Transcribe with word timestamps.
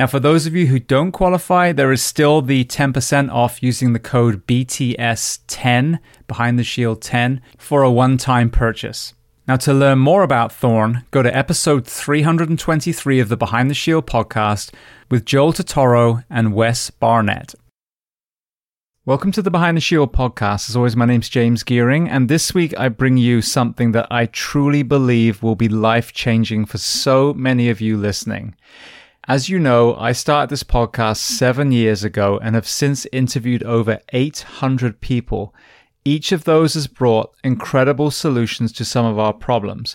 Now, 0.00 0.06
for 0.06 0.18
those 0.18 0.46
of 0.46 0.56
you 0.56 0.68
who 0.68 0.78
don't 0.78 1.12
qualify, 1.12 1.72
there 1.72 1.92
is 1.92 2.02
still 2.02 2.40
the 2.40 2.64
10% 2.64 3.30
off 3.30 3.62
using 3.62 3.92
the 3.92 3.98
code 3.98 4.46
BTS10, 4.46 5.98
Behind 6.26 6.58
the 6.58 6.64
Shield 6.64 7.02
10, 7.02 7.42
for 7.58 7.82
a 7.82 7.90
one 7.90 8.16
time 8.16 8.48
purchase. 8.48 9.12
Now, 9.46 9.56
to 9.56 9.74
learn 9.74 9.98
more 9.98 10.22
about 10.22 10.52
Thorne, 10.52 11.04
go 11.10 11.22
to 11.22 11.36
episode 11.36 11.86
323 11.86 13.20
of 13.20 13.28
the 13.28 13.36
Behind 13.36 13.68
the 13.68 13.74
Shield 13.74 14.06
podcast 14.06 14.72
with 15.10 15.26
Joel 15.26 15.52
Totoro 15.52 16.24
and 16.30 16.54
Wes 16.54 16.88
Barnett. 16.88 17.54
Welcome 19.04 19.32
to 19.32 19.42
the 19.42 19.50
Behind 19.50 19.76
the 19.76 19.82
Shield 19.82 20.14
podcast. 20.14 20.70
As 20.70 20.76
always, 20.76 20.96
my 20.96 21.04
name's 21.04 21.28
James 21.28 21.62
Gearing, 21.62 22.08
and 22.08 22.30
this 22.30 22.54
week 22.54 22.72
I 22.78 22.88
bring 22.88 23.18
you 23.18 23.42
something 23.42 23.92
that 23.92 24.06
I 24.10 24.24
truly 24.24 24.82
believe 24.82 25.42
will 25.42 25.56
be 25.56 25.68
life 25.68 26.14
changing 26.14 26.64
for 26.64 26.78
so 26.78 27.34
many 27.34 27.68
of 27.68 27.82
you 27.82 27.98
listening. 27.98 28.54
As 29.28 29.50
you 29.50 29.58
know, 29.58 29.94
I 29.96 30.12
started 30.12 30.48
this 30.48 30.62
podcast 30.62 31.18
seven 31.18 31.72
years 31.72 32.02
ago 32.02 32.38
and 32.42 32.54
have 32.54 32.66
since 32.66 33.06
interviewed 33.12 33.62
over 33.62 34.00
800 34.14 35.02
people. 35.02 35.54
Each 36.06 36.32
of 36.32 36.44
those 36.44 36.72
has 36.72 36.86
brought 36.86 37.34
incredible 37.44 38.10
solutions 38.10 38.72
to 38.72 38.84
some 38.84 39.04
of 39.04 39.18
our 39.18 39.34
problems. 39.34 39.94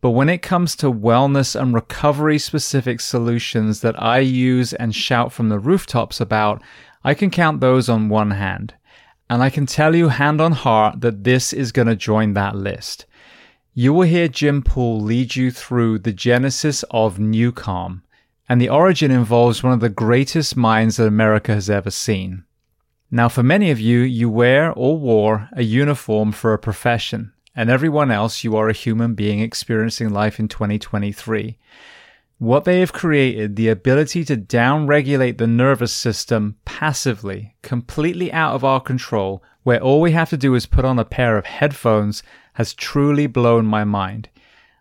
But 0.00 0.10
when 0.10 0.28
it 0.28 0.40
comes 0.40 0.76
to 0.76 0.92
wellness 0.92 1.60
and 1.60 1.74
recovery 1.74 2.38
specific 2.38 3.00
solutions 3.00 3.80
that 3.80 4.00
I 4.00 4.20
use 4.20 4.72
and 4.72 4.94
shout 4.94 5.32
from 5.32 5.48
the 5.48 5.58
rooftops 5.58 6.20
about, 6.20 6.62
I 7.02 7.12
can 7.14 7.30
count 7.30 7.60
those 7.60 7.88
on 7.88 8.08
one 8.08 8.30
hand. 8.30 8.74
And 9.28 9.42
I 9.42 9.50
can 9.50 9.66
tell 9.66 9.96
you 9.96 10.08
hand 10.08 10.40
on 10.40 10.52
heart 10.52 11.00
that 11.00 11.24
this 11.24 11.52
is 11.52 11.72
going 11.72 11.88
to 11.88 11.96
join 11.96 12.34
that 12.34 12.54
list. 12.54 13.04
You 13.74 13.92
will 13.92 14.06
hear 14.06 14.28
Jim 14.28 14.62
Poole 14.62 15.00
lead 15.00 15.34
you 15.34 15.50
through 15.50 15.98
the 15.98 16.12
genesis 16.12 16.84
of 16.92 17.18
NuCalm 17.18 18.02
and 18.50 18.60
the 18.60 18.68
origin 18.68 19.12
involves 19.12 19.62
one 19.62 19.72
of 19.72 19.78
the 19.78 19.88
greatest 19.88 20.56
minds 20.56 20.96
that 20.96 21.06
America 21.06 21.54
has 21.54 21.70
ever 21.70 21.88
seen. 21.88 22.42
Now, 23.08 23.28
for 23.28 23.44
many 23.44 23.70
of 23.70 23.78
you, 23.78 24.00
you 24.00 24.28
wear 24.28 24.72
or 24.72 24.98
wore 24.98 25.48
a 25.52 25.62
uniform 25.62 26.32
for 26.32 26.52
a 26.52 26.58
profession, 26.58 27.32
and 27.54 27.70
everyone 27.70 28.10
else, 28.10 28.42
you 28.42 28.56
are 28.56 28.68
a 28.68 28.72
human 28.72 29.14
being 29.14 29.38
experiencing 29.38 30.10
life 30.10 30.40
in 30.40 30.48
2023. 30.48 31.58
What 32.38 32.64
they 32.64 32.80
have 32.80 32.92
created, 32.92 33.54
the 33.54 33.68
ability 33.68 34.24
to 34.24 34.36
downregulate 34.36 35.38
the 35.38 35.46
nervous 35.46 35.92
system 35.92 36.56
passively, 36.64 37.54
completely 37.62 38.32
out 38.32 38.56
of 38.56 38.64
our 38.64 38.80
control, 38.80 39.44
where 39.62 39.80
all 39.80 40.00
we 40.00 40.10
have 40.10 40.30
to 40.30 40.36
do 40.36 40.56
is 40.56 40.66
put 40.66 40.84
on 40.84 40.98
a 40.98 41.04
pair 41.04 41.38
of 41.38 41.46
headphones, 41.46 42.24
has 42.54 42.74
truly 42.74 43.28
blown 43.28 43.64
my 43.64 43.84
mind. 43.84 44.28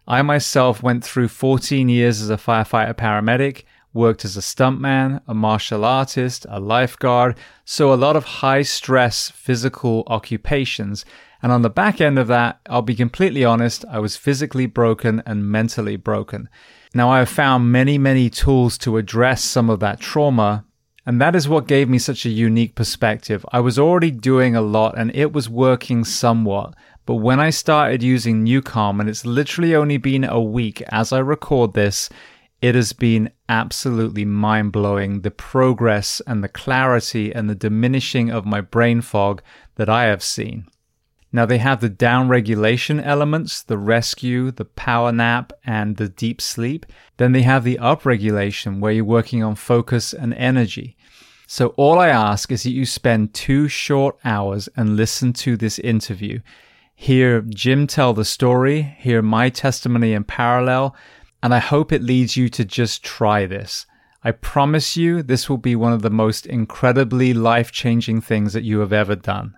I 0.10 0.24
myself 0.24 0.82
went 0.82 1.04
through 1.04 1.28
14 1.28 1.88
years 1.88 2.20
as 2.20 2.32
a 2.32 2.38
firefighter 2.38 2.96
paramedic, 2.96 3.66
worked 3.94 4.26
as 4.26 4.36
a 4.36 4.42
stuntman, 4.42 5.22
a 5.28 5.36
martial 5.36 5.86
artist, 5.86 6.48
a 6.50 6.60
lifeguard, 6.60 7.38
so 7.64 7.94
a 7.94 7.96
lot 7.96 8.16
of 8.16 8.24
high 8.24 8.64
stress 8.64 9.30
physical 9.30 10.04
occupations. 10.08 11.06
And 11.44 11.52
on 11.52 11.62
the 11.62 11.70
back 11.70 12.02
end 12.02 12.18
of 12.18 12.26
that, 12.26 12.60
I'll 12.68 12.82
be 12.82 12.96
completely 12.96 13.46
honest, 13.46 13.86
I 13.88 14.00
was 14.00 14.18
physically 14.18 14.66
broken 14.66 15.22
and 15.28 15.48
mentally 15.48 15.96
broken. 15.96 16.50
Now, 16.96 17.12
I 17.12 17.20
have 17.20 17.30
found 17.30 17.72
many, 17.72 18.00
many 18.00 18.32
tools 18.32 18.80
to 18.80 18.98
address 18.98 19.44
some 19.44 19.70
of 19.70 19.80
that 19.82 20.00
trauma, 20.00 20.66
and 21.06 21.22
that 21.22 21.36
is 21.36 21.48
what 21.48 21.68
gave 21.68 21.88
me 21.88 21.98
such 21.98 22.26
a 22.26 22.30
unique 22.30 22.76
perspective. 22.76 23.46
I 23.52 23.60
was 23.60 23.80
already 23.80 24.12
doing 24.12 24.56
a 24.56 24.62
lot 24.62 24.98
and 24.98 25.16
it 25.16 25.34
was 25.34 25.50
working 25.50 26.04
somewhat. 26.04 26.76
But 27.10 27.16
when 27.16 27.40
I 27.40 27.50
started 27.50 28.04
using 28.04 28.46
NuCalm, 28.46 29.00
and 29.00 29.10
it's 29.10 29.26
literally 29.26 29.74
only 29.74 29.98
been 29.98 30.24
a 30.24 30.40
week 30.40 30.84
as 30.90 31.12
I 31.12 31.18
record 31.18 31.74
this, 31.74 32.08
it 32.62 32.76
has 32.76 32.94
been 32.94 33.32
absolutely 33.50 34.26
mind 34.26 34.74
blowing 34.74 35.22
the 35.22 35.32
progress 35.32 36.22
and 36.28 36.44
the 36.44 36.48
clarity 36.48 37.34
and 37.34 37.50
the 37.50 37.56
diminishing 37.56 38.30
of 38.30 38.46
my 38.46 38.62
brain 38.62 39.02
fog 39.02 39.42
that 39.74 39.90
I 39.90 40.04
have 40.04 40.22
seen. 40.22 40.68
Now, 41.32 41.48
they 41.48 41.58
have 41.58 41.82
the 41.82 41.90
down 41.90 42.28
regulation 42.28 43.00
elements, 43.00 43.64
the 43.64 43.80
rescue, 43.80 44.52
the 44.52 44.66
power 44.66 45.12
nap, 45.12 45.52
and 45.66 45.98
the 45.98 46.10
deep 46.10 46.40
sleep. 46.40 46.86
Then 47.18 47.32
they 47.32 47.42
have 47.42 47.64
the 47.64 47.80
up 47.80 48.06
regulation 48.06 48.82
where 48.82 48.92
you're 48.92 49.04
working 49.04 49.44
on 49.44 49.56
focus 49.56 50.14
and 50.14 50.36
energy. 50.36 50.96
So, 51.48 51.70
all 51.70 51.98
I 51.98 52.10
ask 52.10 52.52
is 52.52 52.62
that 52.62 52.70
you 52.70 52.86
spend 52.86 53.34
two 53.34 53.68
short 53.68 54.20
hours 54.24 54.70
and 54.76 54.96
listen 54.96 55.34
to 55.34 55.58
this 55.58 55.80
interview 55.80 56.42
hear 57.00 57.40
Jim 57.40 57.88
tell 57.88 58.14
the 58.14 58.26
story, 58.26 58.82
hear 59.00 59.22
my 59.22 59.48
testimony 59.48 60.12
in 60.12 60.22
parallel, 60.26 60.94
and 61.42 61.54
I 61.54 61.60
hope 61.60 61.94
it 61.94 62.04
leads 62.04 62.36
you 62.36 62.50
to 62.50 62.66
just 62.66 63.06
try 63.06 63.46
this. 63.46 63.86
I 64.22 64.32
promise 64.32 64.98
you, 64.98 65.24
this 65.24 65.50
will 65.50 65.58
be 65.58 65.78
one 65.78 65.94
of 65.94 66.02
the 66.02 66.10
most 66.10 66.46
incredibly 66.46 67.34
life 67.34 67.72
changing 67.72 68.20
things 68.20 68.52
that 68.52 68.66
you 68.66 68.80
have 68.80 68.92
ever 68.92 69.16
done. 69.16 69.56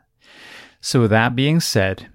So, 0.82 1.02
with 1.02 1.10
that 1.10 1.36
being 1.36 1.60
said, 1.60 2.10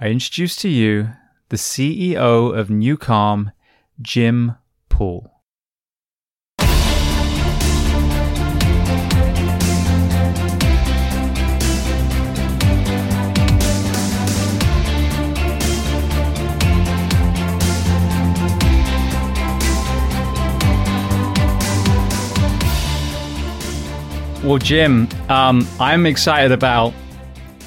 I 0.00 0.06
introduce 0.06 0.56
to 0.56 0.70
you 0.70 1.10
the 1.50 1.58
CEO 1.58 2.58
of 2.58 2.68
NuCalm, 2.68 3.52
Jim 4.00 4.56
Poole. 4.88 5.31
Well, 24.44 24.58
Jim, 24.58 25.08
um, 25.28 25.64
I'm 25.78 26.04
excited 26.04 26.50
about 26.50 26.92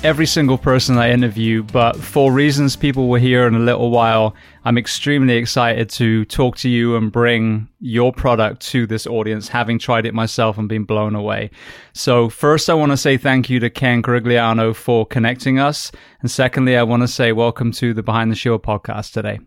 every 0.04 0.25
single 0.25 0.57
person 0.57 0.98
I 0.98 1.10
interview, 1.10 1.63
but 1.63 1.95
for 1.95 2.33
reasons 2.33 2.75
people 2.75 3.07
will 3.07 3.19
hear 3.19 3.48
in 3.48 3.56
a 3.56 3.60
little 3.60 3.92
while, 3.92 4.36
I'm 4.66 4.77
extremely 4.77 5.38
excited 5.38 5.89
to 5.92 6.25
talk 6.25 6.57
to 6.57 6.69
you 6.69 6.98
and 6.98 7.13
bring 7.13 7.69
your 7.80 8.12
product 8.12 8.62
to 8.72 8.86
this 8.86 9.07
audience, 9.07 9.48
having 9.48 9.80
tried 9.80 10.06
it 10.06 10.13
myself 10.13 10.57
and 10.57 10.68
been 10.68 10.83
blown 10.83 11.16
away. 11.16 11.50
So, 11.94 12.27
first, 12.27 12.69
I 12.69 12.74
want 12.74 12.92
to 12.92 12.98
say 12.98 13.16
thank 13.16 13.50
you 13.50 13.62
to 13.62 13.69
Ken 13.69 14.04
Carigliano 14.04 14.75
for 14.75 15.06
connecting 15.06 15.60
us. 15.60 15.94
And 16.19 16.30
secondly, 16.30 16.75
I 16.75 16.83
want 16.83 17.04
to 17.04 17.07
say 17.07 17.31
welcome 17.31 17.72
to 17.72 17.94
the 17.94 18.04
Behind 18.04 18.30
the 18.30 18.36
Shield 18.36 18.63
podcast 18.63 19.13
today. 19.13 19.39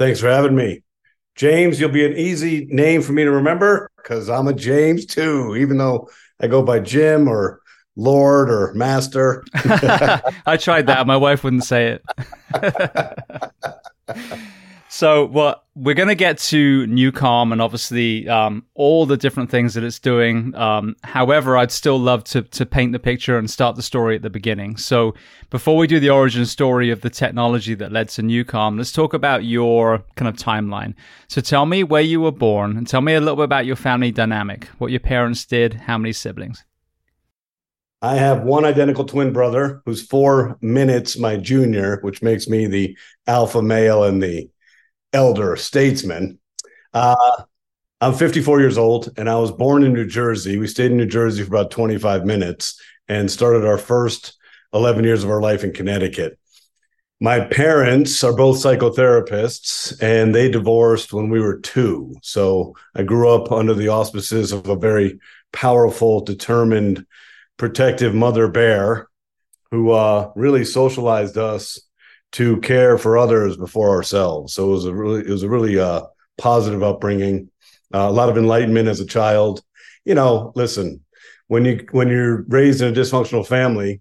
Thanks 0.00 0.18
for 0.18 0.28
having 0.28 0.56
me. 0.56 0.82
James, 1.38 1.78
you'll 1.78 1.88
be 1.88 2.04
an 2.04 2.16
easy 2.16 2.66
name 2.68 3.00
for 3.00 3.12
me 3.12 3.22
to 3.22 3.30
remember 3.30 3.92
because 3.96 4.28
I'm 4.28 4.48
a 4.48 4.52
James 4.52 5.06
too, 5.06 5.54
even 5.54 5.78
though 5.78 6.10
I 6.40 6.48
go 6.48 6.64
by 6.64 6.80
Jim 6.80 7.28
or 7.28 7.60
Lord 7.94 8.50
or 8.50 8.74
Master. 8.74 9.44
I 9.54 10.56
tried 10.56 10.88
that. 10.88 11.06
My 11.06 11.16
wife 11.16 11.44
wouldn't 11.44 11.62
say 11.62 11.96
it. 11.96 12.04
So, 14.98 15.26
well, 15.26 15.62
we're 15.76 15.94
going 15.94 16.08
to 16.08 16.16
get 16.16 16.38
to 16.38 16.84
NuCalm 16.88 17.52
and 17.52 17.62
obviously 17.62 18.28
um, 18.28 18.64
all 18.74 19.06
the 19.06 19.16
different 19.16 19.48
things 19.48 19.74
that 19.74 19.84
it's 19.84 20.00
doing. 20.00 20.52
Um, 20.56 20.96
however, 21.04 21.56
I'd 21.56 21.70
still 21.70 22.00
love 22.00 22.24
to 22.24 22.42
to 22.42 22.66
paint 22.66 22.90
the 22.90 22.98
picture 22.98 23.38
and 23.38 23.48
start 23.48 23.76
the 23.76 23.82
story 23.82 24.16
at 24.16 24.22
the 24.22 24.28
beginning. 24.28 24.76
So, 24.76 25.14
before 25.50 25.76
we 25.76 25.86
do 25.86 26.00
the 26.00 26.10
origin 26.10 26.46
story 26.46 26.90
of 26.90 27.02
the 27.02 27.10
technology 27.10 27.76
that 27.76 27.92
led 27.92 28.08
to 28.08 28.22
NuCalm, 28.22 28.76
let's 28.76 28.90
talk 28.90 29.14
about 29.14 29.44
your 29.44 30.02
kind 30.16 30.28
of 30.28 30.34
timeline. 30.34 30.94
So, 31.28 31.40
tell 31.40 31.64
me 31.64 31.84
where 31.84 32.02
you 32.02 32.20
were 32.20 32.32
born 32.32 32.76
and 32.76 32.84
tell 32.84 33.00
me 33.00 33.14
a 33.14 33.20
little 33.20 33.36
bit 33.36 33.44
about 33.44 33.66
your 33.66 33.76
family 33.76 34.10
dynamic, 34.10 34.64
what 34.78 34.90
your 34.90 34.98
parents 34.98 35.44
did, 35.44 35.74
how 35.74 35.96
many 35.96 36.12
siblings. 36.12 36.64
I 38.02 38.16
have 38.16 38.42
one 38.42 38.64
identical 38.64 39.04
twin 39.04 39.32
brother 39.32 39.80
who's 39.84 40.04
four 40.04 40.58
minutes 40.60 41.16
my 41.16 41.36
junior, 41.36 42.00
which 42.02 42.20
makes 42.20 42.48
me 42.48 42.66
the 42.66 42.98
alpha 43.28 43.62
male 43.62 44.02
and 44.02 44.20
the 44.20 44.50
elder 45.12 45.56
statesman. 45.56 46.38
Uh, 46.92 47.42
I'm 48.00 48.14
54 48.14 48.60
years 48.60 48.78
old 48.78 49.10
and 49.16 49.28
I 49.28 49.36
was 49.36 49.50
born 49.50 49.82
in 49.82 49.92
New 49.92 50.06
Jersey. 50.06 50.58
We 50.58 50.66
stayed 50.66 50.92
in 50.92 50.96
New 50.96 51.06
Jersey 51.06 51.42
for 51.42 51.48
about 51.48 51.70
25 51.70 52.24
minutes 52.24 52.80
and 53.08 53.30
started 53.30 53.64
our 53.66 53.78
first 53.78 54.36
11 54.72 55.04
years 55.04 55.24
of 55.24 55.30
our 55.30 55.40
life 55.40 55.64
in 55.64 55.72
Connecticut. 55.72 56.38
My 57.20 57.40
parents 57.40 58.22
are 58.22 58.36
both 58.36 58.58
psychotherapists 58.58 60.00
and 60.00 60.32
they 60.32 60.48
divorced 60.48 61.12
when 61.12 61.30
we 61.30 61.40
were 61.40 61.58
two. 61.58 62.14
So 62.22 62.76
I 62.94 63.02
grew 63.02 63.28
up 63.28 63.50
under 63.50 63.74
the 63.74 63.88
auspices 63.88 64.52
of 64.52 64.68
a 64.68 64.76
very 64.76 65.18
powerful, 65.52 66.20
determined, 66.20 67.04
protective 67.56 68.14
mother 68.14 68.46
bear 68.46 69.08
who 69.72 69.90
uh, 69.90 70.30
really 70.36 70.64
socialized 70.64 71.36
us 71.36 71.80
to 72.32 72.58
care 72.60 72.98
for 72.98 73.16
others 73.16 73.56
before 73.56 73.90
ourselves. 73.90 74.54
So 74.54 74.68
it 74.68 74.72
was 74.72 74.84
a 74.84 74.94
really 74.94 75.20
it 75.20 75.30
was 75.30 75.42
a 75.42 75.48
really 75.48 75.78
uh, 75.78 76.02
positive 76.36 76.82
upbringing, 76.82 77.50
uh, 77.94 78.08
a 78.08 78.12
lot 78.12 78.28
of 78.28 78.36
enlightenment 78.36 78.88
as 78.88 79.00
a 79.00 79.06
child. 79.06 79.62
You 80.04 80.14
know, 80.14 80.52
listen, 80.54 81.04
when 81.46 81.64
you 81.64 81.86
when 81.90 82.08
you're 82.08 82.42
raised 82.42 82.82
in 82.82 82.92
a 82.92 82.96
dysfunctional 82.96 83.46
family, 83.46 84.00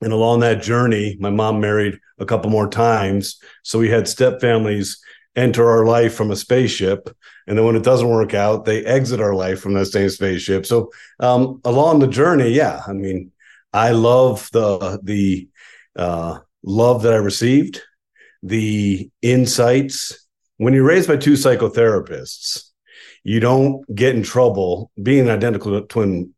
and 0.00 0.12
along 0.12 0.40
that 0.40 0.62
journey, 0.62 1.16
my 1.20 1.30
mom 1.30 1.60
married 1.60 1.98
a 2.18 2.26
couple 2.26 2.50
more 2.50 2.68
times, 2.68 3.40
so 3.62 3.78
we 3.78 3.88
had 3.88 4.08
step 4.08 4.40
families 4.40 5.00
enter 5.36 5.68
our 5.68 5.86
life 5.86 6.14
from 6.14 6.30
a 6.30 6.36
spaceship 6.36 7.08
and 7.46 7.56
then 7.56 7.64
when 7.64 7.76
it 7.76 7.84
doesn't 7.84 8.08
work 8.08 8.34
out 8.34 8.64
they 8.64 8.84
exit 8.84 9.20
our 9.20 9.34
life 9.34 9.60
from 9.60 9.74
that 9.74 9.86
same 9.86 10.08
spaceship 10.10 10.66
so 10.66 10.90
um, 11.20 11.60
along 11.64 12.00
the 12.00 12.08
journey 12.08 12.50
yeah 12.50 12.82
i 12.88 12.92
mean 12.92 13.30
i 13.72 13.92
love 13.92 14.48
the 14.52 14.98
the 15.04 15.48
uh, 15.96 16.38
love 16.62 17.02
that 17.02 17.12
I 17.12 17.16
received, 17.16 17.80
the 18.42 19.10
insights. 19.22 20.26
When 20.56 20.74
you're 20.74 20.84
raised 20.84 21.08
by 21.08 21.16
two 21.16 21.34
psychotherapists, 21.34 22.70
you 23.24 23.40
don't 23.40 23.82
get 23.94 24.14
in 24.14 24.22
trouble. 24.22 24.90
Being 25.00 25.28
an 25.28 25.30
identical 25.30 25.80
twin 25.82 26.34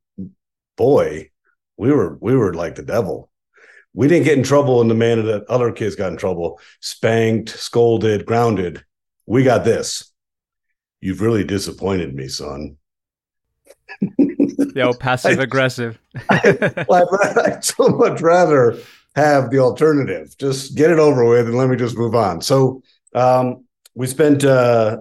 boy, 0.77 1.31
we 1.77 1.93
were 1.93 2.17
we 2.21 2.37
were 2.37 2.55
like 2.55 2.75
the 2.75 2.83
devil. 2.83 3.31
We 3.95 4.09
didn't 4.09 4.25
get 4.25 4.39
in 4.39 4.45
trouble 4.45 4.81
in 4.81 4.89
the 4.89 4.95
manner 4.95 5.23
that 5.23 5.45
other 5.51 5.71
kids 5.71 5.97
got 5.97 6.13
in 6.13 6.17
trouble, 6.17 6.59
spanked, 6.81 7.51
scolded, 7.51 8.25
grounded. 8.25 8.85
We 9.27 9.45
got 9.45 9.65
this. 9.65 10.11
You've 11.01 11.21
really 11.21 11.45
disappointed 11.45 12.15
me, 12.15 12.29
son. 12.29 12.79
old 14.81 14.99
passive 15.01 15.41
aggressive. 15.41 15.99
I, 16.31 16.85
well, 16.89 17.09
I'd, 17.23 17.39
I'd 17.39 17.65
so 17.65 17.89
much 17.89 18.21
rather 18.21 18.79
have 19.15 19.51
the 19.51 19.59
alternative. 19.59 20.37
Just 20.39 20.77
get 20.77 20.91
it 20.91 20.99
over 20.99 21.25
with 21.25 21.47
and 21.47 21.57
let 21.57 21.69
me 21.69 21.77
just 21.77 21.97
move 21.97 22.15
on. 22.15 22.41
So 22.41 22.83
um, 23.15 23.65
we 23.95 24.07
spent 24.07 24.45
uh, 24.45 24.99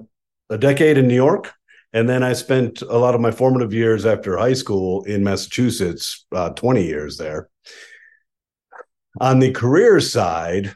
a 0.50 0.58
decade 0.58 0.98
in 0.98 1.08
New 1.08 1.16
York. 1.16 1.54
And 1.94 2.08
then 2.08 2.24
I 2.24 2.34
spent 2.34 2.82
a 2.82 2.98
lot 2.98 3.16
of 3.16 3.22
my 3.22 3.32
formative 3.32 3.74
years 3.74 4.06
after 4.06 4.38
high 4.38 4.54
school 4.54 5.04
in 5.04 5.26
Massachusetts, 5.26 6.26
uh, 6.34 6.52
20 6.52 6.86
years 6.86 7.18
there. 7.18 7.50
On 9.20 9.40
the 9.40 9.52
career 9.52 10.00
side, 10.00 10.74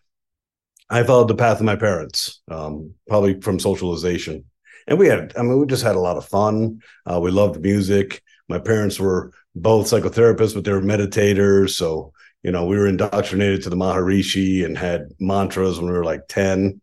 I 0.90 1.04
followed 1.04 1.30
the 1.30 1.36
path 1.36 1.60
of 1.60 1.66
my 1.66 1.78
parents, 1.78 2.42
um, 2.52 2.94
probably 3.08 3.40
from 3.40 3.60
socialization. 3.60 4.44
And 4.88 5.00
we 5.00 5.08
had, 5.08 5.34
I 5.38 5.42
mean, 5.42 5.58
we 5.58 5.66
just 5.66 5.84
had 5.84 5.96
a 5.96 6.02
lot 6.02 6.18
of 6.18 6.26
fun. 6.26 6.82
Uh, 7.10 7.20
we 7.22 7.32
loved 7.32 7.62
music. 7.62 8.22
My 8.50 8.60
parents 8.60 9.00
were 9.00 9.32
both 9.56 9.88
psychotherapists, 9.88 10.54
but 10.54 10.66
they 10.66 10.74
were 10.74 10.82
meditators. 10.82 11.72
So 11.72 12.12
you 12.46 12.52
know, 12.52 12.64
we 12.64 12.78
were 12.78 12.86
indoctrinated 12.86 13.64
to 13.64 13.72
the 13.72 13.76
Maharishi 13.76 14.64
and 14.64 14.78
had 14.78 15.10
mantras 15.20 15.80
when 15.80 15.88
we 15.88 15.98
were 15.98 16.06
like 16.06 16.28
10. 16.28 16.80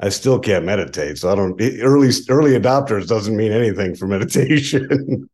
I 0.00 0.10
still 0.10 0.38
can't 0.38 0.66
meditate. 0.66 1.16
So 1.16 1.32
I 1.32 1.34
don't 1.34 1.58
early 1.80 2.10
early 2.28 2.50
adopters 2.50 3.08
doesn't 3.08 3.34
mean 3.34 3.50
anything 3.50 3.94
for 3.94 4.06
meditation. 4.16 5.30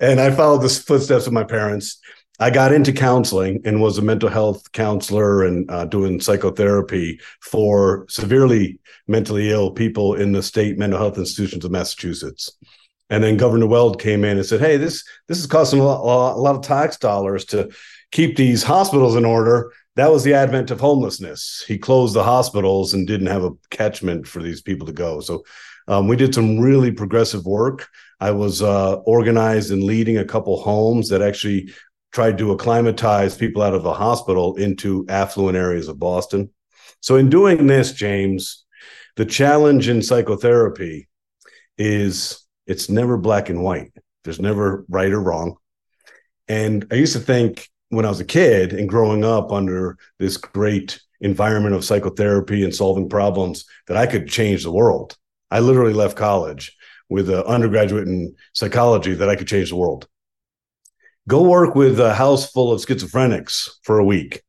and 0.00 0.20
I 0.22 0.30
followed 0.30 0.62
the 0.62 0.70
footsteps 0.70 1.26
of 1.26 1.34
my 1.34 1.44
parents. 1.44 2.00
I 2.38 2.48
got 2.48 2.72
into 2.72 2.94
counseling 2.94 3.60
and 3.66 3.82
was 3.82 3.98
a 3.98 4.02
mental 4.02 4.30
health 4.30 4.72
counselor 4.72 5.44
and 5.44 5.70
uh, 5.70 5.84
doing 5.84 6.18
psychotherapy 6.18 7.20
for 7.42 8.06
severely 8.08 8.78
mentally 9.06 9.50
ill 9.50 9.70
people 9.70 10.14
in 10.14 10.32
the 10.32 10.42
state 10.42 10.78
mental 10.78 10.98
health 10.98 11.18
institutions 11.18 11.66
of 11.66 11.70
Massachusetts. 11.70 12.50
And 13.10 13.22
then 13.22 13.36
Governor 13.36 13.66
Weld 13.66 14.00
came 14.00 14.24
in 14.24 14.38
and 14.38 14.46
said, 14.46 14.60
"Hey, 14.60 14.78
this 14.78 15.04
this 15.28 15.38
is 15.38 15.46
costing 15.46 15.80
a 15.80 15.84
lot, 15.84 16.34
a 16.34 16.40
lot 16.40 16.54
of 16.54 16.62
tax 16.62 16.96
dollars 16.96 17.44
to 17.46 17.68
keep 18.10 18.36
these 18.36 18.62
hospitals 18.62 19.16
in 19.16 19.24
order, 19.24 19.72
that 19.96 20.10
was 20.10 20.24
the 20.24 20.34
advent 20.34 20.70
of 20.70 20.80
homelessness. 20.80 21.64
He 21.66 21.78
closed 21.78 22.14
the 22.14 22.24
hospitals 22.24 22.94
and 22.94 23.06
didn't 23.06 23.26
have 23.26 23.44
a 23.44 23.52
catchment 23.70 24.26
for 24.26 24.42
these 24.42 24.62
people 24.62 24.86
to 24.86 24.92
go. 24.92 25.20
So 25.20 25.44
um, 25.88 26.08
we 26.08 26.16
did 26.16 26.34
some 26.34 26.58
really 26.58 26.92
progressive 26.92 27.44
work. 27.44 27.88
I 28.20 28.30
was 28.30 28.62
uh, 28.62 28.96
organized 29.06 29.72
and 29.72 29.82
leading 29.82 30.18
a 30.18 30.24
couple 30.24 30.60
homes 30.60 31.08
that 31.08 31.22
actually 31.22 31.72
tried 32.12 32.38
to 32.38 32.52
acclimatize 32.52 33.36
people 33.36 33.62
out 33.62 33.74
of 33.74 33.82
the 33.82 33.92
hospital 33.92 34.56
into 34.56 35.06
affluent 35.08 35.56
areas 35.56 35.88
of 35.88 35.98
Boston. 35.98 36.50
So 37.00 37.16
in 37.16 37.30
doing 37.30 37.66
this, 37.66 37.92
James, 37.92 38.64
the 39.16 39.24
challenge 39.24 39.88
in 39.88 40.02
psychotherapy 40.02 41.08
is 41.78 42.46
it's 42.66 42.88
never 42.88 43.16
black 43.16 43.48
and 43.48 43.62
white. 43.62 43.92
There's 44.24 44.40
never 44.40 44.84
right 44.88 45.10
or 45.10 45.20
wrong. 45.20 45.56
And 46.46 46.86
I 46.90 46.96
used 46.96 47.14
to 47.14 47.20
think 47.20 47.68
when 47.90 48.06
I 48.06 48.08
was 48.08 48.20
a 48.20 48.24
kid 48.24 48.72
and 48.72 48.88
growing 48.88 49.24
up 49.24 49.52
under 49.52 49.98
this 50.18 50.36
great 50.36 51.00
environment 51.20 51.74
of 51.74 51.84
psychotherapy 51.84 52.64
and 52.64 52.74
solving 52.74 53.08
problems 53.08 53.66
that 53.86 53.96
I 53.96 54.06
could 54.06 54.28
change 54.28 54.62
the 54.62 54.72
world. 54.72 55.16
I 55.50 55.60
literally 55.60 55.92
left 55.92 56.16
college 56.16 56.76
with 57.08 57.28
an 57.28 57.42
undergraduate 57.42 58.08
in 58.08 58.34
psychology 58.52 59.14
that 59.14 59.28
I 59.28 59.36
could 59.36 59.48
change 59.48 59.70
the 59.70 59.76
world. 59.76 60.08
Go 61.28 61.42
work 61.42 61.74
with 61.74 62.00
a 62.00 62.14
house 62.14 62.50
full 62.50 62.72
of 62.72 62.80
schizophrenics 62.80 63.68
for 63.82 63.98
a 63.98 64.04
week. 64.04 64.42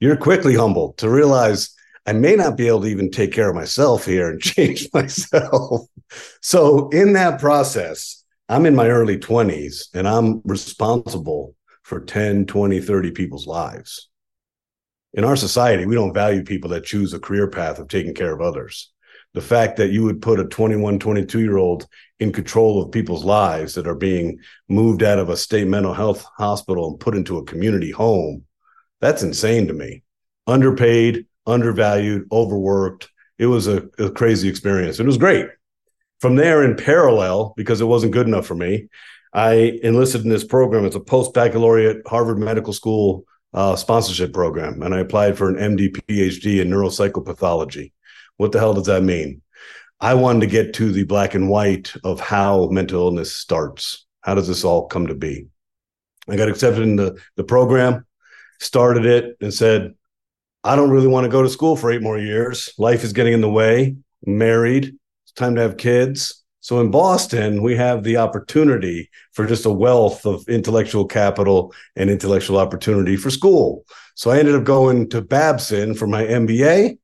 You're 0.00 0.16
quickly 0.16 0.54
humbled 0.54 0.98
to 0.98 1.10
realize 1.10 1.74
I 2.06 2.12
may 2.12 2.36
not 2.36 2.56
be 2.56 2.68
able 2.68 2.82
to 2.82 2.88
even 2.88 3.10
take 3.10 3.32
care 3.32 3.50
of 3.50 3.56
myself 3.56 4.06
here 4.06 4.30
and 4.30 4.40
change 4.42 4.88
myself. 4.94 5.82
so, 6.40 6.88
in 6.90 7.12
that 7.14 7.40
process, 7.40 8.24
I'm 8.48 8.64
in 8.64 8.74
my 8.74 8.88
early 8.88 9.18
20s 9.18 9.88
and 9.92 10.08
I'm 10.08 10.40
responsible 10.44 11.54
for 11.88 12.00
10, 12.00 12.44
20, 12.44 12.80
30 12.80 13.10
people's 13.12 13.46
lives. 13.46 14.10
In 15.14 15.24
our 15.24 15.36
society, 15.36 15.86
we 15.86 15.94
don't 15.94 16.12
value 16.12 16.44
people 16.44 16.68
that 16.70 16.84
choose 16.84 17.14
a 17.14 17.18
career 17.18 17.48
path 17.48 17.78
of 17.78 17.88
taking 17.88 18.12
care 18.12 18.30
of 18.30 18.42
others. 18.42 18.92
The 19.32 19.40
fact 19.40 19.78
that 19.78 19.90
you 19.90 20.04
would 20.04 20.20
put 20.20 20.38
a 20.38 20.44
21, 20.44 20.98
22 20.98 21.40
year 21.40 21.56
old 21.56 21.86
in 22.20 22.30
control 22.30 22.82
of 22.82 22.92
people's 22.92 23.24
lives 23.24 23.74
that 23.74 23.86
are 23.86 23.94
being 23.94 24.38
moved 24.68 25.02
out 25.02 25.18
of 25.18 25.30
a 25.30 25.36
state 25.36 25.66
mental 25.66 25.94
health 25.94 26.26
hospital 26.36 26.90
and 26.90 27.00
put 27.00 27.16
into 27.16 27.38
a 27.38 27.44
community 27.44 27.90
home, 27.90 28.44
that's 29.00 29.22
insane 29.22 29.66
to 29.68 29.72
me. 29.72 30.02
Underpaid, 30.46 31.24
undervalued, 31.46 32.28
overworked. 32.30 33.08
It 33.38 33.46
was 33.46 33.66
a, 33.66 33.88
a 33.98 34.10
crazy 34.10 34.50
experience. 34.50 35.00
It 35.00 35.06
was 35.06 35.16
great. 35.16 35.46
From 36.20 36.36
there, 36.36 36.64
in 36.64 36.76
parallel, 36.76 37.54
because 37.56 37.80
it 37.80 37.86
wasn't 37.86 38.12
good 38.12 38.26
enough 38.26 38.46
for 38.46 38.56
me, 38.56 38.88
I 39.32 39.78
enlisted 39.82 40.22
in 40.22 40.30
this 40.30 40.44
program. 40.44 40.84
It's 40.84 40.96
a 40.96 41.00
post 41.00 41.34
baccalaureate 41.34 42.06
Harvard 42.06 42.38
Medical 42.38 42.72
School 42.72 43.24
uh, 43.54 43.76
sponsorship 43.76 44.32
program, 44.32 44.82
and 44.82 44.94
I 44.94 45.00
applied 45.00 45.36
for 45.36 45.48
an 45.48 45.56
MD 45.56 45.90
PhD 46.08 46.60
in 46.60 46.68
neuropsychopathology. 46.68 47.92
What 48.36 48.52
the 48.52 48.58
hell 48.58 48.74
does 48.74 48.86
that 48.86 49.02
mean? 49.02 49.42
I 50.00 50.14
wanted 50.14 50.40
to 50.40 50.46
get 50.46 50.74
to 50.74 50.92
the 50.92 51.04
black 51.04 51.34
and 51.34 51.48
white 51.48 51.92
of 52.04 52.20
how 52.20 52.68
mental 52.68 53.00
illness 53.00 53.34
starts. 53.34 54.06
How 54.20 54.34
does 54.34 54.46
this 54.46 54.64
all 54.64 54.86
come 54.86 55.08
to 55.08 55.14
be? 55.14 55.46
I 56.28 56.36
got 56.36 56.48
accepted 56.48 56.82
in 56.82 56.96
the, 56.96 57.18
the 57.36 57.44
program, 57.44 58.06
started 58.60 59.06
it, 59.06 59.36
and 59.40 59.52
said, 59.52 59.94
I 60.62 60.76
don't 60.76 60.90
really 60.90 61.06
want 61.06 61.24
to 61.24 61.30
go 61.30 61.42
to 61.42 61.48
school 61.48 61.76
for 61.76 61.90
eight 61.90 62.02
more 62.02 62.18
years. 62.18 62.72
Life 62.78 63.02
is 63.02 63.12
getting 63.12 63.32
in 63.32 63.40
the 63.40 63.50
way. 63.50 63.96
married. 64.26 64.96
It's 65.24 65.32
time 65.32 65.54
to 65.54 65.62
have 65.62 65.76
kids. 65.76 66.37
So 66.68 66.80
in 66.80 66.90
Boston, 66.90 67.62
we 67.62 67.76
have 67.76 68.04
the 68.04 68.18
opportunity 68.18 69.08
for 69.32 69.46
just 69.46 69.64
a 69.64 69.70
wealth 69.70 70.26
of 70.26 70.46
intellectual 70.50 71.06
capital 71.06 71.72
and 71.96 72.10
intellectual 72.10 72.58
opportunity 72.58 73.16
for 73.16 73.30
school. 73.30 73.86
So 74.16 74.30
I 74.30 74.38
ended 74.38 74.54
up 74.54 74.64
going 74.64 75.08
to 75.08 75.22
Babson 75.22 75.94
for 75.94 76.06
my 76.06 76.24
MBA 76.24 76.98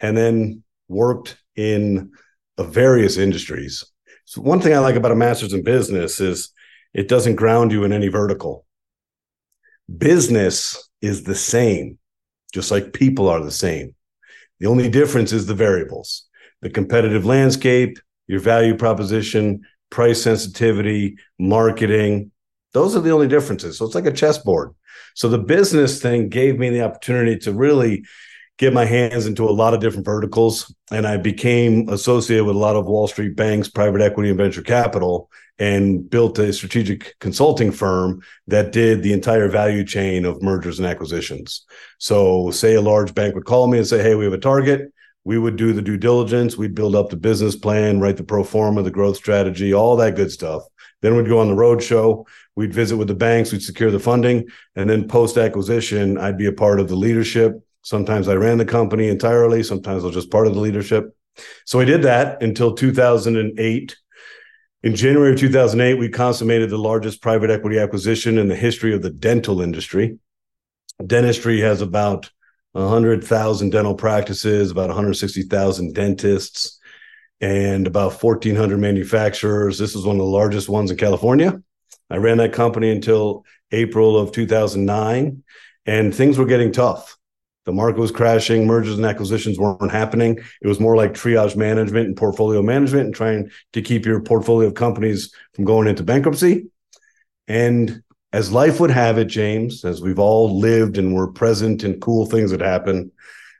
and 0.00 0.16
then 0.16 0.64
worked 0.88 1.36
in 1.54 2.10
various 2.58 3.16
industries. 3.16 3.84
So 4.24 4.40
one 4.40 4.60
thing 4.60 4.74
I 4.74 4.80
like 4.80 4.96
about 4.96 5.12
a 5.12 5.14
master's 5.14 5.52
in 5.52 5.62
business 5.62 6.18
is 6.18 6.52
it 6.92 7.06
doesn't 7.06 7.36
ground 7.36 7.70
you 7.70 7.84
in 7.84 7.92
any 7.92 8.08
vertical. 8.08 8.66
Business 9.96 10.90
is 11.00 11.22
the 11.22 11.36
same, 11.36 11.96
just 12.52 12.72
like 12.72 12.92
people 12.92 13.28
are 13.28 13.40
the 13.40 13.52
same. 13.52 13.94
The 14.58 14.66
only 14.66 14.90
difference 14.90 15.32
is 15.32 15.46
the 15.46 15.54
variables, 15.54 16.26
the 16.60 16.70
competitive 16.70 17.24
landscape, 17.24 17.98
your 18.26 18.40
value 18.40 18.76
proposition, 18.76 19.62
price 19.90 20.22
sensitivity, 20.22 21.16
marketing. 21.38 22.30
Those 22.72 22.96
are 22.96 23.00
the 23.00 23.12
only 23.12 23.28
differences. 23.28 23.78
So 23.78 23.86
it's 23.86 23.94
like 23.94 24.06
a 24.06 24.12
chessboard. 24.12 24.74
So 25.14 25.28
the 25.28 25.38
business 25.38 26.00
thing 26.00 26.28
gave 26.28 26.58
me 26.58 26.70
the 26.70 26.82
opportunity 26.82 27.38
to 27.40 27.52
really 27.52 28.04
get 28.58 28.72
my 28.72 28.84
hands 28.84 29.26
into 29.26 29.44
a 29.44 29.52
lot 29.52 29.74
of 29.74 29.80
different 29.80 30.04
verticals. 30.04 30.74
And 30.90 31.06
I 31.06 31.16
became 31.16 31.88
associated 31.88 32.44
with 32.44 32.56
a 32.56 32.58
lot 32.58 32.76
of 32.76 32.86
Wall 32.86 33.06
Street 33.06 33.36
banks, 33.36 33.68
private 33.68 34.00
equity, 34.00 34.30
and 34.30 34.38
venture 34.38 34.62
capital, 34.62 35.30
and 35.58 36.08
built 36.08 36.38
a 36.38 36.52
strategic 36.52 37.18
consulting 37.18 37.70
firm 37.70 38.20
that 38.46 38.72
did 38.72 39.02
the 39.02 39.12
entire 39.12 39.48
value 39.48 39.84
chain 39.84 40.24
of 40.24 40.42
mergers 40.42 40.78
and 40.78 40.86
acquisitions. 40.86 41.64
So, 41.98 42.50
say 42.50 42.74
a 42.74 42.80
large 42.80 43.14
bank 43.14 43.34
would 43.34 43.46
call 43.46 43.66
me 43.66 43.78
and 43.78 43.86
say, 43.86 44.02
Hey, 44.02 44.14
we 44.14 44.24
have 44.24 44.34
a 44.34 44.38
target. 44.38 44.92
We 45.26 45.36
would 45.38 45.56
do 45.56 45.72
the 45.72 45.82
due 45.82 45.98
diligence. 45.98 46.56
We'd 46.56 46.74
build 46.74 46.94
up 46.94 47.10
the 47.10 47.16
business 47.16 47.56
plan, 47.56 48.00
write 48.00 48.16
the 48.16 48.24
pro 48.24 48.44
forma, 48.44 48.82
the 48.82 48.90
growth 48.90 49.16
strategy, 49.16 49.74
all 49.74 49.96
that 49.96 50.16
good 50.16 50.30
stuff. 50.30 50.62
Then 51.02 51.16
we'd 51.16 51.28
go 51.28 51.40
on 51.40 51.48
the 51.48 51.54
road 51.54 51.82
show. 51.82 52.26
We'd 52.54 52.72
visit 52.72 52.96
with 52.96 53.08
the 53.08 53.14
banks. 53.14 53.52
We'd 53.52 53.62
secure 53.62 53.90
the 53.90 54.00
funding. 54.00 54.48
And 54.74 54.88
then 54.88 55.08
post 55.08 55.36
acquisition, 55.36 56.16
I'd 56.16 56.38
be 56.38 56.46
a 56.46 56.52
part 56.52 56.80
of 56.80 56.88
the 56.88 56.96
leadership 56.96 57.60
Sometimes 57.86 58.26
I 58.26 58.34
ran 58.34 58.58
the 58.58 58.64
company 58.64 59.06
entirely. 59.06 59.62
Sometimes 59.62 60.02
I 60.02 60.06
was 60.06 60.16
just 60.16 60.32
part 60.32 60.48
of 60.48 60.54
the 60.54 60.60
leadership. 60.60 61.16
So 61.66 61.78
I 61.78 61.84
did 61.84 62.02
that 62.02 62.42
until 62.42 62.74
2008. 62.74 63.96
In 64.82 64.96
January 64.96 65.32
of 65.32 65.38
2008, 65.38 65.94
we 65.94 66.08
consummated 66.08 66.68
the 66.68 66.78
largest 66.78 67.22
private 67.22 67.48
equity 67.48 67.78
acquisition 67.78 68.38
in 68.38 68.48
the 68.48 68.56
history 68.56 68.92
of 68.92 69.02
the 69.02 69.10
dental 69.10 69.60
industry. 69.60 70.18
Dentistry 71.06 71.60
has 71.60 71.80
about 71.80 72.28
100,000 72.76 73.70
dental 73.70 73.94
practices, 73.94 74.70
about 74.70 74.88
160,000 74.88 75.94
dentists, 75.94 76.78
and 77.40 77.86
about 77.86 78.22
1,400 78.22 78.78
manufacturers. 78.78 79.78
This 79.78 79.94
is 79.94 80.04
one 80.04 80.16
of 80.16 80.20
the 80.20 80.24
largest 80.24 80.68
ones 80.68 80.90
in 80.90 80.96
California. 80.96 81.62
I 82.10 82.16
ran 82.16 82.36
that 82.38 82.52
company 82.52 82.90
until 82.90 83.44
April 83.72 84.18
of 84.18 84.32
2009, 84.32 85.42
and 85.86 86.14
things 86.14 86.38
were 86.38 86.44
getting 86.44 86.72
tough. 86.72 87.16
The 87.64 87.72
market 87.72 87.98
was 87.98 88.12
crashing, 88.12 88.66
mergers 88.66 88.96
and 88.96 89.04
acquisitions 89.04 89.58
weren't 89.58 89.90
happening. 89.90 90.38
It 90.62 90.68
was 90.68 90.78
more 90.78 90.96
like 90.96 91.14
triage 91.14 91.56
management 91.56 92.06
and 92.06 92.16
portfolio 92.16 92.62
management 92.62 93.06
and 93.06 93.14
trying 93.14 93.50
to 93.72 93.82
keep 93.82 94.06
your 94.06 94.20
portfolio 94.20 94.68
of 94.68 94.74
companies 94.74 95.34
from 95.54 95.64
going 95.64 95.88
into 95.88 96.04
bankruptcy. 96.04 96.66
And 97.48 98.02
as 98.32 98.52
life 98.52 98.80
would 98.80 98.90
have 98.90 99.18
it, 99.18 99.26
James, 99.26 99.84
as 99.84 100.00
we've 100.00 100.18
all 100.18 100.58
lived 100.58 100.98
and 100.98 101.14
were 101.14 101.30
present 101.30 101.84
in 101.84 102.00
cool 102.00 102.26
things 102.26 102.50
that 102.50 102.60
happen, 102.60 103.10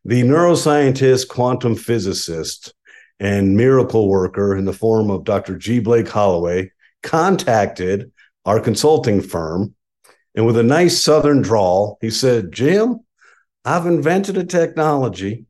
the 0.05 0.23
neuroscientist, 0.23 1.29
quantum 1.29 1.75
physicist, 1.75 2.75
and 3.19 3.57
miracle 3.57 4.09
worker 4.09 4.57
in 4.57 4.65
the 4.65 4.73
form 4.73 5.11
of 5.11 5.25
Dr. 5.25 5.57
G. 5.57 5.81
Blake 5.81 6.09
Holloway 6.09 6.71
contacted 7.03 8.13
our 8.45 8.61
consulting 8.61 9.21
firm. 9.21 9.75
And 10.35 10.47
with 10.47 10.59
a 10.59 10.63
nice 10.63 11.03
southern 11.03 11.41
drawl, 11.41 11.99
he 12.01 12.11
said, 12.11 12.53
Jim, 12.53 13.01
I've 13.65 13.87
invented 13.87 14.37
a 14.37 14.45
technology 14.45 15.47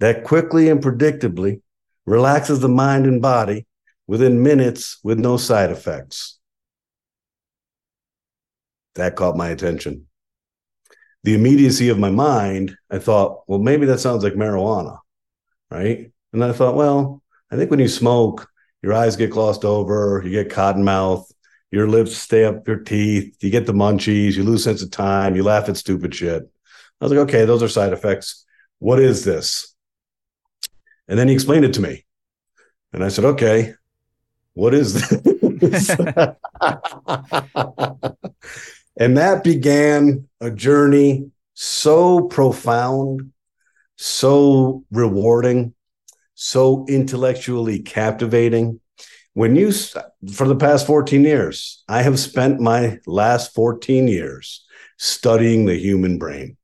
that 0.00 0.24
quickly 0.24 0.68
and 0.68 0.82
predictably 0.82 1.62
relaxes 2.04 2.60
the 2.60 2.68
mind 2.68 3.06
and 3.06 3.22
body 3.22 3.66
within 4.06 4.42
minutes 4.42 4.98
with 5.02 5.18
no 5.18 5.36
side 5.36 5.70
effects. 5.70 6.38
That 8.94 9.16
caught 9.16 9.36
my 9.36 9.48
attention. 9.48 10.06
The 11.24 11.34
immediacy 11.34 11.88
of 11.88 11.98
my 11.98 12.10
mind, 12.10 12.76
I 12.90 12.98
thought, 12.98 13.48
well, 13.48 13.58
maybe 13.58 13.86
that 13.86 13.98
sounds 13.98 14.22
like 14.22 14.34
marijuana, 14.34 14.98
right? 15.70 16.12
And 16.32 16.42
then 16.42 16.50
I 16.50 16.52
thought, 16.52 16.74
well, 16.74 17.22
I 17.50 17.56
think 17.56 17.70
when 17.70 17.80
you 17.80 17.88
smoke, 17.88 18.48
your 18.82 18.92
eyes 18.92 19.16
get 19.16 19.30
glossed 19.30 19.64
over, 19.64 20.22
you 20.24 20.30
get 20.30 20.50
cotton 20.50 20.84
mouth, 20.84 21.26
your 21.70 21.88
lips 21.88 22.16
stay 22.16 22.44
up 22.44 22.68
your 22.68 22.76
teeth, 22.76 23.42
you 23.42 23.50
get 23.50 23.66
the 23.66 23.72
munchies, 23.72 24.34
you 24.34 24.44
lose 24.44 24.62
sense 24.62 24.82
of 24.82 24.90
time, 24.90 25.34
you 25.34 25.42
laugh 25.42 25.68
at 25.68 25.76
stupid 25.76 26.14
shit. 26.14 26.42
I 27.00 27.04
was 27.04 27.10
like, 27.10 27.20
okay, 27.20 27.46
those 27.46 27.62
are 27.62 27.68
side 27.68 27.92
effects. 27.92 28.44
What 28.78 29.00
is 29.00 29.24
this? 29.24 29.74
And 31.08 31.18
then 31.18 31.28
he 31.28 31.34
explained 31.34 31.64
it 31.64 31.74
to 31.74 31.80
me. 31.80 32.04
And 32.92 33.02
I 33.02 33.08
said, 33.08 33.24
okay, 33.24 33.74
what 34.52 34.74
is 34.74 34.94
this? 34.94 35.96
and 38.96 39.16
that 39.16 39.44
began 39.44 40.28
a 40.40 40.50
journey 40.50 41.30
so 41.54 42.22
profound, 42.22 43.32
so 43.96 44.84
rewarding, 44.90 45.74
so 46.34 46.84
intellectually 46.88 47.80
captivating. 47.80 48.80
When 49.34 49.56
you, 49.56 49.72
for 49.72 50.46
the 50.46 50.56
past 50.56 50.86
14 50.86 51.24
years, 51.24 51.82
I 51.88 52.02
have 52.02 52.18
spent 52.18 52.60
my 52.60 52.98
last 53.06 53.54
14 53.54 54.06
years 54.06 54.64
studying 54.96 55.64
the 55.64 55.76
human 55.76 56.18
brain 56.18 56.56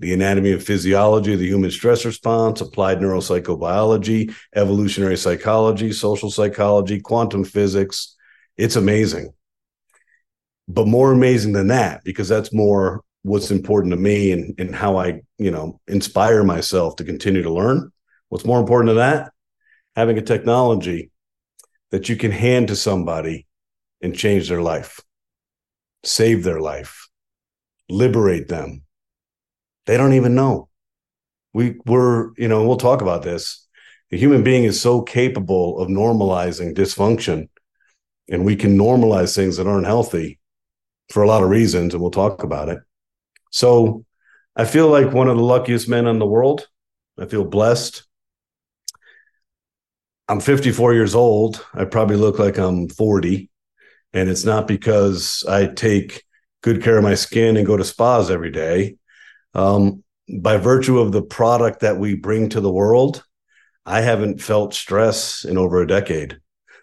the 0.00 0.14
anatomy 0.14 0.52
and 0.52 0.62
physiology 0.62 1.34
of 1.34 1.38
the 1.38 1.46
human 1.46 1.70
stress 1.70 2.06
response, 2.06 2.62
applied 2.62 2.98
neuropsychobiology, 2.98 4.34
evolutionary 4.56 5.16
psychology, 5.16 5.92
social 5.92 6.30
psychology, 6.30 6.98
quantum 7.00 7.44
physics. 7.44 8.16
It's 8.56 8.76
amazing. 8.76 9.34
But 10.70 10.86
more 10.86 11.10
amazing 11.10 11.52
than 11.52 11.66
that, 11.68 12.04
because 12.04 12.28
that's 12.28 12.52
more 12.52 13.02
what's 13.22 13.50
important 13.50 13.92
to 13.92 13.96
me 13.96 14.30
and, 14.30 14.54
and 14.58 14.72
how 14.72 14.98
I, 14.98 15.20
you 15.36 15.50
know, 15.50 15.80
inspire 15.88 16.44
myself 16.44 16.94
to 16.96 17.04
continue 17.04 17.42
to 17.42 17.52
learn. 17.52 17.90
What's 18.28 18.44
more 18.44 18.60
important 18.60 18.90
than 18.90 18.98
that? 18.98 19.32
Having 19.96 20.18
a 20.18 20.22
technology 20.22 21.10
that 21.90 22.08
you 22.08 22.14
can 22.14 22.30
hand 22.30 22.68
to 22.68 22.76
somebody 22.76 23.48
and 24.00 24.14
change 24.14 24.48
their 24.48 24.62
life, 24.62 25.00
save 26.04 26.44
their 26.44 26.60
life, 26.60 27.08
liberate 27.88 28.46
them, 28.46 28.82
they 29.86 29.96
don't 29.96 30.12
even 30.12 30.36
know. 30.36 30.68
We 31.52 31.80
were, 31.84 32.32
you 32.36 32.46
know, 32.46 32.64
we'll 32.64 32.76
talk 32.76 33.02
about 33.02 33.24
this. 33.24 33.66
The 34.10 34.18
human 34.18 34.44
being 34.44 34.62
is 34.62 34.80
so 34.80 35.02
capable 35.02 35.80
of 35.80 35.88
normalizing 35.88 36.76
dysfunction, 36.76 37.48
and 38.28 38.44
we 38.44 38.54
can 38.54 38.78
normalize 38.78 39.34
things 39.34 39.56
that 39.56 39.66
aren't 39.66 39.86
healthy 39.86 40.39
for 41.10 41.22
a 41.22 41.28
lot 41.28 41.42
of 41.42 41.50
reasons, 41.50 41.92
and 41.92 42.00
we'll 42.00 42.10
talk 42.10 42.42
about 42.42 42.68
it. 42.68 42.78
So 43.50 44.04
I 44.56 44.64
feel 44.64 44.88
like 44.88 45.12
one 45.12 45.28
of 45.28 45.36
the 45.36 45.42
luckiest 45.42 45.88
men 45.88 46.06
in 46.06 46.18
the 46.18 46.26
world. 46.26 46.66
I 47.18 47.26
feel 47.26 47.44
blessed. 47.44 48.04
I'm 50.28 50.40
54 50.40 50.94
years 50.94 51.14
old. 51.14 51.64
I 51.74 51.84
probably 51.84 52.16
look 52.16 52.38
like 52.38 52.56
I'm 52.56 52.88
40. 52.88 53.50
And 54.12 54.28
it's 54.28 54.44
not 54.44 54.66
because 54.66 55.44
I 55.48 55.66
take 55.66 56.24
good 56.62 56.82
care 56.82 56.96
of 56.96 57.04
my 57.04 57.14
skin 57.14 57.56
and 57.56 57.66
go 57.66 57.76
to 57.76 57.84
spas 57.84 58.30
every 58.30 58.50
day. 58.50 58.96
Um, 59.54 60.04
by 60.38 60.56
virtue 60.56 60.98
of 60.98 61.12
the 61.12 61.22
product 61.22 61.80
that 61.80 61.98
we 61.98 62.14
bring 62.14 62.48
to 62.50 62.60
the 62.60 62.72
world, 62.72 63.24
I 63.84 64.00
haven't 64.00 64.40
felt 64.40 64.74
stress 64.74 65.44
in 65.44 65.58
over 65.58 65.82
a 65.82 65.86
decade. 65.86 66.38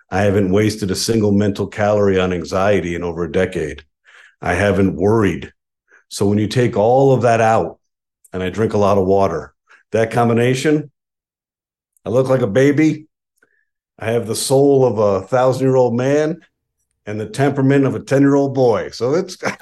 I 0.09 0.21
haven't 0.21 0.51
wasted 0.51 0.91
a 0.91 0.95
single 0.95 1.31
mental 1.31 1.67
calorie 1.67 2.19
on 2.19 2.33
anxiety 2.33 2.95
in 2.95 3.03
over 3.03 3.23
a 3.23 3.31
decade. 3.31 3.83
I 4.41 4.53
haven't 4.53 4.95
worried. 4.95 5.51
So 6.09 6.27
when 6.27 6.37
you 6.37 6.47
take 6.47 6.77
all 6.77 7.13
of 7.13 7.23
that 7.23 7.41
out, 7.41 7.79
and 8.33 8.43
I 8.43 8.49
drink 8.49 8.73
a 8.73 8.77
lot 8.77 8.97
of 8.97 9.05
water, 9.05 9.53
that 9.91 10.11
combination, 10.11 10.91
I 12.05 12.09
look 12.09 12.29
like 12.29 12.41
a 12.41 12.47
baby. 12.47 13.07
I 13.99 14.11
have 14.11 14.27
the 14.27 14.35
soul 14.35 14.85
of 14.85 14.97
a 14.97 15.25
thousand 15.25 15.65
year 15.65 15.75
old 15.75 15.95
man 15.95 16.41
and 17.07 17.19
the 17.19 17.25
temperament 17.25 17.85
of 17.85 17.95
a 17.95 17.99
10 17.99 18.21
year 18.21 18.35
old 18.35 18.53
boy. 18.53 18.89
So 18.89 19.15
it's 19.15 19.37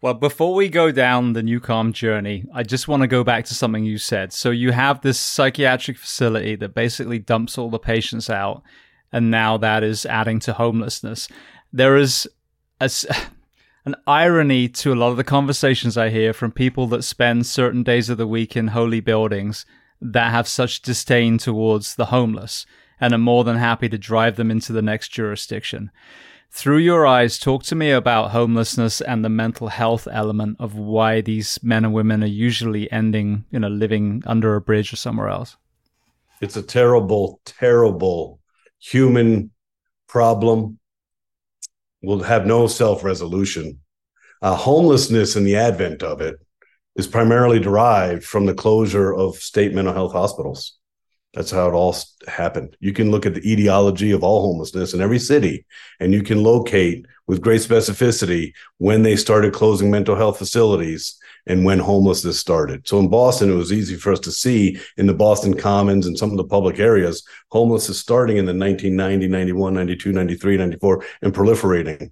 well, 0.00 0.14
before 0.14 0.54
we 0.54 0.68
go 0.68 0.90
down 0.90 1.34
the 1.34 1.42
NuCalm 1.42 1.92
journey, 1.92 2.46
I 2.52 2.62
just 2.62 2.88
want 2.88 3.02
to 3.02 3.06
go 3.06 3.22
back 3.22 3.44
to 3.46 3.54
something 3.54 3.84
you 3.84 3.98
said. 3.98 4.32
So 4.32 4.50
you 4.50 4.72
have 4.72 5.02
this 5.02 5.18
psychiatric 5.18 5.98
facility 5.98 6.56
that 6.56 6.74
basically 6.74 7.18
dumps 7.18 7.58
all 7.58 7.70
the 7.70 7.78
patients 7.78 8.30
out, 8.30 8.62
and 9.14 9.30
now 9.30 9.56
that 9.56 9.84
is 9.84 10.04
adding 10.04 10.40
to 10.40 10.52
homelessness. 10.52 11.28
There 11.72 11.96
is 11.96 12.28
a, 12.80 12.90
an 13.86 13.94
irony 14.08 14.68
to 14.68 14.92
a 14.92 14.96
lot 14.96 15.12
of 15.12 15.16
the 15.16 15.22
conversations 15.22 15.96
I 15.96 16.10
hear 16.10 16.32
from 16.32 16.50
people 16.50 16.88
that 16.88 17.04
spend 17.04 17.46
certain 17.46 17.84
days 17.84 18.10
of 18.10 18.18
the 18.18 18.26
week 18.26 18.56
in 18.56 18.68
holy 18.68 18.98
buildings 18.98 19.64
that 20.00 20.32
have 20.32 20.48
such 20.48 20.82
disdain 20.82 21.38
towards 21.38 21.94
the 21.94 22.06
homeless 22.06 22.66
and 23.00 23.14
are 23.14 23.18
more 23.18 23.44
than 23.44 23.56
happy 23.56 23.88
to 23.88 23.96
drive 23.96 24.34
them 24.34 24.50
into 24.50 24.72
the 24.72 24.82
next 24.82 25.10
jurisdiction. 25.10 25.92
Through 26.50 26.78
your 26.78 27.06
eyes, 27.06 27.38
talk 27.38 27.62
to 27.64 27.76
me 27.76 27.92
about 27.92 28.32
homelessness 28.32 29.00
and 29.00 29.24
the 29.24 29.28
mental 29.28 29.68
health 29.68 30.08
element 30.10 30.56
of 30.58 30.74
why 30.74 31.20
these 31.20 31.60
men 31.62 31.84
and 31.84 31.94
women 31.94 32.24
are 32.24 32.26
usually 32.26 32.90
ending, 32.90 33.44
you 33.52 33.60
know, 33.60 33.68
living 33.68 34.24
under 34.26 34.56
a 34.56 34.60
bridge 34.60 34.92
or 34.92 34.96
somewhere 34.96 35.28
else. 35.28 35.56
It's 36.40 36.56
a 36.56 36.62
terrible, 36.62 37.40
terrible 37.44 38.40
human 38.84 39.50
problem. 40.08 40.78
Will 42.02 42.22
have 42.22 42.44
no 42.46 42.66
self 42.66 43.02
resolution. 43.02 43.80
Uh, 44.42 44.54
homelessness 44.54 45.36
and 45.36 45.46
the 45.46 45.56
advent 45.56 46.02
of 46.02 46.20
it 46.20 46.36
is 46.96 47.06
primarily 47.06 47.58
derived 47.58 48.24
from 48.24 48.44
the 48.44 48.54
closure 48.54 49.14
of 49.14 49.36
state 49.36 49.72
mental 49.72 49.94
health 49.94 50.12
hospitals. 50.12 50.76
That's 51.32 51.50
how 51.50 51.68
it 51.68 51.72
all 51.72 51.96
happened. 52.28 52.76
You 52.78 52.92
can 52.92 53.10
look 53.10 53.24
at 53.24 53.34
the 53.34 53.50
etiology 53.50 54.12
of 54.12 54.22
all 54.22 54.42
homelessness 54.42 54.92
in 54.92 55.00
every 55.00 55.18
city, 55.18 55.64
and 55.98 56.12
you 56.12 56.22
can 56.22 56.42
locate 56.42 57.06
with 57.26 57.40
great 57.40 57.62
specificity 57.62 58.52
when 58.76 59.02
they 59.02 59.16
started 59.16 59.54
closing 59.54 59.90
mental 59.90 60.14
health 60.14 60.36
facilities 60.36 61.16
and 61.46 61.64
when 61.64 61.78
homelessness 61.78 62.38
started. 62.38 62.86
So 62.86 62.98
in 62.98 63.08
Boston, 63.08 63.50
it 63.50 63.54
was 63.54 63.72
easy 63.72 63.96
for 63.96 64.12
us 64.12 64.20
to 64.20 64.32
see 64.32 64.78
in 64.96 65.06
the 65.06 65.14
Boston 65.14 65.54
Commons 65.54 66.06
and 66.06 66.16
some 66.16 66.30
of 66.30 66.36
the 66.36 66.44
public 66.44 66.78
areas, 66.78 67.26
homelessness 67.50 67.98
starting 67.98 68.38
in 68.38 68.46
the 68.46 68.54
1990, 68.54 69.28
91, 69.28 69.74
92, 69.74 70.12
93, 70.12 70.56
94, 70.56 71.04
and 71.22 71.34
proliferating. 71.34 72.10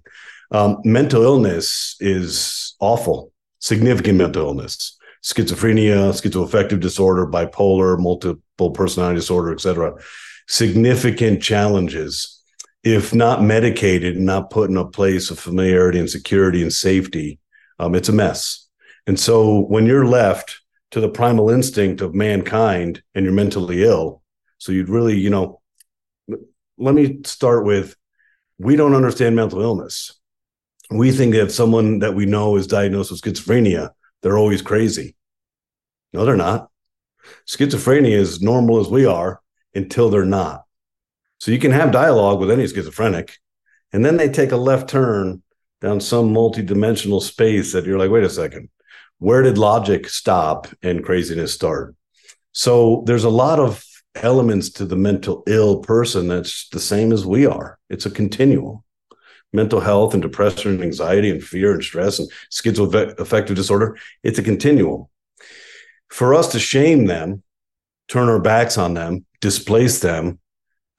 Um, 0.51 0.77
mental 0.83 1.23
illness 1.23 1.95
is 1.99 2.75
awful, 2.79 3.31
significant 3.59 4.17
mental 4.17 4.45
illness 4.45 4.97
schizophrenia, 5.23 6.11
schizoaffective 6.11 6.81
disorder, 6.81 7.25
bipolar, 7.25 7.97
multiple 7.97 8.71
personality 8.71 9.15
disorder, 9.15 9.53
etc. 9.53 9.95
Significant 10.47 11.41
challenges. 11.41 12.41
If 12.83 13.15
not 13.15 13.41
medicated 13.41 14.17
and 14.17 14.25
not 14.25 14.49
put 14.49 14.69
in 14.69 14.75
a 14.75 14.85
place 14.85 15.31
of 15.31 15.39
familiarity 15.39 15.99
and 15.99 16.09
security 16.09 16.61
and 16.61 16.73
safety, 16.73 17.39
um, 17.79 17.95
it's 17.95 18.09
a 18.09 18.13
mess. 18.13 18.62
And 19.07 19.19
so 19.19 19.59
when 19.59 19.85
you're 19.85 20.05
left 20.05 20.61
to 20.91 21.01
the 21.01 21.09
primal 21.09 21.49
instinct 21.49 22.01
of 22.01 22.15
mankind 22.15 23.01
and 23.13 23.25
you're 23.25 23.33
mentally 23.33 23.83
ill, 23.83 24.21
so 24.57 24.71
you'd 24.71 24.89
really, 24.89 25.17
you 25.17 25.29
know, 25.29 25.61
let 26.77 26.95
me 26.95 27.19
start 27.25 27.65
with 27.65 27.95
we 28.57 28.75
don't 28.75 28.95
understand 28.95 29.35
mental 29.35 29.61
illness. 29.61 30.13
We 30.89 31.11
think 31.11 31.35
if 31.35 31.51
someone 31.51 31.99
that 31.99 32.15
we 32.15 32.25
know 32.25 32.55
is 32.55 32.67
diagnosed 32.67 33.11
with 33.11 33.21
schizophrenia, 33.21 33.91
they're 34.21 34.37
always 34.37 34.61
crazy. 34.61 35.15
No, 36.13 36.25
they're 36.25 36.35
not. 36.37 36.69
Schizophrenia 37.47 38.11
is 38.11 38.41
normal 38.41 38.79
as 38.79 38.87
we 38.87 39.05
are 39.05 39.41
until 39.73 40.09
they're 40.09 40.25
not. 40.25 40.63
So 41.39 41.51
you 41.51 41.59
can 41.59 41.71
have 41.71 41.91
dialogue 41.91 42.39
with 42.39 42.51
any 42.51 42.67
schizophrenic, 42.67 43.37
and 43.91 44.05
then 44.05 44.17
they 44.17 44.29
take 44.29 44.51
a 44.51 44.57
left 44.57 44.89
turn 44.89 45.41
down 45.81 45.99
some 45.99 46.33
multidimensional 46.33 47.21
space 47.21 47.73
that 47.73 47.85
you're 47.85 47.99
like, 47.99 48.11
wait 48.11 48.23
a 48.23 48.29
second, 48.29 48.69
where 49.19 49.41
did 49.41 49.57
logic 49.57 50.09
stop 50.09 50.67
and 50.81 51.03
craziness 51.03 51.53
start? 51.53 51.95
So 52.51 53.03
there's 53.05 53.23
a 53.23 53.29
lot 53.29 53.59
of 53.59 53.83
elements 54.15 54.69
to 54.71 54.85
the 54.85 54.95
mental 54.95 55.43
ill 55.47 55.79
person 55.79 56.27
that's 56.27 56.69
the 56.69 56.79
same 56.79 57.11
as 57.11 57.25
we 57.25 57.45
are. 57.45 57.79
It's 57.89 58.05
a 58.05 58.11
continuum. 58.11 58.83
Mental 59.51 59.79
health 59.79 60.13
and 60.13 60.21
depression 60.21 60.71
and 60.71 60.83
anxiety 60.83 61.29
and 61.29 61.43
fear 61.43 61.73
and 61.73 61.83
stress 61.83 62.19
and 62.19 62.29
schizoaffective 62.51 63.55
disorder, 63.55 63.97
it's 64.23 64.39
a 64.39 64.43
continuum 64.43 65.05
for 66.13 66.35
us 66.35 66.51
to 66.51 66.59
shame 66.59 67.07
them, 67.07 67.41
turn 68.07 68.29
our 68.29 68.39
backs 68.39 68.77
on 68.77 68.93
them, 68.93 69.25
displace 69.41 69.99
them, 69.99 70.37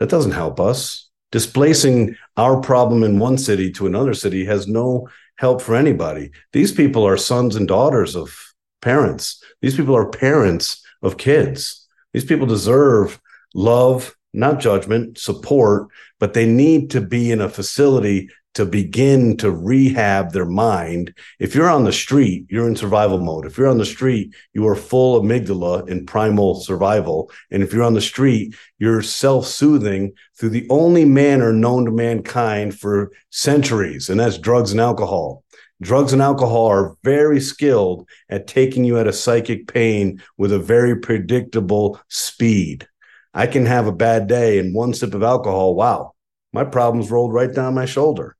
that 0.01 0.09
doesn't 0.09 0.33
help 0.33 0.59
us. 0.59 1.09
Displacing 1.31 2.17
our 2.37 2.61
problem 2.61 3.05
in 3.05 3.21
one 3.21 3.39
city 3.39 3.71
to 3.73 3.87
another 3.87 4.13
city 4.13 4.45
has 4.45 4.67
no 4.67 5.09
help 5.37 5.61
for 5.61 5.75
anybody. 5.75 6.31
These 6.53 6.73
people 6.73 7.07
are 7.07 7.17
sons 7.17 7.57
and 7.57 7.67
daughters 7.67 8.17
of 8.17 8.37
parents. 8.83 9.43
These 9.63 9.77
people 9.77 9.97
are 9.97 10.09
parents 10.09 10.85
of 11.03 11.19
kids. 11.19 11.87
These 12.13 12.25
people 12.25 12.47
deserve 12.47 13.21
love, 13.55 14.15
not 14.33 14.61
judgment, 14.61 15.19
support, 15.19 15.89
but 16.21 16.35
they 16.35 16.47
need 16.47 16.91
to 16.91 17.01
be 17.01 17.33
in 17.33 17.41
a 17.41 17.49
facility 17.49 18.31
to 18.55 18.65
begin 18.65 19.37
to 19.39 19.51
rehab 19.51 20.33
their 20.33 20.47
mind. 20.47 21.15
If 21.39 21.55
you're 21.55 21.71
on 21.71 21.85
the 21.85 21.93
street, 21.93 22.47
you're 22.49 22.69
in 22.69 22.77
survival 22.77 23.19
mode. 23.19 23.47
If 23.47 23.59
you're 23.59 23.69
on 23.69 23.79
the 23.79 23.85
street, 23.85 24.35
you 24.53 24.67
are 24.69 24.77
full 24.77 25.21
amygdala 25.21 25.89
in 25.89 26.07
primal 26.07 26.61
survival. 26.61 27.31
And 27.51 27.63
if 27.63 27.73
you're 27.73 27.83
on 27.83 27.95
the 27.95 28.01
street, 28.01 28.55
you're 28.79 29.03
self 29.03 29.47
soothing 29.47 30.13
through 30.37 30.51
the 30.51 30.67
only 30.71 31.05
manner 31.05 31.53
known 31.53 31.85
to 31.85 31.91
mankind 31.91 32.79
for 32.79 33.13
centuries, 33.31 34.09
and 34.09 34.19
that's 34.19 34.39
drugs 34.39 34.73
and 34.73 34.81
alcohol. 34.81 35.45
Drugs 35.83 36.13
and 36.13 36.23
alcohol 36.23 36.67
are 36.67 36.97
very 37.03 37.41
skilled 37.41 38.09
at 38.31 38.47
taking 38.47 38.85
you 38.85 38.99
out 38.99 39.09
of 39.09 39.15
psychic 39.15 39.67
pain 39.67 40.23
with 40.39 40.53
a 40.53 40.59
very 40.59 40.97
predictable 40.97 42.01
speed. 42.09 42.87
I 43.35 43.49
can 43.49 43.67
have 43.67 43.89
a 43.89 43.93
bad 43.93 44.29
day 44.29 44.61
and 44.61 44.75
one 44.75 44.95
sip 44.95 45.15
of 45.15 45.25
alcohol. 45.25 45.75
Wow, 45.75 46.15
my 46.53 46.65
problems 46.65 47.11
rolled 47.11 47.35
right 47.35 47.53
down 47.53 47.75
my 47.75 47.87
shoulder. 47.87 48.37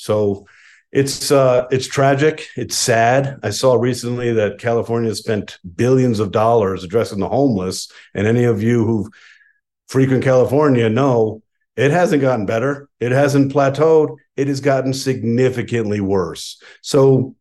So 0.00 0.46
it's 0.92 1.30
uh, 1.30 1.66
it's 1.70 1.86
tragic. 1.86 2.48
It's 2.56 2.74
sad. 2.74 3.38
I 3.42 3.50
saw 3.50 3.74
recently 3.74 4.32
that 4.32 4.58
California 4.58 5.14
spent 5.14 5.58
billions 5.76 6.18
of 6.18 6.32
dollars 6.32 6.82
addressing 6.82 7.20
the 7.20 7.28
homeless, 7.28 7.90
and 8.14 8.26
any 8.26 8.44
of 8.44 8.62
you 8.62 8.84
who 8.84 9.10
frequent 9.88 10.24
California 10.24 10.88
know 10.88 11.42
it 11.76 11.90
hasn't 11.90 12.22
gotten 12.22 12.46
better. 12.46 12.88
It 12.98 13.12
hasn't 13.12 13.52
plateaued. 13.52 14.16
It 14.36 14.48
has 14.48 14.60
gotten 14.60 14.92
significantly 14.92 16.00
worse. 16.00 16.60
So 16.82 17.36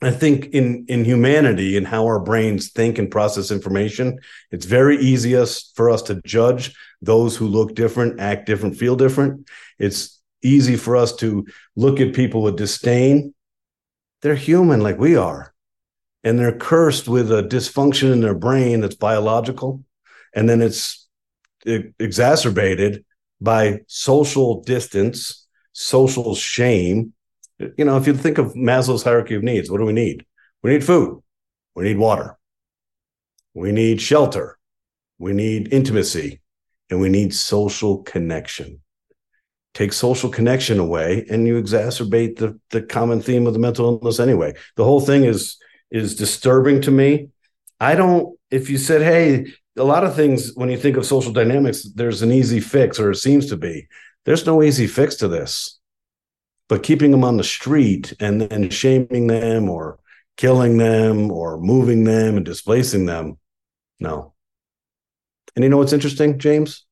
I 0.00 0.10
think 0.10 0.46
in 0.46 0.86
in 0.88 1.04
humanity 1.04 1.76
and 1.76 1.86
how 1.86 2.04
our 2.06 2.20
brains 2.20 2.70
think 2.70 2.98
and 2.98 3.10
process 3.10 3.50
information, 3.50 4.20
it's 4.50 4.66
very 4.66 4.98
easy 4.98 5.34
for 5.74 5.90
us 5.90 6.02
to 6.02 6.20
judge 6.24 6.74
those 7.02 7.36
who 7.36 7.46
look 7.46 7.74
different, 7.74 8.20
act 8.20 8.46
different, 8.46 8.76
feel 8.76 8.96
different. 8.96 9.48
It's 9.78 10.15
easy 10.42 10.76
for 10.76 10.96
us 10.96 11.14
to 11.16 11.46
look 11.74 12.00
at 12.00 12.14
people 12.14 12.42
with 12.42 12.56
disdain. 12.56 13.34
They're 14.22 14.34
human 14.34 14.80
like 14.80 14.98
we 14.98 15.16
are. 15.16 15.54
And 16.24 16.38
they're 16.38 16.56
cursed 16.56 17.06
with 17.06 17.30
a 17.30 17.42
dysfunction 17.42 18.12
in 18.12 18.20
their 18.20 18.34
brain 18.34 18.80
that's 18.80 18.96
biological. 18.96 19.84
And 20.34 20.48
then 20.48 20.60
it's 20.60 21.08
exacerbated 21.64 23.04
by 23.40 23.80
social 23.86 24.62
distance, 24.62 25.46
social 25.72 26.34
shame. 26.34 27.12
You 27.76 27.84
know, 27.84 27.96
if 27.96 28.06
you 28.06 28.14
think 28.14 28.38
of 28.38 28.54
Maslow's 28.54 29.02
hierarchy 29.02 29.34
of 29.34 29.42
needs, 29.42 29.70
what 29.70 29.78
do 29.78 29.84
we 29.84 29.92
need? 29.92 30.24
We 30.62 30.72
need 30.72 30.84
food, 30.84 31.22
we 31.74 31.84
need 31.84 31.98
water, 31.98 32.36
we 33.54 33.70
need 33.70 34.00
shelter, 34.00 34.58
we 35.18 35.32
need 35.32 35.72
intimacy, 35.72 36.40
and 36.90 37.00
we 37.00 37.08
need 37.08 37.34
social 37.34 38.02
connection 38.02 38.80
take 39.76 39.92
social 39.92 40.30
connection 40.30 40.78
away 40.78 41.26
and 41.28 41.46
you 41.46 41.60
exacerbate 41.62 42.36
the 42.36 42.58
the 42.70 42.80
common 42.80 43.20
theme 43.20 43.46
of 43.46 43.52
the 43.52 43.58
mental 43.58 43.84
illness 43.84 44.18
anyway. 44.18 44.54
The 44.76 44.84
whole 44.84 45.00
thing 45.00 45.24
is 45.24 45.58
is 45.90 46.16
disturbing 46.16 46.80
to 46.82 46.90
me. 46.90 47.28
I 47.78 47.94
don't 47.94 48.38
if 48.50 48.70
you 48.70 48.78
said 48.78 49.02
hey 49.02 49.52
a 49.76 49.84
lot 49.84 50.02
of 50.02 50.16
things 50.16 50.52
when 50.54 50.70
you 50.70 50.78
think 50.78 50.96
of 50.96 51.04
social 51.04 51.30
dynamics 51.30 51.82
there's 51.94 52.22
an 52.22 52.32
easy 52.32 52.58
fix 52.58 52.98
or 52.98 53.10
it 53.10 53.16
seems 53.16 53.46
to 53.50 53.56
be. 53.58 53.86
There's 54.24 54.46
no 54.46 54.62
easy 54.62 54.86
fix 54.86 55.16
to 55.16 55.28
this. 55.28 55.78
But 56.70 56.82
keeping 56.82 57.10
them 57.10 57.22
on 57.22 57.36
the 57.36 57.44
street 57.44 58.14
and 58.18 58.40
then 58.40 58.70
shaming 58.70 59.26
them 59.26 59.68
or 59.68 59.98
killing 60.38 60.78
them 60.78 61.30
or 61.30 61.58
moving 61.58 62.04
them 62.04 62.38
and 62.38 62.46
displacing 62.46 63.04
them 63.04 63.36
no. 64.00 64.32
And 65.54 65.62
you 65.62 65.68
know 65.68 65.76
what's 65.76 65.92
interesting 65.92 66.38
james? 66.38 66.86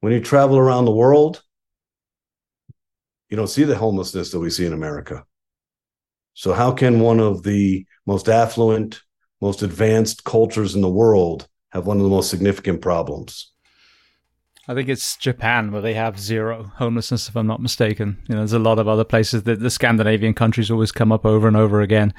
When 0.00 0.12
you 0.12 0.20
travel 0.20 0.58
around 0.58 0.84
the 0.84 0.92
world 0.92 1.42
you 3.28 3.36
don't 3.36 3.48
see 3.48 3.64
the 3.64 3.76
homelessness 3.76 4.30
that 4.30 4.40
we 4.40 4.50
see 4.50 4.66
in 4.66 4.72
America. 4.72 5.24
So, 6.34 6.52
how 6.52 6.72
can 6.72 7.00
one 7.00 7.20
of 7.20 7.42
the 7.42 7.86
most 8.06 8.28
affluent, 8.28 9.02
most 9.40 9.62
advanced 9.62 10.24
cultures 10.24 10.74
in 10.74 10.80
the 10.80 10.88
world 10.88 11.48
have 11.70 11.86
one 11.86 11.96
of 11.98 12.04
the 12.04 12.08
most 12.08 12.30
significant 12.30 12.80
problems? 12.80 13.52
I 14.68 14.74
think 14.74 14.88
it's 14.88 15.16
Japan 15.16 15.72
where 15.72 15.80
they 15.80 15.94
have 15.94 16.20
zero 16.20 16.70
homelessness, 16.76 17.28
if 17.28 17.36
I'm 17.36 17.46
not 17.46 17.62
mistaken. 17.62 18.18
You 18.28 18.34
know, 18.34 18.42
there's 18.42 18.52
a 18.52 18.58
lot 18.58 18.78
of 18.78 18.86
other 18.86 19.04
places 19.04 19.44
that 19.44 19.60
the 19.60 19.70
Scandinavian 19.70 20.34
countries 20.34 20.70
always 20.70 20.92
come 20.92 21.10
up 21.10 21.24
over 21.24 21.48
and 21.48 21.56
over 21.56 21.80
again. 21.80 22.12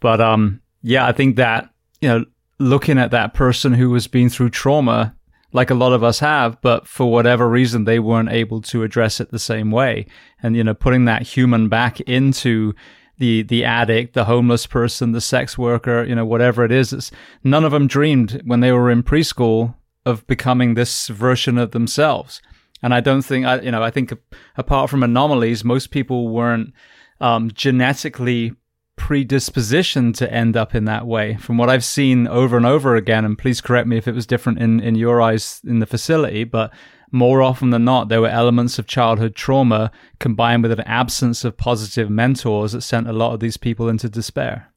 But 0.00 0.20
um, 0.20 0.60
yeah, 0.82 1.06
I 1.06 1.12
think 1.12 1.36
that 1.36 1.70
you 2.00 2.08
know, 2.08 2.24
looking 2.58 2.98
at 2.98 3.10
that 3.10 3.34
person 3.34 3.72
who 3.72 3.92
has 3.94 4.06
been 4.06 4.28
through 4.28 4.50
trauma 4.50 5.14
like 5.56 5.70
a 5.70 5.74
lot 5.74 5.94
of 5.94 6.04
us 6.04 6.18
have, 6.20 6.60
but 6.60 6.86
for 6.86 7.10
whatever 7.10 7.48
reason, 7.48 7.84
they 7.84 7.98
weren't 7.98 8.30
able 8.30 8.60
to 8.60 8.82
address 8.82 9.20
it 9.20 9.30
the 9.30 9.38
same 9.38 9.70
way. 9.70 10.06
And, 10.42 10.54
you 10.54 10.62
know, 10.62 10.74
putting 10.74 11.06
that 11.06 11.22
human 11.22 11.68
back 11.68 11.98
into 12.02 12.74
the 13.18 13.42
the 13.42 13.64
addict, 13.64 14.12
the 14.12 14.26
homeless 14.26 14.66
person, 14.66 15.12
the 15.12 15.22
sex 15.22 15.56
worker, 15.56 16.04
you 16.04 16.14
know, 16.14 16.26
whatever 16.26 16.64
it 16.66 16.70
is. 16.70 16.92
It's, 16.92 17.10
none 17.42 17.64
of 17.64 17.72
them 17.72 17.86
dreamed 17.86 18.42
when 18.44 18.60
they 18.60 18.70
were 18.70 18.90
in 18.90 19.02
preschool 19.02 19.74
of 20.04 20.26
becoming 20.26 20.74
this 20.74 21.08
version 21.08 21.56
of 21.56 21.70
themselves. 21.70 22.42
And 22.82 22.92
I 22.92 23.00
don't 23.00 23.22
think, 23.22 23.46
I, 23.46 23.60
you 23.60 23.70
know, 23.70 23.82
I 23.82 23.90
think 23.90 24.12
apart 24.58 24.90
from 24.90 25.02
anomalies, 25.02 25.64
most 25.64 25.90
people 25.90 26.28
weren't 26.28 26.74
um, 27.18 27.50
genetically 27.54 28.52
predisposition 28.96 30.12
to 30.14 30.32
end 30.32 30.56
up 30.56 30.74
in 30.74 30.84
that 30.86 31.06
way. 31.06 31.36
From 31.36 31.58
what 31.58 31.70
I've 31.70 31.84
seen 31.84 32.26
over 32.26 32.56
and 32.56 32.66
over 32.66 32.96
again, 32.96 33.24
and 33.24 33.38
please 33.38 33.60
correct 33.60 33.86
me 33.86 33.96
if 33.96 34.08
it 34.08 34.14
was 34.14 34.26
different 34.26 34.58
in, 34.58 34.80
in 34.80 34.94
your 34.94 35.22
eyes 35.22 35.60
in 35.64 35.78
the 35.78 35.86
facility, 35.86 36.44
but 36.44 36.72
more 37.12 37.42
often 37.42 37.70
than 37.70 37.84
not, 37.84 38.08
there 38.08 38.20
were 38.20 38.28
elements 38.28 38.78
of 38.78 38.86
childhood 38.86 39.34
trauma 39.34 39.90
combined 40.18 40.62
with 40.62 40.72
an 40.72 40.80
absence 40.80 41.44
of 41.44 41.56
positive 41.56 42.10
mentors 42.10 42.72
that 42.72 42.80
sent 42.80 43.08
a 43.08 43.12
lot 43.12 43.32
of 43.32 43.40
these 43.40 43.56
people 43.56 43.88
into 43.88 44.08
despair. 44.08 44.72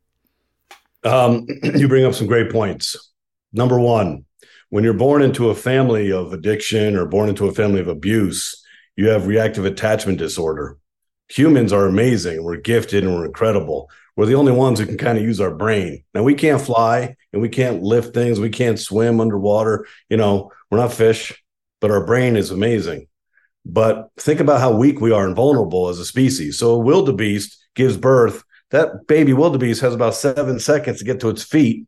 Um, 1.04 1.48
you 1.64 1.88
bring 1.88 2.06
up 2.06 2.14
some 2.14 2.28
great 2.28 2.52
points. 2.52 2.96
Number 3.52 3.80
one, 3.80 4.26
when 4.70 4.84
you're 4.84 4.94
born 4.94 5.24
into 5.24 5.50
a 5.50 5.56
family 5.56 6.12
of 6.12 6.34
addiction 6.34 6.96
or 6.96 7.06
born 7.06 7.30
into 7.30 7.48
a 7.48 7.54
family 7.54 7.80
of 7.80 7.88
abuse, 7.88 8.64
you 8.96 9.08
have 9.08 9.28
reactive 9.28 9.66
attachment 9.66 10.20
disorder. 10.20 10.78
Humans 11.30 11.74
are 11.74 11.88
amazing. 11.88 12.44
We're 12.44 12.58
gifted 12.58 13.04
and 13.04 13.16
we're 13.16 13.26
incredible 13.26 13.90
we're 14.20 14.26
the 14.26 14.36
only 14.36 14.52
ones 14.52 14.78
who 14.78 14.86
can 14.86 14.98
kind 14.98 15.18
of 15.18 15.24
use 15.24 15.40
our 15.40 15.56
brain. 15.56 16.04
Now 16.14 16.24
we 16.24 16.36
can't 16.36 16.60
fly 16.60 17.16
and 17.32 17.42
we 17.42 17.48
can't 17.48 17.82
lift 17.82 18.14
things, 18.14 18.38
we 18.38 18.50
can't 18.50 18.78
swim 18.78 19.22
underwater. 19.22 19.88
You 20.10 20.18
know, 20.18 20.52
we're 20.70 20.80
not 20.80 20.92
fish, 20.92 21.42
but 21.80 21.90
our 21.90 22.06
brain 22.06 22.36
is 22.36 22.52
amazing. 22.52 23.08
But 23.66 24.10
think 24.18 24.42
about 24.42 24.60
how 24.60 24.76
weak 24.76 25.00
we 25.00 25.14
are 25.14 25.26
and 25.26 25.38
vulnerable 25.38 25.88
as 25.88 26.00
a 26.00 26.06
species. 26.06 26.60
So 26.60 26.72
a 26.72 26.80
wildebeest 26.80 27.66
gives 27.76 27.96
birth. 27.96 28.44
That 28.72 29.08
baby 29.08 29.32
wildebeest 29.32 29.80
has 29.80 29.94
about 29.94 30.16
seven 30.16 30.60
seconds 30.60 31.00
to 31.00 31.06
get 31.06 31.22
to 31.22 31.30
its 31.30 31.44
feet. 31.44 31.88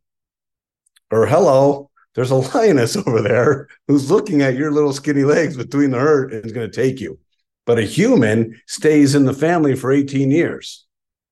Or 1.11 1.25
hello, 1.25 1.89
there's 2.15 2.31
a 2.31 2.35
lioness 2.55 2.95
over 2.95 3.21
there 3.21 3.67
who's 3.89 4.09
looking 4.09 4.41
at 4.41 4.55
your 4.55 4.71
little 4.71 4.93
skinny 4.93 5.25
legs 5.25 5.57
between 5.57 5.91
the 5.91 5.99
herd 5.99 6.31
and 6.31 6.45
is 6.45 6.53
going 6.53 6.71
to 6.71 6.81
take 6.81 7.01
you. 7.01 7.19
But 7.65 7.77
a 7.77 7.83
human 7.83 8.61
stays 8.67 9.15
in 9.15 9.25
the 9.25 9.33
family 9.33 9.75
for 9.75 9.91
18 9.91 10.31
years. 10.31 10.87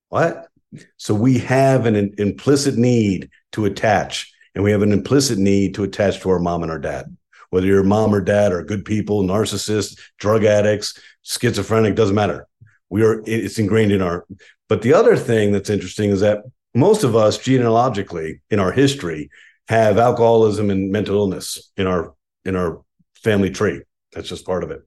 What? 0.09 0.48
So 0.97 1.13
we 1.13 1.39
have 1.39 1.85
an, 1.85 1.95
an 1.95 2.13
implicit 2.17 2.77
need 2.77 3.29
to 3.53 3.65
attach, 3.65 4.31
and 4.53 4.63
we 4.63 4.71
have 4.71 4.81
an 4.81 4.91
implicit 4.91 5.37
need 5.37 5.75
to 5.75 5.83
attach 5.83 6.19
to 6.21 6.29
our 6.29 6.39
mom 6.39 6.63
and 6.63 6.71
our 6.71 6.79
dad. 6.79 7.15
Whether 7.49 7.67
your 7.67 7.83
mom 7.83 8.13
or 8.13 8.21
dad 8.21 8.51
are 8.51 8.63
good 8.63 8.85
people, 8.85 9.23
narcissists, 9.23 9.99
drug 10.19 10.43
addicts, 10.43 10.99
schizophrenic, 11.23 11.95
doesn't 11.95 12.15
matter. 12.15 12.47
We 12.89 13.03
are 13.03 13.23
it's 13.25 13.57
ingrained 13.59 13.91
in 13.91 14.01
our. 14.01 14.25
But 14.67 14.81
the 14.81 14.93
other 14.93 15.15
thing 15.15 15.51
that's 15.51 15.69
interesting 15.69 16.11
is 16.11 16.19
that 16.21 16.43
most 16.75 17.03
of 17.03 17.15
us 17.15 17.37
genealogically 17.37 18.41
in 18.49 18.59
our 18.59 18.71
history 18.71 19.29
have 19.67 19.97
alcoholism 19.97 20.69
and 20.69 20.91
mental 20.91 21.15
illness 21.15 21.71
in 21.77 21.87
our 21.87 22.13
in 22.45 22.55
our 22.55 22.81
family 23.15 23.49
tree. 23.49 23.81
That's 24.13 24.29
just 24.29 24.45
part 24.45 24.63
of 24.63 24.71
it. 24.71 24.81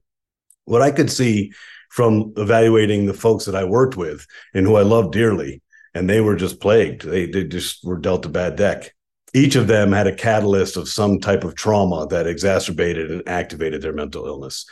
What 0.65 0.81
I 0.81 0.91
could 0.91 1.11
see 1.11 1.51
from 1.89 2.33
evaluating 2.37 3.05
the 3.05 3.13
folks 3.13 3.45
that 3.45 3.55
I 3.55 3.63
worked 3.65 3.95
with 3.95 4.25
and 4.53 4.65
who 4.65 4.75
I 4.75 4.81
love 4.81 5.11
dearly 5.11 5.61
and 5.93 6.09
they 6.09 6.21
were 6.21 6.35
just 6.35 6.59
plagued. 6.59 7.03
They, 7.03 7.25
they 7.25 7.43
just 7.43 7.83
were 7.85 7.97
dealt 7.97 8.25
a 8.25 8.29
bad 8.29 8.55
deck. 8.55 8.93
Each 9.33 9.55
of 9.55 9.67
them 9.67 9.91
had 9.91 10.07
a 10.07 10.15
catalyst 10.15 10.77
of 10.77 10.87
some 10.87 11.19
type 11.19 11.43
of 11.43 11.55
trauma 11.55 12.07
that 12.07 12.27
exacerbated 12.27 13.11
and 13.11 13.27
activated 13.27 13.81
their 13.81 13.93
mental 13.93 14.25
illness. 14.25 14.65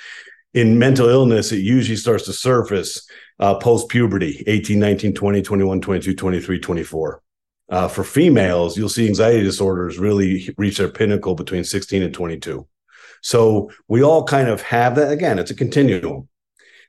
In 0.53 0.77
mental 0.77 1.07
illness, 1.07 1.51
it 1.51 1.59
usually 1.59 1.95
starts 1.95 2.25
to 2.25 2.33
surface 2.33 3.07
uh, 3.39 3.55
post 3.55 3.89
puberty 3.89 4.43
18, 4.47 4.79
19, 4.79 5.13
20, 5.13 5.41
21, 5.41 5.81
22, 5.81 6.15
23, 6.15 6.59
24. 6.59 7.21
Uh, 7.69 7.87
for 7.87 8.03
females, 8.03 8.77
you'll 8.77 8.89
see 8.89 9.07
anxiety 9.07 9.41
disorders 9.41 9.97
really 9.97 10.53
reach 10.57 10.77
their 10.77 10.89
pinnacle 10.89 11.35
between 11.35 11.63
16 11.63 12.03
and 12.03 12.13
22. 12.13 12.67
So 13.21 13.71
we 13.87 14.03
all 14.03 14.25
kind 14.25 14.49
of 14.49 14.61
have 14.61 14.95
that. 14.95 15.11
Again, 15.11 15.39
it's 15.39 15.51
a 15.51 15.55
continuum. 15.55 16.27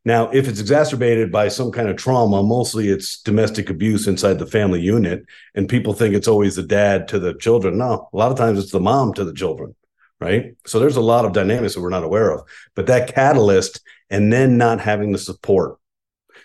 Now, 0.04 0.30
if 0.30 0.48
it's 0.48 0.58
exacerbated 0.58 1.30
by 1.30 1.46
some 1.48 1.70
kind 1.70 1.88
of 1.88 1.96
trauma, 1.96 2.42
mostly 2.42 2.88
it's 2.88 3.22
domestic 3.22 3.70
abuse 3.70 4.08
inside 4.08 4.40
the 4.40 4.46
family 4.46 4.80
unit, 4.80 5.24
and 5.54 5.68
people 5.68 5.92
think 5.92 6.14
it's 6.14 6.26
always 6.26 6.56
the 6.56 6.64
dad 6.64 7.06
to 7.08 7.20
the 7.20 7.34
children. 7.34 7.78
No, 7.78 8.08
a 8.12 8.16
lot 8.16 8.32
of 8.32 8.38
times 8.38 8.58
it's 8.58 8.72
the 8.72 8.80
mom 8.80 9.14
to 9.14 9.24
the 9.24 9.32
children, 9.32 9.76
right? 10.20 10.56
So 10.66 10.80
there's 10.80 10.96
a 10.96 11.00
lot 11.00 11.24
of 11.24 11.32
dynamics 11.32 11.74
that 11.74 11.80
we're 11.80 11.88
not 11.90 12.02
aware 12.02 12.32
of. 12.32 12.42
But 12.74 12.88
that 12.88 13.14
catalyst, 13.14 13.80
and 14.10 14.32
then 14.32 14.58
not 14.58 14.80
having 14.80 15.12
the 15.12 15.18
support. 15.18 15.78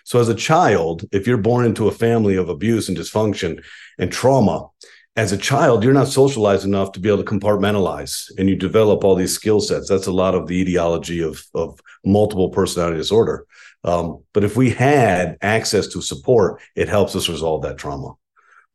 So 0.04 0.20
as 0.20 0.28
a 0.28 0.34
child, 0.34 1.04
if 1.12 1.26
you're 1.26 1.36
born 1.36 1.66
into 1.66 1.88
a 1.88 1.92
family 1.92 2.36
of 2.36 2.48
abuse 2.48 2.88
and 2.88 2.96
dysfunction 2.96 3.62
and 3.98 4.10
trauma, 4.10 4.68
as 5.18 5.32
a 5.32 5.36
child, 5.36 5.82
you're 5.82 5.92
not 5.92 6.06
socialized 6.06 6.64
enough 6.64 6.92
to 6.92 7.00
be 7.00 7.08
able 7.08 7.24
to 7.24 7.28
compartmentalize 7.28 8.30
and 8.38 8.48
you 8.48 8.54
develop 8.54 9.02
all 9.02 9.16
these 9.16 9.34
skill 9.34 9.60
sets. 9.60 9.88
That's 9.88 10.06
a 10.06 10.12
lot 10.12 10.36
of 10.36 10.46
the 10.46 10.60
etiology 10.60 11.20
of, 11.20 11.42
of 11.54 11.80
multiple 12.04 12.50
personality 12.50 12.98
disorder. 12.98 13.44
Um, 13.82 14.22
but 14.32 14.44
if 14.44 14.56
we 14.56 14.70
had 14.70 15.36
access 15.42 15.88
to 15.88 16.02
support, 16.02 16.60
it 16.76 16.88
helps 16.88 17.16
us 17.16 17.28
resolve 17.28 17.62
that 17.62 17.78
trauma. 17.78 18.12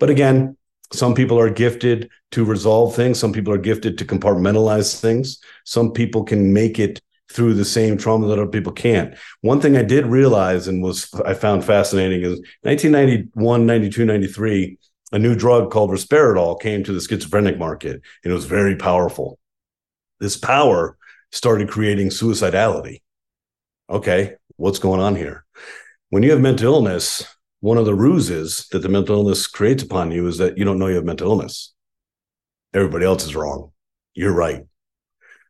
But 0.01 0.09
again, 0.09 0.57
some 0.91 1.15
people 1.15 1.39
are 1.39 1.49
gifted 1.49 2.09
to 2.31 2.43
resolve 2.43 2.93
things. 2.93 3.17
Some 3.17 3.31
people 3.31 3.53
are 3.53 3.69
gifted 3.69 3.97
to 3.99 4.05
compartmentalize 4.05 4.99
things. 4.99 5.39
Some 5.63 5.93
people 5.93 6.25
can 6.25 6.51
make 6.51 6.77
it 6.77 7.01
through 7.31 7.53
the 7.53 7.63
same 7.63 7.97
trauma 7.97 8.27
that 8.27 8.33
other 8.33 8.47
people 8.47 8.73
can't. 8.73 9.15
One 9.39 9.61
thing 9.61 9.77
I 9.77 9.83
did 9.83 10.07
realize 10.07 10.67
and 10.67 10.83
was 10.83 11.09
I 11.25 11.35
found 11.35 11.63
fascinating 11.63 12.23
is 12.23 12.41
1991, 12.63 13.65
92, 13.65 14.03
93 14.03 14.77
a 15.13 15.19
new 15.19 15.35
drug 15.35 15.71
called 15.71 15.91
risperidol 15.91 16.59
came 16.59 16.83
to 16.83 16.91
the 16.91 16.99
schizophrenic 16.99 17.57
market 17.57 18.01
and 18.23 18.31
it 18.31 18.35
was 18.35 18.45
very 18.45 18.75
powerful. 18.75 19.37
This 20.19 20.35
power 20.35 20.97
started 21.31 21.69
creating 21.69 22.09
suicidality. 22.09 23.03
Okay, 23.89 24.35
what's 24.55 24.79
going 24.79 24.99
on 24.99 25.15
here? 25.15 25.45
When 26.09 26.23
you 26.23 26.31
have 26.31 26.41
mental 26.41 26.73
illness, 26.73 27.25
one 27.59 27.77
of 27.77 27.85
the 27.85 27.93
ruses 27.93 28.67
that 28.71 28.79
the 28.79 28.89
mental 28.89 29.17
illness 29.17 29.45
creates 29.45 29.83
upon 29.83 30.11
you 30.11 30.27
is 30.27 30.39
that 30.39 30.57
you 30.57 30.65
don't 30.65 30.79
know 30.79 30.87
you 30.87 30.95
have 30.95 31.05
mental 31.05 31.29
illness. 31.29 31.73
Everybody 32.73 33.05
else 33.05 33.23
is 33.23 33.35
wrong. 33.35 33.71
You're 34.15 34.33
right. 34.33 34.65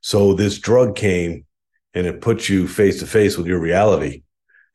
So 0.01 0.33
this 0.33 0.59
drug 0.59 0.97
came 0.97 1.45
and 1.93 2.05
it 2.05 2.19
puts 2.19 2.49
you 2.49 2.67
face 2.67 2.99
to 2.99 3.07
face 3.07 3.37
with 3.37 3.47
your 3.47 3.59
reality. 3.59 4.23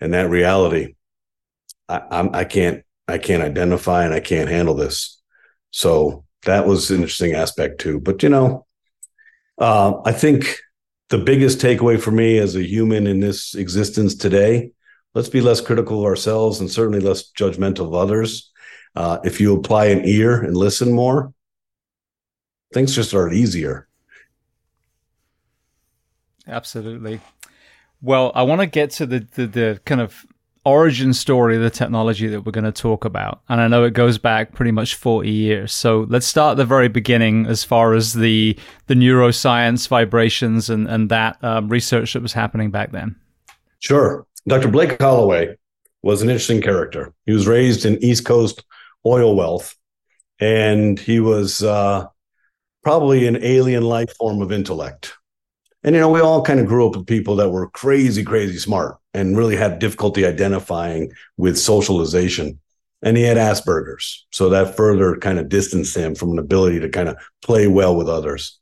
And 0.00 0.14
that 0.14 0.30
reality, 0.30 0.94
I, 1.88 2.00
I'm, 2.10 2.34
I 2.34 2.44
can't 2.44 2.84
I 3.08 3.18
can't 3.18 3.42
identify 3.42 4.04
and 4.04 4.12
I 4.12 4.20
can't 4.20 4.50
handle 4.50 4.74
this. 4.74 5.20
So 5.70 6.24
that 6.44 6.66
was 6.66 6.90
an 6.90 6.96
interesting 6.96 7.34
aspect 7.34 7.80
too. 7.80 8.00
But 8.00 8.22
you 8.22 8.28
know, 8.28 8.66
uh, 9.58 10.00
I 10.04 10.12
think 10.12 10.58
the 11.08 11.18
biggest 11.18 11.58
takeaway 11.58 12.00
for 12.00 12.10
me 12.10 12.38
as 12.38 12.54
a 12.54 12.62
human 12.62 13.06
in 13.06 13.20
this 13.20 13.54
existence 13.54 14.14
today, 14.14 14.72
let's 15.14 15.30
be 15.30 15.40
less 15.40 15.60
critical 15.60 16.00
of 16.00 16.04
ourselves 16.04 16.60
and 16.60 16.70
certainly 16.70 17.00
less 17.00 17.32
judgmental 17.32 17.86
of 17.86 17.94
others. 17.94 18.50
Uh, 18.94 19.18
if 19.24 19.40
you 19.40 19.56
apply 19.56 19.86
an 19.86 20.04
ear 20.04 20.42
and 20.42 20.56
listen 20.56 20.92
more, 20.92 21.32
things 22.74 22.94
just 22.94 23.14
are 23.14 23.32
easier. 23.32 23.88
Absolutely. 26.46 27.20
Well, 28.00 28.32
I 28.34 28.42
want 28.42 28.60
to 28.60 28.66
get 28.66 28.90
to 28.92 29.06
the, 29.06 29.26
the, 29.34 29.46
the 29.46 29.80
kind 29.84 30.00
of 30.00 30.24
origin 30.64 31.12
story 31.12 31.56
of 31.56 31.62
the 31.62 31.70
technology 31.70 32.26
that 32.26 32.44
we're 32.44 32.52
going 32.52 32.64
to 32.64 32.72
talk 32.72 33.04
about. 33.04 33.40
And 33.48 33.60
I 33.60 33.68
know 33.68 33.84
it 33.84 33.94
goes 33.94 34.18
back 34.18 34.52
pretty 34.52 34.70
much 34.70 34.94
40 34.94 35.30
years. 35.30 35.72
So 35.72 36.06
let's 36.08 36.26
start 36.26 36.52
at 36.52 36.56
the 36.56 36.64
very 36.64 36.88
beginning 36.88 37.46
as 37.46 37.64
far 37.64 37.94
as 37.94 38.14
the, 38.14 38.58
the 38.86 38.94
neuroscience, 38.94 39.88
vibrations, 39.88 40.70
and, 40.70 40.88
and 40.88 41.08
that 41.10 41.42
um, 41.42 41.68
research 41.68 42.12
that 42.12 42.22
was 42.22 42.32
happening 42.32 42.70
back 42.70 42.92
then. 42.92 43.16
Sure. 43.78 44.26
Dr. 44.46 44.68
Blake 44.68 45.00
Holloway 45.00 45.56
was 46.02 46.22
an 46.22 46.30
interesting 46.30 46.62
character. 46.62 47.12
He 47.26 47.32
was 47.32 47.46
raised 47.46 47.84
in 47.84 48.02
East 48.02 48.24
Coast 48.24 48.64
oil 49.04 49.36
wealth, 49.36 49.76
and 50.40 50.98
he 50.98 51.20
was 51.20 51.62
uh, 51.62 52.06
probably 52.82 53.26
an 53.26 53.42
alien 53.42 53.82
life 53.82 54.14
form 54.16 54.42
of 54.42 54.52
intellect. 54.52 55.14
And, 55.84 55.94
you 55.94 56.00
know, 56.00 56.10
we 56.10 56.20
all 56.20 56.42
kind 56.42 56.60
of 56.60 56.66
grew 56.66 56.88
up 56.88 56.96
with 56.96 57.06
people 57.06 57.36
that 57.36 57.50
were 57.50 57.70
crazy, 57.70 58.24
crazy 58.24 58.58
smart 58.58 58.98
and 59.18 59.36
really 59.36 59.56
had 59.56 59.78
difficulty 59.78 60.24
identifying 60.24 61.12
with 61.36 61.58
socialization. 61.58 62.60
And 63.02 63.16
he 63.16 63.22
had 63.22 63.36
Asperger's. 63.36 64.26
So 64.32 64.48
that 64.50 64.76
further 64.76 65.16
kind 65.16 65.38
of 65.38 65.48
distanced 65.48 65.96
him 65.96 66.14
from 66.14 66.32
an 66.32 66.38
ability 66.38 66.80
to 66.80 66.88
kind 66.88 67.08
of 67.08 67.16
play 67.42 67.66
well 67.66 67.96
with 67.96 68.08
others. 68.08 68.58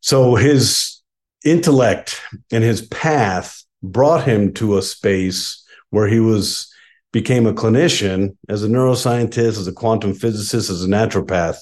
So 0.00 0.34
his 0.34 1.00
intellect 1.44 2.20
and 2.50 2.64
his 2.64 2.82
path 2.82 3.64
brought 3.82 4.24
him 4.24 4.52
to 4.54 4.78
a 4.78 4.82
space 4.82 5.64
where 5.90 6.08
he 6.08 6.20
was 6.20 6.68
became 7.12 7.46
a 7.46 7.52
clinician 7.52 8.36
as 8.48 8.64
a 8.64 8.68
neuroscientist 8.68 9.58
as 9.58 9.66
a 9.66 9.72
quantum 9.72 10.14
physicist 10.14 10.70
as 10.70 10.82
a 10.82 10.88
naturopath 10.88 11.58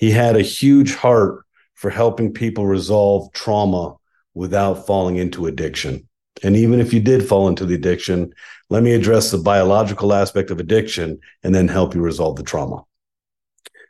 he 0.00 0.10
had 0.10 0.34
a 0.34 0.42
huge 0.42 0.94
heart 0.94 1.44
for 1.74 1.90
helping 1.90 2.32
people 2.32 2.66
resolve 2.66 3.30
trauma 3.32 3.96
without 4.32 4.86
falling 4.86 5.16
into 5.16 5.46
addiction. 5.46 6.08
And 6.42 6.56
even 6.56 6.80
if 6.80 6.92
you 6.92 7.00
did 7.00 7.28
fall 7.28 7.48
into 7.48 7.66
the 7.66 7.74
addiction, 7.74 8.32
Let 8.70 8.84
me 8.84 8.92
address 8.92 9.30
the 9.32 9.38
biological 9.38 10.14
aspect 10.14 10.50
of 10.50 10.60
addiction 10.60 11.18
and 11.42 11.52
then 11.52 11.66
help 11.66 11.94
you 11.94 12.00
resolve 12.00 12.36
the 12.36 12.44
trauma. 12.44 12.84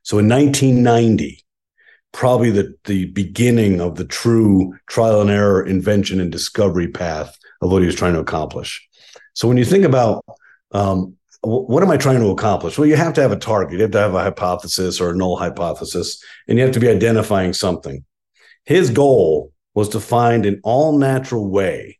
So 0.03 0.19
in 0.19 0.29
1990, 0.29 1.45
probably 2.13 2.51
the, 2.51 2.75
the 2.87 3.05
beginning 3.07 3.81
of 3.81 3.97
the 3.97 4.07
true 4.07 4.75
trial 4.89 5.21
and 5.21 5.31
error 5.31 5.65
invention 5.65 6.19
and 6.19 6.33
discovery 6.33 6.89
path 6.89 7.37
of 7.61 7.71
what 7.71 7.83
he 7.83 7.87
was 7.87 7.95
trying 7.95 8.15
to 8.15 8.21
accomplish. 8.21 8.89
So 9.35 9.47
when 9.47 9.59
you 9.59 9.67
think 9.67 9.85
about 9.85 10.25
um, 10.73 11.17
what 11.43 11.83
am 11.83 11.91
I 11.91 11.97
trying 11.97 12.21
to 12.21 12.31
accomplish? 12.31 12.77
Well, 12.77 12.89
you 12.89 12.97
have 12.97 13.15
to 13.15 13.23
have 13.23 13.33
a 13.33 13.37
target. 13.37 13.75
You 13.75 13.83
have 13.83 13.93
to 13.93 13.99
have 13.99 14.15
a 14.15 14.23
hypothesis 14.23 15.01
or 15.01 15.11
a 15.11 15.17
null 15.17 15.37
hypothesis, 15.37 16.23
and 16.49 16.59
you 16.59 16.65
have 16.65 16.75
to 16.75 16.81
be 16.81 16.89
identifying 16.89 17.53
something. 17.53 18.05
His 18.65 18.91
goal 18.91 19.53
was 19.75 19.91
to 19.91 20.01
find 20.01 20.45
an 20.45 20.61
all 20.65 20.99
natural 20.99 21.49
way 21.49 21.99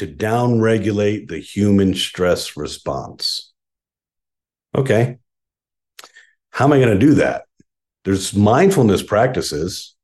to 0.00 0.06
downregulate 0.06 1.28
the 1.28 1.38
human 1.38 1.94
stress 1.94 2.56
response. 2.56 3.52
Okay. 4.74 5.18
How 6.50 6.64
am 6.64 6.72
I 6.72 6.78
going 6.78 6.98
to 6.98 7.06
do 7.06 7.14
that? 7.14 7.42
There's 8.06 8.34
mindfulness 8.34 9.02
practices. 9.02 9.94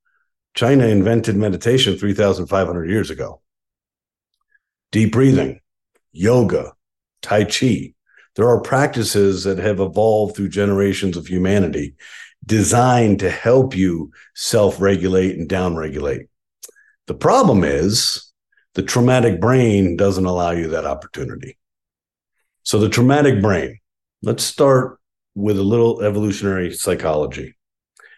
China 0.55 0.87
invented 0.87 1.35
meditation 1.35 1.97
3,500 1.97 2.91
years 2.91 3.11
ago. 3.11 3.41
Deep 4.93 5.13
breathing, 5.13 5.61
yoga, 6.13 6.75
Tai 7.23 7.45
Chi. 7.45 7.95
There 8.35 8.49
are 8.51 8.61
practices 8.61 9.45
that 9.45 9.57
have 9.57 9.81
evolved 9.81 10.37
through 10.37 10.51
generations 10.51 11.17
of 11.17 11.27
humanity 11.27 11.95
designed 12.45 13.21
to 13.21 13.31
help 13.31 13.75
you 13.75 14.11
self 14.35 14.79
regulate 14.79 15.39
and 15.39 15.49
down 15.49 15.75
regulate. 15.75 16.27
The 17.07 17.15
problem 17.15 17.65
is 17.65 18.26
the 18.77 18.83
traumatic 18.83 19.41
brain 19.41 19.97
doesn't 19.97 20.27
allow 20.27 20.51
you 20.51 20.69
that 20.69 20.85
opportunity. 20.85 21.57
So, 22.63 22.79
the 22.79 22.91
traumatic 22.91 23.41
brain, 23.41 23.79
let's 24.23 24.45
start 24.45 25.01
with 25.35 25.59
a 25.59 25.63
little 25.63 26.03
evolutionary 26.03 26.75
psychology. 26.75 27.57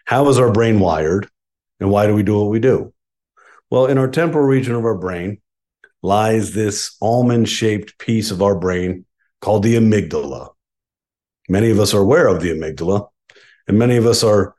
How 0.03 0.27
is 0.27 0.37
our 0.37 0.51
brain 0.51 0.81
wired 0.81 1.29
and 1.79 1.89
why 1.89 2.07
do 2.07 2.13
we 2.13 2.23
do 2.23 2.37
what 2.37 2.49
we 2.49 2.59
do? 2.59 2.93
Well, 3.69 3.85
in 3.85 3.97
our 3.97 4.09
temporal 4.09 4.45
region 4.45 4.75
of 4.75 4.83
our 4.83 4.97
brain 4.97 5.39
lies 6.01 6.53
this 6.53 6.97
almond 7.01 7.47
shaped 7.47 7.97
piece 7.97 8.29
of 8.29 8.41
our 8.41 8.55
brain 8.55 9.05
called 9.39 9.63
the 9.63 9.75
amygdala. 9.75 10.49
Many 11.47 11.69
of 11.69 11.79
us 11.79 11.93
are 11.93 12.01
aware 12.01 12.27
of 12.27 12.41
the 12.41 12.49
amygdala, 12.49 13.07
and 13.69 13.79
many 13.79 13.95
of 13.95 14.05
us 14.05 14.25
are 14.25 14.55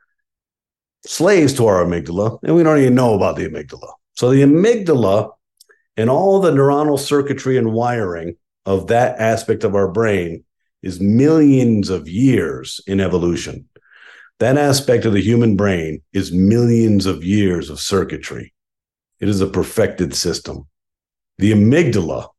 slaves 1.05 1.53
to 1.55 1.67
our 1.67 1.85
amygdala, 1.85 2.39
and 2.41 2.55
we 2.55 2.63
don't 2.63 2.79
even 2.79 2.95
know 2.95 3.13
about 3.13 3.35
the 3.35 3.47
amygdala. 3.47 3.93
So, 4.15 4.31
the 4.31 4.41
amygdala 4.41 5.33
and 6.01 6.09
all 6.09 6.39
the 6.39 6.49
neuronal 6.49 6.97
circuitry 6.97 7.57
and 7.57 7.71
wiring 7.71 8.35
of 8.65 8.87
that 8.87 9.19
aspect 9.19 9.63
of 9.63 9.75
our 9.75 9.87
brain 9.87 10.43
is 10.81 10.99
millions 10.99 11.91
of 11.91 12.09
years 12.09 12.81
in 12.87 12.99
evolution. 12.99 13.69
That 14.39 14.57
aspect 14.57 15.05
of 15.05 15.13
the 15.13 15.21
human 15.21 15.55
brain 15.55 16.01
is 16.11 16.31
millions 16.31 17.05
of 17.05 17.23
years 17.23 17.69
of 17.69 17.79
circuitry. 17.79 18.51
It 19.19 19.29
is 19.29 19.41
a 19.41 19.47
perfected 19.47 20.15
system. 20.15 20.67
The 21.37 21.51
amygdala 21.51 22.29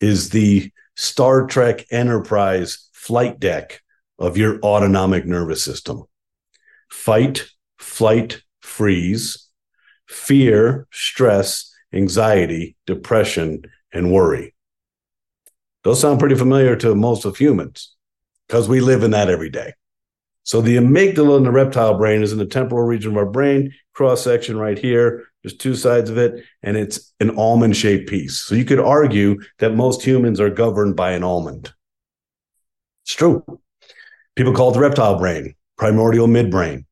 is 0.00 0.30
the 0.30 0.70
Star 0.94 1.48
Trek 1.48 1.86
Enterprise 1.90 2.90
flight 2.92 3.40
deck 3.40 3.82
of 4.20 4.36
your 4.36 4.60
autonomic 4.60 5.26
nervous 5.26 5.64
system. 5.64 6.04
Fight, 6.88 7.48
flight, 7.76 8.40
freeze, 8.60 9.48
fear, 10.06 10.86
stress, 10.92 11.69
anxiety, 11.92 12.76
depression, 12.86 13.62
and 13.92 14.12
worry. 14.12 14.54
Those 15.82 16.00
sound 16.00 16.20
pretty 16.20 16.34
familiar 16.34 16.76
to 16.76 16.94
most 16.94 17.24
of 17.24 17.36
humans 17.36 17.94
because 18.46 18.68
we 18.68 18.80
live 18.80 19.02
in 19.02 19.12
that 19.12 19.30
every 19.30 19.50
day. 19.50 19.72
So 20.42 20.60
the 20.60 20.76
amygdala 20.76 21.36
in 21.38 21.44
the 21.44 21.50
reptile 21.50 21.96
brain 21.96 22.22
is 22.22 22.32
in 22.32 22.38
the 22.38 22.46
temporal 22.46 22.84
region 22.84 23.12
of 23.12 23.16
our 23.16 23.26
brain, 23.26 23.72
cross 23.92 24.22
section 24.22 24.58
right 24.58 24.78
here. 24.78 25.24
There's 25.42 25.56
two 25.56 25.74
sides 25.74 26.10
of 26.10 26.18
it, 26.18 26.44
and 26.62 26.76
it's 26.76 27.12
an 27.20 27.38
almond 27.38 27.76
shaped 27.76 28.08
piece. 28.08 28.38
So 28.38 28.54
you 28.54 28.64
could 28.64 28.80
argue 28.80 29.40
that 29.58 29.74
most 29.74 30.02
humans 30.02 30.40
are 30.40 30.50
governed 30.50 30.96
by 30.96 31.12
an 31.12 31.24
almond. 31.24 31.72
It's 33.04 33.14
true. 33.14 33.44
People 34.36 34.54
call 34.54 34.70
it 34.70 34.74
the 34.74 34.80
reptile 34.80 35.18
brain, 35.18 35.54
primordial 35.78 36.26
midbrain. 36.26 36.84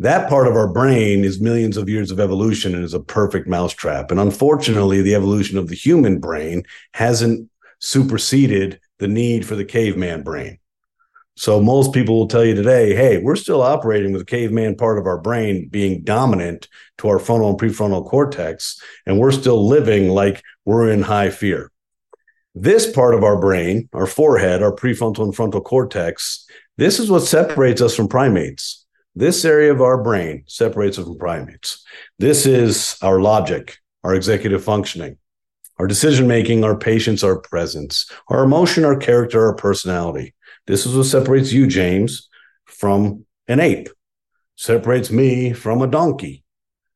That 0.00 0.28
part 0.28 0.46
of 0.46 0.54
our 0.54 0.72
brain 0.72 1.24
is 1.24 1.40
millions 1.40 1.76
of 1.76 1.88
years 1.88 2.12
of 2.12 2.20
evolution 2.20 2.74
and 2.74 2.84
is 2.84 2.94
a 2.94 3.00
perfect 3.00 3.48
mousetrap. 3.48 4.10
And 4.10 4.20
unfortunately, 4.20 5.02
the 5.02 5.16
evolution 5.16 5.58
of 5.58 5.68
the 5.68 5.74
human 5.74 6.20
brain 6.20 6.62
hasn't 6.94 7.50
superseded 7.80 8.80
the 8.98 9.08
need 9.08 9.44
for 9.44 9.56
the 9.56 9.64
caveman 9.64 10.22
brain. 10.22 10.58
So 11.36 11.60
most 11.60 11.92
people 11.92 12.16
will 12.16 12.26
tell 12.26 12.44
you 12.44 12.54
today, 12.54 12.96
hey, 12.96 13.18
we're 13.18 13.36
still 13.36 13.62
operating 13.62 14.12
with 14.12 14.22
the 14.22 14.26
caveman 14.26 14.76
part 14.76 14.98
of 14.98 15.06
our 15.06 15.20
brain 15.20 15.68
being 15.68 16.02
dominant 16.02 16.68
to 16.98 17.08
our 17.08 17.20
frontal 17.20 17.50
and 17.50 17.58
prefrontal 17.58 18.04
cortex, 18.04 18.80
and 19.06 19.18
we're 19.20 19.30
still 19.30 19.66
living 19.66 20.08
like 20.08 20.42
we're 20.64 20.90
in 20.90 21.02
high 21.02 21.30
fear. 21.30 21.70
This 22.56 22.90
part 22.90 23.14
of 23.14 23.22
our 23.22 23.38
brain, 23.38 23.88
our 23.92 24.06
forehead, 24.06 24.64
our 24.64 24.74
prefrontal 24.74 25.22
and 25.22 25.34
frontal 25.34 25.60
cortex, 25.60 26.44
this 26.76 26.98
is 26.98 27.08
what 27.08 27.22
separates 27.22 27.80
us 27.80 27.94
from 27.94 28.08
primates. 28.08 28.84
This 29.18 29.44
area 29.44 29.72
of 29.72 29.80
our 29.80 30.00
brain 30.00 30.44
separates 30.46 30.96
us 30.96 31.04
from 31.04 31.18
primates. 31.18 31.84
This 32.20 32.46
is 32.46 32.96
our 33.02 33.20
logic, 33.20 33.78
our 34.04 34.14
executive 34.14 34.62
functioning, 34.62 35.18
our 35.76 35.88
decision 35.88 36.28
making, 36.28 36.62
our 36.62 36.78
patience, 36.78 37.24
our 37.24 37.40
presence, 37.40 38.08
our 38.28 38.44
emotion, 38.44 38.84
our 38.84 38.96
character, 38.96 39.44
our 39.44 39.56
personality. 39.56 40.36
This 40.68 40.86
is 40.86 40.94
what 40.94 41.06
separates 41.06 41.50
you, 41.50 41.66
James, 41.66 42.28
from 42.64 43.24
an 43.48 43.58
ape, 43.58 43.88
separates 44.54 45.10
me 45.10 45.52
from 45.52 45.82
a 45.82 45.88
donkey. 45.88 46.44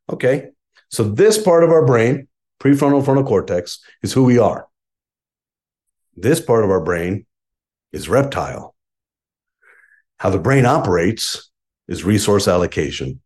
Okay. 0.09 0.51
So, 0.91 1.03
this 1.03 1.43
part 1.43 1.65
of 1.65 1.71
our 1.71 1.85
brain, 1.85 2.29
prefrontal 2.61 3.05
frontal 3.05 3.25
cortex, 3.25 3.81
is 4.01 4.13
who 4.13 4.23
we 4.23 4.39
are. 4.39 4.69
This 6.15 6.41
part 6.41 6.63
of 6.63 6.71
our 6.71 6.85
brain 6.85 7.27
is 7.91 8.09
reptile. 8.09 8.77
How 10.19 10.31
the 10.31 10.39
brain 10.39 10.67
operates 10.67 11.49
is 11.93 12.05
resource 12.05 12.49
allocation. 12.49 13.21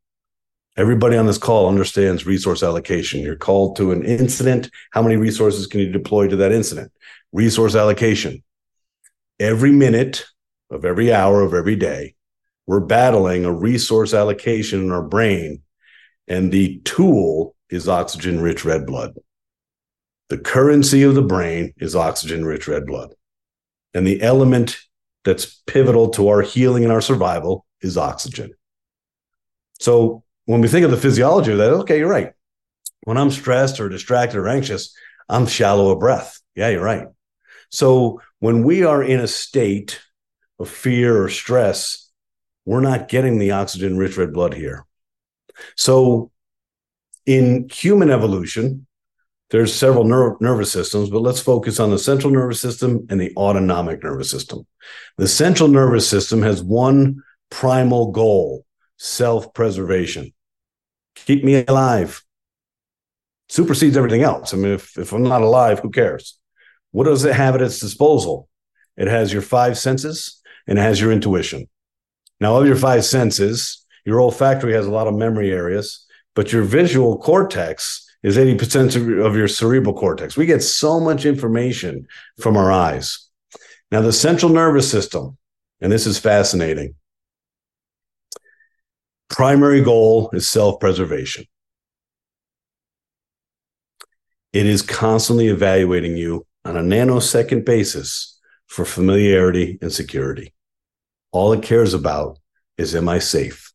Everybody 0.76 1.16
on 1.16 1.26
this 1.26 1.38
call 1.38 1.68
understands 1.68 2.26
resource 2.26 2.64
allocation. 2.64 3.20
You're 3.20 3.36
called 3.36 3.76
to 3.76 3.92
an 3.92 4.04
incident. 4.04 4.70
How 4.90 5.02
many 5.02 5.16
resources 5.16 5.68
can 5.68 5.80
you 5.80 5.90
deploy 5.90 6.26
to 6.26 6.36
that 6.36 6.50
incident? 6.50 6.90
Resource 7.32 7.76
allocation. 7.76 8.42
Every 9.38 9.70
minute 9.70 10.24
of 10.68 10.84
every 10.84 11.12
hour 11.12 11.42
of 11.42 11.54
every 11.54 11.76
day, 11.76 12.16
we're 12.66 12.80
battling 12.80 13.44
a 13.44 13.52
resource 13.52 14.12
allocation 14.12 14.82
in 14.82 14.90
our 14.90 15.02
brain, 15.02 15.62
and 16.26 16.50
the 16.50 16.80
tool 16.80 17.54
is 17.70 17.88
oxygen 17.88 18.40
rich 18.40 18.64
red 18.64 18.84
blood. 18.84 19.14
The 20.28 20.38
currency 20.38 21.04
of 21.04 21.14
the 21.14 21.22
brain 21.22 21.72
is 21.76 21.94
oxygen 21.94 22.44
rich 22.44 22.66
red 22.66 22.84
blood. 22.84 23.14
And 23.94 24.04
the 24.04 24.20
element 24.20 24.80
that's 25.24 25.62
pivotal 25.68 26.10
to 26.10 26.28
our 26.28 26.42
healing 26.42 26.82
and 26.82 26.92
our 26.92 27.00
survival 27.00 27.64
is 27.80 27.96
oxygen. 27.96 28.55
So 29.78 30.22
when 30.46 30.60
we 30.60 30.68
think 30.68 30.84
of 30.84 30.90
the 30.90 30.96
physiology 30.96 31.52
of 31.52 31.58
that, 31.58 31.72
okay, 31.72 31.98
you're 31.98 32.08
right. 32.08 32.32
When 33.02 33.16
I'm 33.16 33.30
stressed 33.30 33.80
or 33.80 33.88
distracted 33.88 34.38
or 34.38 34.48
anxious, 34.48 34.94
I'm 35.28 35.46
shallow 35.46 35.90
of 35.90 36.00
breath. 36.00 36.40
Yeah, 36.54 36.68
you're 36.70 36.82
right. 36.82 37.06
So 37.70 38.20
when 38.38 38.62
we 38.62 38.84
are 38.84 39.02
in 39.02 39.20
a 39.20 39.28
state 39.28 40.00
of 40.58 40.68
fear 40.68 41.22
or 41.22 41.28
stress, 41.28 42.10
we're 42.64 42.80
not 42.80 43.08
getting 43.08 43.38
the 43.38 43.52
oxygen 43.52 43.96
rich 43.96 44.16
red 44.16 44.32
blood 44.32 44.54
here. 44.54 44.86
So 45.76 46.30
in 47.24 47.68
human 47.68 48.10
evolution, 48.10 48.86
there's 49.50 49.74
several 49.74 50.04
ner- 50.04 50.36
nervous 50.40 50.72
systems, 50.72 51.10
but 51.10 51.22
let's 51.22 51.40
focus 51.40 51.78
on 51.78 51.90
the 51.90 51.98
central 51.98 52.32
nervous 52.32 52.60
system 52.60 53.06
and 53.08 53.20
the 53.20 53.32
autonomic 53.36 54.02
nervous 54.02 54.30
system. 54.30 54.66
The 55.18 55.28
central 55.28 55.68
nervous 55.68 56.08
system 56.08 56.42
has 56.42 56.62
one 56.62 57.22
primal 57.50 58.10
goal 58.10 58.65
self 58.96 59.52
preservation. 59.54 60.32
Keep 61.14 61.44
me 61.44 61.64
alive. 61.66 62.22
Supersedes 63.48 63.96
everything 63.96 64.22
else. 64.22 64.52
I 64.52 64.56
mean, 64.56 64.72
if, 64.72 64.98
if 64.98 65.12
I'm 65.12 65.22
not 65.22 65.42
alive, 65.42 65.80
who 65.80 65.90
cares? 65.90 66.38
What 66.90 67.04
does 67.04 67.24
it 67.24 67.34
have 67.34 67.54
at 67.54 67.62
its 67.62 67.78
disposal? 67.78 68.48
It 68.96 69.08
has 69.08 69.32
your 69.32 69.42
five 69.42 69.78
senses, 69.78 70.40
and 70.66 70.78
it 70.78 70.82
has 70.82 71.00
your 71.00 71.12
intuition. 71.12 71.68
Now, 72.40 72.56
of 72.56 72.66
your 72.66 72.76
five 72.76 73.04
senses, 73.04 73.84
your 74.04 74.20
olfactory 74.20 74.72
has 74.72 74.86
a 74.86 74.90
lot 74.90 75.06
of 75.06 75.14
memory 75.14 75.52
areas, 75.52 76.06
but 76.34 76.52
your 76.52 76.62
visual 76.62 77.18
cortex 77.18 78.06
is 78.22 78.36
80% 78.36 79.24
of 79.24 79.36
your 79.36 79.48
cerebral 79.48 79.94
cortex. 79.94 80.36
We 80.36 80.46
get 80.46 80.62
so 80.62 81.00
much 81.00 81.24
information 81.24 82.06
from 82.40 82.56
our 82.56 82.72
eyes. 82.72 83.28
Now, 83.90 84.00
the 84.00 84.12
central 84.12 84.50
nervous 84.50 84.90
system, 84.90 85.38
and 85.80 85.92
this 85.92 86.06
is 86.06 86.18
fascinating, 86.18 86.94
primary 89.28 89.82
goal 89.82 90.30
is 90.32 90.48
self 90.48 90.80
preservation. 90.80 91.44
It 94.52 94.66
is 94.66 94.82
constantly 94.82 95.48
evaluating 95.48 96.16
you 96.16 96.46
on 96.64 96.76
a 96.76 96.82
nanosecond 96.82 97.64
basis 97.64 98.40
for 98.66 98.84
familiarity 98.84 99.78
and 99.82 99.92
security. 99.92 100.54
All 101.30 101.52
it 101.52 101.62
cares 101.62 101.94
about 101.94 102.38
is 102.78 102.94
am 102.94 103.08
I 103.08 103.18
safe? 103.18 103.72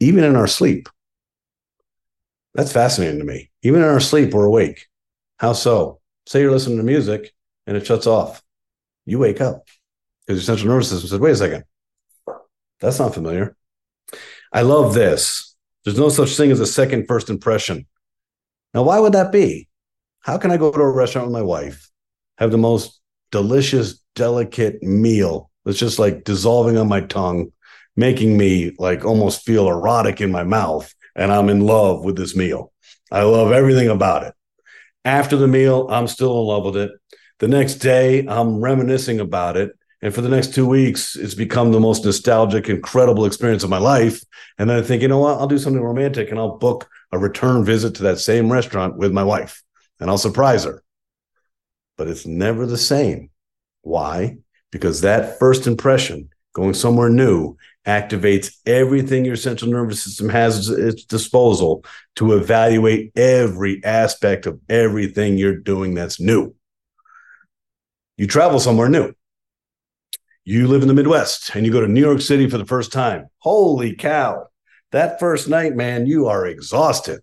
Even 0.00 0.24
in 0.24 0.36
our 0.36 0.46
sleep. 0.46 0.88
That's 2.54 2.72
fascinating 2.72 3.18
to 3.18 3.24
me. 3.24 3.50
Even 3.62 3.82
in 3.82 3.88
our 3.88 4.00
sleep, 4.00 4.32
we're 4.32 4.44
awake. 4.44 4.86
How 5.38 5.52
so? 5.52 6.00
Say 6.26 6.40
you're 6.40 6.50
listening 6.50 6.78
to 6.78 6.82
music 6.82 7.32
and 7.66 7.76
it 7.76 7.86
shuts 7.86 8.06
off. 8.06 8.42
You 9.04 9.18
wake 9.18 9.40
up 9.40 9.66
because 10.26 10.40
your 10.40 10.44
central 10.56 10.72
nervous 10.72 10.90
system 10.90 11.08
said, 11.08 11.20
wait 11.20 11.32
a 11.32 11.36
second, 11.36 11.64
that's 12.80 12.98
not 12.98 13.14
familiar. 13.14 13.56
I 14.52 14.62
love 14.62 14.94
this. 14.94 15.54
There's 15.84 15.98
no 15.98 16.08
such 16.08 16.36
thing 16.36 16.50
as 16.50 16.60
a 16.60 16.66
second 16.66 17.06
first 17.06 17.30
impression. 17.30 17.86
Now, 18.74 18.82
why 18.82 18.98
would 18.98 19.12
that 19.12 19.32
be? 19.32 19.68
How 20.20 20.38
can 20.38 20.50
I 20.50 20.56
go 20.56 20.70
to 20.72 20.80
a 20.80 20.90
restaurant 20.90 21.28
with 21.28 21.34
my 21.34 21.42
wife, 21.42 21.88
have 22.38 22.50
the 22.50 22.58
most 22.58 23.00
delicious, 23.30 24.00
delicate 24.14 24.82
meal 24.82 25.50
that's 25.64 25.78
just 25.78 25.98
like 25.98 26.24
dissolving 26.24 26.76
on 26.76 26.88
my 26.88 27.00
tongue, 27.00 27.52
making 27.96 28.36
me 28.36 28.72
like 28.78 29.04
almost 29.04 29.44
feel 29.44 29.68
erotic 29.68 30.20
in 30.20 30.32
my 30.32 30.42
mouth, 30.42 30.92
and 31.14 31.32
I'm 31.32 31.48
in 31.48 31.60
love 31.60 32.04
with 32.04 32.16
this 32.16 32.34
meal? 32.34 32.72
I 33.10 33.22
love 33.22 33.52
everything 33.52 33.88
about 33.88 34.24
it. 34.24 34.34
After 35.04 35.36
the 35.36 35.46
meal, 35.46 35.86
I'm 35.88 36.08
still 36.08 36.40
in 36.40 36.46
love 36.46 36.64
with 36.64 36.76
it. 36.76 36.90
The 37.38 37.48
next 37.48 37.76
day, 37.76 38.26
I'm 38.26 38.60
reminiscing 38.60 39.20
about 39.20 39.56
it. 39.56 39.72
And 40.02 40.14
for 40.14 40.20
the 40.20 40.28
next 40.28 40.54
two 40.54 40.66
weeks, 40.66 41.16
it's 41.16 41.34
become 41.34 41.72
the 41.72 41.80
most 41.80 42.04
nostalgic, 42.04 42.68
incredible 42.68 43.24
experience 43.24 43.64
of 43.64 43.70
my 43.70 43.78
life. 43.78 44.22
And 44.58 44.68
then 44.68 44.78
I 44.78 44.82
think, 44.82 45.02
you 45.02 45.08
know 45.08 45.20
what? 45.20 45.38
I'll 45.38 45.46
do 45.46 45.58
something 45.58 45.82
romantic 45.82 46.30
and 46.30 46.38
I'll 46.38 46.58
book 46.58 46.88
a 47.12 47.18
return 47.18 47.64
visit 47.64 47.94
to 47.96 48.02
that 48.04 48.18
same 48.18 48.52
restaurant 48.52 48.98
with 48.98 49.12
my 49.12 49.24
wife 49.24 49.62
and 49.98 50.10
I'll 50.10 50.18
surprise 50.18 50.64
her. 50.64 50.82
But 51.96 52.08
it's 52.08 52.26
never 52.26 52.66
the 52.66 52.76
same. 52.76 53.30
Why? 53.80 54.38
Because 54.70 55.00
that 55.00 55.38
first 55.38 55.66
impression, 55.66 56.28
going 56.52 56.74
somewhere 56.74 57.08
new, 57.08 57.56
activates 57.86 58.54
everything 58.66 59.24
your 59.24 59.36
central 59.36 59.70
nervous 59.70 60.02
system 60.02 60.28
has 60.28 60.68
at 60.70 60.78
its 60.78 61.04
disposal 61.04 61.84
to 62.16 62.34
evaluate 62.34 63.16
every 63.16 63.82
aspect 63.84 64.44
of 64.44 64.60
everything 64.68 65.38
you're 65.38 65.56
doing 65.56 65.94
that's 65.94 66.20
new. 66.20 66.54
You 68.18 68.26
travel 68.26 68.58
somewhere 68.60 68.88
new 68.88 69.14
you 70.46 70.68
live 70.68 70.82
in 70.82 70.88
the 70.88 70.94
Midwest 70.94 71.56
and 71.56 71.66
you 71.66 71.72
go 71.72 71.80
to 71.80 71.88
New 71.88 72.00
York 72.00 72.20
City 72.20 72.48
for 72.48 72.56
the 72.56 72.64
first 72.64 72.92
time. 72.92 73.26
Holy 73.38 73.96
cow. 73.96 74.46
That 74.92 75.18
first 75.18 75.48
night, 75.48 75.74
man, 75.74 76.06
you 76.06 76.28
are 76.28 76.46
exhausted. 76.46 77.20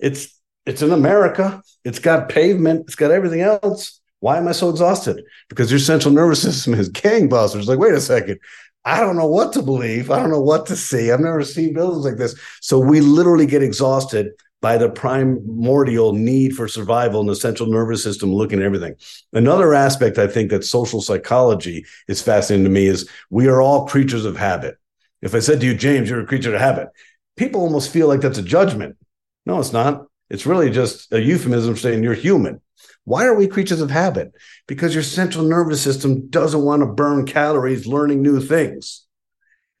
It's 0.00 0.34
it's 0.64 0.80
in 0.80 0.90
America. 0.90 1.62
It's 1.84 1.98
got 1.98 2.30
pavement, 2.30 2.86
it's 2.86 2.94
got 2.94 3.10
everything 3.10 3.42
else. 3.42 4.00
Why 4.20 4.38
am 4.38 4.48
I 4.48 4.52
so 4.52 4.70
exhausted? 4.70 5.22
Because 5.50 5.70
your 5.70 5.78
central 5.78 6.14
nervous 6.14 6.40
system 6.48 6.72
is 6.72 6.90
gangbusters. 6.90 7.66
Like, 7.66 7.78
wait 7.78 7.92
a 7.92 8.00
second. 8.00 8.40
I 8.86 9.00
don't 9.00 9.16
know 9.16 9.26
what 9.26 9.52
to 9.52 9.62
believe. 9.62 10.10
I 10.10 10.18
don't 10.18 10.30
know 10.30 10.40
what 10.40 10.64
to 10.66 10.76
see. 10.76 11.12
I've 11.12 11.20
never 11.20 11.44
seen 11.44 11.74
buildings 11.74 12.06
like 12.06 12.16
this. 12.16 12.40
So 12.62 12.78
we 12.78 13.00
literally 13.00 13.46
get 13.46 13.62
exhausted 13.62 14.30
by 14.60 14.78
the 14.78 14.88
primordial 14.88 16.12
need 16.12 16.56
for 16.56 16.66
survival 16.66 17.20
in 17.20 17.26
the 17.26 17.36
central 17.36 17.68
nervous 17.68 18.02
system, 18.02 18.32
looking 18.32 18.58
at 18.58 18.64
everything. 18.64 18.94
Another 19.32 19.74
aspect 19.74 20.18
I 20.18 20.26
think 20.26 20.50
that 20.50 20.64
social 20.64 21.00
psychology 21.00 21.84
is 22.08 22.22
fascinating 22.22 22.64
to 22.64 22.70
me 22.70 22.86
is 22.86 23.08
we 23.30 23.48
are 23.48 23.60
all 23.60 23.86
creatures 23.86 24.24
of 24.24 24.36
habit. 24.36 24.76
If 25.22 25.34
I 25.34 25.40
said 25.40 25.60
to 25.60 25.66
you, 25.66 25.74
James, 25.74 26.08
you're 26.08 26.20
a 26.20 26.26
creature 26.26 26.54
of 26.54 26.60
habit, 26.60 26.88
people 27.36 27.60
almost 27.60 27.92
feel 27.92 28.08
like 28.08 28.20
that's 28.20 28.38
a 28.38 28.42
judgment. 28.42 28.96
No, 29.44 29.60
it's 29.60 29.72
not. 29.72 30.06
It's 30.30 30.46
really 30.46 30.70
just 30.70 31.12
a 31.12 31.20
euphemism 31.20 31.76
saying 31.76 32.02
you're 32.02 32.14
human. 32.14 32.60
Why 33.04 33.26
are 33.26 33.34
we 33.34 33.46
creatures 33.46 33.80
of 33.80 33.90
habit? 33.90 34.32
Because 34.66 34.94
your 34.94 35.04
central 35.04 35.44
nervous 35.44 35.80
system 35.80 36.28
doesn't 36.28 36.64
want 36.64 36.80
to 36.80 36.86
burn 36.86 37.24
calories 37.24 37.86
learning 37.86 38.22
new 38.22 38.40
things. 38.40 39.06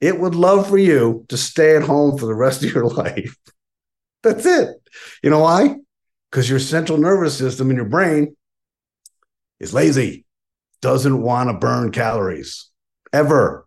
It 0.00 0.20
would 0.20 0.34
love 0.34 0.68
for 0.68 0.78
you 0.78 1.24
to 1.28 1.36
stay 1.36 1.74
at 1.74 1.82
home 1.82 2.18
for 2.18 2.26
the 2.26 2.34
rest 2.34 2.62
of 2.62 2.72
your 2.72 2.86
life 2.88 3.36
that's 4.26 4.46
it. 4.46 4.68
You 5.22 5.30
know 5.30 5.40
why? 5.40 5.76
Because 6.30 6.50
your 6.50 6.58
central 6.58 6.98
nervous 6.98 7.36
system 7.36 7.70
in 7.70 7.76
your 7.76 7.86
brain 7.86 8.36
is 9.60 9.72
lazy, 9.72 10.24
doesn't 10.82 11.22
want 11.22 11.48
to 11.50 11.54
burn 11.54 11.92
calories 11.92 12.68
ever. 13.12 13.66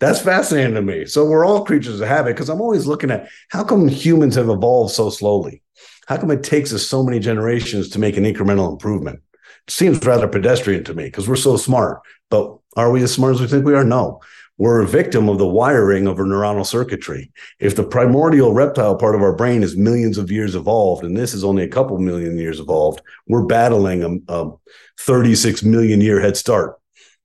That's 0.00 0.20
fascinating 0.20 0.74
to 0.74 0.82
me. 0.82 1.06
So 1.06 1.24
we're 1.24 1.44
all 1.44 1.64
creatures 1.64 2.00
of 2.00 2.08
habit 2.08 2.36
because 2.36 2.48
I'm 2.48 2.60
always 2.60 2.86
looking 2.86 3.10
at 3.10 3.28
how 3.48 3.64
come 3.64 3.88
humans 3.88 4.36
have 4.36 4.48
evolved 4.48 4.92
so 4.92 5.10
slowly? 5.10 5.62
How 6.06 6.16
come 6.16 6.30
it 6.30 6.42
takes 6.42 6.72
us 6.72 6.86
so 6.86 7.02
many 7.02 7.18
generations 7.18 7.88
to 7.90 7.98
make 7.98 8.16
an 8.16 8.24
incremental 8.24 8.70
improvement? 8.70 9.20
It 9.66 9.72
seems 9.72 10.04
rather 10.04 10.28
pedestrian 10.28 10.84
to 10.84 10.94
me 10.94 11.04
because 11.04 11.28
we're 11.28 11.36
so 11.36 11.56
smart. 11.56 12.00
But 12.30 12.56
are 12.76 12.90
we 12.90 13.02
as 13.02 13.12
smart 13.12 13.34
as 13.34 13.40
we 13.40 13.48
think 13.48 13.64
we 13.64 13.74
are? 13.74 13.84
No 13.84 14.20
we're 14.58 14.82
a 14.82 14.86
victim 14.86 15.28
of 15.28 15.38
the 15.38 15.46
wiring 15.46 16.08
of 16.08 16.18
our 16.18 16.24
neuronal 16.24 16.66
circuitry. 16.66 17.30
If 17.60 17.76
the 17.76 17.84
primordial 17.84 18.52
reptile 18.52 18.96
part 18.96 19.14
of 19.14 19.22
our 19.22 19.34
brain 19.34 19.62
is 19.62 19.76
millions 19.76 20.18
of 20.18 20.32
years 20.32 20.56
evolved, 20.56 21.04
and 21.04 21.16
this 21.16 21.32
is 21.32 21.44
only 21.44 21.62
a 21.62 21.68
couple 21.68 21.96
million 21.98 22.36
years 22.36 22.58
evolved, 22.58 23.00
we're 23.28 23.46
battling 23.46 24.22
a, 24.28 24.32
a 24.34 24.50
36 24.98 25.62
million 25.62 26.00
year 26.00 26.20
head 26.20 26.36
start 26.36 26.74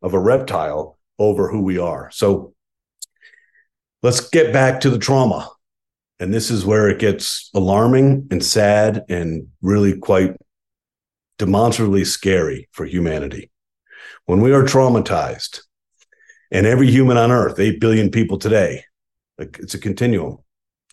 of 0.03 0.13
a 0.13 0.19
reptile 0.19 0.99
over 1.17 1.49
who 1.49 1.61
we 1.61 1.79
are. 1.79 2.11
So 2.11 2.53
let's 4.03 4.29
get 4.29 4.53
back 4.53 4.81
to 4.81 4.91
the 4.91 4.99
trauma. 4.99 5.49
And 6.19 6.31
this 6.31 6.51
is 6.51 6.65
where 6.65 6.87
it 6.87 6.99
gets 6.99 7.49
alarming 7.55 8.27
and 8.29 8.45
sad 8.45 9.05
and 9.09 9.47
really 9.61 9.97
quite 9.97 10.37
demonstrably 11.39 12.05
scary 12.05 12.69
for 12.71 12.85
humanity. 12.85 13.49
When 14.25 14.39
we 14.39 14.53
are 14.53 14.63
traumatized, 14.63 15.61
and 16.53 16.67
every 16.67 16.89
human 16.89 17.17
on 17.17 17.31
earth, 17.31 17.59
8 17.59 17.81
billion 17.81 18.11
people 18.11 18.37
today, 18.37 18.85
it's 19.39 19.73
a 19.73 19.79
continuum. 19.79 20.37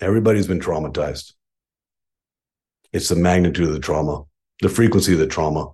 Everybody's 0.01 0.47
been 0.47 0.59
traumatized. 0.59 1.35
It's 2.95 3.11
the 3.11 3.17
magnitude 3.17 3.69
of 3.69 3.75
the 3.75 3.79
trauma, 3.79 4.25
the 4.63 4.71
frequency 4.71 5.13
of 5.13 5.19
the 5.19 5.27
trauma, 5.27 5.69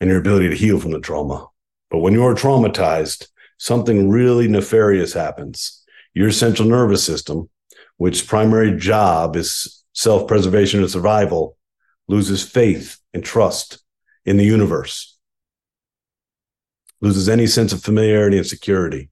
and 0.00 0.10
your 0.10 0.18
ability 0.18 0.50
to 0.50 0.54
heal 0.54 0.78
from 0.78 0.92
the 0.92 1.00
trauma. 1.00 1.48
But 1.90 2.00
when 2.00 2.12
you're 2.12 2.34
traumatized, 2.34 3.28
something 3.56 4.10
really 4.10 4.48
nefarious 4.48 5.14
happens. 5.14 5.82
Your 6.12 6.30
central 6.30 6.68
nervous 6.68 7.02
system, 7.02 7.48
which 7.96 8.28
primary 8.28 8.76
job 8.76 9.34
is 9.34 9.82
self-preservation 9.94 10.80
and 10.80 10.90
survival, 10.90 11.56
loses 12.06 12.46
faith 12.46 12.98
and 13.14 13.24
trust 13.24 13.82
in 14.26 14.36
the 14.36 14.44
universe 14.44 15.09
loses 17.00 17.28
any 17.28 17.46
sense 17.46 17.72
of 17.72 17.82
familiarity 17.82 18.36
and 18.36 18.46
security. 18.46 19.10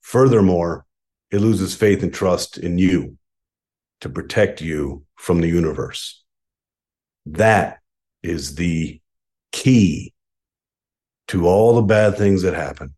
Furthermore, 0.00 0.86
it 1.30 1.40
loses 1.40 1.74
faith 1.74 2.02
and 2.02 2.12
trust 2.12 2.58
in 2.58 2.78
you 2.78 3.16
to 4.00 4.08
protect 4.08 4.60
you 4.60 5.04
from 5.16 5.40
the 5.40 5.48
universe. 5.48 6.22
That 7.26 7.78
is 8.22 8.56
the 8.56 9.00
key 9.52 10.12
to 11.28 11.46
all 11.46 11.76
the 11.76 11.82
bad 11.82 12.16
things 12.16 12.42
that 12.42 12.54
happen. 12.54 12.94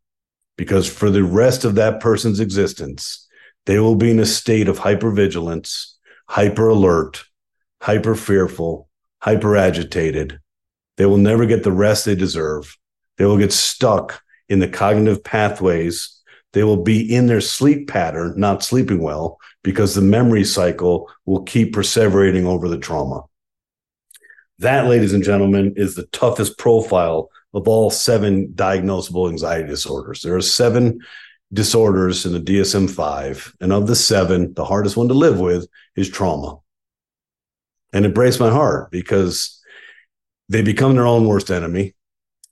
Because 0.57 0.89
for 0.89 1.11
the 1.11 1.25
rest 1.25 1.65
of 1.65 1.75
that 1.77 2.01
person's 2.01 2.41
existence, 2.41 3.29
they 3.67 3.79
will 3.79 3.97
be 3.97 4.11
in 4.11 4.21
a 4.21 4.27
state 4.27 4.69
of 4.69 4.79
hypervigilance, 4.79 5.95
hyper 6.29 6.69
alert, 6.69 7.25
hyper 7.81 8.15
fearful, 8.15 8.89
hyper 9.21 9.57
agitated. 9.57 10.39
They 10.97 11.07
will 11.07 11.19
never 11.19 11.45
get 11.47 11.65
the 11.65 11.73
rest 11.73 12.05
they 12.05 12.15
deserve. 12.15 12.77
They 13.17 13.25
will 13.25 13.39
get 13.39 13.53
stuck 13.53 14.23
in 14.49 14.59
the 14.59 14.69
cognitive 14.69 15.23
pathways. 15.25 16.21
They 16.53 16.65
will 16.65 16.83
be 16.83 17.15
in 17.15 17.27
their 17.27 17.41
sleep 17.41 17.89
pattern, 17.89 18.35
not 18.37 18.63
sleeping 18.63 19.03
well, 19.03 19.39
because 19.63 19.95
the 19.95 20.03
memory 20.03 20.45
cycle 20.45 21.11
will 21.25 21.43
keep 21.43 21.75
perseverating 21.75 22.45
over 22.45 22.69
the 22.69 22.79
trauma. 22.79 23.23
That, 24.59 24.87
ladies 24.87 25.13
and 25.13 25.25
gentlemen, 25.25 25.75
is 25.77 25.95
the 25.95 26.07
toughest 26.07 26.59
profile 26.59 27.31
of 27.53 27.67
all 27.69 27.91
seven 27.91 28.49
diagnosable 28.49 29.29
anxiety 29.29 29.69
disorders. 29.69 30.23
There 30.23 30.37
are 30.37 30.41
seven 30.41 31.01
disorders 31.53 32.27
in 32.27 32.33
the 32.33 32.41
DSM 32.41 32.91
5. 32.91 33.57
And 33.61 33.73
of 33.73 33.87
the 33.87 33.97
seven, 33.97 34.55
the 34.55 34.65
hardest 34.65 34.97
one 34.97 35.09
to 35.09 35.15
live 35.15 35.41
with 35.41 35.67
is 35.97 36.09
trauma. 36.09 36.59
And 37.93 38.05
it 38.05 38.15
breaks 38.15 38.41
my 38.41 38.51
heart 38.51 38.91
because 38.91 39.61
they 40.49 40.63
become 40.63 40.95
their 40.95 41.07
own 41.07 41.27
worst 41.27 41.51
enemy 41.51 41.95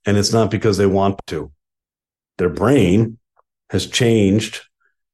and 0.07 0.17
it's 0.17 0.33
not 0.33 0.51
because 0.51 0.77
they 0.77 0.87
want 0.87 1.21
to. 1.29 1.53
Their 2.39 2.49
brain 2.49 3.19
has 3.71 3.87
changed 3.87 4.63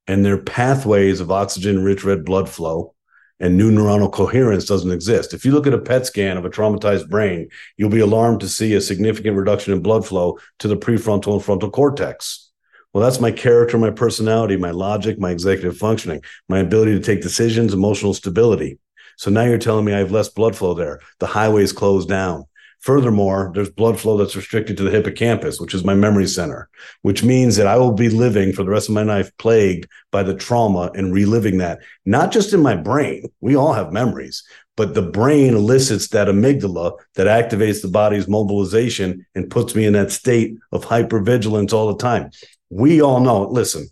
and 0.07 0.25
their 0.25 0.39
pathways 0.39 1.21
of 1.21 1.31
oxygen 1.31 1.85
rich 1.85 2.05
red 2.05 2.25
blood 2.25 2.49
flow 2.49 2.95
and 3.41 3.57
new 3.57 3.71
neuronal 3.71 4.13
coherence 4.13 4.65
doesn't 4.65 4.91
exist. 4.91 5.33
If 5.33 5.45
you 5.45 5.53
look 5.53 5.67
at 5.67 5.75
a 5.75 5.79
PET 5.79 6.07
scan 6.07 6.37
of 6.37 6.45
a 6.45 6.51
traumatized 6.51 7.09
brain, 7.09 7.49
you'll 7.77 7.91
be 7.91 8.01
alarmed 8.01 8.41
to 8.41 8.49
see 8.49 8.75
a 8.75 8.81
significant 8.81 9.37
reduction 9.37 9.73
in 9.73 9.81
blood 9.81 10.07
flow 10.07 10.39
to 10.59 10.69
the 10.69 10.77
prefrontal 10.77 11.35
and 11.35 11.45
frontal 11.45 11.71
cortex. 11.71 12.51
Well, 12.93 13.05
that's 13.05 13.21
my 13.21 13.31
character, 13.31 13.79
my 13.79 13.91
personality, 13.91 14.57
my 14.57 14.71
logic, 14.71 15.21
my 15.21 15.31
executive 15.31 15.77
functioning, 15.77 16.23
my 16.49 16.59
ability 16.59 16.93
to 16.93 17.01
take 17.01 17.23
decisions, 17.23 17.73
emotional 17.73 18.15
stability. 18.15 18.79
So 19.19 19.31
now 19.31 19.43
you're 19.43 19.59
telling 19.59 19.85
me 19.85 19.93
I 19.93 19.99
have 19.99 20.11
less 20.11 20.29
blood 20.29 20.57
flow 20.57 20.75
there. 20.75 21.01
The 21.19 21.27
highway 21.27 21.63
is 21.63 21.73
closed 21.73 22.09
down. 22.09 22.45
Furthermore, 22.81 23.51
there's 23.55 23.71
blood 23.71 23.99
flow 23.99 24.17
that's 24.17 24.37
restricted 24.37 24.77
to 24.77 24.85
the 24.85 24.91
hippocampus, 24.91 25.61
which 25.61 25.75
is 25.75 25.85
my 25.85 25.95
memory 25.95 26.27
center, 26.27 26.69
which 27.03 27.25
means 27.25 27.57
that 27.57 27.67
I 27.67 27.77
will 27.77 27.93
be 27.93 28.09
living 28.09 28.53
for 28.53 28.63
the 28.63 28.71
rest 28.71 28.89
of 28.89 28.95
my 28.95 29.03
life 29.03 29.31
plagued 29.37 29.89
by 30.13 30.23
the 30.23 30.35
trauma 30.35 30.91
and 30.95 31.13
reliving 31.13 31.59
that, 31.59 31.81
not 32.07 32.31
just 32.31 32.53
in 32.53 32.61
my 32.61 32.77
brain. 32.77 33.25
We 33.41 33.57
all 33.57 33.73
have 33.73 33.93
memories, 33.93 34.45
but 34.77 34.95
the 34.95 35.03
brain 35.03 35.55
elicits 35.55 36.09
that 36.09 36.29
amygdala 36.29 36.97
that 37.15 37.27
activates 37.27 37.83
the 37.83 37.89
body's 37.89 38.29
mobilization 38.29 39.27
and 39.35 39.51
puts 39.51 39.75
me 39.75 39.85
in 39.85 39.95
that 39.95 40.13
state 40.13 40.57
of 40.71 40.85
hypervigilance 40.85 41.73
all 41.73 41.89
the 41.89 42.01
time. 42.01 42.31
We 42.71 43.03
all 43.03 43.19
know, 43.19 43.49
listen, 43.49 43.89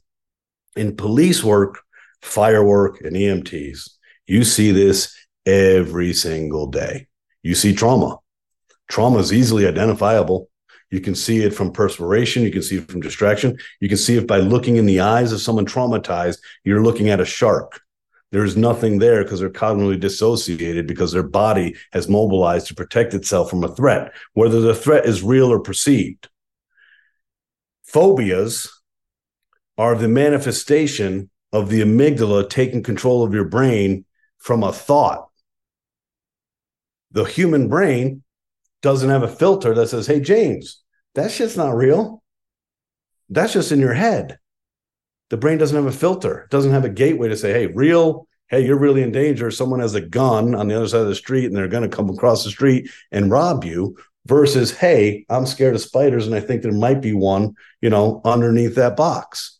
in 0.77 0.95
police 0.95 1.43
work, 1.43 1.81
firework, 2.23 3.01
and 3.01 3.17
EMTs, 3.17 3.91
you 4.29 4.45
see 4.45 4.71
this 4.71 5.13
every 5.45 6.13
single 6.13 6.69
day. 6.69 7.09
You 7.43 7.57
see 7.57 7.75
trauma. 7.75 8.19
Trauma 8.89 9.19
is 9.19 9.33
easily 9.33 9.67
identifiable. 9.67 10.49
You 10.91 11.01
can 11.01 11.15
see 11.15 11.39
it 11.39 11.55
from 11.55 11.73
perspiration. 11.73 12.43
You 12.43 12.53
can 12.53 12.63
see 12.63 12.77
it 12.77 12.91
from 12.91 13.01
distraction. 13.01 13.59
You 13.81 13.89
can 13.89 13.99
see 13.99 14.17
it 14.17 14.27
by 14.27 14.39
looking 14.39 14.77
in 14.77 14.87
the 14.87 15.01
eyes 15.01 15.33
of 15.33 15.41
someone 15.41 15.67
traumatized. 15.67 16.39
You're 16.65 16.83
looking 16.83 17.09
at 17.09 17.21
a 17.21 17.25
shark. 17.25 17.81
There's 18.33 18.57
nothing 18.57 18.99
there 18.99 19.23
because 19.23 19.41
they're 19.41 19.51
cognitively 19.51 20.01
dissociated 20.01 20.87
because 20.87 21.13
their 21.13 21.23
body 21.23 21.77
has 21.93 22.09
mobilized 22.09 22.67
to 22.69 22.75
protect 22.75 23.15
itself 23.15 23.51
from 23.51 23.65
a 23.65 23.75
threat, 23.75 24.13
whether 24.35 24.61
the 24.61 24.75
threat 24.75 25.07
is 25.07 25.23
real 25.23 25.51
or 25.53 25.61
perceived. 25.61 26.29
Phobias 27.85 28.69
are 29.79 29.95
the 29.95 30.09
manifestation 30.09 31.31
of 31.53 31.69
the 31.69 31.81
amygdala 31.81 32.49
taking 32.49 32.83
control 32.83 33.23
of 33.23 33.33
your 33.33 33.45
brain 33.45 34.05
from 34.39 34.63
a 34.63 34.73
thought. 34.73 35.29
The 37.13 37.25
human 37.25 37.69
brain 37.69 38.23
doesn't 38.83 39.11
have 39.11 39.23
a 39.23 39.29
filter 39.29 39.75
that 39.75 39.89
says, 39.89 40.07
hey, 40.07 40.21
James, 40.21 40.83
that 41.15 41.31
shit's 41.31 41.57
not 41.57 41.75
real. 41.75 42.23
That's 43.29 43.53
just 43.53 43.73
in 43.73 43.81
your 43.81 43.95
head. 43.95 44.39
The 45.31 45.37
brain 45.37 45.59
doesn't 45.59 45.77
have 45.77 45.93
a 45.93 45.97
filter, 45.97 46.41
it 46.41 46.51
doesn't 46.51 46.73
have 46.73 46.85
a 46.85 46.91
gateway 46.91 47.29
to 47.29 47.37
say, 47.37 47.53
hey, 47.53 47.67
real, 47.67 48.29
hey, 48.49 48.65
you're 48.65 48.79
really 48.79 49.03
in 49.03 49.11
danger. 49.11 49.51
Someone 49.51 49.81
has 49.81 49.95
a 49.95 50.01
gun 50.01 50.55
on 50.55 50.69
the 50.69 50.77
other 50.77 50.87
side 50.87 51.01
of 51.01 51.09
the 51.09 51.15
street 51.15 51.47
and 51.47 51.57
they're 51.57 51.69
going 51.69 51.89
to 51.89 51.97
come 51.97 52.11
across 52.11 52.45
the 52.45 52.51
street 52.51 52.89
and 53.11 53.31
rob 53.31 53.65
you 53.65 53.97
versus, 54.27 54.77
hey, 54.77 55.25
I'm 55.29 55.47
scared 55.47 55.75
of 55.75 55.81
spiders 55.81 56.27
and 56.27 56.35
I 56.35 56.41
think 56.41 56.63
there 56.63 56.73
might 56.73 57.01
be 57.01 57.13
one, 57.13 57.55
you 57.81 57.91
know, 57.91 58.21
underneath 58.25 58.77
that 58.77 58.97
box. 58.97 59.59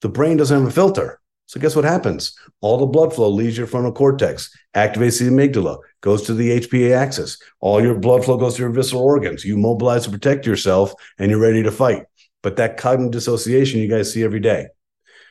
The 0.00 0.08
brain 0.08 0.36
doesn't 0.36 0.58
have 0.58 0.68
a 0.68 0.72
filter. 0.72 1.19
So 1.50 1.58
guess 1.58 1.74
what 1.74 1.84
happens? 1.84 2.38
All 2.60 2.78
the 2.78 2.86
blood 2.86 3.12
flow 3.12 3.28
leaves 3.28 3.58
your 3.58 3.66
frontal 3.66 3.90
cortex, 3.90 4.56
activates 4.76 5.18
the 5.18 5.28
amygdala, 5.28 5.78
goes 6.00 6.22
to 6.26 6.32
the 6.32 6.60
HPA 6.60 6.96
axis. 6.96 7.42
All 7.58 7.82
your 7.82 7.98
blood 7.98 8.24
flow 8.24 8.36
goes 8.36 8.54
to 8.54 8.62
your 8.62 8.70
visceral 8.70 9.02
organs. 9.02 9.44
You 9.44 9.56
mobilize 9.56 10.04
to 10.04 10.12
protect 10.12 10.46
yourself 10.46 10.94
and 11.18 11.28
you're 11.28 11.40
ready 11.40 11.64
to 11.64 11.72
fight. 11.72 12.04
But 12.44 12.54
that 12.58 12.76
cognitive 12.76 13.10
dissociation 13.10 13.80
you 13.80 13.88
guys 13.88 14.12
see 14.12 14.22
every 14.22 14.38
day. 14.38 14.68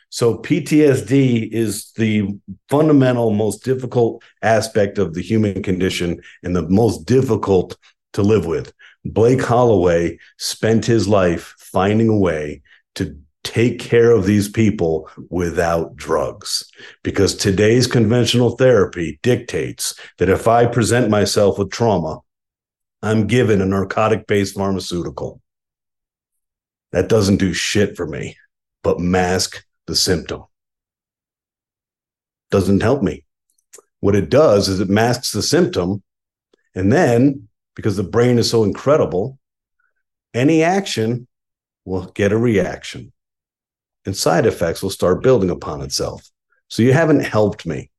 So 0.09 0.37
PTSD 0.39 1.53
is 1.53 1.93
the 1.93 2.37
fundamental, 2.67 3.31
most 3.31 3.63
difficult 3.63 4.21
aspect 4.41 4.97
of 4.97 5.13
the 5.13 5.21
human 5.21 5.63
condition 5.63 6.21
and 6.43 6.53
the 6.53 6.67
most 6.67 7.05
difficult 7.05 7.77
to 8.11 8.23
live 8.23 8.45
with. 8.45 8.73
Blake 9.05 9.41
Holloway 9.41 10.19
spent 10.37 10.85
his 10.85 11.07
life 11.07 11.55
finding 11.57 12.09
a 12.09 12.17
way 12.17 12.61
to 12.95 13.17
take 13.43 13.79
care 13.79 14.11
of 14.11 14.25
these 14.25 14.49
people 14.49 15.09
without 15.29 15.95
drugs. 15.95 16.69
Because 17.03 17.35
today's 17.35 17.87
conventional 17.87 18.57
therapy 18.57 19.19
dictates 19.23 19.99
that 20.17 20.29
if 20.29 20.47
I 20.47 20.65
present 20.65 21.09
myself 21.09 21.57
with 21.57 21.71
trauma, 21.71 22.19
I'm 23.01 23.27
given 23.27 23.61
a 23.61 23.65
narcotic 23.65 24.27
based 24.27 24.55
pharmaceutical. 24.55 25.41
That 26.91 27.07
doesn't 27.07 27.37
do 27.37 27.53
shit 27.53 27.95
for 27.95 28.05
me, 28.05 28.35
but 28.83 28.99
mask 28.99 29.63
the 29.87 29.95
symptom. 29.95 30.43
Doesn't 32.51 32.81
help 32.81 33.03
me. 33.03 33.25
What 33.99 34.15
it 34.15 34.29
does 34.29 34.67
is 34.67 34.79
it 34.79 34.89
masks 34.89 35.31
the 35.31 35.43
symptom. 35.43 36.03
And 36.75 36.91
then, 36.91 37.47
because 37.75 37.95
the 37.95 38.03
brain 38.03 38.37
is 38.37 38.49
so 38.49 38.63
incredible, 38.63 39.37
any 40.33 40.63
action 40.63 41.27
will 41.85 42.05
get 42.05 42.31
a 42.31 42.37
reaction 42.37 43.13
and 44.05 44.15
side 44.15 44.45
effects 44.45 44.81
will 44.81 44.89
start 44.89 45.23
building 45.23 45.49
upon 45.49 45.81
itself. 45.81 46.29
So 46.67 46.83
you 46.83 46.93
haven't 46.93 47.21
helped 47.21 47.65
me. 47.65 47.89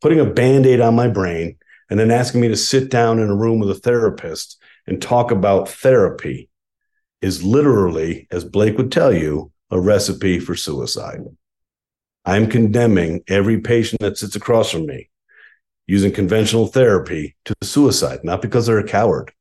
Putting 0.00 0.20
a 0.20 0.26
band 0.26 0.66
aid 0.66 0.80
on 0.80 0.94
my 0.94 1.08
brain 1.08 1.56
and 1.90 1.98
then 1.98 2.10
asking 2.10 2.40
me 2.40 2.48
to 2.48 2.56
sit 2.56 2.90
down 2.90 3.18
in 3.18 3.30
a 3.30 3.36
room 3.36 3.58
with 3.58 3.70
a 3.70 3.74
therapist 3.74 4.58
and 4.86 5.00
talk 5.00 5.30
about 5.30 5.68
therapy 5.68 6.48
is 7.22 7.42
literally, 7.42 8.26
as 8.30 8.44
Blake 8.44 8.76
would 8.76 8.92
tell 8.92 9.12
you, 9.12 9.50
a 9.70 9.80
recipe 9.80 10.38
for 10.38 10.54
suicide. 10.54 11.20
I'm 12.24 12.48
condemning 12.48 13.22
every 13.28 13.60
patient 13.60 14.00
that 14.00 14.18
sits 14.18 14.36
across 14.36 14.70
from 14.70 14.86
me 14.86 15.10
using 15.86 16.12
conventional 16.12 16.66
therapy 16.66 17.36
to 17.44 17.54
suicide, 17.62 18.20
not 18.24 18.40
because 18.40 18.66
they're 18.66 18.78
a 18.78 18.86
coward, 18.86 19.32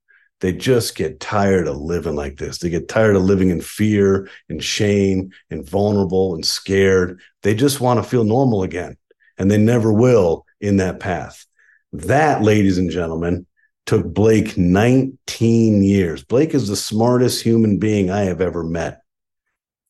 they 0.43 0.51
just 0.51 0.95
get 0.95 1.21
tired 1.21 1.69
of 1.69 1.77
living 1.77 2.17
like 2.17 2.35
this. 2.35 2.57
They 2.57 2.69
get 2.69 2.89
tired 2.89 3.15
of 3.15 3.23
living 3.23 3.49
in 3.49 3.61
fear 3.61 4.29
and 4.49 4.61
shame 4.61 5.31
and 5.49 5.65
vulnerable 5.65 6.35
and 6.35 6.45
scared. 6.45 7.21
They 7.43 7.55
just 7.55 7.79
want 7.79 8.03
to 8.03 8.09
feel 8.09 8.25
normal 8.25 8.61
again. 8.61 8.97
And 9.37 9.49
they 9.49 9.57
never 9.57 9.93
will 9.93 10.45
in 10.59 10.75
that 10.77 10.99
path. 10.99 11.45
That, 11.93 12.41
ladies 12.41 12.77
and 12.77 12.91
gentlemen, 12.91 13.45
took 13.85 14.05
Blake 14.13 14.57
19 14.57 15.81
years. 15.81 16.25
Blake 16.25 16.53
is 16.53 16.67
the 16.67 16.75
smartest 16.75 17.41
human 17.41 17.77
being 17.77 18.11
I 18.11 18.23
have 18.23 18.41
ever 18.41 18.65
met. 18.65 18.99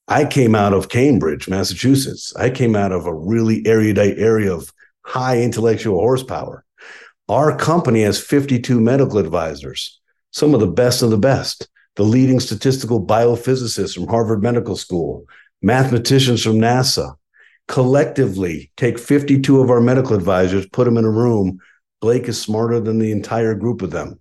I 0.07 0.23
came 0.23 0.53
out 0.53 0.73
of 0.73 0.87
Cambridge, 0.87 1.49
Massachusetts. 1.49 2.31
I 2.35 2.51
came 2.51 2.75
out 2.75 2.91
of 2.91 3.07
a 3.07 3.15
really 3.15 3.65
erudite 3.65 4.19
area 4.19 4.53
of 4.53 4.71
high 5.01 5.41
intellectual 5.41 5.97
horsepower. 5.97 6.63
Our 7.27 7.57
company 7.57 8.03
has 8.03 8.21
52 8.21 8.79
medical 8.79 9.17
advisors 9.17 9.99
some 10.33 10.53
of 10.53 10.59
the 10.59 10.67
best 10.67 11.01
of 11.01 11.11
the 11.11 11.17
best, 11.17 11.69
the 11.95 12.03
leading 12.03 12.39
statistical 12.39 13.05
biophysicists 13.05 13.93
from 13.93 14.07
Harvard 14.07 14.43
Medical 14.43 14.75
School, 14.75 15.25
mathematicians 15.61 16.43
from 16.43 16.55
NASA. 16.55 17.15
Collectively, 17.69 18.71
take 18.75 18.99
52 18.99 19.61
of 19.61 19.69
our 19.69 19.79
medical 19.79 20.15
advisors, 20.15 20.67
put 20.67 20.83
them 20.83 20.97
in 20.97 21.05
a 21.05 21.09
room. 21.09 21.59
Blake 22.01 22.27
is 22.27 22.41
smarter 22.41 22.81
than 22.81 22.99
the 22.99 23.11
entire 23.11 23.55
group 23.55 23.81
of 23.81 23.91
them 23.91 24.19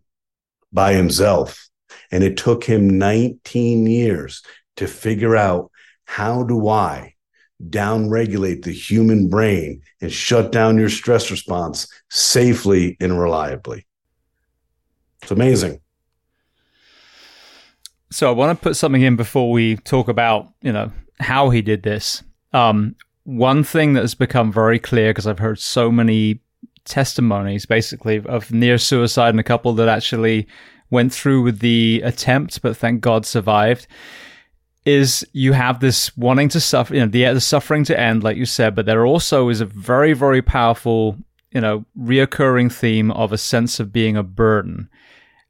by 0.73 0.93
himself. 0.93 1.69
And 2.13 2.23
it 2.23 2.37
took 2.37 2.63
him 2.63 2.99
19 2.99 3.87
years 3.87 4.43
to 4.77 4.87
figure 4.87 5.37
out 5.37 5.73
how 6.05 6.45
do 6.45 6.69
I 6.69 7.15
downregulate 7.69 8.65
the 8.65 8.73
human 8.73 9.29
brain 9.29 9.83
and 10.01 10.13
shut 10.13 10.53
down 10.53 10.79
your 10.79 10.89
stress 10.89 11.31
response 11.31 11.89
safely 12.11 12.97
and 13.01 13.19
reliably. 13.19 13.87
It's 15.23 15.31
amazing. 15.31 15.82
So 18.13 18.29
I 18.29 18.33
want 18.33 18.59
to 18.59 18.63
put 18.63 18.77
something 18.77 19.01
in 19.01 19.17
before 19.17 19.51
we 19.51 19.77
talk 19.77 20.09
about, 20.09 20.53
you 20.61 20.71
know, 20.73 20.93
how 21.19 21.49
he 21.49 21.63
did 21.63 21.83
this. 21.83 22.23
Um, 22.53 22.95
one 23.25 23.65
thing 23.65 23.95
that 23.95 24.03
has 24.03 24.15
become 24.15 24.53
very 24.53 24.79
clear 24.79 25.11
because 25.11 25.27
I've 25.27 25.39
heard 25.39 25.59
so 25.59 25.91
many 25.91 26.41
testimonies 26.85 27.65
basically 27.65 28.23
of 28.27 28.53
near 28.53 28.77
suicide 28.77 29.31
and 29.31 29.41
a 29.41 29.45
couple 29.45 29.73
that 29.75 29.89
actually 29.89 30.47
went 30.91 31.15
through 31.15 31.43
with 31.43 31.61
the 31.61 32.03
attempt, 32.05 32.61
but 32.61 32.77
thank 32.77 33.01
God 33.01 33.25
survived. 33.25 33.87
Is 34.85 35.27
you 35.33 35.53
have 35.53 35.81
this 35.81 36.15
wanting 36.17 36.51
to 36.51 36.61
suffer, 36.61 36.95
you 36.95 37.01
know, 37.01 37.07
the, 37.07 37.33
the 37.33 37.41
suffering 37.41 37.85
to 37.85 37.99
end, 37.99 38.23
like 38.23 38.37
you 38.37 38.45
said, 38.45 38.75
but 38.75 38.85
there 38.85 39.07
also 39.07 39.49
is 39.49 39.63
a 39.63 39.67
very, 39.67 40.13
very 40.13 40.43
powerful, 40.43 41.17
you 41.51 41.63
know, 41.63 41.87
reoccurring 41.99 42.71
theme 42.71 43.11
of 43.13 43.33
a 43.33 43.39
sense 43.39 43.81
of 43.81 43.93
being 43.93 44.19
a 44.19 44.23
burden. 44.23 44.91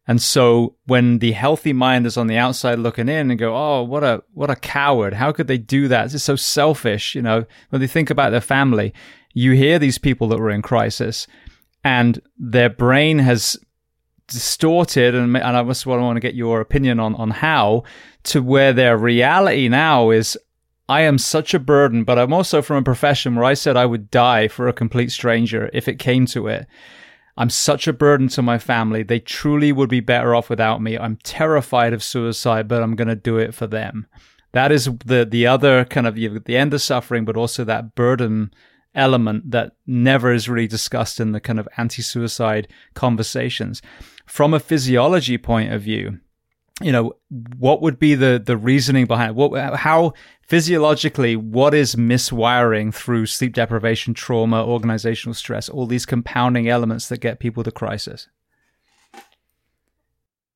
And 0.07 0.21
so 0.21 0.75
when 0.87 1.21
the 1.21 1.33
healthy 1.33 1.73
mind 1.73 2.07
is 2.07 2.17
on 2.17 2.27
the 2.27 2.37
outside 2.37 2.79
looking 2.79 3.09
in 3.09 3.31
and 3.31 3.39
go, 3.39 3.55
"Oh, 3.57 3.83
what 3.83 4.03
a 4.03 4.23
what 4.35 4.51
a 4.51 4.57
coward! 4.57 5.15
How 5.15 5.31
could 5.31 5.47
they 5.47 5.59
do 5.59 5.87
that? 5.89 6.13
It's 6.13 6.25
so 6.25 6.37
selfish." 6.37 7.15
You 7.15 7.23
know, 7.23 7.45
when 7.71 7.81
they 7.81 7.87
think 7.87 8.11
about 8.11 8.31
their 8.31 8.41
family, 8.41 8.93
you 9.33 9.53
hear 9.53 9.79
these 9.79 9.99
people 9.99 10.29
that 10.29 10.39
were 10.39 10.51
in 10.51 10.63
crisis, 10.63 11.29
and 11.85 12.21
their 12.37 12.69
brain 12.69 13.21
has 13.21 13.57
distorted, 14.27 15.15
and 15.15 15.37
and 15.37 15.57
I 15.57 15.63
just 15.65 15.87
want 15.87 16.17
to 16.17 16.21
get 16.21 16.35
your 16.35 16.61
opinion 16.61 16.99
on 16.99 17.15
on 17.15 17.31
how 17.31 17.85
to 18.25 18.43
where 18.43 18.73
their 18.73 18.97
reality 18.97 19.69
now 19.69 20.11
is. 20.11 20.37
I 20.89 21.03
am 21.03 21.17
such 21.17 21.55
a 21.55 21.61
burden, 21.61 22.03
but 22.03 22.19
I'm 22.19 22.33
also 22.33 22.61
from 22.61 22.79
a 22.79 22.83
profession 22.83 23.37
where 23.37 23.45
I 23.45 23.55
said 23.55 23.77
I 23.77 23.87
would 23.87 24.11
die 24.11 24.49
for 24.49 24.67
a 24.67 24.73
complete 24.73 25.13
stranger 25.13 25.71
if 25.73 25.87
it 25.87 26.01
came 26.01 26.27
to 26.27 26.49
it. 26.49 26.67
I'm 27.37 27.51
such 27.51 27.89
a 27.89 27.93
burden 27.93 28.29
to 28.29 28.43
my 28.43 28.59
family. 28.59 29.03
They 29.03 29.21
truly 29.21 29.73
would 29.73 29.89
be 29.89 30.01
better 30.01 30.35
off 30.35 30.51
without 30.51 30.83
me. 30.83 30.99
I'm 30.99 31.17
terrified 31.23 31.93
of 31.93 32.03
suicide, 32.03 32.69
but 32.69 32.83
I'm 32.83 32.95
going 32.95 33.09
to 33.09 33.17
do 33.17 33.39
it 33.39 33.55
for 33.55 33.67
them. 33.67 34.07
That 34.53 34.71
is 34.71 34.85
the 35.05 35.25
the 35.25 35.47
other 35.47 35.87
kind 35.87 36.07
of 36.07 36.15
the 36.15 36.57
end 36.57 36.75
of 36.75 36.83
suffering, 36.83 37.25
but 37.25 37.37
also 37.37 37.65
that 37.65 37.95
burden 37.95 38.53
element 38.95 39.51
that 39.51 39.73
never 39.87 40.33
is 40.33 40.49
really 40.49 40.67
discussed 40.67 41.21
in 41.21 41.33
the 41.33 41.41
kind 41.41 41.59
of 41.59 41.67
anti-suicide 41.79 42.69
conversations. 42.95 43.81
From 44.27 44.53
a 44.53 44.61
physiology 44.61 45.39
point 45.39 45.73
of 45.73 45.83
view, 45.83 46.21
you 46.83 46.93
know, 46.93 47.15
what 47.59 47.83
would 47.83 47.99
be 47.99 48.15
the 48.15 48.43
the 48.45 48.57
reasoning 48.57 49.07
behind 49.07 49.37
what 49.37 49.77
how 49.77 50.13
physiologically 50.43 51.37
what 51.37 51.75
is 51.75 51.95
miswiring 51.95 52.95
through 52.95 53.27
sleep 53.27 53.55
deprivation, 53.55 54.15
trauma, 54.15 54.65
organizational 54.67 55.35
stress, 55.35 55.69
all 55.69 55.87
these 55.87 56.07
compounding 56.07 56.69
elements 56.69 57.09
that 57.09 57.21
get 57.21 57.39
people 57.39 57.63
to 57.65 57.71
crisis? 57.71 58.29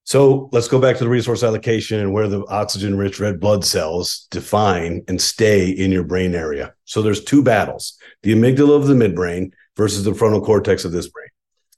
So 0.04 0.48
let's 0.52 0.68
go 0.68 0.80
back 0.80 0.96
to 0.98 1.04
the 1.04 1.10
resource 1.10 1.42
allocation 1.42 1.98
and 1.98 2.12
where 2.12 2.28
the 2.28 2.44
oxygen 2.46 2.96
rich 2.96 3.18
red 3.18 3.40
blood 3.40 3.64
cells 3.64 4.28
define 4.30 5.02
and 5.08 5.20
stay 5.20 5.68
in 5.68 5.90
your 5.90 6.04
brain 6.04 6.32
area. 6.32 6.74
So 6.84 7.02
there's 7.02 7.24
two 7.24 7.42
battles 7.42 7.98
the 8.22 8.32
amygdala 8.32 8.76
of 8.76 8.86
the 8.86 8.94
midbrain 8.94 9.52
versus 9.76 10.04
the 10.04 10.14
frontal 10.14 10.40
cortex 10.40 10.84
of 10.84 10.92
this 10.92 11.08
brain. 11.08 11.28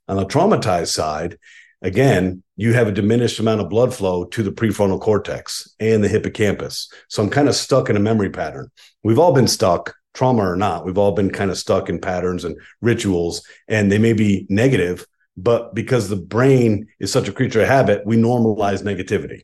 On 0.09 0.17
the 0.17 0.27
traumatized 0.27 0.89
side, 0.89 1.39
again, 1.83 2.43
you 2.57 2.73
have 2.73 2.89
a 2.89 2.93
diminished 2.93 3.39
amount 3.39 3.61
of 3.61 3.69
blood 3.69 3.95
flow 3.95 4.25
to 4.25 4.43
the 4.43 4.53
prefrontal 4.53 5.01
cortex 5.01 5.75
and 5.79 6.03
the 6.03 6.09
hippocampus. 6.09 6.91
So 7.09 7.23
I'm 7.23 7.31
kind 7.31 7.49
of 7.49 7.55
stuck 7.55 7.89
in 7.89 7.97
a 7.97 8.01
memory 8.01 8.31
pattern. 8.31 8.71
We've 9.03 9.19
all 9.19 9.33
been 9.33 9.49
stuck, 9.49 9.95
trauma 10.15 10.43
or 10.43 10.57
not. 10.57 10.85
We've 10.85 10.99
all 10.99 11.13
been 11.13 11.31
kind 11.31 11.51
of 11.51 11.59
stuck 11.59 11.89
in 11.89 12.01
patterns 12.01 12.45
and 12.45 12.57
rituals, 12.81 13.43
and 13.69 13.91
they 13.91 13.99
may 13.99 14.13
be 14.13 14.47
negative, 14.49 15.07
but 15.37 15.75
because 15.75 16.09
the 16.09 16.17
brain 16.17 16.89
is 16.99 17.13
such 17.13 17.29
a 17.29 17.33
creature 17.33 17.63
of 17.63 17.69
habit, 17.69 18.05
we 18.05 18.17
normalize 18.17 18.83
negativity. 18.83 19.43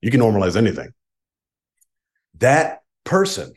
You 0.00 0.10
can 0.10 0.20
normalize 0.20 0.56
anything. 0.56 0.92
That 2.38 2.80
person 3.04 3.52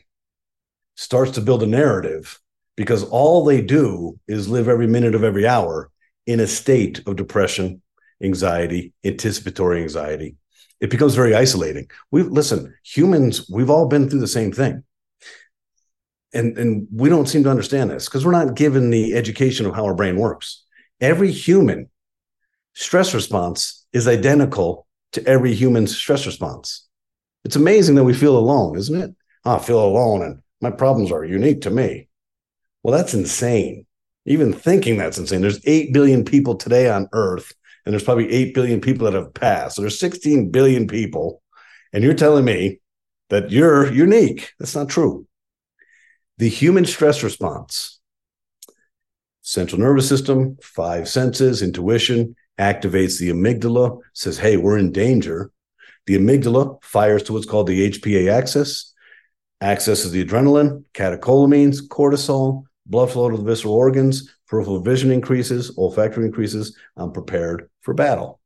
starts 0.94 1.32
to 1.32 1.40
build 1.40 1.62
a 1.62 1.66
narrative 1.66 2.40
because 2.76 3.02
all 3.04 3.44
they 3.44 3.60
do 3.60 4.18
is 4.28 4.48
live 4.48 4.68
every 4.68 4.86
minute 4.86 5.14
of 5.14 5.24
every 5.24 5.46
hour 5.46 5.90
in 6.26 6.40
a 6.40 6.46
state 6.46 7.02
of 7.06 7.16
depression, 7.16 7.82
anxiety, 8.24 8.92
anticipatory 9.04 9.82
anxiety. 9.82 10.36
It 10.80 10.90
becomes 10.90 11.14
very 11.14 11.34
isolating. 11.34 11.88
We 12.10 12.22
listen, 12.22 12.74
humans, 12.82 13.48
we've 13.48 13.70
all 13.70 13.86
been 13.86 14.08
through 14.08 14.20
the 14.20 14.26
same 14.26 14.52
thing. 14.52 14.84
And, 16.32 16.58
and 16.58 16.88
we 16.92 17.08
don't 17.08 17.28
seem 17.28 17.44
to 17.44 17.50
understand 17.50 17.90
this 17.90 18.06
because 18.06 18.26
we're 18.26 18.32
not 18.32 18.56
given 18.56 18.90
the 18.90 19.14
education 19.14 19.66
of 19.66 19.74
how 19.74 19.84
our 19.84 19.94
brain 19.94 20.16
works 20.16 20.64
every 21.00 21.30
human 21.30 21.90
stress 22.74 23.14
response 23.14 23.86
is 23.92 24.08
identical 24.08 24.86
to 25.12 25.26
every 25.26 25.54
human's 25.54 25.96
stress 25.96 26.26
response. 26.26 26.88
It's 27.44 27.56
amazing 27.56 27.94
that 27.96 28.04
we 28.04 28.14
feel 28.14 28.36
alone, 28.36 28.78
isn't 28.78 29.00
it? 29.00 29.14
Oh, 29.44 29.56
I 29.56 29.58
feel 29.58 29.84
alone 29.84 30.22
and 30.22 30.42
my 30.60 30.70
problems 30.70 31.12
are 31.12 31.24
unique 31.24 31.62
to 31.62 31.70
me. 31.70 32.08
Well, 32.82 32.96
that's 32.96 33.14
insane. 33.14 33.86
Even 34.26 34.52
thinking 34.54 34.96
that's 34.96 35.18
insane. 35.18 35.42
There's 35.42 35.60
8 35.66 35.92
billion 35.92 36.24
people 36.24 36.54
today 36.54 36.88
on 36.88 37.08
earth, 37.12 37.52
and 37.84 37.92
there's 37.92 38.04
probably 38.04 38.32
8 38.32 38.54
billion 38.54 38.80
people 38.80 39.04
that 39.04 39.18
have 39.18 39.34
passed. 39.34 39.76
So 39.76 39.82
there's 39.82 39.98
16 39.98 40.50
billion 40.50 40.86
people. 40.86 41.42
And 41.92 42.02
you're 42.02 42.14
telling 42.14 42.44
me 42.44 42.80
that 43.30 43.50
you're 43.50 43.92
unique. 43.92 44.52
That's 44.58 44.74
not 44.74 44.88
true. 44.88 45.26
The 46.38 46.48
human 46.48 46.84
stress 46.84 47.22
response 47.22 48.00
central 49.46 49.78
nervous 49.78 50.08
system, 50.08 50.56
five 50.62 51.06
senses, 51.06 51.60
intuition, 51.60 52.34
activates 52.58 53.18
the 53.18 53.28
amygdala, 53.28 54.00
says, 54.14 54.38
hey, 54.38 54.56
we're 54.56 54.78
in 54.78 54.90
danger. 54.90 55.50
The 56.06 56.16
amygdala 56.16 56.82
fires 56.82 57.22
to 57.24 57.34
what's 57.34 57.44
called 57.44 57.66
the 57.66 57.90
HPA 57.90 58.32
axis, 58.32 58.94
accesses 59.60 60.12
the 60.12 60.24
adrenaline, 60.24 60.84
catecholamines, 60.94 61.86
cortisol, 61.86 62.64
blood 62.86 63.10
flow 63.10 63.30
to 63.30 63.36
the 63.36 63.42
visceral 63.42 63.74
organs, 63.74 64.34
peripheral 64.54 64.78
vision 64.78 65.10
increases, 65.10 65.76
olfactory 65.76 66.24
increases. 66.24 66.78
I'm 66.96 67.10
prepared 67.10 67.68
for 67.80 67.92
battle. 67.92 68.40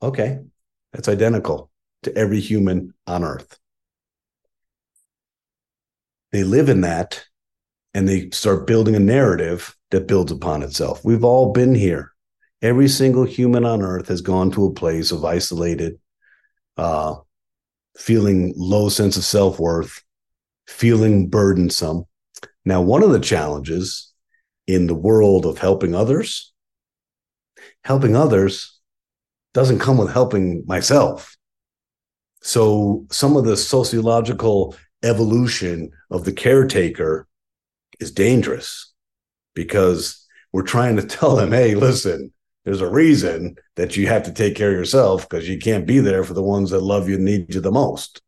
Okay, 0.00 0.38
that's 0.92 1.08
identical 1.08 1.68
to 2.04 2.16
every 2.16 2.38
human 2.38 2.94
on 3.08 3.24
earth. 3.24 3.58
They 6.30 6.44
live 6.44 6.68
in 6.68 6.82
that 6.82 7.24
and 7.92 8.08
they 8.08 8.30
start 8.30 8.68
building 8.68 8.94
a 8.94 9.00
narrative 9.00 9.76
that 9.90 10.06
builds 10.06 10.30
upon 10.30 10.62
itself. 10.62 11.04
We've 11.04 11.24
all 11.24 11.52
been 11.52 11.74
here. 11.74 12.12
Every 12.62 12.86
single 12.86 13.24
human 13.24 13.64
on 13.64 13.82
earth 13.82 14.06
has 14.08 14.20
gone 14.20 14.52
to 14.52 14.66
a 14.66 14.72
place 14.72 15.10
of 15.10 15.24
isolated, 15.24 15.98
uh, 16.76 17.16
feeling 17.96 18.52
low 18.56 18.90
sense 18.90 19.16
of 19.16 19.24
self 19.24 19.58
worth, 19.58 20.04
feeling 20.68 21.28
burdensome. 21.28 22.04
Now, 22.64 22.80
one 22.80 23.02
of 23.02 23.10
the 23.10 23.18
challenges 23.18 24.08
in 24.68 24.86
the 24.86 24.94
world 24.94 25.46
of 25.46 25.58
helping 25.58 25.94
others, 25.94 26.52
helping 27.82 28.14
others 28.14 28.78
doesn't 29.54 29.80
come 29.80 29.96
with 29.96 30.12
helping 30.12 30.62
myself. 30.66 31.36
So, 32.42 33.06
some 33.10 33.36
of 33.36 33.44
the 33.44 33.56
sociological 33.56 34.76
evolution 35.02 35.90
of 36.10 36.24
the 36.24 36.32
caretaker 36.32 37.26
is 37.98 38.12
dangerous 38.12 38.92
because 39.54 40.24
we're 40.52 40.62
trying 40.62 40.96
to 40.96 41.02
tell 41.06 41.34
them, 41.34 41.50
hey, 41.50 41.74
listen, 41.74 42.32
there's 42.64 42.82
a 42.82 42.90
reason 42.90 43.56
that 43.76 43.96
you 43.96 44.06
have 44.06 44.24
to 44.24 44.32
take 44.32 44.54
care 44.54 44.70
of 44.70 44.76
yourself 44.76 45.28
because 45.28 45.48
you 45.48 45.58
can't 45.58 45.86
be 45.86 45.98
there 45.98 46.24
for 46.24 46.34
the 46.34 46.42
ones 46.42 46.70
that 46.70 46.82
love 46.82 47.08
you 47.08 47.14
and 47.14 47.24
need 47.24 47.54
you 47.54 47.62
the 47.62 47.72
most. 47.72 48.20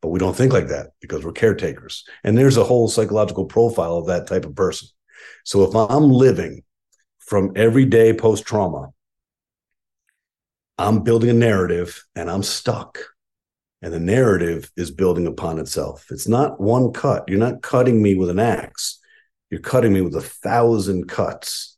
But 0.00 0.08
we 0.08 0.18
don't 0.18 0.34
think 0.34 0.54
like 0.54 0.68
that 0.68 0.92
because 1.02 1.22
we're 1.22 1.32
caretakers. 1.32 2.04
And 2.24 2.38
there's 2.38 2.56
a 2.56 2.64
whole 2.64 2.88
psychological 2.88 3.44
profile 3.44 3.98
of 3.98 4.06
that 4.06 4.26
type 4.26 4.46
of 4.46 4.56
person. 4.56 4.88
So 5.50 5.64
if 5.64 5.74
I'm 5.74 6.12
living 6.12 6.62
from 7.18 7.50
everyday 7.56 8.12
post 8.12 8.46
trauma, 8.46 8.90
I'm 10.78 11.02
building 11.02 11.28
a 11.28 11.32
narrative 11.32 12.04
and 12.14 12.30
I'm 12.30 12.44
stuck. 12.44 13.00
And 13.82 13.92
the 13.92 13.98
narrative 13.98 14.70
is 14.76 14.92
building 14.92 15.26
upon 15.26 15.58
itself. 15.58 16.06
It's 16.12 16.28
not 16.28 16.60
one 16.60 16.92
cut. 16.92 17.24
You're 17.26 17.40
not 17.40 17.62
cutting 17.62 18.00
me 18.00 18.14
with 18.14 18.30
an 18.30 18.38
axe. 18.38 19.00
You're 19.50 19.58
cutting 19.58 19.92
me 19.92 20.02
with 20.02 20.14
a 20.14 20.20
thousand 20.20 21.08
cuts 21.08 21.76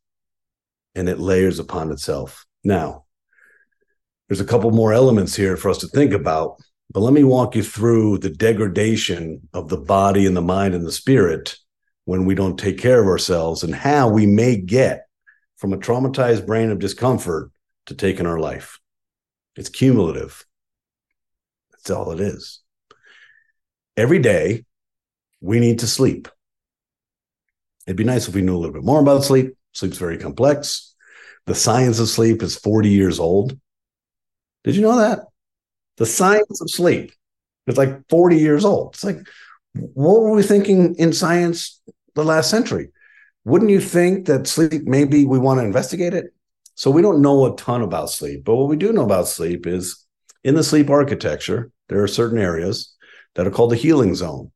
and 0.94 1.08
it 1.08 1.18
layers 1.18 1.58
upon 1.58 1.92
itself. 1.92 2.44
Now, 2.62 3.06
there's 4.28 4.42
a 4.42 4.44
couple 4.44 4.70
more 4.72 4.92
elements 4.92 5.34
here 5.34 5.56
for 5.56 5.70
us 5.70 5.78
to 5.78 5.86
think 5.86 6.12
about, 6.12 6.56
but 6.92 7.00
let 7.00 7.14
me 7.14 7.24
walk 7.24 7.56
you 7.56 7.62
through 7.62 8.18
the 8.18 8.28
degradation 8.28 9.48
of 9.54 9.70
the 9.70 9.78
body 9.78 10.26
and 10.26 10.36
the 10.36 10.42
mind 10.42 10.74
and 10.74 10.84
the 10.84 10.92
spirit 10.92 11.56
when 12.05 12.24
we 12.24 12.34
don't 12.34 12.59
take 12.59 12.78
care 12.78 13.00
of 13.00 13.07
ourselves 13.07 13.62
and 13.62 13.74
how 13.74 14.09
we 14.09 14.26
may 14.26 14.57
get 14.57 15.07
from 15.57 15.72
a 15.72 15.78
traumatized 15.78 16.46
brain 16.46 16.70
of 16.70 16.78
discomfort 16.78 17.50
to 17.86 17.94
taking 17.94 18.26
our 18.26 18.38
life. 18.38 18.80
It's 19.57 19.68
cumulative. 19.68 20.44
That's 21.70 21.90
all 21.90 22.11
it 22.12 22.20
is. 22.20 22.61
Every 23.96 24.18
day, 24.18 24.64
we 25.40 25.61
need 25.61 25.80
to 25.80 25.86
sleep. 25.86 26.28
It'd 27.86 27.96
be 27.96 28.05
nice 28.05 28.28
if 28.28 28.34
we 28.34 28.42
knew 28.42 28.57
a 28.57 28.59
little 28.59 28.72
bit 28.72 28.84
more 28.84 29.00
about 29.00 29.24
sleep. 29.24 29.57
Sleep's 29.72 29.98
very 29.98 30.18
complex. 30.18 30.94
The 31.46 31.55
science 31.55 31.98
of 31.98 32.09
sleep 32.09 32.42
is 32.42 32.57
40 32.57 32.88
years 32.88 33.18
old. 33.18 33.59
Did 34.64 34.76
you 34.76 34.82
know 34.82 34.96
that? 34.96 35.20
The 35.96 36.07
science 36.07 36.61
of 36.61 36.70
sleep 36.70 37.12
is 37.66 37.76
like 37.76 38.09
40 38.09 38.36
years 38.38 38.64
old. 38.64 38.94
It's 38.94 39.05
like, 39.05 39.18
what 39.74 40.20
were 40.20 40.32
we 40.32 40.42
thinking 40.42 40.94
in 40.96 41.12
science 41.12 41.80
the 42.14 42.24
last 42.24 42.50
century? 42.50 42.90
Wouldn't 43.44 43.70
you 43.70 43.80
think 43.80 44.26
that 44.26 44.46
sleep, 44.46 44.82
maybe 44.84 45.24
we 45.24 45.38
want 45.38 45.60
to 45.60 45.64
investigate 45.64 46.14
it? 46.14 46.32
So 46.74 46.90
we 46.90 47.02
don't 47.02 47.22
know 47.22 47.46
a 47.46 47.56
ton 47.56 47.82
about 47.82 48.10
sleep, 48.10 48.44
but 48.44 48.56
what 48.56 48.68
we 48.68 48.76
do 48.76 48.92
know 48.92 49.04
about 49.04 49.28
sleep 49.28 49.66
is 49.66 50.04
in 50.44 50.54
the 50.54 50.64
sleep 50.64 50.90
architecture, 50.90 51.70
there 51.88 52.02
are 52.02 52.08
certain 52.08 52.38
areas 52.38 52.94
that 53.34 53.46
are 53.46 53.50
called 53.50 53.72
the 53.72 53.76
healing 53.76 54.14
zone. 54.14 54.50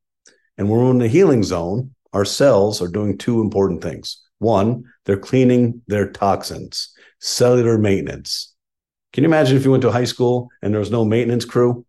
And 0.57 0.69
when 0.69 0.79
we're 0.79 0.91
in 0.91 0.97
the 0.97 1.07
healing 1.07 1.43
zone, 1.43 1.93
our 2.13 2.25
cells 2.25 2.81
are 2.81 2.87
doing 2.87 3.17
two 3.17 3.41
important 3.41 3.81
things. 3.81 4.23
One, 4.39 4.83
they're 5.05 5.17
cleaning 5.17 5.81
their 5.87 6.09
toxins, 6.09 6.93
cellular 7.19 7.77
maintenance. 7.77 8.53
Can 9.13 9.23
you 9.23 9.29
imagine 9.29 9.57
if 9.57 9.65
you 9.65 9.71
went 9.71 9.81
to 9.81 9.91
high 9.91 10.03
school 10.03 10.49
and 10.61 10.73
there 10.73 10.79
was 10.79 10.91
no 10.91 11.05
maintenance 11.05 11.45
crew? 11.45 11.85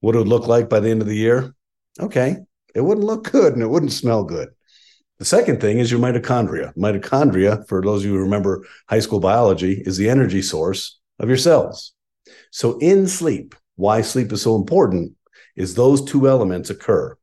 What 0.00 0.14
it 0.14 0.18
would 0.18 0.28
look 0.28 0.46
like 0.46 0.68
by 0.68 0.80
the 0.80 0.90
end 0.90 1.02
of 1.02 1.08
the 1.08 1.16
year? 1.16 1.54
Okay, 2.00 2.36
it 2.74 2.80
wouldn't 2.80 3.06
look 3.06 3.30
good 3.30 3.54
and 3.54 3.62
it 3.62 3.68
wouldn't 3.68 3.92
smell 3.92 4.24
good. 4.24 4.48
The 5.18 5.24
second 5.24 5.60
thing 5.60 5.80
is 5.80 5.90
your 5.90 6.00
mitochondria. 6.00 6.72
Mitochondria, 6.76 7.66
for 7.66 7.82
those 7.82 8.02
of 8.02 8.06
you 8.06 8.16
who 8.16 8.22
remember 8.22 8.64
high 8.88 9.00
school 9.00 9.18
biology, 9.18 9.82
is 9.84 9.96
the 9.96 10.08
energy 10.08 10.42
source 10.42 11.00
of 11.18 11.28
your 11.28 11.36
cells. 11.36 11.92
So 12.52 12.78
in 12.78 13.08
sleep, 13.08 13.56
why 13.74 14.02
sleep 14.02 14.30
is 14.32 14.42
so 14.42 14.54
important 14.54 15.14
is 15.56 15.74
those 15.74 16.04
two 16.04 16.28
elements 16.28 16.70
occur. 16.70 17.16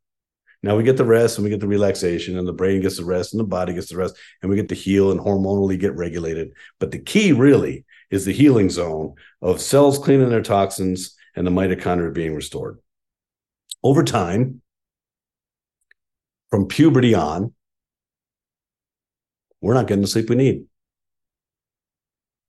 Now 0.62 0.76
we 0.76 0.84
get 0.84 0.98
the 0.98 1.06
rest 1.06 1.38
and 1.38 1.44
we 1.44 1.50
get 1.52 1.62
the 1.62 1.68
relaxation, 1.68 2.38
and 2.38 2.48
the 2.48 2.52
brain 2.52 2.82
gets 2.82 2.98
the 2.98 3.06
rest, 3.06 3.34
and 3.34 3.40
the 3.40 3.46
body 3.46 3.74
gets 3.74 3.90
the 3.90 3.98
rest, 3.98 4.16
and 4.42 4.50
we 4.50 4.58
get 4.58 4.70
to 4.70 4.76
heal 4.76 5.12
and 5.12 5.20
hormonally 5.20 5.80
get 5.80 5.96
regulated. 5.96 6.52
But 6.80 6.92
the 6.92 7.00
key 7.00 7.32
really 7.32 7.86
is 8.10 8.26
the 8.26 8.34
healing 8.34 8.70
zone 8.70 9.14
of 9.42 9.62
cells 9.62 10.00
cleaning 10.00 10.30
their 10.30 10.42
toxins 10.42 11.16
and 11.36 11.46
the 11.46 11.52
mitochondria 11.52 12.14
being 12.14 12.36
restored. 12.36 12.80
Over 13.84 14.04
time, 14.04 14.62
from 16.50 16.68
puberty 16.68 17.16
on, 17.16 17.54
we're 19.62 19.74
not 19.74 19.88
getting 19.88 20.02
the 20.02 20.08
sleep 20.08 20.30
we 20.30 20.36
need. 20.36 20.66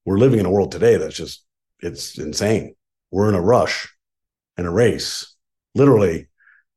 We're 0.04 0.18
living 0.18 0.38
in 0.38 0.46
a 0.46 0.50
world 0.50 0.70
today 0.70 0.96
that's 0.96 1.16
just, 1.16 1.44
it's 1.80 2.18
insane. 2.18 2.74
We're 3.10 3.28
in 3.28 3.34
a 3.34 3.40
rush 3.40 3.88
and 4.56 4.66
a 4.66 4.70
race. 4.70 5.34
Literally, 5.74 6.28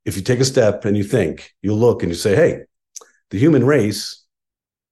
if 0.06 0.16
you 0.16 0.22
take 0.22 0.40
a 0.40 0.46
step 0.46 0.86
and 0.86 0.98
you 0.98 1.04
think, 1.04 1.54
you 1.62 1.74
look 1.74 2.04
and 2.04 2.12
you 2.12 2.16
say, 2.16 2.36
hey, 2.36 2.62
the 3.30 3.38
human 3.38 3.66
race 3.66 4.26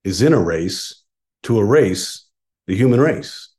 is 0.03 0.21
in 0.21 0.33
a 0.33 0.41
race 0.41 1.03
to 1.43 1.59
erase 1.59 2.25
the 2.67 2.75
human 2.75 2.99
race. 2.99 3.49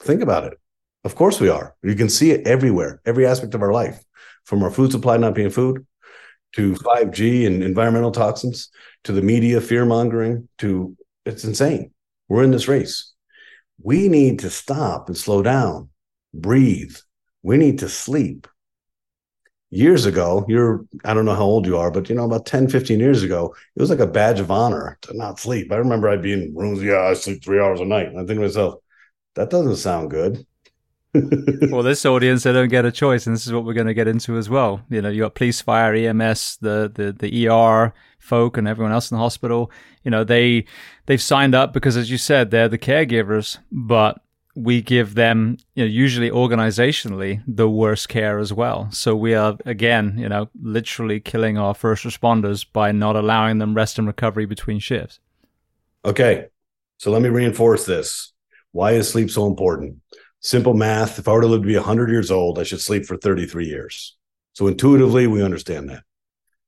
Think 0.00 0.22
about 0.22 0.44
it. 0.44 0.58
Of 1.04 1.14
course 1.14 1.40
we 1.40 1.48
are. 1.48 1.74
You 1.82 1.94
can 1.94 2.08
see 2.08 2.30
it 2.30 2.46
everywhere, 2.46 3.00
every 3.04 3.26
aspect 3.26 3.54
of 3.54 3.62
our 3.62 3.72
life, 3.72 4.02
from 4.44 4.62
our 4.62 4.70
food 4.70 4.92
supply 4.92 5.16
not 5.16 5.34
being 5.34 5.50
food 5.50 5.86
to 6.54 6.74
5G 6.76 7.46
and 7.46 7.62
environmental 7.62 8.12
toxins 8.12 8.70
to 9.04 9.12
the 9.12 9.22
media 9.22 9.60
fear 9.60 9.84
mongering 9.84 10.48
to 10.58 10.96
it's 11.24 11.44
insane. 11.44 11.90
We're 12.28 12.42
in 12.44 12.50
this 12.50 12.68
race. 12.68 13.12
We 13.82 14.08
need 14.08 14.40
to 14.40 14.50
stop 14.50 15.08
and 15.08 15.16
slow 15.16 15.42
down, 15.42 15.90
breathe. 16.32 16.96
We 17.42 17.56
need 17.56 17.78
to 17.80 17.88
sleep. 17.88 18.46
Years 19.70 20.06
ago, 20.06 20.44
you're, 20.46 20.84
I 21.04 21.14
don't 21.14 21.24
know 21.24 21.34
how 21.34 21.42
old 21.42 21.66
you 21.66 21.76
are, 21.76 21.90
but 21.90 22.08
you 22.08 22.14
know, 22.14 22.24
about 22.24 22.46
10, 22.46 22.68
15 22.68 23.00
years 23.00 23.24
ago, 23.24 23.54
it 23.74 23.80
was 23.80 23.90
like 23.90 23.98
a 23.98 24.06
badge 24.06 24.38
of 24.38 24.50
honor 24.50 24.98
to 25.02 25.16
not 25.16 25.40
sleep. 25.40 25.72
I 25.72 25.76
remember 25.76 26.08
I'd 26.08 26.22
be 26.22 26.32
in 26.32 26.54
rooms, 26.54 26.80
yeah, 26.80 27.00
I 27.00 27.14
sleep 27.14 27.42
three 27.42 27.58
hours 27.58 27.80
a 27.80 27.84
night. 27.84 28.06
And 28.06 28.18
I 28.18 28.24
think 28.24 28.38
to 28.38 28.46
myself, 28.46 28.76
that 29.34 29.50
doesn't 29.50 29.76
sound 29.76 30.10
good. 30.10 30.46
Well, 31.70 31.82
this 31.82 32.04
audience, 32.04 32.42
they 32.42 32.52
don't 32.52 32.68
get 32.68 32.84
a 32.84 32.92
choice, 32.92 33.26
and 33.26 33.36
this 33.36 33.46
is 33.46 33.52
what 33.52 33.64
we're 33.64 33.72
going 33.72 33.86
to 33.86 33.94
get 33.94 34.08
into 34.08 34.36
as 34.36 34.48
well. 34.48 34.82
You 34.90 35.00
know, 35.00 35.08
you 35.08 35.22
got 35.22 35.34
police, 35.34 35.60
fire, 35.60 35.94
EMS, 35.94 36.58
the 36.60 36.90
the 36.92 37.12
the 37.12 37.48
ER 37.48 37.94
folk, 38.18 38.56
and 38.56 38.66
everyone 38.66 38.92
else 38.92 39.10
in 39.10 39.16
the 39.16 39.22
hospital. 39.22 39.70
You 40.02 40.10
know, 40.10 40.24
they 40.24 40.64
they've 41.06 41.22
signed 41.22 41.54
up 41.54 41.72
because, 41.72 41.96
as 41.96 42.10
you 42.10 42.18
said, 42.18 42.50
they're 42.50 42.68
the 42.68 42.78
caregivers, 42.78 43.58
but 43.70 44.20
we 44.56 44.82
give 44.82 45.14
them, 45.14 45.56
you 45.74 45.84
know, 45.84 45.90
usually 45.90 46.30
organizationally 46.30 47.42
the 47.46 47.68
worst 47.68 48.08
care 48.08 48.38
as 48.38 48.52
well. 48.52 48.88
So 48.92 49.16
we 49.16 49.34
are 49.34 49.56
again, 49.64 50.16
you 50.18 50.28
know, 50.28 50.48
literally 50.60 51.20
killing 51.20 51.58
our 51.58 51.74
first 51.74 52.04
responders 52.04 52.64
by 52.70 52.92
not 52.92 53.16
allowing 53.16 53.58
them 53.58 53.74
rest 53.74 53.98
and 53.98 54.06
recovery 54.06 54.46
between 54.46 54.78
shifts. 54.78 55.20
Okay, 56.04 56.46
so 56.98 57.10
let 57.10 57.22
me 57.22 57.28
reinforce 57.28 57.86
this. 57.86 58.32
Why 58.72 58.92
is 58.92 59.08
sleep 59.08 59.30
so 59.30 59.46
important? 59.46 59.98
Simple 60.44 60.74
math. 60.74 61.18
If 61.18 61.26
I 61.26 61.32
were 61.32 61.40
to 61.40 61.46
live 61.46 61.62
to 61.62 61.66
be 61.66 61.74
100 61.74 62.10
years 62.10 62.30
old, 62.30 62.58
I 62.58 62.64
should 62.64 62.82
sleep 62.82 63.06
for 63.06 63.16
33 63.16 63.64
years. 63.64 64.14
So 64.52 64.66
intuitively, 64.66 65.26
we 65.26 65.42
understand 65.42 65.88
that. 65.88 66.04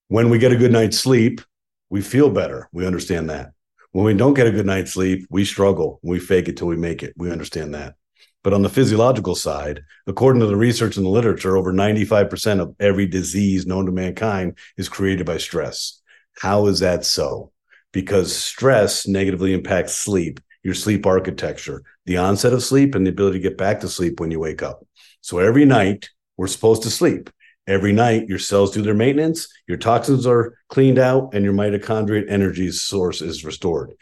When 0.09 0.31
we 0.31 0.39
get 0.39 0.51
a 0.51 0.57
good 0.57 0.73
night's 0.73 0.99
sleep, 0.99 1.43
we 1.91 2.01
feel 2.01 2.31
better. 2.31 2.71
We 2.73 2.87
understand 2.87 3.29
that. 3.29 3.53
When 3.93 4.07
we 4.07 4.15
don't 4.15 4.33
get 4.33 4.47
a 4.47 4.51
good 4.51 4.65
night's 4.65 4.95
sleep, 4.95 5.27
we 5.29 5.45
struggle. 5.45 6.01
We 6.03 6.21
fake 6.21 6.49
it 6.49 6.57
till 6.57 6.69
we 6.69 6.79
make 6.79 7.03
it. 7.03 7.13
We 7.19 7.31
understand 7.31 7.75
that. 7.75 7.97
But 8.43 8.55
on 8.55 8.63
the 8.63 8.71
physiological 8.71 9.35
side, 9.35 9.83
according 10.07 10.41
to 10.41 10.47
the 10.47 10.57
research 10.57 10.97
in 10.97 11.03
the 11.03 11.11
literature, 11.11 11.55
over 11.55 11.71
95% 11.71 12.61
of 12.61 12.75
every 12.81 13.07
disease 13.07 13.67
known 13.67 13.85
to 13.85 13.93
mankind 13.93 14.57
is 14.79 14.89
created 14.89 15.27
by 15.27 15.37
stress. 15.37 16.01
How 16.39 16.67
is 16.69 16.81
that 16.81 17.05
so? 17.05 17.53
Because 17.93 18.35
stress 18.35 19.07
negatively 19.07 19.53
impacts 19.53 19.95
sleep 19.95 20.41
your 20.67 20.75
sleep 20.75 21.07
architecture, 21.07 21.85
the 22.07 22.17
onset 22.17 22.53
of 22.53 22.61
sleep, 22.61 22.97
and 22.97 23.07
the 23.07 23.11
ability 23.11 23.39
to 23.39 23.49
get 23.49 23.57
back 23.57 23.79
to 23.79 23.89
sleep 23.89 24.19
when 24.19 24.33
you 24.33 24.41
wake 24.41 24.65
up. 24.65 24.85
So 25.21 25.39
every 25.39 25.65
night, 25.65 26.11
we're 26.37 26.49
supposed 26.49 26.83
to 26.83 26.91
sleep. 26.91 27.31
Every 27.69 27.93
night, 27.93 28.27
your 28.27 28.41
cells 28.41 28.73
do 28.73 28.83
their 28.83 28.93
maintenance, 28.93 29.47
your 29.69 29.79
toxins 29.79 30.27
are 30.27 30.59
cleaned 30.69 30.99
out, 30.99 31.35
and 31.35 31.45
your 31.45 31.55
mitochondrial 31.55 32.29
energy 32.29 32.73
source 32.73 33.23
is 33.23 33.45
restored. 33.45 33.93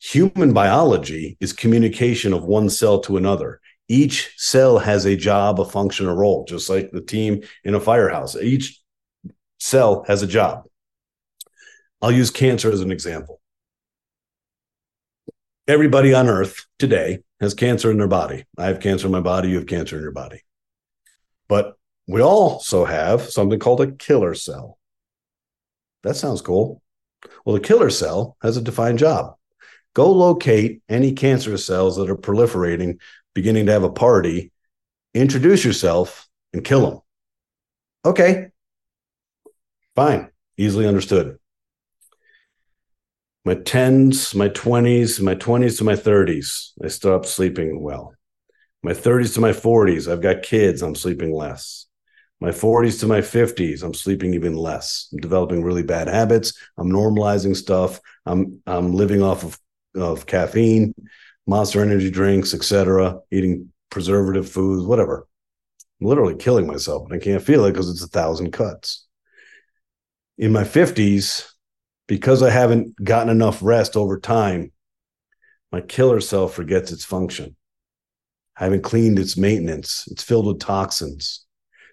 Human 0.00 0.54
biology 0.54 1.36
is 1.40 1.52
communication 1.52 2.32
of 2.32 2.42
one 2.42 2.70
cell 2.70 3.00
to 3.00 3.18
another. 3.18 3.60
Each 3.86 4.32
cell 4.38 4.78
has 4.78 5.04
a 5.04 5.14
job, 5.14 5.60
a 5.60 5.66
function, 5.66 6.08
a 6.08 6.14
role, 6.14 6.46
just 6.46 6.70
like 6.70 6.90
the 6.90 7.02
team 7.02 7.42
in 7.64 7.74
a 7.74 7.80
firehouse. 7.80 8.34
Each 8.34 8.80
cell 9.58 10.06
has 10.08 10.22
a 10.22 10.26
job. 10.26 10.64
I'll 12.00 12.12
use 12.12 12.30
cancer 12.30 12.72
as 12.72 12.80
an 12.80 12.92
example 12.92 13.37
everybody 15.68 16.14
on 16.14 16.28
earth 16.28 16.66
today 16.78 17.18
has 17.40 17.52
cancer 17.52 17.90
in 17.90 17.98
their 17.98 18.08
body. 18.08 18.46
I 18.56 18.66
have 18.66 18.80
cancer 18.80 19.06
in 19.06 19.12
my 19.12 19.20
body. 19.20 19.50
You 19.50 19.56
have 19.56 19.66
cancer 19.66 19.96
in 19.96 20.02
your 20.02 20.12
body. 20.12 20.40
But 21.46 21.74
we 22.06 22.22
also 22.22 22.86
have 22.86 23.28
something 23.30 23.58
called 23.58 23.82
a 23.82 23.92
killer 23.92 24.34
cell. 24.34 24.78
That 26.02 26.16
sounds 26.16 26.40
cool. 26.40 26.82
Well, 27.44 27.54
the 27.54 27.60
killer 27.60 27.90
cell 27.90 28.36
has 28.40 28.56
a 28.56 28.62
defined 28.62 28.98
job. 28.98 29.36
Go 29.92 30.10
locate 30.10 30.80
any 30.88 31.12
cancerous 31.12 31.66
cells 31.66 31.96
that 31.96 32.08
are 32.08 32.16
proliferating, 32.16 32.98
beginning 33.34 33.66
to 33.66 33.72
have 33.72 33.82
a 33.82 33.90
party, 33.90 34.52
introduce 35.12 35.64
yourself, 35.64 36.28
and 36.52 36.64
kill 36.64 36.90
them. 36.90 37.00
Okay. 38.06 38.46
Fine. 39.94 40.30
Easily 40.56 40.86
understood 40.86 41.37
my 43.48 43.54
10s, 43.54 44.34
my 44.34 44.50
20s, 44.50 45.22
my 45.22 45.34
20s 45.34 45.78
to 45.78 45.84
my 45.84 45.94
30s, 45.94 46.72
I 46.84 46.88
stopped 46.88 47.24
sleeping 47.24 47.80
well. 47.80 48.14
My 48.82 48.92
30s 48.92 49.32
to 49.34 49.40
my 49.40 49.52
40s, 49.52 50.06
I've 50.06 50.20
got 50.20 50.42
kids, 50.42 50.82
I'm 50.82 50.94
sleeping 50.94 51.32
less. 51.32 51.86
My 52.42 52.50
40s 52.50 53.00
to 53.00 53.06
my 53.06 53.22
50s, 53.22 53.82
I'm 53.82 53.94
sleeping 53.94 54.34
even 54.34 54.54
less. 54.54 55.08
I'm 55.10 55.20
developing 55.20 55.62
really 55.62 55.82
bad 55.82 56.08
habits. 56.08 56.52
I'm 56.76 56.90
normalizing 56.90 57.56
stuff. 57.56 58.00
I'm 58.26 58.60
I'm 58.66 58.92
living 58.92 59.22
off 59.22 59.44
of, 59.44 59.58
of 59.96 60.26
caffeine, 60.26 60.92
monster 61.46 61.80
energy 61.80 62.10
drinks, 62.10 62.52
etc., 62.52 63.18
eating 63.30 63.72
preservative 63.88 64.46
foods, 64.46 64.84
whatever. 64.84 65.26
I'm 66.02 66.06
literally 66.06 66.36
killing 66.36 66.66
myself, 66.66 67.06
and 67.06 67.14
I 67.14 67.24
can't 67.24 67.42
feel 67.42 67.64
it 67.64 67.72
because 67.72 67.88
it's 67.88 68.04
a 68.04 68.08
thousand 68.08 68.52
cuts. 68.52 69.06
In 70.36 70.52
my 70.52 70.64
50s, 70.64 71.50
because 72.08 72.42
I 72.42 72.50
haven't 72.50 73.02
gotten 73.04 73.28
enough 73.28 73.62
rest 73.62 73.96
over 73.96 74.18
time, 74.18 74.72
my 75.70 75.80
killer 75.82 76.20
cell 76.20 76.48
forgets 76.48 76.90
its 76.90 77.04
function. 77.04 77.54
I 78.56 78.64
haven't 78.64 78.82
cleaned 78.82 79.20
its 79.20 79.36
maintenance. 79.36 80.08
It's 80.10 80.24
filled 80.24 80.46
with 80.46 80.58
toxins. 80.58 81.44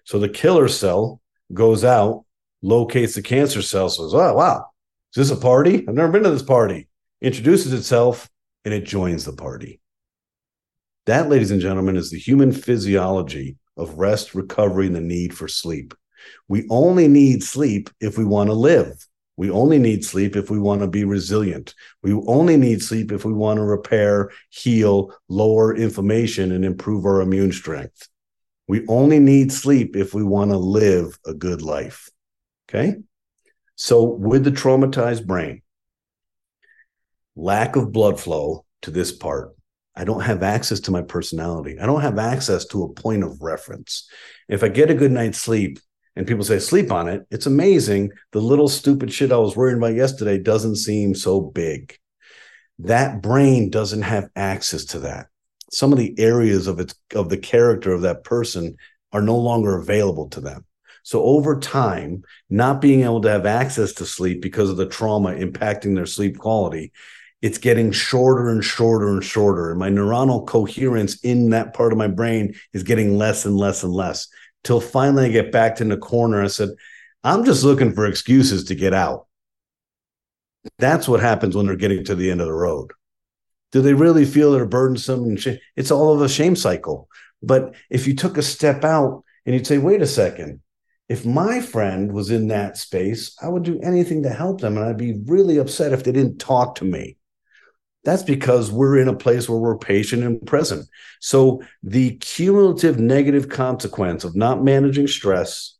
So 0.04 0.18
the 0.18 0.28
killer 0.28 0.66
cell 0.66 1.20
goes 1.52 1.84
out, 1.84 2.24
locates 2.62 3.14
the 3.14 3.22
cancer 3.22 3.62
cell, 3.62 3.88
says, 3.88 4.14
Oh, 4.14 4.34
wow, 4.34 4.66
is 5.14 5.28
this 5.28 5.38
a 5.38 5.40
party? 5.40 5.86
I've 5.86 5.94
never 5.94 6.10
been 6.10 6.24
to 6.24 6.30
this 6.30 6.42
party. 6.42 6.88
Introduces 7.20 7.72
itself 7.72 8.28
and 8.64 8.74
it 8.74 8.84
joins 8.84 9.24
the 9.24 9.32
party. 9.32 9.80
That, 11.04 11.28
ladies 11.28 11.52
and 11.52 11.60
gentlemen, 11.60 11.96
is 11.96 12.10
the 12.10 12.18
human 12.18 12.50
physiology 12.50 13.56
of 13.76 13.98
rest, 13.98 14.34
recovery, 14.34 14.86
and 14.86 14.96
the 14.96 15.00
need 15.00 15.36
for 15.36 15.46
sleep. 15.46 15.94
We 16.48 16.66
only 16.70 17.06
need 17.06 17.44
sleep 17.44 17.90
if 18.00 18.18
we 18.18 18.24
want 18.24 18.48
to 18.48 18.54
live. 18.54 19.06
We 19.36 19.50
only 19.50 19.78
need 19.78 20.04
sleep 20.04 20.34
if 20.34 20.50
we 20.50 20.58
want 20.58 20.80
to 20.80 20.86
be 20.86 21.04
resilient. 21.04 21.74
We 22.02 22.14
only 22.14 22.56
need 22.56 22.82
sleep 22.82 23.12
if 23.12 23.24
we 23.24 23.32
want 23.32 23.58
to 23.58 23.64
repair, 23.64 24.30
heal, 24.48 25.14
lower 25.28 25.76
inflammation, 25.76 26.52
and 26.52 26.64
improve 26.64 27.04
our 27.04 27.20
immune 27.20 27.52
strength. 27.52 28.08
We 28.66 28.86
only 28.88 29.18
need 29.18 29.52
sleep 29.52 29.94
if 29.94 30.14
we 30.14 30.24
want 30.24 30.50
to 30.50 30.56
live 30.56 31.18
a 31.26 31.34
good 31.34 31.62
life. 31.62 32.08
Okay. 32.68 32.96
So, 33.76 34.04
with 34.04 34.44
the 34.44 34.50
traumatized 34.50 35.26
brain, 35.26 35.62
lack 37.36 37.76
of 37.76 37.92
blood 37.92 38.18
flow 38.18 38.64
to 38.82 38.90
this 38.90 39.12
part, 39.12 39.54
I 39.94 40.04
don't 40.04 40.22
have 40.22 40.42
access 40.42 40.80
to 40.80 40.90
my 40.90 41.02
personality. 41.02 41.78
I 41.78 41.86
don't 41.86 42.00
have 42.00 42.18
access 42.18 42.64
to 42.66 42.84
a 42.84 42.92
point 42.92 43.22
of 43.22 43.42
reference. 43.42 44.08
If 44.48 44.62
I 44.62 44.68
get 44.68 44.90
a 44.90 44.94
good 44.94 45.12
night's 45.12 45.38
sleep, 45.38 45.78
and 46.16 46.26
people 46.26 46.44
say 46.44 46.58
sleep 46.58 46.90
on 46.90 47.08
it, 47.08 47.26
it's 47.30 47.46
amazing. 47.46 48.10
The 48.32 48.40
little 48.40 48.68
stupid 48.68 49.12
shit 49.12 49.30
I 49.30 49.36
was 49.36 49.54
worrying 49.54 49.76
about 49.76 49.94
yesterday 49.94 50.38
doesn't 50.38 50.76
seem 50.76 51.14
so 51.14 51.40
big. 51.40 51.98
That 52.78 53.22
brain 53.22 53.70
doesn't 53.70 54.02
have 54.02 54.30
access 54.34 54.86
to 54.86 55.00
that. 55.00 55.26
Some 55.70 55.92
of 55.92 55.98
the 55.98 56.18
areas 56.18 56.66
of 56.66 56.80
its 56.80 56.94
of 57.14 57.28
the 57.28 57.36
character 57.36 57.92
of 57.92 58.02
that 58.02 58.24
person 58.24 58.76
are 59.12 59.22
no 59.22 59.36
longer 59.36 59.76
available 59.76 60.28
to 60.30 60.40
them. 60.40 60.64
So 61.02 61.22
over 61.22 61.60
time, 61.60 62.24
not 62.50 62.80
being 62.80 63.02
able 63.02 63.20
to 63.22 63.30
have 63.30 63.46
access 63.46 63.92
to 63.94 64.06
sleep 64.06 64.42
because 64.42 64.70
of 64.70 64.76
the 64.76 64.88
trauma 64.88 65.30
impacting 65.30 65.94
their 65.94 66.06
sleep 66.06 66.38
quality, 66.38 66.92
it's 67.42 67.58
getting 67.58 67.92
shorter 67.92 68.48
and 68.48 68.64
shorter 68.64 69.08
and 69.08 69.22
shorter. 69.22 69.70
And 69.70 69.78
my 69.78 69.88
neuronal 69.90 70.46
coherence 70.46 71.20
in 71.20 71.50
that 71.50 71.74
part 71.74 71.92
of 71.92 71.98
my 71.98 72.08
brain 72.08 72.54
is 72.72 72.82
getting 72.82 73.18
less 73.18 73.44
and 73.44 73.56
less 73.56 73.82
and 73.82 73.92
less 73.92 74.28
till 74.66 74.80
finally 74.80 75.26
I 75.26 75.28
get 75.28 75.52
backed 75.52 75.80
in 75.80 75.88
the 75.88 75.96
corner. 75.96 76.42
I 76.42 76.48
said, 76.48 76.70
I'm 77.22 77.44
just 77.44 77.62
looking 77.62 77.92
for 77.92 78.04
excuses 78.04 78.64
to 78.64 78.74
get 78.74 78.92
out. 78.92 79.26
That's 80.78 81.08
what 81.08 81.20
happens 81.20 81.56
when 81.56 81.66
they're 81.66 81.76
getting 81.76 82.04
to 82.04 82.16
the 82.16 82.30
end 82.30 82.40
of 82.40 82.48
the 82.48 82.52
road. 82.52 82.90
Do 83.70 83.80
they 83.80 83.94
really 83.94 84.24
feel 84.24 84.52
they're 84.52 84.66
burdensome? 84.66 85.22
And 85.22 85.40
sh- 85.40 85.60
it's 85.76 85.92
all 85.92 86.12
of 86.12 86.20
a 86.20 86.28
shame 86.28 86.56
cycle. 86.56 87.08
But 87.42 87.76
if 87.90 88.08
you 88.08 88.16
took 88.16 88.36
a 88.36 88.42
step 88.42 88.84
out 88.84 89.22
and 89.44 89.54
you'd 89.54 89.66
say, 89.66 89.78
wait 89.78 90.02
a 90.02 90.06
second, 90.06 90.60
if 91.08 91.24
my 91.24 91.60
friend 91.60 92.12
was 92.12 92.30
in 92.32 92.48
that 92.48 92.76
space, 92.76 93.36
I 93.40 93.48
would 93.48 93.62
do 93.62 93.80
anything 93.80 94.24
to 94.24 94.30
help 94.30 94.60
them. 94.60 94.76
And 94.76 94.86
I'd 94.86 94.96
be 94.96 95.20
really 95.26 95.58
upset 95.58 95.92
if 95.92 96.02
they 96.02 96.12
didn't 96.12 96.38
talk 96.38 96.76
to 96.76 96.84
me. 96.84 97.15
That's 98.06 98.22
because 98.22 98.70
we're 98.70 98.98
in 98.98 99.08
a 99.08 99.16
place 99.16 99.48
where 99.48 99.58
we're 99.58 99.78
patient 99.78 100.22
and 100.22 100.40
present. 100.46 100.86
So 101.18 101.60
the 101.82 102.16
cumulative 102.18 103.00
negative 103.00 103.48
consequence 103.48 104.22
of 104.22 104.36
not 104.36 104.62
managing 104.62 105.08
stress, 105.08 105.76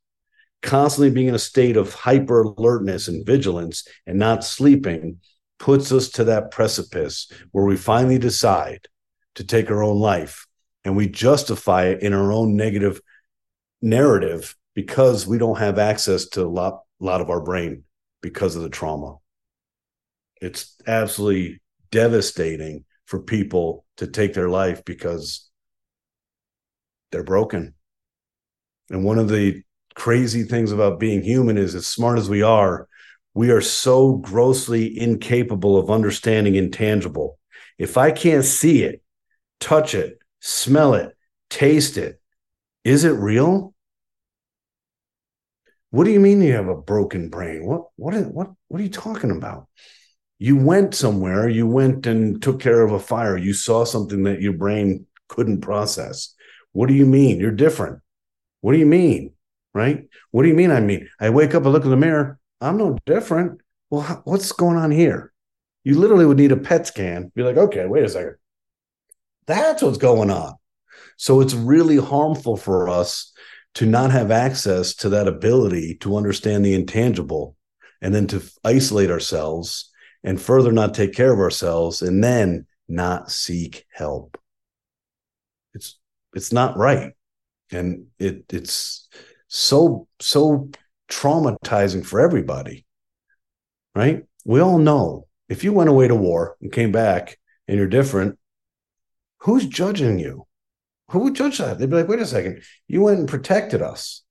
constantly 0.60 1.12
being 1.12 1.28
in 1.28 1.36
a 1.36 1.38
state 1.38 1.76
of 1.76 1.94
hyper 1.94 2.42
alertness 2.42 3.06
and 3.06 3.24
vigilance 3.24 3.86
and 4.08 4.18
not 4.18 4.42
sleeping 4.42 5.20
puts 5.60 5.92
us 5.92 6.08
to 6.10 6.24
that 6.24 6.50
precipice 6.50 7.30
where 7.52 7.64
we 7.64 7.76
finally 7.76 8.18
decide 8.18 8.88
to 9.36 9.44
take 9.44 9.70
our 9.70 9.84
own 9.84 10.00
life 10.00 10.48
and 10.84 10.96
we 10.96 11.08
justify 11.08 11.84
it 11.84 12.02
in 12.02 12.12
our 12.12 12.32
own 12.32 12.56
negative 12.56 13.00
narrative 13.80 14.56
because 14.74 15.28
we 15.28 15.38
don't 15.38 15.60
have 15.60 15.78
access 15.78 16.26
to 16.30 16.42
a 16.42 16.48
lot, 16.48 16.80
lot 16.98 17.20
of 17.20 17.30
our 17.30 17.40
brain 17.40 17.84
because 18.20 18.56
of 18.56 18.62
the 18.62 18.68
trauma. 18.68 19.14
It's 20.42 20.74
absolutely 20.88 21.60
devastating 21.90 22.84
for 23.06 23.20
people 23.20 23.84
to 23.96 24.06
take 24.06 24.34
their 24.34 24.48
life 24.48 24.84
because 24.84 25.48
they're 27.12 27.22
broken. 27.22 27.74
And 28.90 29.04
one 29.04 29.18
of 29.18 29.28
the 29.28 29.62
crazy 29.94 30.42
things 30.42 30.72
about 30.72 31.00
being 31.00 31.22
human 31.22 31.56
is 31.56 31.74
as 31.74 31.86
smart 31.86 32.18
as 32.18 32.28
we 32.28 32.42
are, 32.42 32.88
we 33.34 33.50
are 33.50 33.60
so 33.60 34.16
grossly 34.16 34.98
incapable 34.98 35.76
of 35.76 35.90
understanding 35.90 36.54
intangible. 36.54 37.38
If 37.78 37.96
I 37.96 38.10
can't 38.10 38.44
see 38.44 38.82
it, 38.82 39.02
touch 39.60 39.94
it, 39.94 40.18
smell 40.40 40.94
it, 40.94 41.16
taste 41.50 41.98
it, 41.98 42.20
is 42.84 43.04
it 43.04 43.10
real? 43.10 43.74
What 45.90 46.04
do 46.04 46.10
you 46.10 46.20
mean 46.20 46.40
you 46.40 46.52
have 46.52 46.68
a 46.68 46.76
broken 46.76 47.28
brain? 47.28 47.66
What 47.66 47.86
what 47.96 48.14
what 48.26 48.52
what 48.68 48.80
are 48.80 48.84
you 48.84 48.90
talking 48.90 49.30
about? 49.30 49.68
You 50.38 50.56
went 50.56 50.94
somewhere, 50.94 51.48
you 51.48 51.66
went 51.66 52.06
and 52.06 52.42
took 52.42 52.60
care 52.60 52.82
of 52.82 52.92
a 52.92 53.00
fire. 53.00 53.36
You 53.36 53.54
saw 53.54 53.84
something 53.84 54.24
that 54.24 54.42
your 54.42 54.52
brain 54.52 55.06
couldn't 55.28 55.62
process. 55.62 56.34
What 56.72 56.88
do 56.88 56.94
you 56.94 57.06
mean? 57.06 57.40
You're 57.40 57.52
different. 57.52 58.00
What 58.60 58.72
do 58.72 58.78
you 58.78 58.86
mean? 58.86 59.32
Right? 59.72 60.08
What 60.30 60.42
do 60.42 60.48
you 60.48 60.54
mean 60.54 60.70
I 60.70 60.80
mean? 60.80 61.08
I 61.20 61.30
wake 61.30 61.54
up, 61.54 61.64
I 61.64 61.68
look 61.68 61.84
in 61.84 61.90
the 61.90 61.96
mirror, 61.96 62.38
I'm 62.60 62.76
no 62.76 62.98
different. 63.06 63.60
Well, 63.90 64.22
what's 64.24 64.52
going 64.52 64.76
on 64.76 64.90
here? 64.90 65.32
You 65.84 65.98
literally 65.98 66.26
would 66.26 66.38
need 66.38 66.52
a 66.52 66.56
PET 66.56 66.86
scan. 66.86 67.30
Be 67.34 67.42
like, 67.42 67.56
okay, 67.56 67.86
wait 67.86 68.04
a 68.04 68.08
second. 68.08 68.36
That's 69.46 69.82
what's 69.82 69.98
going 69.98 70.30
on. 70.30 70.54
So 71.16 71.40
it's 71.40 71.54
really 71.54 71.96
harmful 71.96 72.56
for 72.56 72.88
us 72.88 73.32
to 73.74 73.86
not 73.86 74.10
have 74.10 74.30
access 74.30 74.94
to 74.96 75.10
that 75.10 75.28
ability 75.28 75.96
to 76.00 76.16
understand 76.16 76.64
the 76.64 76.74
intangible 76.74 77.56
and 78.02 78.14
then 78.14 78.26
to 78.28 78.42
isolate 78.64 79.10
ourselves 79.10 79.92
and 80.24 80.40
further 80.40 80.72
not 80.72 80.94
take 80.94 81.14
care 81.14 81.32
of 81.32 81.40
ourselves 81.40 82.02
and 82.02 82.22
then 82.22 82.66
not 82.88 83.30
seek 83.30 83.86
help. 83.92 84.38
It's 85.74 85.98
it's 86.34 86.52
not 86.52 86.76
right. 86.76 87.12
And 87.70 88.06
it 88.18 88.44
it's 88.52 89.08
so 89.48 90.08
so 90.20 90.70
traumatizing 91.08 92.04
for 92.04 92.20
everybody 92.20 92.86
right? 93.96 94.24
We 94.44 94.60
all 94.60 94.78
know 94.78 95.26
if 95.48 95.64
you 95.64 95.72
went 95.72 95.88
away 95.88 96.06
to 96.06 96.14
war 96.14 96.56
and 96.60 96.70
came 96.70 96.92
back 96.92 97.38
and 97.66 97.78
you're 97.78 97.88
different 97.88 98.38
who's 99.40 99.66
judging 99.66 100.18
you? 100.18 100.46
Who 101.10 101.20
would 101.20 101.34
judge 101.34 101.58
that? 101.58 101.78
They'd 101.78 101.88
be 101.88 101.96
like, 101.96 102.08
wait 102.08 102.18
a 102.18 102.26
second, 102.26 102.62
you 102.88 103.00
went 103.00 103.20
and 103.20 103.28
protected 103.28 103.80
us. 103.80 104.22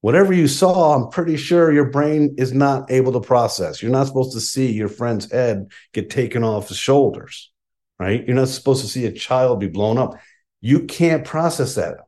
Whatever 0.00 0.32
you 0.32 0.48
saw, 0.48 0.94
I'm 0.94 1.10
pretty 1.10 1.36
sure 1.36 1.72
your 1.72 1.90
brain 1.90 2.36
is 2.38 2.52
not 2.52 2.90
able 2.90 3.12
to 3.12 3.20
process. 3.20 3.82
You're 3.82 3.90
not 3.90 4.06
supposed 4.06 4.32
to 4.32 4.40
see 4.40 4.72
your 4.72 4.88
friend's 4.88 5.30
head 5.30 5.70
get 5.92 6.08
taken 6.08 6.42
off 6.42 6.68
his 6.68 6.78
shoulders, 6.78 7.52
right? 7.98 8.26
You're 8.26 8.36
not 8.36 8.48
supposed 8.48 8.82
to 8.82 8.88
see 8.88 9.04
a 9.04 9.12
child 9.12 9.60
be 9.60 9.68
blown 9.68 9.98
up. 9.98 10.14
You 10.62 10.84
can't 10.84 11.24
process 11.24 11.74
that. 11.74 11.98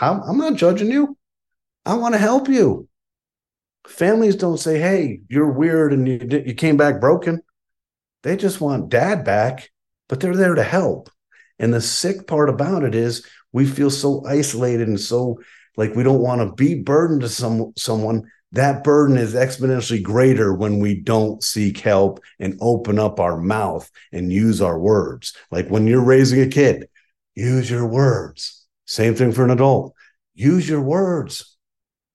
I'm 0.00 0.38
not 0.38 0.54
judging 0.54 0.90
you. 0.90 1.16
I 1.84 1.94
want 1.94 2.14
to 2.14 2.18
help 2.18 2.48
you. 2.48 2.88
Families 3.86 4.36
don't 4.36 4.58
say, 4.58 4.78
hey, 4.78 5.20
you're 5.28 5.50
weird 5.50 5.92
and 5.92 6.06
you, 6.06 6.42
you 6.46 6.54
came 6.54 6.76
back 6.76 7.00
broken. 7.00 7.40
They 8.22 8.36
just 8.36 8.60
want 8.60 8.90
dad 8.90 9.24
back, 9.24 9.70
but 10.08 10.20
they're 10.20 10.36
there 10.36 10.54
to 10.54 10.62
help. 10.62 11.10
And 11.58 11.74
the 11.74 11.80
sick 11.80 12.26
part 12.26 12.48
about 12.48 12.84
it 12.84 12.94
is 12.94 13.26
we 13.52 13.66
feel 13.66 13.90
so 13.90 14.24
isolated 14.26 14.86
and 14.86 15.00
so 15.00 15.40
like 15.76 15.94
we 15.94 16.02
don't 16.02 16.22
want 16.22 16.40
to 16.40 16.54
be 16.54 16.74
burdened 16.74 17.22
to 17.22 17.28
some 17.28 17.72
someone. 17.76 18.30
That 18.52 18.82
burden 18.82 19.16
is 19.16 19.34
exponentially 19.34 20.02
greater 20.02 20.52
when 20.52 20.80
we 20.80 21.00
don't 21.00 21.42
seek 21.42 21.78
help 21.78 22.20
and 22.40 22.58
open 22.60 22.98
up 22.98 23.20
our 23.20 23.36
mouth 23.40 23.88
and 24.10 24.32
use 24.32 24.60
our 24.60 24.78
words. 24.78 25.36
Like 25.52 25.68
when 25.68 25.86
you're 25.86 26.04
raising 26.04 26.40
a 26.40 26.48
kid 26.48 26.88
use 27.36 27.70
your 27.70 27.86
words. 27.86 28.66
Same 28.86 29.14
thing 29.14 29.30
for 29.30 29.44
an 29.44 29.50
adult. 29.50 29.94
Use 30.34 30.68
your 30.68 30.80
words. 30.80 31.56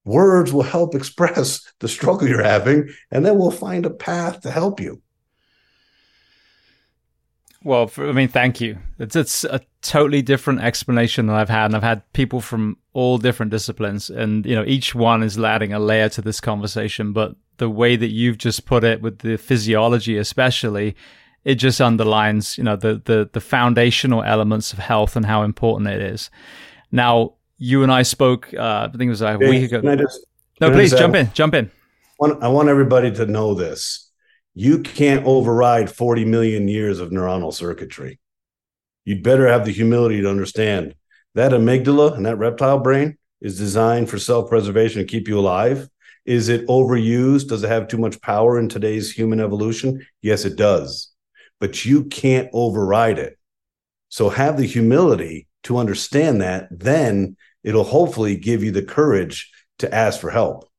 Words 0.04 0.52
will 0.52 0.64
help 0.64 0.94
express 0.96 1.62
the 1.80 1.88
struggle 1.88 2.28
you're 2.28 2.44
having 2.44 2.90
and 3.12 3.26
then 3.26 3.38
we'll 3.38 3.52
find 3.52 3.86
a 3.86 3.90
path 3.90 4.42
to 4.42 4.52
help 4.52 4.80
you 4.82 5.02
well, 7.66 7.88
for, 7.88 8.08
I 8.08 8.12
mean, 8.12 8.28
thank 8.28 8.62
you. 8.62 8.78
It's 9.00 9.16
it's 9.16 9.44
a 9.44 9.60
totally 9.82 10.22
different 10.22 10.62
explanation 10.62 11.26
than 11.26 11.36
I've 11.36 11.50
had, 11.50 11.66
and 11.66 11.76
I've 11.76 11.82
had 11.82 12.14
people 12.14 12.40
from 12.40 12.78
all 12.94 13.18
different 13.18 13.52
disciplines, 13.52 14.12
and 14.12 14.46
you 14.46 14.56
know, 14.56 14.64
each 14.66 14.94
one 14.94 15.24
is 15.24 15.38
adding 15.38 15.74
a 15.74 15.80
layer 15.80 16.08
to 16.10 16.22
this 16.22 16.40
conversation. 16.40 17.12
But 17.12 17.36
the 17.58 17.68
way 17.68 17.96
that 17.96 18.12
you've 18.12 18.38
just 18.38 18.68
put 18.68 18.84
it, 18.84 19.02
with 19.02 19.20
the 19.20 19.38
physiology, 19.38 20.16
especially, 20.16 20.96
it 21.44 21.56
just 21.56 21.82
underlines, 21.82 22.56
you 22.56 22.64
know, 22.64 22.76
the 22.76 23.02
the 23.04 23.32
the 23.34 23.42
foundational 23.42 24.22
elements 24.22 24.72
of 24.72 24.78
health 24.78 25.16
and 25.16 25.26
how 25.26 25.42
important 25.42 25.90
it 25.90 26.02
is. 26.02 26.30
Now, 26.92 27.34
you 27.58 27.82
and 27.82 27.92
I 27.92 28.04
spoke. 28.04 28.54
Uh, 28.54 28.90
I 28.94 28.96
think 28.96 29.08
it 29.08 29.10
was 29.10 29.24
a 29.24 29.40
week 29.40 29.72
ago. 29.72 29.96
Just, 29.96 30.24
no, 30.62 30.70
please 30.70 30.92
jump 30.92 31.16
in. 31.16 31.32
Jump 31.34 31.56
in. 31.56 31.72
I 32.22 32.48
want 32.48 32.70
everybody 32.70 33.12
to 33.16 33.26
know 33.26 33.56
this 33.56 34.05
you 34.56 34.80
can't 34.80 35.26
override 35.26 35.92
40 35.92 36.24
million 36.24 36.70
years 36.70 37.02
of 37.02 37.10
neuronal 37.10 37.54
circuitry. 37.54 38.20
You'd 39.04 39.22
better 39.22 39.48
have 39.48 39.66
the 39.66 39.72
humility 39.72 40.22
to 40.22 40.30
understand 40.30 40.96
that 41.36 41.52
amygdala 41.52 42.16
and 42.16 42.26
that 42.26 42.38
reptile 42.38 42.80
brain 42.80 43.18
is 43.42 43.58
designed 43.58 44.10
for 44.10 44.18
self 44.18 44.50
preservation 44.50 45.02
to 45.02 45.08
keep 45.08 45.28
you 45.28 45.38
alive. 45.38 45.90
Is 46.26 46.48
it 46.48 46.66
overused? 46.68 47.50
Does 47.50 47.64
it 47.64 47.68
have 47.68 47.90
too 47.90 47.98
much 47.98 48.22
power 48.22 48.58
in 48.58 48.70
today's 48.70 49.12
human 49.12 49.42
evolution? 49.42 50.08
Yes, 50.22 50.46
it 50.46 50.56
does. 50.56 51.12
But 51.60 51.86
you 51.86 52.06
can't 52.06 52.50
override 52.54 53.20
it. 53.20 53.38
So 54.08 54.30
have 54.30 54.58
the 54.58 54.66
humility 54.66 55.48
to 55.64 55.78
understand 55.78 56.42
that. 56.42 56.68
Then 56.72 57.36
it'll 57.64 57.84
hopefully 57.84 58.38
give 58.38 58.64
you 58.64 58.72
the 58.72 58.82
courage 58.82 59.52
to 59.80 59.94
ask 59.94 60.20
for 60.22 60.32
help 60.32 60.70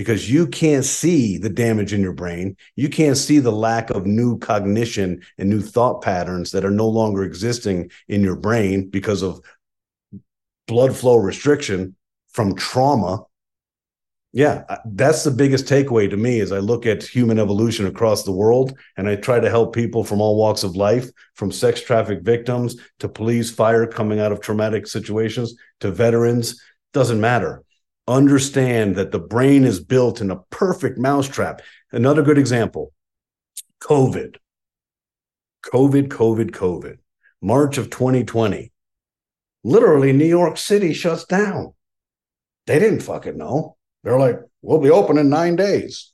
because 0.00 0.30
you 0.30 0.46
can't 0.46 0.86
see 0.86 1.36
the 1.36 1.50
damage 1.50 1.92
in 1.92 2.00
your 2.00 2.14
brain. 2.14 2.56
You 2.74 2.88
can't 2.88 3.18
see 3.18 3.38
the 3.38 3.52
lack 3.52 3.90
of 3.90 4.06
new 4.06 4.38
cognition 4.38 5.20
and 5.36 5.50
new 5.50 5.60
thought 5.60 6.00
patterns 6.00 6.52
that 6.52 6.64
are 6.64 6.70
no 6.70 6.88
longer 6.88 7.22
existing 7.22 7.90
in 8.08 8.22
your 8.22 8.36
brain 8.36 8.88
because 8.88 9.20
of 9.20 9.42
blood 10.66 10.96
flow 10.96 11.16
restriction 11.16 11.96
from 12.30 12.54
trauma. 12.54 13.24
Yeah, 14.32 14.64
uh, 14.70 14.78
that's 14.86 15.22
the 15.22 15.32
biggest 15.32 15.66
takeaway 15.66 16.08
to 16.08 16.16
me 16.16 16.40
as 16.40 16.50
I 16.50 16.60
look 16.60 16.86
at 16.86 17.02
human 17.02 17.38
evolution 17.38 17.84
across 17.84 18.22
the 18.22 18.32
world 18.32 18.72
and 18.96 19.06
I 19.06 19.16
try 19.16 19.38
to 19.38 19.50
help 19.50 19.74
people 19.74 20.02
from 20.02 20.22
all 20.22 20.38
walks 20.38 20.62
of 20.62 20.76
life, 20.76 21.10
from 21.34 21.52
sex 21.52 21.82
traffic 21.82 22.22
victims 22.22 22.76
to 23.00 23.08
police 23.10 23.50
fire 23.50 23.86
coming 23.86 24.18
out 24.18 24.32
of 24.32 24.40
traumatic 24.40 24.86
situations 24.86 25.56
to 25.80 25.90
veterans, 25.90 26.58
doesn't 26.94 27.20
matter 27.20 27.62
understand 28.10 28.96
that 28.96 29.12
the 29.12 29.18
brain 29.18 29.64
is 29.64 29.80
built 29.80 30.20
in 30.20 30.30
a 30.30 30.42
perfect 30.50 30.98
mousetrap. 30.98 31.62
Another 31.92 32.22
good 32.22 32.38
example 32.38 32.92
COVID. 33.82 34.36
COVID, 35.64 36.08
COVID, 36.08 36.50
COVID. 36.50 36.98
March 37.40 37.78
of 37.78 37.90
2020. 37.90 38.72
Literally, 39.62 40.12
New 40.12 40.26
York 40.26 40.56
City 40.56 40.92
shuts 40.92 41.24
down. 41.24 41.74
They 42.66 42.78
didn't 42.78 43.00
fucking 43.00 43.36
know. 43.36 43.76
They're 44.02 44.18
like, 44.18 44.38
we'll 44.62 44.80
be 44.80 44.90
open 44.90 45.18
in 45.18 45.28
nine 45.28 45.56
days. 45.56 46.12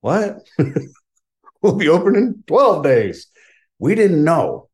What? 0.00 0.38
we'll 1.62 1.76
be 1.76 1.88
open 1.88 2.16
in 2.16 2.44
12 2.46 2.84
days. 2.84 3.28
We 3.78 3.94
didn't 3.94 4.24
know. 4.24 4.68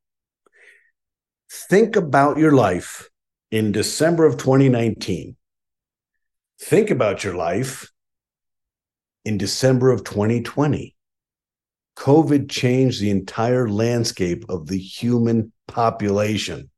Think 1.51 1.97
about 1.97 2.39
your 2.39 2.53
life 2.53 3.09
in 3.51 3.73
December 3.73 4.27
of 4.27 4.37
2019 4.37 5.37
think 6.63 6.91
about 6.91 7.25
your 7.25 7.35
life 7.35 7.91
in 9.25 9.37
December 9.37 9.91
of 9.91 10.05
2020. 10.05 10.95
COVID 11.97 12.49
changed 12.49 13.01
the 13.01 13.11
entire 13.11 13.69
landscape 13.69 14.45
of 14.49 14.69
the 14.69 14.79
human 14.79 15.53
population. 15.67 16.71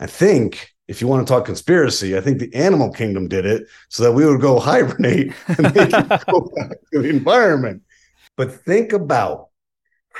I 0.00 0.06
think 0.06 0.70
if 0.88 1.00
you 1.00 1.08
want 1.08 1.26
to 1.26 1.32
talk 1.32 1.44
conspiracy, 1.44 2.16
I 2.16 2.20
think 2.20 2.38
the 2.38 2.54
animal 2.54 2.90
kingdom 2.90 3.28
did 3.28 3.44
it 3.44 3.66
so 3.90 4.02
that 4.02 4.12
we 4.12 4.24
would 4.24 4.40
go 4.40 4.58
hibernate 4.60 5.32
and 5.46 5.66
they 5.66 5.88
could 5.88 6.08
go 6.26 6.50
back 6.56 6.78
to 6.92 7.02
the 7.02 7.10
environment. 7.10 7.82
But 8.36 8.52
think 8.64 8.92
about 8.92 9.48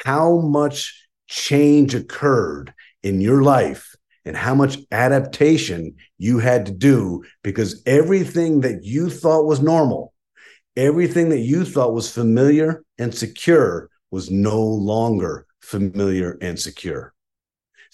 how 0.05 0.41
much 0.41 1.09
change 1.27 1.95
occurred 1.95 2.75
in 3.03 3.21
your 3.21 3.43
life 3.43 3.96
and 4.27 4.37
how 4.37 4.55
much 4.55 4.79
adaptation 4.91 5.95
you 6.19 6.39
had 6.39 6.67
to 6.67 6.73
do 6.73 7.25
because 7.43 7.83
everything 7.87 8.61
that 8.61 8.85
you 8.85 9.09
thought 9.09 9.47
was 9.47 9.63
normal, 9.63 10.13
everything 10.77 11.31
that 11.31 11.39
you 11.39 11.65
thought 11.65 11.95
was 11.95 12.13
familiar 12.13 12.85
and 12.99 13.15
secure 13.15 13.89
was 14.11 14.31
no 14.31 14.63
longer 14.63 15.47
familiar 15.61 16.37
and 16.43 16.59
secure. 16.59 17.15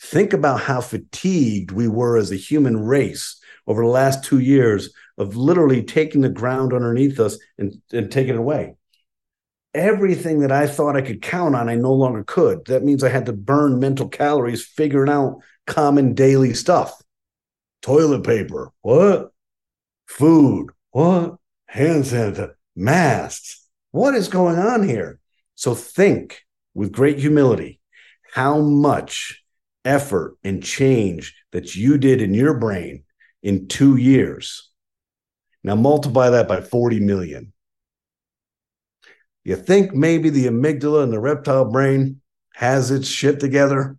Think 0.01 0.33
about 0.33 0.61
how 0.61 0.81
fatigued 0.81 1.71
we 1.71 1.87
were 1.87 2.17
as 2.17 2.33
a 2.33 2.37
human 2.37 2.79
race 2.79 3.39
over 3.67 3.83
the 3.83 3.91
last 3.91 4.25
two 4.25 4.41
years 4.41 4.93
of 5.19 5.37
literally 5.37 5.83
taking 5.83 6.23
the 6.23 6.29
ground 6.29 6.73
underneath 6.73 7.21
us 7.21 7.39
and, 7.59 7.75
and 7.93 8.11
taking 8.11 8.35
it 8.35 8.39
away. 8.39 8.75
Everything 9.75 10.41
that 10.41 10.53
I 10.53 10.67
thought 10.67 10.97
I 10.97 11.03
could 11.03 11.23
count 11.23 11.55
on, 11.55 11.69
I 11.69 11.77
no 11.77 11.93
longer 11.93 12.25
could. 12.25 12.67
That 12.67 12.85
means 12.85 13.03
I 13.03 13.09
had 13.09 13.27
to 13.27 13.33
burn 13.33 13.81
mental 13.81 14.09
calories 14.09 14.65
figuring 14.65 15.11
out 15.11 15.41
common 15.67 16.15
daily 16.15 16.53
stuff. 16.55 17.01
Toilet 17.81 18.25
paper, 18.25 18.71
what? 18.83 19.33
Food, 20.07 20.71
what? 20.91 21.37
Hand 21.67 22.05
sanitizer, 22.05 22.55
masks. 22.77 23.67
What 23.93 24.15
is 24.15 24.29
going 24.29 24.59
on 24.59 24.87
here? 24.87 25.21
So 25.55 25.75
think 25.75 26.43
with 26.75 26.93
great 26.93 27.19
humility 27.19 27.81
how 28.33 28.59
much 28.59 29.43
effort 29.85 30.37
and 30.43 30.63
change 30.63 31.35
that 31.53 31.77
you 31.77 31.99
did 31.99 32.23
in 32.23 32.33
your 32.33 32.59
brain 32.59 33.05
in 33.43 33.69
two 33.69 33.97
years. 33.97 34.71
Now 35.63 35.75
multiply 35.75 36.31
that 36.31 36.49
by 36.49 36.63
40 36.63 37.01
million. 37.01 37.52
You 39.45 39.57
think 39.57 39.93
maybe 39.93 40.31
the 40.31 40.47
amygdala 40.47 41.03
and 41.03 41.13
the 41.13 41.21
reptile 41.21 41.65
brain 41.65 42.21
has 42.55 42.91
its 42.91 43.09
shit 43.09 43.41
together? 43.41 43.97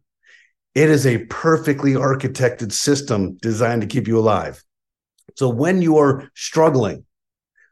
It 0.74 0.90
is 0.90 1.06
a 1.06 1.26
perfectly 1.26 1.94
architected 1.94 2.72
system 2.72 3.38
designed 3.42 3.82
to 3.82 3.88
keep 3.88 4.08
you 4.08 4.18
alive. 4.18 4.64
So 5.36 5.50
when 5.50 5.82
you 5.82 5.98
are 5.98 6.30
struggling, 6.36 7.06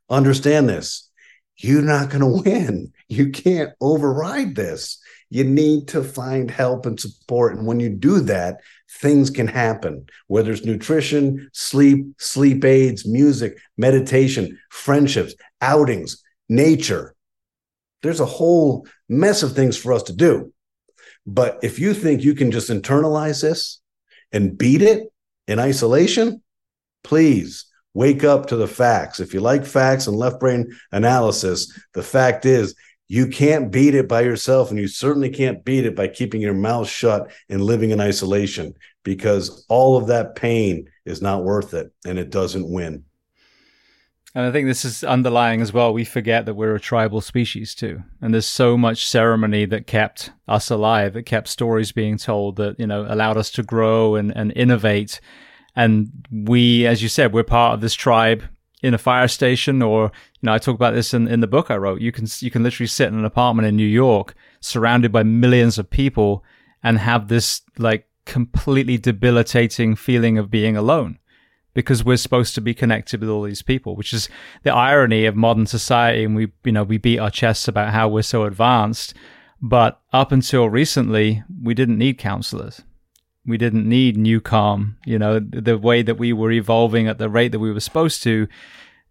understand 0.09 0.69
this 0.69 1.11
you're 1.63 1.82
not 1.82 2.09
going 2.09 2.22
to 2.43 2.49
win. 2.49 2.91
You 3.07 3.30
can't 3.30 3.72
override 3.82 4.55
this. 4.55 4.99
You 5.30 5.43
need 5.45 5.88
to 5.89 6.03
find 6.03 6.51
help 6.51 6.86
and 6.86 6.99
support. 6.99 7.55
And 7.55 7.65
when 7.65 7.80
you 7.80 7.89
do 7.89 8.19
that, 8.22 8.57
things 8.99 9.30
can 9.30 9.47
happen, 9.47 10.05
whether 10.28 10.51
it's 10.51 10.65
nutrition, 10.65 11.49
sleep, 11.53 12.05
sleep 12.19 12.65
aids, 12.65 13.07
music, 13.07 13.57
meditation, 13.78 14.59
friendships, 14.69 15.34
outings, 15.61 16.22
nature. 16.49 17.15
There's 18.02 18.20
a 18.20 18.26
whole 18.26 18.88
mess 19.10 19.43
of 19.43 19.54
things 19.54 19.78
for 19.78 19.93
us 19.93 20.04
to 20.04 20.14
do. 20.14 20.54
But 21.26 21.60
if 21.62 21.80
you 21.80 21.93
think 21.93 22.24
you 22.24 22.34
can 22.34 22.52
just 22.52 22.70
internalize 22.70 23.41
this 23.41 23.80
and 24.32 24.58
beat 24.58 24.82
it 24.82 25.08
in 25.47 25.60
isolation, 25.60 26.41
please 27.04 27.66
wake 27.93 28.24
up 28.24 28.47
to 28.47 28.56
the 28.56 28.68
facts. 28.68 29.20
If 29.20 29.34
you 29.34 29.41
like 29.41 29.66
facts 29.66 30.08
and 30.08 30.16
left 30.16 30.39
brain 30.39 30.72
analysis, 30.91 31.78
the 31.93 32.04
fact 32.04 32.45
is 32.45 32.76
you 33.08 33.28
can't 33.28 33.72
beat 33.72 33.93
it 33.93 34.08
by 34.08 34.22
yourself, 34.22 34.70
and 34.70 34.80
you 34.80 34.88
certainly 34.88 35.30
can't 35.30 35.66
beat 35.66 35.86
it 35.86 35.97
by 35.97 36.08
keeping 36.08 36.39
your 36.39 36.54
mouth 36.54 36.88
shut 36.88 37.30
and 37.49 37.62
living 37.62 37.91
in 37.91 37.99
isolation 37.99 38.74
because 39.04 39.66
all 39.68 39.97
of 39.97 40.08
that 40.08 40.36
pain 40.36 40.88
is 41.06 41.22
not 41.22 41.43
worth 41.43 41.74
it 41.74 41.91
and 42.06 42.18
it 42.18 42.30
doesn't 42.30 42.72
win. 42.72 43.04
And 44.34 44.45
I 44.45 44.51
think 44.51 44.67
this 44.67 44.86
is 44.86 45.03
underlying 45.03 45.61
as 45.61 45.73
well. 45.73 45.93
We 45.93 46.05
forget 46.05 46.45
that 46.45 46.53
we're 46.53 46.75
a 46.75 46.79
tribal 46.79 47.19
species 47.19 47.75
too. 47.75 48.01
And 48.21 48.34
there's 48.34 48.45
so 48.45 48.77
much 48.77 49.07
ceremony 49.07 49.65
that 49.65 49.88
kept 49.88 50.32
us 50.47 50.71
alive, 50.71 51.13
that 51.13 51.23
kept 51.23 51.49
stories 51.49 51.91
being 51.91 52.17
told, 52.17 52.55
that, 52.55 52.79
you 52.79 52.88
know, 52.88 53.05
allowed 53.09 53.36
us 53.36 53.51
to 53.51 53.63
grow 53.63 54.15
and, 54.15 54.36
and 54.36 54.53
innovate. 54.55 55.19
And 55.75 56.25
we, 56.32 56.88
as 56.88 57.03
you 57.03 57.09
said, 57.09 57.34
we're 57.34 57.43
part 57.43 57.73
of 57.73 57.82
this 57.82 57.93
tribe 57.93 58.43
in 58.82 58.93
a 58.93 58.97
fire 58.97 59.27
station 59.27 59.82
or 59.82 60.05
you 60.05 60.47
know 60.47 60.53
I 60.53 60.57
talk 60.57 60.75
about 60.75 60.93
this 60.93 61.13
in, 61.13 61.27
in 61.27 61.39
the 61.39 61.47
book 61.47 61.69
I 61.69 61.77
wrote 61.77 62.01
you 62.01 62.11
can 62.11 62.25
you 62.39 62.49
can 62.49 62.63
literally 62.63 62.88
sit 62.88 63.09
in 63.09 63.17
an 63.17 63.25
apartment 63.25 63.67
in 63.67 63.75
New 63.75 63.86
York 63.86 64.34
surrounded 64.59 65.11
by 65.11 65.23
millions 65.23 65.77
of 65.77 65.89
people 65.89 66.43
and 66.84 66.97
have 66.97 67.27
this 67.27 67.61
like 67.77 68.07
completely 68.25 68.97
debilitating 68.97 69.95
feeling 69.95 70.38
of 70.38 70.49
being 70.49 70.75
alone 70.75 71.19
because 71.74 72.03
we're 72.03 72.17
supposed 72.17 72.55
to 72.55 72.61
be 72.61 72.74
connected 72.74 73.22
with 73.22 73.30
all 73.30 73.43
these 73.43 73.61
people 73.61 73.95
which 73.95 74.13
is 74.13 74.30
the 74.63 74.74
irony 74.74 75.26
of 75.26 75.36
modern 75.36 75.65
society. 75.65 76.24
And 76.24 76.36
we 76.36 76.51
you 76.63 76.72
know 76.72 76.84
we 76.84 76.97
beat 76.97 77.19
our 77.19 77.32
chests 77.32 77.67
about 77.67 77.93
how 77.93 78.07
we're 78.09 78.22
so 78.22 78.43
advanced. 78.43 79.13
But 79.61 80.01
up 80.11 80.32
until 80.32 80.69
recently 80.69 81.43
we 81.61 81.74
didn't 81.74 81.97
need 81.97 82.17
counselors. 82.17 82.82
We 83.45 83.57
didn't 83.57 83.88
need 83.88 84.17
NuCalm. 84.17 84.95
You 85.05 85.19
know 85.19 85.39
the 85.39 85.78
way 85.78 86.01
that 86.01 86.17
we 86.17 86.34
were 86.34 86.51
evolving 86.51 87.07
at 87.07 87.17
the 87.17 87.30
rate 87.30 87.51
that 87.51 87.59
we 87.59 87.72
were 87.72 87.80
supposed 87.80 88.24
to 88.24 88.47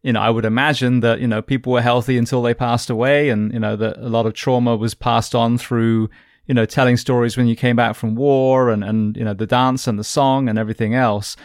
you 0.03 0.15
know 0.15 0.21
i 0.21 0.31
would 0.31 0.47
imagine 0.47 1.01
that 1.01 1.21
you 1.21 1.29
know 1.29 1.43
people 1.43 1.75
were 1.75 1.83
healthy 1.83 2.17
until 2.17 2.43
they 2.43 2.55
passed 2.55 2.91
away. 2.91 3.31
And 3.31 3.53
you 3.53 3.61
know 3.61 3.77
that 3.77 3.99
a 3.99 4.09
lot 4.09 4.27
of 4.27 4.35
trauma 4.35 4.77
was 4.77 4.95
passed 4.95 5.35
on 5.35 5.59
through 5.59 6.11
you 6.47 6.55
know 6.55 6.67
telling 6.67 6.97
stories 6.97 7.37
when 7.37 7.47
you 7.47 7.55
came 7.55 7.77
back 7.77 7.95
from 7.95 8.17
war 8.17 8.71
and 8.71 8.83
and 8.83 9.17
you 9.17 9.25
know 9.25 9.35
the 9.35 9.47
dance 9.47 9.87
and 9.87 9.99
the 9.99 10.05
song 10.05 10.49
and 10.49 10.59
everything 10.59 10.95
else 10.95 11.37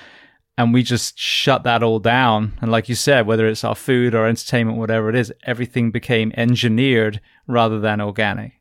and 0.57 0.73
we 0.73 0.83
just 0.83 1.17
shut 1.19 1.63
that 1.63 1.83
all 1.83 1.99
down 1.99 2.53
and 2.61 2.71
like 2.71 2.87
you 2.89 2.95
said 2.95 3.27
whether 3.27 3.47
it's 3.47 3.63
our 3.63 3.75
food 3.75 4.15
or 4.15 4.27
entertainment 4.27 4.77
whatever 4.77 5.09
it 5.09 5.15
is 5.15 5.33
everything 5.43 5.91
became 5.91 6.31
engineered 6.35 7.19
rather 7.47 7.79
than 7.79 8.01
organic 8.01 8.53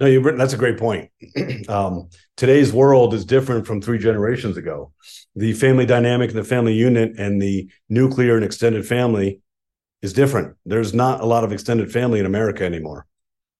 no, 0.00 0.36
that's 0.36 0.52
a 0.52 0.58
great 0.58 0.78
point. 0.78 1.10
um, 1.68 2.08
today's 2.36 2.72
world 2.72 3.14
is 3.14 3.24
different 3.24 3.66
from 3.66 3.80
three 3.80 3.98
generations 3.98 4.56
ago. 4.56 4.92
The 5.34 5.54
family 5.54 5.86
dynamic 5.86 6.30
and 6.30 6.38
the 6.38 6.44
family 6.44 6.74
unit 6.74 7.18
and 7.18 7.42
the 7.42 7.68
nuclear 7.88 8.36
and 8.36 8.44
extended 8.44 8.86
family 8.86 9.40
is 10.00 10.12
different. 10.12 10.56
There's 10.64 10.94
not 10.94 11.20
a 11.20 11.26
lot 11.26 11.42
of 11.42 11.52
extended 11.52 11.90
family 11.90 12.20
in 12.20 12.26
America 12.26 12.64
anymore. 12.64 13.06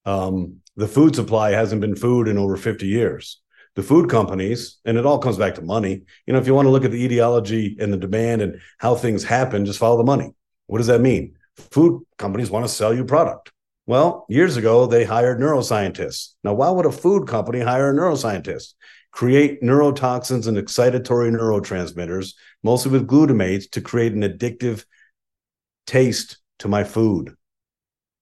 Um, 0.05 0.61
the 0.77 0.87
food 0.87 1.17
supply 1.17 1.51
hasn't 1.51 1.81
been 1.81 1.97
food 1.97 2.29
in 2.29 2.39
over 2.39 2.57
50 2.57 2.87
years. 2.87 3.41
The 3.79 3.85
food 3.85 4.11
companies, 4.11 4.79
and 4.85 4.99
it 4.99 5.07
all 5.07 5.21
comes 5.21 5.39
back 5.39 5.55
to 5.55 5.63
money. 5.63 6.03
You 6.27 6.33
know, 6.33 6.41
if 6.41 6.49
you 6.49 6.55
want 6.55 6.67
to 6.67 6.71
look 6.71 6.85
at 6.85 6.91
the 6.91 7.05
ideology 7.05 7.77
and 7.79 7.93
the 7.93 7.97
demand 7.97 8.43
and 8.43 8.61
how 8.79 8.97
things 8.97 9.23
happen, 9.23 9.65
just 9.65 9.79
follow 9.79 9.97
the 9.97 10.03
money. 10.03 10.35
What 10.67 10.79
does 10.79 10.89
that 10.89 11.01
mean? 11.01 11.37
Food 11.71 12.03
companies 12.19 12.51
want 12.51 12.67
to 12.67 12.73
sell 12.73 12.93
you 12.93 13.05
product 13.05 13.53
well, 13.89 14.27
years 14.29 14.59
ago, 14.59 14.85
they 14.85 15.07
hired 15.07 15.41
neuroscientists. 15.41 16.35
Now, 16.45 16.53
why 16.53 16.69
would 16.69 16.85
a 16.85 16.93
food 16.93 17.27
company 17.27 17.61
hire 17.61 17.89
a 17.89 17.95
neuroscientist? 17.95 18.75
Create 19.13 19.63
neurotoxins 19.63 20.47
and 20.47 20.59
excitatory 20.59 21.35
neurotransmitters, 21.35 22.35
mostly 22.63 22.93
with 22.93 23.09
glutamates, 23.09 23.71
to 23.71 23.81
create 23.81 24.13
an 24.13 24.21
addictive 24.21 24.85
taste 25.87 26.37
to 26.59 26.69
my 26.69 26.85
food. 26.85 27.35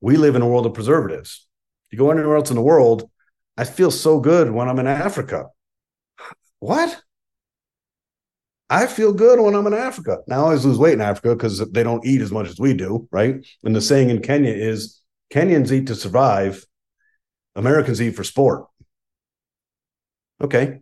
We 0.01 0.17
live 0.17 0.37
in 0.37 0.43
a 0.43 0.49
world 0.49 0.67
of 0.67 0.75
preservatives. 0.75 1.49
You 1.91 1.99
go 1.99 2.13
anywhere 2.13 2.37
else 2.37 2.51
in 2.51 2.57
the 2.57 2.63
world, 2.63 3.11
I 3.57 3.65
feel 3.65 3.91
so 3.91 4.21
good 4.21 4.51
when 4.51 4.69
I'm 4.69 4.79
in 4.79 4.87
Africa. 4.87 5.47
What? 6.59 7.01
I 8.69 8.87
feel 8.87 9.13
good 9.13 9.41
when 9.41 9.55
I'm 9.55 9.67
in 9.67 9.75
Africa. 9.75 10.19
Now 10.27 10.41
I 10.41 10.45
always 10.45 10.65
lose 10.65 10.79
weight 10.79 10.95
in 10.95 11.01
Africa 11.01 11.35
because 11.35 11.59
they 11.71 11.83
don't 11.83 12.05
eat 12.05 12.21
as 12.21 12.33
much 12.33 12.49
as 12.49 12.59
we 12.59 12.75
do, 12.75 13.09
right? 13.13 13.47
And 13.63 13.77
the 13.77 13.81
saying 13.81 14.11
in 14.11 14.21
Kenya 14.21 14.53
is 14.53 15.01
Kenyans 15.33 15.71
eat 15.71 15.87
to 15.87 15.95
survive, 15.95 16.65
Americans 17.55 18.03
eat 18.03 18.17
for 18.17 18.25
sport. 18.25 18.67
Okay. 20.41 20.81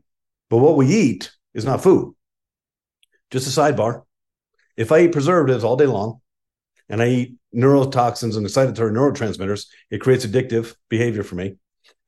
But 0.51 0.59
what 0.59 0.77
we 0.77 0.87
eat 0.87 1.31
is 1.53 1.65
not 1.65 1.83
food. 1.83 2.15
Just 3.31 3.47
a 3.47 3.61
sidebar. 3.61 4.03
If 4.77 4.91
I 4.91 5.01
eat 5.01 5.13
preservatives 5.13 5.65
all 5.65 5.77
day 5.77 5.87
long 5.87 6.21
and 6.89 7.03
I 7.03 7.09
eat 7.09 7.35
neurotoxins 7.55 8.37
and 8.37 8.47
excitatory 8.47 8.93
neurotransmitters, 8.93 9.67
it 9.91 10.01
creates 10.01 10.27
addictive 10.27 10.75
behavior 10.89 11.23
for 11.23 11.37
me. 11.37 11.57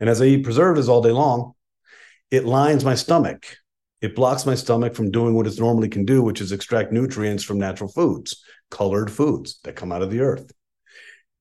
And 0.01 0.11
as 0.11 0.20
I 0.20 0.26
eat 0.26 0.44
preservatives 0.44 0.88
all 0.88 1.03
day 1.03 1.12
long, 1.12 1.55
it 2.30 2.44
lines 2.44 2.84
my 2.84 2.94
stomach. 2.94 3.47
It 4.01 4.14
blocks 4.14 4.44
my 4.44 4.55
stomach 4.55 4.94
from 4.94 5.11
doing 5.11 5.34
what 5.34 5.47
it 5.47 5.59
normally 5.59 5.88
can 5.88 6.05
do, 6.05 6.22
which 6.22 6.40
is 6.40 6.53
extract 6.53 6.92
nutrients 6.92 7.42
from 7.42 7.59
natural 7.59 7.90
foods, 7.90 8.42
colored 8.70 9.11
foods 9.11 9.59
that 9.64 9.76
come 9.76 9.90
out 9.90 10.03
of 10.03 10.11
the 10.11 10.20
earth. 10.20 10.53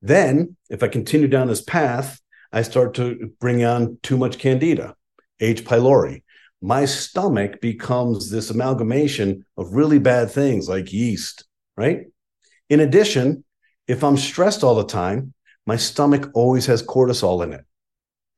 Then, 0.02 0.56
if 0.70 0.84
I 0.84 0.88
continue 0.88 1.28
down 1.28 1.48
this 1.48 1.62
path, 1.62 2.20
I 2.52 2.62
start 2.62 2.94
to 2.96 3.34
bring 3.40 3.66
on 3.66 3.98
too 4.04 4.18
much 4.18 4.40
candida, 4.40 4.96
H. 5.40 5.66
pylori. 5.66 6.24
My 6.62 6.86
stomach 6.86 7.60
becomes 7.60 8.30
this 8.30 8.50
amalgamation 8.50 9.46
of 9.58 9.74
really 9.74 10.00
bad 10.00 10.32
things 10.32 10.70
like 10.70 10.94
yeast, 10.94 11.44
right? 11.76 12.06
In 12.70 12.80
addition, 12.80 13.44
if 13.88 14.04
I'm 14.04 14.18
stressed 14.18 14.64
all 14.64 14.76
the 14.76 14.86
time, 14.86 15.34
my 15.66 15.76
stomach 15.76 16.30
always 16.34 16.66
has 16.68 16.82
cortisol 16.82 17.44
in 17.44 17.54
it, 17.54 17.66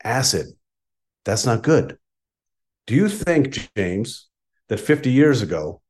acid. 0.08 0.48
That's 1.26 1.46
not 1.46 1.62
good. 1.62 1.98
Do 2.88 2.96
you 2.96 3.10
think, 3.10 3.70
James, 3.76 4.28
that 4.70 4.80
50 4.80 5.12
years 5.12 5.42
ago, 5.42 5.82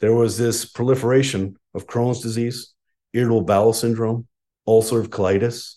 there 0.00 0.14
was 0.14 0.38
this 0.38 0.64
proliferation 0.64 1.56
of 1.74 1.86
Crohn's 1.86 2.20
disease, 2.20 2.72
irritable 3.12 3.42
bowel 3.42 3.72
syndrome, 3.72 4.28
ulcerative 4.68 5.08
colitis. 5.08 5.74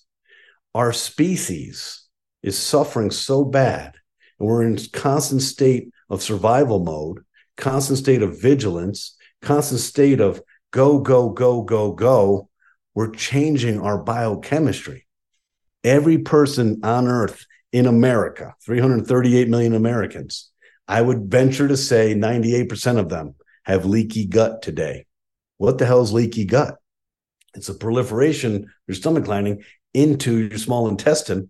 Our 0.75 0.93
species 0.93 2.03
is 2.43 2.57
suffering 2.57 3.09
so 3.09 3.43
bad, 3.43 3.95
and 4.39 4.47
we're 4.47 4.63
in 4.63 4.77
constant 4.93 5.41
state 5.41 5.91
of 6.09 6.21
survival 6.21 6.83
mode, 6.83 7.23
constant 7.55 7.97
state 7.97 8.21
of 8.21 8.39
vigilance, 8.39 9.15
constant 9.41 9.81
state 9.81 10.19
of 10.19 10.41
go, 10.71 10.99
go, 10.99 11.29
go, 11.29 11.63
go, 11.63 11.91
go. 11.93 12.49
We're 12.93 13.11
changing 13.11 13.79
our 13.79 13.97
biochemistry. 13.97 15.07
Every 15.83 16.19
person 16.19 16.81
on 16.83 17.07
earth 17.07 17.45
in 17.71 17.85
America, 17.85 18.55
338 18.65 19.49
million 19.49 19.75
Americans, 19.75 20.51
I 20.87 21.01
would 21.01 21.29
venture 21.29 21.67
to 21.67 21.77
say 21.77 22.15
98% 22.15 22.97
of 22.97 23.09
them 23.09 23.35
have 23.63 23.85
leaky 23.85 24.25
gut 24.25 24.61
today. 24.61 25.05
What 25.57 25.77
the 25.77 25.85
hell 25.85 26.01
is 26.01 26.13
leaky 26.13 26.45
gut? 26.45 26.75
It's 27.55 27.69
a 27.69 27.73
proliferation 27.73 28.71
your 28.87 28.95
stomach 28.95 29.27
lining 29.27 29.63
into 29.93 30.47
your 30.47 30.57
small 30.57 30.87
intestine. 30.87 31.49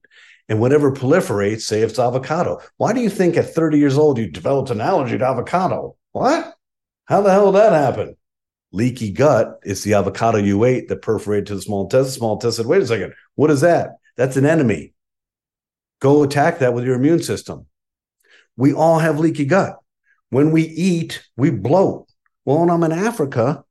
And 0.50 0.62
whatever 0.62 0.94
proliferates, 0.94 1.62
say 1.62 1.82
it's 1.82 2.00
avocado. 2.00 2.62
Why 2.78 2.94
do 2.94 3.02
you 3.02 3.10
think 3.10 3.36
at 3.36 3.54
30 3.54 3.78
years 3.78 3.98
old 3.98 4.18
you 4.18 4.32
developed 4.32 4.70
an 4.70 4.80
allergy 4.80 5.18
to 5.18 5.26
avocado? 5.26 5.98
What? 6.14 6.56
How 7.06 7.22
the 7.22 7.32
hell 7.32 7.52
did 7.52 7.60
that 7.60 7.74
happen? 7.74 8.16
Leaky 8.72 9.12
gut 9.12 9.60
is 9.64 9.84
the 9.84 9.94
avocado 9.96 10.38
you 10.38 10.64
ate 10.64 10.88
that 10.88 11.02
perforated 11.02 11.48
to 11.48 11.56
the 11.56 11.62
small 11.62 11.84
intestine. 11.84 12.14
Small 12.14 12.34
intestine, 12.34 12.68
wait 12.68 12.82
a 12.82 12.88
second, 12.88 13.14
what 13.36 13.52
is 13.52 13.62
that? 13.62 13.98
That's 14.16 14.38
an 14.38 14.46
enemy. 14.46 14.94
Go 16.00 16.24
attack 16.24 16.60
that 16.60 16.74
with 16.74 16.86
your 16.86 16.96
immune 16.96 17.22
system. 17.22 17.66
We 18.56 18.74
all 18.74 19.00
have 19.00 19.20
leaky 19.20 19.46
gut. 19.46 19.78
When 20.30 20.52
we 20.52 20.64
eat, 20.64 21.24
we 21.36 21.50
bloat. 21.50 22.10
Well, 22.46 22.60
when 22.60 22.70
I'm 22.70 22.84
in 22.84 22.92
Africa, 22.92 23.64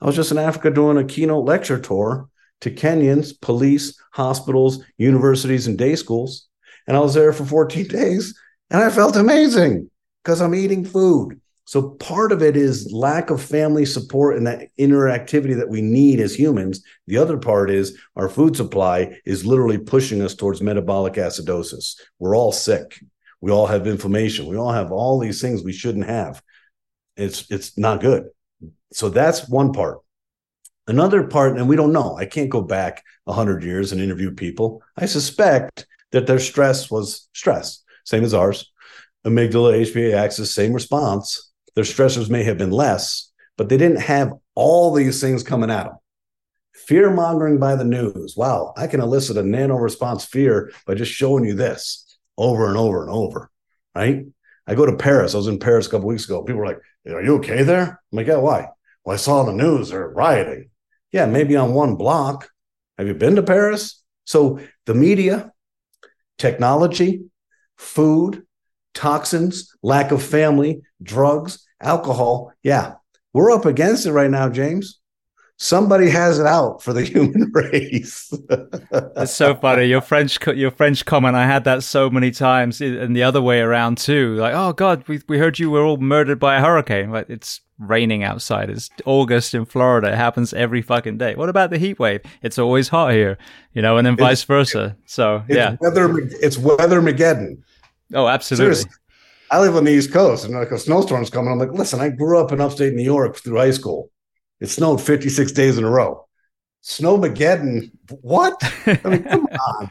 I 0.00 0.06
was 0.06 0.16
just 0.16 0.32
in 0.32 0.38
Africa 0.38 0.70
doing 0.70 0.98
a 0.98 1.04
keynote 1.04 1.44
lecture 1.44 1.78
tour 1.78 2.28
to 2.60 2.70
Kenyans, 2.70 3.40
police, 3.40 4.00
hospitals, 4.12 4.84
universities, 4.96 5.66
and 5.66 5.78
day 5.78 5.96
schools. 5.96 6.48
And 6.86 6.96
I 6.96 7.00
was 7.00 7.14
there 7.14 7.32
for 7.32 7.44
14 7.44 7.88
days 7.88 8.38
and 8.70 8.82
I 8.82 8.90
felt 8.90 9.16
amazing 9.16 9.90
because 10.22 10.40
I'm 10.40 10.54
eating 10.54 10.84
food. 10.84 11.40
So 11.64 11.90
part 11.90 12.32
of 12.32 12.42
it 12.42 12.56
is 12.56 12.92
lack 12.92 13.30
of 13.30 13.40
family 13.40 13.84
support 13.84 14.36
and 14.36 14.46
that 14.46 14.68
interactivity 14.78 15.56
that 15.56 15.68
we 15.68 15.80
need 15.80 16.20
as 16.20 16.34
humans. 16.34 16.82
The 17.06 17.18
other 17.18 17.38
part 17.38 17.70
is 17.70 17.96
our 18.16 18.28
food 18.28 18.56
supply 18.56 19.20
is 19.24 19.46
literally 19.46 19.78
pushing 19.78 20.22
us 20.22 20.34
towards 20.34 20.60
metabolic 20.60 21.14
acidosis. 21.14 22.00
We're 22.18 22.36
all 22.36 22.52
sick. 22.52 23.00
We 23.40 23.52
all 23.52 23.66
have 23.66 23.86
inflammation. 23.86 24.46
We 24.46 24.56
all 24.56 24.72
have 24.72 24.92
all 24.92 25.18
these 25.18 25.40
things 25.40 25.62
we 25.62 25.72
shouldn't 25.72 26.06
have. 26.06 26.42
It's 27.16 27.50
it's 27.50 27.78
not 27.78 28.00
good. 28.00 28.24
So 28.92 29.08
that's 29.08 29.48
one 29.48 29.72
part. 29.72 29.98
Another 30.86 31.24
part, 31.24 31.56
and 31.56 31.68
we 31.68 31.76
don't 31.76 31.92
know. 31.92 32.16
I 32.16 32.26
can't 32.26 32.50
go 32.50 32.60
back 32.60 33.04
100 33.24 33.62
years 33.62 33.92
and 33.92 34.00
interview 34.00 34.32
people. 34.32 34.82
I 34.96 35.06
suspect 35.06 35.86
that 36.10 36.26
their 36.26 36.40
stress 36.40 36.90
was 36.90 37.28
stress, 37.32 37.82
same 38.04 38.24
as 38.24 38.34
ours. 38.34 38.70
Amygdala, 39.24 39.80
HPA 39.80 40.14
axis, 40.14 40.52
same 40.52 40.72
response. 40.72 41.51
Their 41.74 41.84
stressors 41.84 42.30
may 42.30 42.44
have 42.44 42.58
been 42.58 42.70
less, 42.70 43.30
but 43.56 43.68
they 43.68 43.76
didn't 43.76 44.00
have 44.00 44.32
all 44.54 44.92
these 44.92 45.20
things 45.20 45.42
coming 45.42 45.70
at 45.70 45.84
them. 45.84 45.96
Fear 46.74 47.10
mongering 47.10 47.58
by 47.58 47.76
the 47.76 47.84
news. 47.84 48.34
Wow, 48.36 48.72
I 48.76 48.86
can 48.86 49.00
elicit 49.00 49.36
a 49.36 49.42
nano 49.42 49.76
response 49.76 50.24
fear 50.24 50.72
by 50.86 50.94
just 50.94 51.12
showing 51.12 51.44
you 51.44 51.54
this 51.54 52.18
over 52.38 52.68
and 52.68 52.76
over 52.76 53.02
and 53.02 53.10
over, 53.10 53.50
right? 53.94 54.24
I 54.66 54.74
go 54.74 54.86
to 54.86 54.96
Paris. 54.96 55.34
I 55.34 55.38
was 55.38 55.48
in 55.48 55.58
Paris 55.58 55.86
a 55.86 55.90
couple 55.90 56.08
weeks 56.08 56.24
ago. 56.24 56.42
People 56.42 56.60
were 56.60 56.66
like, 56.66 56.80
Are 57.08 57.22
you 57.22 57.36
okay 57.36 57.62
there? 57.62 57.82
I'm 57.82 58.16
like, 58.16 58.26
Yeah, 58.26 58.36
why? 58.36 58.68
Well, 59.04 59.14
I 59.14 59.18
saw 59.18 59.42
the 59.42 59.52
news 59.52 59.90
they're 59.90 60.08
rioting. 60.08 60.70
Yeah, 61.10 61.26
maybe 61.26 61.56
on 61.56 61.74
one 61.74 61.96
block. 61.96 62.48
Have 62.96 63.06
you 63.06 63.14
been 63.14 63.36
to 63.36 63.42
Paris? 63.42 64.02
So 64.24 64.60
the 64.86 64.94
media, 64.94 65.52
technology, 66.38 67.24
food, 67.76 68.46
toxins, 68.94 69.74
lack 69.82 70.10
of 70.10 70.22
family, 70.22 70.82
drugs, 71.02 71.66
alcohol. 71.80 72.52
Yeah, 72.62 72.94
we're 73.32 73.50
up 73.50 73.66
against 73.66 74.06
it 74.06 74.12
right 74.12 74.30
now, 74.30 74.48
James. 74.48 74.98
Somebody 75.58 76.10
has 76.10 76.40
it 76.40 76.46
out 76.46 76.82
for 76.82 76.92
the 76.92 77.04
human 77.04 77.50
race. 77.52 78.32
It's 78.90 79.32
so 79.32 79.54
funny. 79.54 79.84
Your 79.84 80.00
French, 80.00 80.38
your 80.46 80.72
French 80.72 81.04
comment. 81.04 81.36
I 81.36 81.46
had 81.46 81.64
that 81.64 81.82
so 81.84 82.10
many 82.10 82.30
times, 82.30 82.80
and 82.80 83.14
the 83.14 83.22
other 83.22 83.40
way 83.40 83.60
around 83.60 83.98
too. 83.98 84.34
Like, 84.36 84.54
oh 84.54 84.72
God, 84.72 85.06
we 85.06 85.20
we 85.28 85.38
heard 85.38 85.58
you 85.58 85.70
were 85.70 85.84
all 85.84 85.98
murdered 85.98 86.40
by 86.40 86.56
a 86.56 86.60
hurricane. 86.60 87.10
Like, 87.10 87.30
it's 87.30 87.60
raining 87.78 88.22
outside. 88.24 88.70
It's 88.70 88.90
August 89.04 89.54
in 89.54 89.64
Florida. 89.64 90.12
It 90.12 90.16
happens 90.16 90.52
every 90.52 90.82
fucking 90.82 91.18
day. 91.18 91.34
What 91.34 91.48
about 91.48 91.70
the 91.70 91.78
heat 91.78 91.98
wave? 91.98 92.22
It's 92.42 92.58
always 92.58 92.88
hot 92.88 93.12
here, 93.12 93.38
you 93.72 93.82
know, 93.82 93.98
and 93.98 94.06
then 94.06 94.16
vice 94.16 94.44
versa. 94.44 94.96
So 95.06 95.44
it's 95.48 95.56
yeah, 95.56 95.76
weather. 95.80 96.18
It's 96.18 96.58
weather 96.58 97.00
Mageddon. 97.00 97.62
Oh, 98.14 98.28
absolutely. 98.28 98.74
Seriously. 98.74 98.98
I 99.50 99.60
live 99.60 99.76
on 99.76 99.84
the 99.84 99.92
East 99.92 100.12
Coast, 100.12 100.44
and 100.44 100.54
like 100.54 100.70
a 100.70 100.78
snowstorm's 100.78 101.28
coming. 101.28 101.52
I'm 101.52 101.58
like, 101.58 101.72
listen, 101.72 102.00
I 102.00 102.08
grew 102.08 102.38
up 102.38 102.52
in 102.52 102.60
upstate 102.60 102.94
New 102.94 103.02
York 103.02 103.36
through 103.36 103.58
high 103.58 103.70
school. 103.70 104.10
It 104.60 104.68
snowed 104.68 105.00
56 105.00 105.52
days 105.52 105.76
in 105.76 105.84
a 105.84 105.90
row. 105.90 106.26
Snowmageddon. 106.82 107.90
What? 108.22 108.54
I 108.86 109.08
mean, 109.08 109.24
come 109.24 109.46
on. 109.78 109.90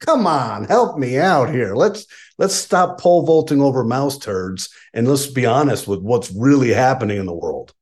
Come 0.00 0.26
on, 0.26 0.64
help 0.64 0.96
me 0.96 1.18
out 1.18 1.50
here. 1.50 1.74
Let's 1.74 2.06
let's 2.38 2.54
stop 2.54 3.00
pole 3.00 3.26
vaulting 3.26 3.60
over 3.60 3.82
mouse 3.82 4.16
turds 4.16 4.68
and 4.94 5.08
let's 5.08 5.26
be 5.26 5.44
honest 5.44 5.88
with 5.88 6.00
what's 6.00 6.30
really 6.30 6.70
happening 6.70 7.18
in 7.18 7.26
the 7.26 7.34
world. 7.34 7.74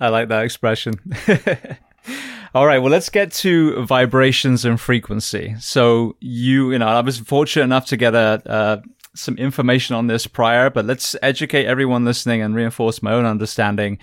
I 0.00 0.08
like 0.08 0.28
that 0.28 0.44
expression. 0.44 0.94
All 2.54 2.66
right, 2.66 2.78
well, 2.78 2.90
let's 2.90 3.10
get 3.10 3.32
to 3.32 3.84
vibrations 3.84 4.64
and 4.64 4.80
frequency. 4.80 5.54
So 5.60 6.16
you, 6.20 6.72
you 6.72 6.78
know, 6.78 6.88
I 6.88 7.00
was 7.00 7.18
fortunate 7.18 7.64
enough 7.64 7.86
to 7.86 7.96
get 7.96 8.14
a, 8.14 8.42
uh, 8.46 8.80
some 9.16 9.36
information 9.36 9.96
on 9.96 10.06
this 10.06 10.26
prior, 10.26 10.70
but 10.70 10.84
let's 10.84 11.16
educate 11.22 11.66
everyone 11.66 12.04
listening 12.04 12.42
and 12.42 12.54
reinforce 12.54 13.02
my 13.02 13.12
own 13.12 13.24
understanding 13.24 13.98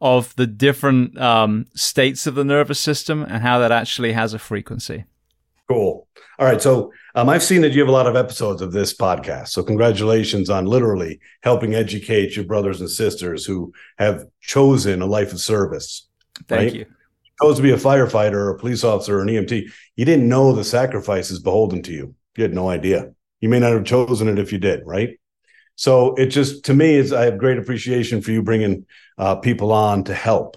of 0.00 0.34
the 0.36 0.46
different 0.46 1.18
um, 1.18 1.66
states 1.74 2.26
of 2.26 2.34
the 2.34 2.44
nervous 2.44 2.78
system 2.78 3.22
and 3.22 3.42
how 3.42 3.58
that 3.58 3.72
actually 3.72 4.12
has 4.12 4.34
a 4.34 4.38
frequency. 4.38 5.04
Cool. 5.68 6.06
All 6.38 6.46
right. 6.46 6.60
So 6.60 6.92
um, 7.14 7.28
I've 7.28 7.42
seen 7.42 7.62
that 7.62 7.72
you 7.72 7.80
have 7.80 7.88
a 7.88 7.92
lot 7.92 8.06
of 8.06 8.14
episodes 8.14 8.60
of 8.60 8.72
this 8.72 8.94
podcast. 8.94 9.48
So 9.48 9.62
congratulations 9.62 10.50
on 10.50 10.66
literally 10.66 11.18
helping 11.42 11.74
educate 11.74 12.36
your 12.36 12.44
brothers 12.44 12.80
and 12.80 12.90
sisters 12.90 13.44
who 13.44 13.72
have 13.98 14.26
chosen 14.40 15.02
a 15.02 15.06
life 15.06 15.32
of 15.32 15.40
service. 15.40 16.08
Thank 16.46 16.72
right? 16.72 16.74
you. 16.74 16.86
Chose 17.42 17.56
to 17.56 17.62
be 17.62 17.72
a 17.72 17.76
firefighter 17.76 18.34
or 18.34 18.50
a 18.50 18.58
police 18.58 18.84
officer 18.84 19.18
or 19.18 19.22
an 19.22 19.28
EMT. 19.28 19.70
You 19.96 20.04
didn't 20.04 20.28
know 20.28 20.52
the 20.52 20.64
sacrifice 20.64 21.30
is 21.30 21.38
beholden 21.38 21.82
to 21.82 21.92
you. 21.92 22.14
You 22.36 22.42
had 22.42 22.54
no 22.54 22.68
idea. 22.68 23.12
You 23.40 23.48
may 23.48 23.60
not 23.60 23.72
have 23.72 23.84
chosen 23.84 24.28
it 24.28 24.38
if 24.38 24.52
you 24.52 24.58
did, 24.58 24.82
right? 24.84 25.18
So 25.76 26.14
it 26.14 26.26
just 26.26 26.64
to 26.66 26.74
me 26.74 26.94
is 26.94 27.12
I 27.12 27.24
have 27.26 27.38
great 27.38 27.58
appreciation 27.58 28.22
for 28.22 28.30
you 28.30 28.42
bringing 28.42 28.86
uh, 29.18 29.36
people 29.36 29.72
on 29.72 30.04
to 30.04 30.14
help, 30.14 30.56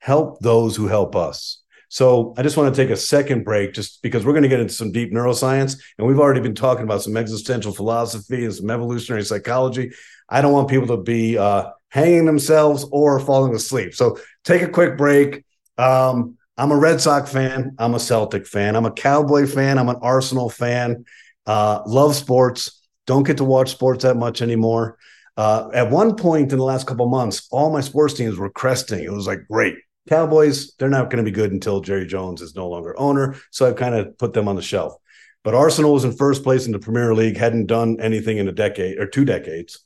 help 0.00 0.40
those 0.40 0.74
who 0.76 0.88
help 0.88 1.14
us. 1.14 1.62
So 1.88 2.34
I 2.36 2.42
just 2.42 2.56
want 2.56 2.74
to 2.74 2.82
take 2.82 2.90
a 2.90 2.96
second 2.96 3.44
break 3.44 3.72
just 3.72 4.02
because 4.02 4.24
we're 4.24 4.32
going 4.32 4.42
to 4.42 4.48
get 4.48 4.60
into 4.60 4.74
some 4.74 4.90
deep 4.90 5.12
neuroscience 5.12 5.80
and 5.98 6.06
we've 6.06 6.18
already 6.18 6.40
been 6.40 6.54
talking 6.54 6.82
about 6.82 7.02
some 7.02 7.16
existential 7.16 7.72
philosophy 7.72 8.44
and 8.44 8.52
some 8.52 8.70
evolutionary 8.70 9.22
psychology. 9.22 9.92
I 10.28 10.42
don't 10.42 10.52
want 10.52 10.68
people 10.68 10.88
to 10.88 11.02
be 11.02 11.38
uh, 11.38 11.70
hanging 11.88 12.26
themselves 12.26 12.84
or 12.90 13.20
falling 13.20 13.54
asleep. 13.54 13.94
So 13.94 14.18
take 14.44 14.62
a 14.62 14.68
quick 14.68 14.96
break. 14.96 15.44
Um, 15.78 16.36
I'm 16.58 16.72
a 16.72 16.76
Red 16.76 17.00
Sox 17.00 17.30
fan. 17.30 17.76
I'm 17.78 17.94
a 17.94 18.00
Celtic 18.00 18.46
fan. 18.46 18.74
I'm 18.74 18.86
a 18.86 18.90
Cowboy 18.90 19.46
fan. 19.46 19.78
I'm 19.78 19.88
an 19.88 19.98
Arsenal 20.02 20.50
fan. 20.50 21.04
Uh, 21.46 21.82
love 21.86 22.14
sports. 22.14 22.82
Don't 23.06 23.22
get 23.22 23.36
to 23.36 23.44
watch 23.44 23.70
sports 23.70 24.02
that 24.02 24.16
much 24.16 24.42
anymore. 24.42 24.98
Uh, 25.36 25.68
at 25.74 25.90
one 25.90 26.16
point 26.16 26.52
in 26.52 26.58
the 26.58 26.64
last 26.64 26.86
couple 26.86 27.08
months, 27.08 27.46
all 27.50 27.70
my 27.70 27.80
sports 27.80 28.14
teams 28.14 28.38
were 28.38 28.50
cresting. 28.50 29.04
It 29.04 29.12
was 29.12 29.26
like 29.26 29.46
great. 29.50 29.76
Cowboys, 30.08 30.72
they're 30.78 30.88
not 30.88 31.10
going 31.10 31.24
to 31.24 31.30
be 31.30 31.34
good 31.34 31.52
until 31.52 31.80
Jerry 31.80 32.06
Jones 32.06 32.40
is 32.40 32.54
no 32.54 32.68
longer 32.68 32.98
owner. 32.98 33.36
So 33.50 33.66
I've 33.66 33.76
kind 33.76 33.94
of 33.94 34.16
put 34.18 34.32
them 34.32 34.48
on 34.48 34.56
the 34.56 34.62
shelf. 34.62 34.94
But 35.42 35.54
Arsenal 35.54 35.92
was 35.92 36.04
in 36.04 36.12
first 36.12 36.42
place 36.42 36.66
in 36.66 36.72
the 36.72 36.78
Premier 36.78 37.14
League, 37.14 37.36
hadn't 37.36 37.66
done 37.66 37.98
anything 38.00 38.38
in 38.38 38.48
a 38.48 38.52
decade 38.52 38.98
or 38.98 39.06
two 39.06 39.24
decades. 39.24 39.80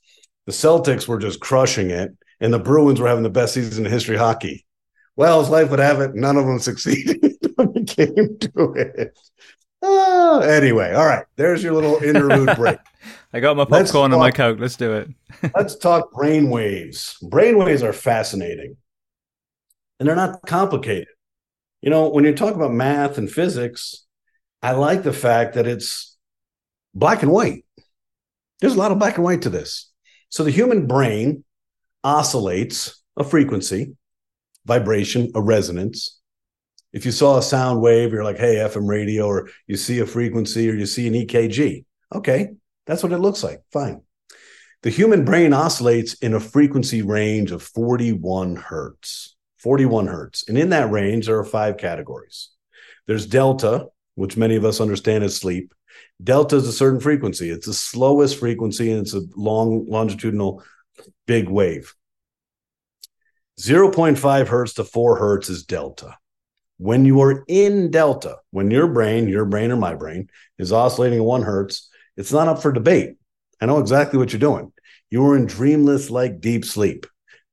The 0.47 0.53
Celtics 0.53 1.07
were 1.07 1.19
just 1.19 1.41
crushing 1.41 1.91
it, 1.91 2.13
and 2.41 2.53
the 2.53 2.59
Bruins 2.59 3.01
were 3.01 3.09
having 3.09 3.25
the 3.25 3.31
best 3.31 3.55
season 3.55 3.85
in 3.85 3.93
history 3.93 4.17
hockey. 4.17 4.67
Well, 5.17 5.41
as 5.41 5.51
life 5.51 5.71
would 5.71 5.81
have 5.81 6.01
it, 6.01 6.15
none 6.15 6.37
of 6.37 6.47
them 6.47 6.61
succeeded 6.61 7.37
when 7.57 7.73
it 7.77 7.89
came 7.89 8.39
to 8.39 8.73
it. 8.75 9.19
Uh, 9.83 10.41
anyway, 10.41 10.93
all 10.93 11.07
right. 11.07 11.25
There's 11.37 11.63
your 11.63 11.73
little 11.73 12.03
interlude 12.03 12.57
break. 12.57 12.79
I 13.33 13.41
got 13.41 13.57
my 13.57 13.65
popcorn 13.65 14.13
and 14.13 14.21
my 14.21 14.31
coke. 14.31 14.59
Let's 14.61 14.77
do 14.77 14.93
it. 14.93 15.09
let's 15.55 15.77
talk 15.77 16.13
brain 16.13 16.51
waves. 16.51 17.17
Brain 17.23 17.57
waves 17.59 17.83
are 17.83 17.93
fascinating 17.93 18.77
and 19.99 20.09
they're 20.09 20.17
not 20.17 20.41
complicated. 20.47 21.09
You 21.83 21.91
know, 21.91 22.09
when 22.09 22.25
you 22.25 22.35
talk 22.35 22.55
about 22.55 22.73
math 22.73 23.19
and 23.19 23.31
physics, 23.31 24.05
I 24.63 24.73
like 24.73 25.03
the 25.03 25.13
fact 25.13 25.55
that 25.55 25.67
it's 25.67 26.17
black 26.95 27.23
and 27.23 27.31
white. 27.31 27.65
There's 28.61 28.75
a 28.75 28.79
lot 28.79 28.93
of 28.93 28.99
black 28.99 29.17
and 29.17 29.25
white 29.25 29.43
to 29.43 29.51
this. 29.51 29.91
So 30.29 30.45
the 30.45 30.51
human 30.51 30.87
brain 30.87 31.45
oscillates 32.05 33.03
a 33.17 33.25
frequency 33.25 33.97
vibration, 34.67 35.31
a 35.35 35.41
resonance. 35.41 36.20
If 36.93 37.07
you 37.07 37.13
saw 37.13 37.39
a 37.39 37.43
sound 37.43 37.81
wave, 37.81 38.13
you're 38.13 38.25
like, 38.25 38.39
hey, 38.39 38.57
FM 38.57 38.89
radio, 38.89 39.27
or 39.27 39.49
you 39.67 39.77
see 39.77 40.01
a 40.01 40.07
frequency, 40.07 40.69
or 40.69 40.75
you 40.75 40.87
see 40.87 41.07
an 41.07 41.15
EKG. 41.15 41.85
Okay, 42.13 42.51
that's 42.87 43.03
what 43.03 43.13
it 43.13 43.19
looks 43.19 43.45
like. 43.45 43.61
Fine. 43.73 44.03
The 44.83 44.91
human 44.91 45.25
brain 45.25 45.53
oscillates 45.53 46.15
in 46.15 46.35
a 46.35 46.41
frequency 46.41 47.03
range 47.03 47.53
of 47.53 47.63
41 47.63 48.57
hertz. 48.57 49.37
41 49.59 50.07
hertz. 50.07 50.49
And 50.49 50.57
in 50.57 50.71
that 50.71 50.91
range, 50.91 51.27
there 51.27 51.39
are 51.39 51.45
five 51.45 51.77
categories. 51.77 52.49
There's 53.07 53.27
delta, 53.27 53.87
which 54.15 54.39
many 54.39 54.57
of 54.57 54.65
us 54.65 54.81
understand 54.81 55.23
as 55.23 55.37
sleep. 55.37 55.75
Delta 56.23 56.57
is 56.57 56.67
a 56.67 56.73
certain 56.73 57.01
frequency. 57.01 57.51
It's 57.51 57.67
the 57.67 57.75
slowest 57.75 58.39
frequency 58.39 58.91
and 58.91 59.03
it's 59.03 59.15
a 59.15 59.23
long 59.37 59.87
longitudinal 59.89 60.63
big 61.27 61.49
wave. 61.49 61.95
0.5 63.61 64.49
hertz 64.49 64.75
to 64.75 64.85
4 64.85 65.17
hertz 65.19 65.51
is 65.51 65.65
delta. 65.65 66.17
When 66.81 67.05
you 67.05 67.21
are 67.21 67.45
in 67.47 67.91
delta, 67.91 68.39
when 68.53 68.71
your 68.71 68.87
brain, 68.87 69.29
your 69.29 69.45
brain 69.45 69.71
or 69.71 69.77
my 69.77 69.95
brain, 69.95 70.31
is 70.59 70.73
oscillating 70.73 71.19
at 71.19 71.25
1 71.27 71.43
hertz, 71.43 71.91
it's 72.17 72.33
not 72.33 72.49
up 72.49 72.63
for 72.63 72.73
debate. 72.73 73.17
I 73.61 73.67
know 73.67 73.81
exactly 73.81 74.19
what 74.19 74.33
you're 74.33 74.41
doing. 74.41 74.73
You 75.11 75.27
are 75.27 75.37
in 75.37 75.45
dreamless 75.45 76.09
like 76.09 76.41
deep 76.41 76.65
sleep. 76.65 77.05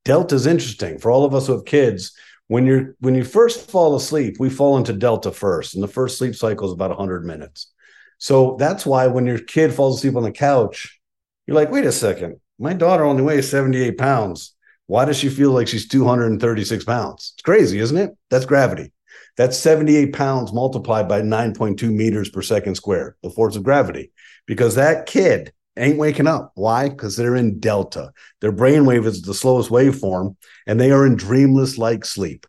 Delta 0.06 0.34
is 0.34 0.48
interesting 0.48 0.98
for 0.98 1.12
all 1.12 1.26
of 1.26 1.36
us 1.36 1.48
who 1.48 1.52
have 1.52 1.66
kids. 1.66 2.14
When 2.48 2.66
you're 2.66 2.96
when 3.02 3.16
you 3.16 3.26
first 3.26 3.70
fall 3.70 3.98
asleep, 3.98 4.38
we 4.40 4.50
fall 4.50 4.78
into 4.78 4.94
delta 4.94 5.34
first, 5.34 5.76
and 5.76 5.84
the 5.84 5.90
first 5.90 6.18
sleep 6.18 6.34
cycle 6.34 6.68
is 6.68 6.74
about 6.74 6.92
100 6.92 7.26
minutes. 7.26 7.74
So 8.20 8.56
that's 8.58 8.86
why 8.86 9.08
when 9.08 9.26
your 9.26 9.40
kid 9.40 9.74
falls 9.74 9.98
asleep 9.98 10.16
on 10.16 10.24
the 10.24 10.32
couch, 10.32 11.02
you're 11.46 11.56
like, 11.56 11.70
wait 11.70 11.86
a 11.86 11.92
second, 11.92 12.40
my 12.60 12.72
daughter 12.72 13.04
only 13.04 13.24
weighs 13.24 13.50
78 13.50 13.98
pounds. 13.98 14.56
Why 14.86 15.04
does 15.04 15.18
she 15.18 15.28
feel 15.28 15.52
like 15.52 15.68
she's 15.68 15.90
236 15.90 16.86
pounds? 16.86 17.34
It's 17.36 17.42
crazy, 17.42 17.80
isn't 17.80 17.98
it? 17.98 18.12
That's 18.30 18.46
gravity. 18.46 18.94
That's 19.38 19.58
78 19.58 20.14
pounds 20.14 20.52
multiplied 20.52 21.08
by 21.08 21.22
9.2 21.22 21.94
meters 21.94 22.30
per 22.30 22.42
second 22.42 22.76
square, 22.76 23.16
the 23.22 23.30
force 23.30 23.56
of 23.56 23.64
gravity, 23.64 24.12
because 24.48 24.76
that 24.76 25.06
kid 25.06 25.54
ain't 25.78 26.00
waking 26.00 26.26
up. 26.26 26.52
Why? 26.56 26.90
Because 26.90 27.16
they're 27.16 27.36
in 27.36 27.60
delta. 27.60 28.12
Their 28.42 28.52
brainwave 28.52 29.06
is 29.06 29.22
the 29.22 29.36
slowest 29.36 29.70
waveform, 29.70 30.36
and 30.66 30.80
they 30.80 30.92
are 30.92 31.06
in 31.06 31.16
dreamless 31.16 31.78
like 31.78 32.04
sleep. 32.04 32.48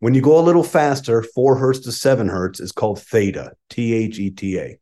When 0.00 0.12
you 0.12 0.20
go 0.20 0.38
a 0.38 0.42
little 0.42 0.64
faster, 0.64 1.22
four 1.22 1.56
hertz 1.56 1.80
to 1.80 1.92
seven 1.92 2.28
hertz 2.28 2.58
is 2.58 2.72
called 2.72 3.00
theta, 3.00 3.52
T 3.70 3.94
H 3.94 4.18
E 4.18 4.30
T 4.30 4.58
A. 4.58 4.78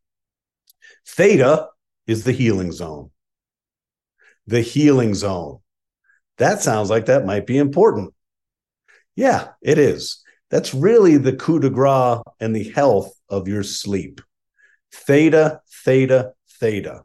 Theta 1.07 1.69
is 2.07 2.25
the 2.25 2.33
healing 2.33 2.73
zone. 2.73 3.11
The 4.47 4.63
healing 4.63 5.15
zone. 5.15 5.59
That 6.39 6.63
sounds 6.63 6.91
like 6.91 7.07
that 7.07 7.27
might 7.27 7.47
be 7.47 7.59
important. 7.59 8.15
Yeah, 9.15 9.49
it 9.61 9.79
is. 9.79 10.22
That's 10.53 10.73
really 10.73 11.17
the 11.17 11.33
coup 11.33 11.59
de 11.59 11.71
grace 11.71 12.23
and 12.39 12.55
the 12.55 12.71
health 12.71 13.13
of 13.29 13.49
your 13.49 13.65
sleep. 13.65 14.21
Theta, 14.93 15.61
theta, 15.85 16.35
theta 16.61 17.03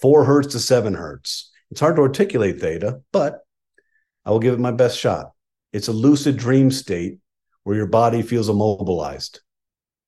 four 0.00 0.24
hertz 0.24 0.48
to 0.48 0.60
seven 0.60 0.94
hertz. 0.94 1.50
It's 1.70 1.80
hard 1.80 1.96
to 1.96 2.02
articulate 2.02 2.60
theta, 2.60 3.00
but 3.12 3.40
I 4.24 4.30
will 4.30 4.40
give 4.40 4.54
it 4.54 4.60
my 4.60 4.70
best 4.70 4.98
shot. 4.98 5.32
It's 5.72 5.88
a 5.88 5.92
lucid 5.92 6.36
dream 6.36 6.70
state 6.70 7.18
where 7.64 7.76
your 7.76 7.86
body 7.86 8.22
feels 8.22 8.48
immobilized. 8.48 9.40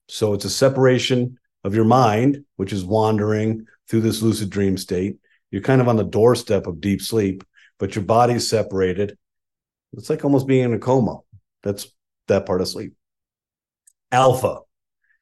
So 0.09 0.32
it's 0.34 0.44
a 0.44 0.51
separation 0.51 1.38
of 1.64 1.74
your 1.74 1.84
mind, 1.84 2.44
which 2.57 2.72
is 2.72 2.84
wandering 2.84 3.66
through 3.88 4.01
this 4.01 4.22
lucid 4.22 4.51
dream 4.51 4.78
state. 4.78 5.18
You're 5.51 5.62
kind 5.62 5.80
of 5.80 5.88
on 5.88 5.96
the 5.96 6.05
doorstep 6.05 6.66
of 6.66 6.80
deep 6.80 7.03
sleep, 7.03 7.44
but 7.78 7.94
your 7.94 8.05
body's 8.05 8.48
separated. 8.48 9.18
It's 9.92 10.09
like 10.09 10.24
almost 10.24 10.46
being 10.46 10.64
in 10.64 10.74
a 10.74 10.78
coma. 10.78 11.18
That's 11.62 11.88
that 12.30 12.46
part 12.46 12.60
of 12.60 12.68
sleep. 12.68 12.94
Alpha 14.10 14.60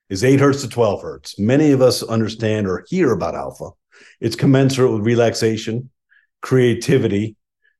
is 0.08 0.24
8 0.24 0.40
hertz 0.40 0.62
to 0.62 0.68
12 0.68 1.02
hertz. 1.02 1.38
Many 1.38 1.72
of 1.72 1.82
us 1.82 2.02
understand 2.02 2.66
or 2.66 2.84
hear 2.88 3.12
about 3.12 3.34
alpha. 3.34 3.70
It's 4.20 4.36
commensurate 4.36 4.92
with 4.92 5.04
relaxation, 5.04 5.90
creativity, 6.40 7.36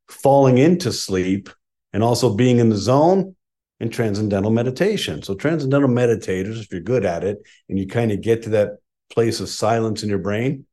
falling 0.09 0.59
into 0.59 0.93
sleep, 0.93 1.49
and 1.93 2.03
also 2.03 2.35
being 2.35 2.59
in 2.59 2.69
the 2.69 2.77
zone 2.77 3.35
and 3.81 3.93
transcendental 3.93 4.51
meditation. 4.51 5.23
So, 5.23 5.35
transcendental 5.35 5.89
meditators, 5.89 6.61
if 6.61 6.71
you're 6.73 6.81
good 6.81 7.05
at 7.05 7.25
it 7.25 7.39
and 7.69 7.79
you 7.79 7.87
kind 7.87 8.13
of 8.13 8.21
get 8.21 8.43
to 8.43 8.51
that 8.51 8.79
place 9.11 9.41
of 9.41 9.49
silence 9.49 10.03
in 10.03 10.09
your 10.09 10.19
brain, 10.19 10.67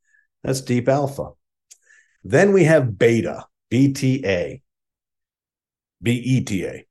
that's 0.44 0.62
deep 0.62 0.90
alpha. 0.90 1.32
Then 2.24 2.54
we 2.54 2.64
have 2.64 2.98
beta, 2.98 3.46
BTA, 3.72 4.62
BETA. 6.04 6.85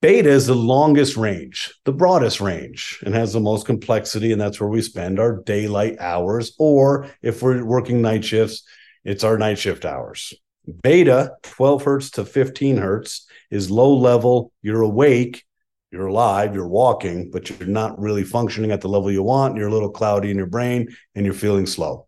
Beta 0.00 0.28
is 0.28 0.46
the 0.46 0.54
longest 0.54 1.16
range, 1.16 1.74
the 1.84 1.92
broadest 1.92 2.40
range, 2.40 3.02
and 3.04 3.16
has 3.16 3.32
the 3.32 3.40
most 3.40 3.66
complexity. 3.66 4.30
And 4.30 4.40
that's 4.40 4.60
where 4.60 4.68
we 4.68 4.80
spend 4.80 5.18
our 5.18 5.42
daylight 5.42 5.96
hours. 5.98 6.52
Or 6.56 7.08
if 7.20 7.42
we're 7.42 7.64
working 7.64 8.00
night 8.00 8.24
shifts, 8.24 8.62
it's 9.04 9.24
our 9.24 9.36
night 9.36 9.58
shift 9.58 9.84
hours. 9.84 10.34
Beta, 10.82 11.32
12 11.42 11.82
hertz 11.82 12.10
to 12.12 12.24
15 12.24 12.76
hertz, 12.76 13.26
is 13.50 13.72
low 13.72 13.96
level. 13.96 14.52
You're 14.62 14.82
awake, 14.82 15.44
you're 15.90 16.06
alive, 16.06 16.54
you're 16.54 16.68
walking, 16.68 17.32
but 17.32 17.50
you're 17.50 17.68
not 17.68 17.98
really 17.98 18.22
functioning 18.22 18.70
at 18.70 18.80
the 18.80 18.88
level 18.88 19.10
you 19.10 19.24
want. 19.24 19.56
You're 19.56 19.68
a 19.68 19.72
little 19.72 19.90
cloudy 19.90 20.30
in 20.30 20.36
your 20.36 20.46
brain 20.46 20.94
and 21.16 21.24
you're 21.24 21.34
feeling 21.34 21.66
slow. 21.66 22.06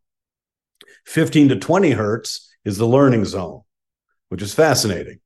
15 1.06 1.48
to 1.48 1.56
20 1.56 1.90
hertz 1.90 2.54
is 2.64 2.78
the 2.78 2.86
learning 2.86 3.24
zone, 3.24 3.62
which 4.28 4.42
is 4.42 4.54
fascinating 4.54 5.18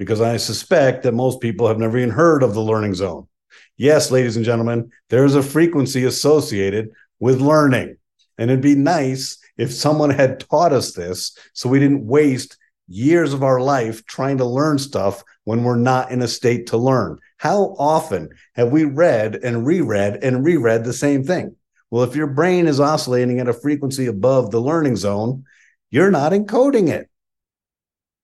because 0.00 0.22
I 0.22 0.38
suspect 0.38 1.02
that 1.02 1.12
most 1.12 1.42
people 1.42 1.68
have 1.68 1.78
never 1.78 1.98
even 1.98 2.08
heard 2.08 2.42
of 2.42 2.54
the 2.54 2.62
learning 2.62 2.94
zone. 2.94 3.28
Yes, 3.76 4.10
ladies 4.10 4.34
and 4.34 4.46
gentlemen, 4.46 4.90
there 5.10 5.26
is 5.26 5.34
a 5.34 5.42
frequency 5.42 6.04
associated 6.04 6.88
with 7.18 7.42
learning. 7.42 7.98
And 8.38 8.50
it'd 8.50 8.62
be 8.62 8.74
nice 8.74 9.36
if 9.58 9.74
someone 9.74 10.08
had 10.08 10.40
taught 10.40 10.72
us 10.72 10.94
this 10.94 11.36
so 11.52 11.68
we 11.68 11.78
didn't 11.78 12.06
waste 12.06 12.56
years 12.88 13.34
of 13.34 13.42
our 13.42 13.60
life 13.60 14.06
trying 14.06 14.38
to 14.38 14.46
learn 14.46 14.78
stuff 14.78 15.22
when 15.44 15.64
we're 15.64 15.76
not 15.76 16.10
in 16.10 16.22
a 16.22 16.28
state 16.28 16.68
to 16.68 16.78
learn. 16.78 17.18
How 17.36 17.76
often 17.78 18.30
have 18.54 18.72
we 18.72 18.84
read 18.84 19.36
and 19.36 19.66
reread 19.66 20.24
and 20.24 20.42
reread 20.42 20.82
the 20.82 20.94
same 20.94 21.24
thing? 21.24 21.56
Well, 21.90 22.04
if 22.04 22.16
your 22.16 22.28
brain 22.28 22.68
is 22.68 22.80
oscillating 22.80 23.38
at 23.38 23.48
a 23.48 23.52
frequency 23.52 24.06
above 24.06 24.50
the 24.50 24.62
learning 24.62 24.96
zone, 24.96 25.44
you're 25.90 26.10
not 26.10 26.32
encoding 26.32 26.88
it. 26.88 27.10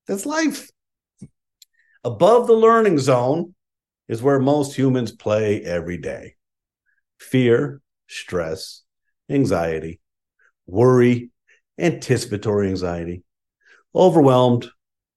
That's 0.07 0.25
life. 0.25 0.71
Above 2.07 2.47
the 2.47 2.53
learning 2.53 3.01
zone 3.01 3.53
is 4.07 4.23
where 4.23 4.39
most 4.39 4.77
humans 4.77 5.11
play 5.11 5.61
every 5.65 5.97
day. 5.99 6.37
Fear, 7.19 7.81
stress, 8.07 8.83
anxiety, 9.29 9.99
worry, 10.69 11.31
anticipatory 11.77 12.69
anxiety, 12.69 13.25
overwhelmed, 13.93 14.69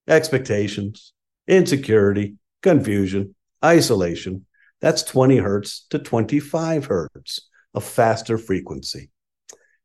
expectations, 0.08 1.12
insecurity, 1.46 2.34
confusion, 2.60 3.36
isolation. 3.64 4.44
That's 4.80 5.04
20 5.04 5.36
hertz 5.36 5.86
to 5.90 6.00
25 6.00 6.86
hertz, 6.86 7.48
a 7.72 7.80
faster 7.80 8.36
frequency. 8.36 9.10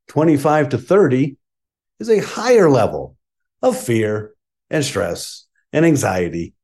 25 0.07 0.69
to 0.69 0.79
30 0.79 1.37
is 1.99 2.09
a 2.09 2.17
higher 2.17 2.67
level 2.67 3.15
of 3.61 3.79
fear 3.79 4.33
and 4.71 4.83
stress 4.83 5.45
and 5.71 5.85
anxiety 5.85 6.54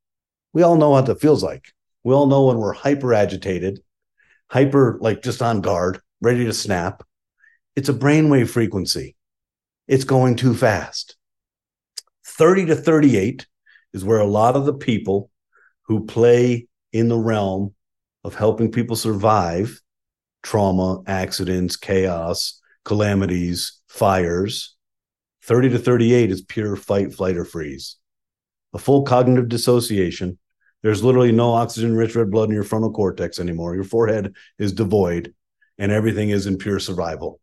we 0.53 0.63
all 0.63 0.75
know 0.75 0.89
what 0.89 1.05
that 1.05 1.21
feels 1.21 1.43
like. 1.43 1.73
We 2.03 2.13
all 2.13 2.27
know 2.27 2.47
when 2.47 2.57
we're 2.57 2.73
hyper 2.73 3.13
agitated, 3.13 3.81
hyper, 4.47 4.97
like 5.01 5.21
just 5.21 5.41
on 5.41 5.61
guard, 5.61 5.99
ready 6.19 6.45
to 6.45 6.53
snap. 6.53 7.03
It's 7.75 7.89
a 7.89 7.93
brainwave 7.93 8.49
frequency. 8.49 9.15
It's 9.87 10.03
going 10.03 10.35
too 10.35 10.53
fast. 10.53 11.15
30 12.25 12.67
to 12.67 12.75
38 12.75 13.45
is 13.93 14.03
where 14.03 14.19
a 14.19 14.25
lot 14.25 14.55
of 14.55 14.65
the 14.65 14.73
people 14.73 15.29
who 15.83 16.05
play 16.05 16.67
in 16.91 17.07
the 17.07 17.17
realm 17.17 17.73
of 18.23 18.35
helping 18.35 18.71
people 18.71 18.95
survive 18.95 19.81
trauma, 20.43 21.01
accidents, 21.05 21.75
chaos, 21.75 22.59
calamities, 22.83 23.79
fires. 23.87 24.75
30 25.43 25.69
to 25.69 25.79
38 25.79 26.31
is 26.31 26.41
pure 26.41 26.75
fight, 26.75 27.13
flight, 27.13 27.37
or 27.37 27.45
freeze. 27.45 27.97
A 28.73 28.79
full 28.79 29.03
cognitive 29.03 29.49
dissociation 29.49 30.37
there's 30.83 31.03
literally 31.03 31.31
no 31.31 31.53
oxygen 31.53 31.95
rich 31.95 32.15
red 32.15 32.31
blood 32.31 32.49
in 32.49 32.55
your 32.55 32.63
frontal 32.63 32.91
cortex 32.91 33.39
anymore. 33.39 33.75
Your 33.75 33.83
forehead 33.83 34.35
is 34.57 34.73
devoid 34.73 35.33
and 35.77 35.91
everything 35.91 36.29
is 36.29 36.47
in 36.47 36.57
pure 36.57 36.79
survival. 36.79 37.39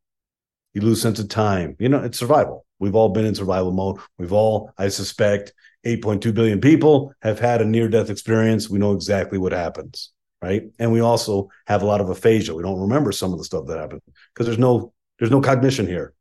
You 0.74 0.82
lose 0.82 1.00
sense 1.00 1.18
of 1.18 1.28
time. 1.28 1.76
You 1.78 1.88
know, 1.88 2.02
it's 2.02 2.18
survival. 2.18 2.64
We've 2.78 2.94
all 2.94 3.08
been 3.08 3.24
in 3.24 3.34
survival 3.34 3.72
mode. 3.72 3.98
We've 4.18 4.32
all, 4.32 4.72
I 4.78 4.88
suspect, 4.88 5.52
8.2 5.84 6.34
billion 6.34 6.60
people 6.60 7.14
have 7.22 7.38
had 7.38 7.62
a 7.62 7.64
near 7.64 7.88
death 7.88 8.10
experience. 8.10 8.68
We 8.68 8.78
know 8.78 8.92
exactly 8.92 9.38
what 9.38 9.52
happens, 9.52 10.12
right? 10.42 10.64
And 10.78 10.92
we 10.92 11.00
also 11.00 11.48
have 11.66 11.82
a 11.82 11.86
lot 11.86 12.00
of 12.00 12.10
aphasia. 12.10 12.54
We 12.54 12.62
don't 12.62 12.80
remember 12.80 13.12
some 13.12 13.32
of 13.32 13.38
the 13.38 13.44
stuff 13.44 13.66
that 13.66 13.78
happened 13.78 14.02
because 14.34 14.46
there's 14.46 14.58
no 14.58 14.92
there's 15.18 15.30
no 15.30 15.40
cognition 15.40 15.86
here. 15.86 16.14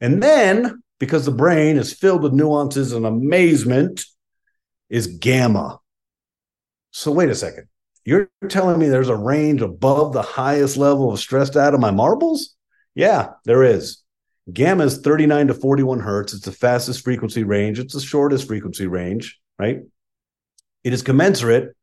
And 0.00 0.22
then 0.22 0.82
because 0.98 1.24
the 1.24 1.32
brain 1.32 1.76
is 1.76 1.92
filled 1.92 2.22
with 2.22 2.32
nuances 2.32 2.92
and 2.92 3.06
amazement 3.06 4.04
is 4.90 5.06
gamma 5.06 5.78
So 6.98 7.12
wait 7.12 7.28
a 7.28 7.34
second. 7.36 7.68
You're 8.04 8.28
telling 8.48 8.76
me 8.76 8.88
there's 8.88 9.08
a 9.08 9.14
range 9.14 9.62
above 9.62 10.12
the 10.12 10.22
highest 10.22 10.76
level 10.76 11.12
of 11.12 11.20
stressed 11.20 11.56
out 11.56 11.72
of 11.72 11.78
my 11.78 11.92
marbles? 11.92 12.56
Yeah, 12.96 13.34
there 13.44 13.62
is. 13.62 14.02
Gamma 14.52 14.86
is 14.86 14.98
39 14.98 15.46
to 15.46 15.54
41 15.54 16.00
hertz. 16.00 16.34
It's 16.34 16.44
the 16.44 16.50
fastest 16.50 17.04
frequency 17.04 17.44
range. 17.44 17.78
It's 17.78 17.94
the 17.94 18.00
shortest 18.00 18.48
frequency 18.48 18.88
range, 18.88 19.38
right? 19.60 19.82
It 20.82 20.92
is 20.92 21.02
commensurate 21.02 21.76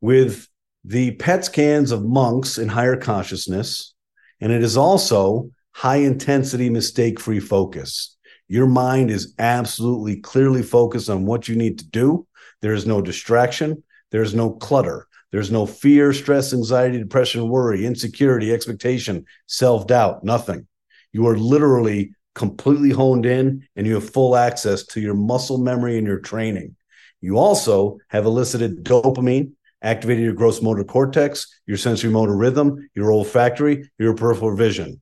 with 0.00 0.48
the 0.84 1.12
PET 1.12 1.44
scans 1.44 1.92
of 1.92 2.04
monks 2.04 2.58
in 2.58 2.66
higher 2.66 2.96
consciousness. 2.96 3.94
And 4.40 4.50
it 4.50 4.64
is 4.64 4.76
also 4.76 5.52
high 5.70 5.98
intensity, 5.98 6.70
mistake 6.70 7.20
free 7.20 7.38
focus. 7.38 8.16
Your 8.48 8.66
mind 8.66 9.12
is 9.12 9.32
absolutely 9.38 10.16
clearly 10.16 10.64
focused 10.64 11.08
on 11.08 11.24
what 11.24 11.46
you 11.46 11.54
need 11.54 11.78
to 11.78 11.86
do. 11.86 12.26
There 12.62 12.74
is 12.74 12.84
no 12.84 13.00
distraction, 13.00 13.84
there's 14.10 14.34
no 14.34 14.50
clutter. 14.50 15.06
There's 15.32 15.50
no 15.50 15.64
fear, 15.64 16.12
stress, 16.12 16.52
anxiety, 16.52 16.98
depression, 16.98 17.48
worry, 17.48 17.86
insecurity, 17.86 18.52
expectation, 18.52 19.26
self 19.46 19.86
doubt, 19.86 20.24
nothing. 20.24 20.66
You 21.12 21.28
are 21.28 21.36
literally 21.36 22.14
completely 22.34 22.90
honed 22.90 23.26
in 23.26 23.66
and 23.76 23.86
you 23.86 23.94
have 23.94 24.10
full 24.10 24.36
access 24.36 24.84
to 24.86 25.00
your 25.00 25.14
muscle 25.14 25.58
memory 25.58 25.98
and 25.98 26.06
your 26.06 26.20
training. 26.20 26.76
You 27.20 27.38
also 27.38 27.98
have 28.08 28.24
elicited 28.24 28.84
dopamine, 28.84 29.52
activated 29.82 30.24
your 30.24 30.32
gross 30.32 30.62
motor 30.62 30.84
cortex, 30.84 31.46
your 31.66 31.76
sensory 31.76 32.10
motor 32.10 32.36
rhythm, 32.36 32.88
your 32.94 33.12
olfactory, 33.12 33.90
your 33.98 34.14
peripheral 34.14 34.56
vision. 34.56 35.00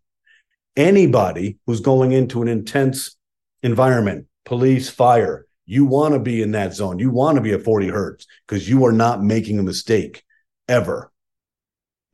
Anybody 0.76 1.58
who's 1.66 1.80
going 1.80 2.12
into 2.12 2.42
an 2.42 2.48
intense 2.48 3.16
environment, 3.62 4.26
police, 4.44 4.88
fire, 4.88 5.46
you 5.68 5.84
want 5.84 6.14
to 6.14 6.18
be 6.18 6.40
in 6.40 6.52
that 6.52 6.72
zone. 6.72 6.98
You 6.98 7.10
want 7.10 7.36
to 7.36 7.42
be 7.42 7.52
at 7.52 7.62
40 7.62 7.88
hertz 7.88 8.26
because 8.46 8.66
you 8.66 8.86
are 8.86 8.92
not 8.92 9.22
making 9.22 9.58
a 9.58 9.62
mistake 9.62 10.24
ever. 10.66 11.12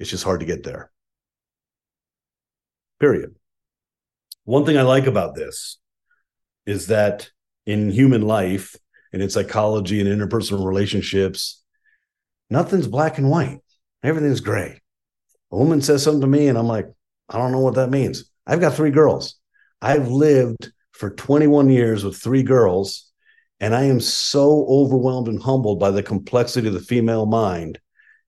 It's 0.00 0.10
just 0.10 0.24
hard 0.24 0.40
to 0.40 0.46
get 0.46 0.64
there. 0.64 0.90
Period. 2.98 3.36
One 4.42 4.66
thing 4.66 4.76
I 4.76 4.82
like 4.82 5.06
about 5.06 5.36
this 5.36 5.78
is 6.66 6.88
that 6.88 7.30
in 7.64 7.92
human 7.92 8.22
life 8.22 8.74
and 9.12 9.22
in 9.22 9.30
psychology 9.30 10.00
and 10.00 10.08
interpersonal 10.08 10.66
relationships, 10.66 11.62
nothing's 12.50 12.88
black 12.88 13.18
and 13.18 13.30
white. 13.30 13.60
Everything's 14.02 14.40
gray. 14.40 14.80
A 15.52 15.56
woman 15.56 15.80
says 15.80 16.02
something 16.02 16.22
to 16.22 16.26
me, 16.26 16.48
and 16.48 16.58
I'm 16.58 16.66
like, 16.66 16.88
I 17.28 17.38
don't 17.38 17.52
know 17.52 17.60
what 17.60 17.76
that 17.76 17.88
means. 17.88 18.24
I've 18.48 18.60
got 18.60 18.74
three 18.74 18.90
girls. 18.90 19.36
I've 19.80 20.08
lived 20.08 20.72
for 20.90 21.10
21 21.10 21.70
years 21.70 22.02
with 22.02 22.16
three 22.16 22.42
girls 22.42 23.12
and 23.64 23.74
I 23.74 23.84
am 23.84 23.98
so 23.98 24.66
overwhelmed 24.68 25.26
and 25.26 25.42
humbled 25.42 25.80
by 25.80 25.90
the 25.90 26.02
complexity 26.02 26.68
of 26.68 26.74
the 26.74 26.80
female 26.80 27.24
mind 27.24 27.78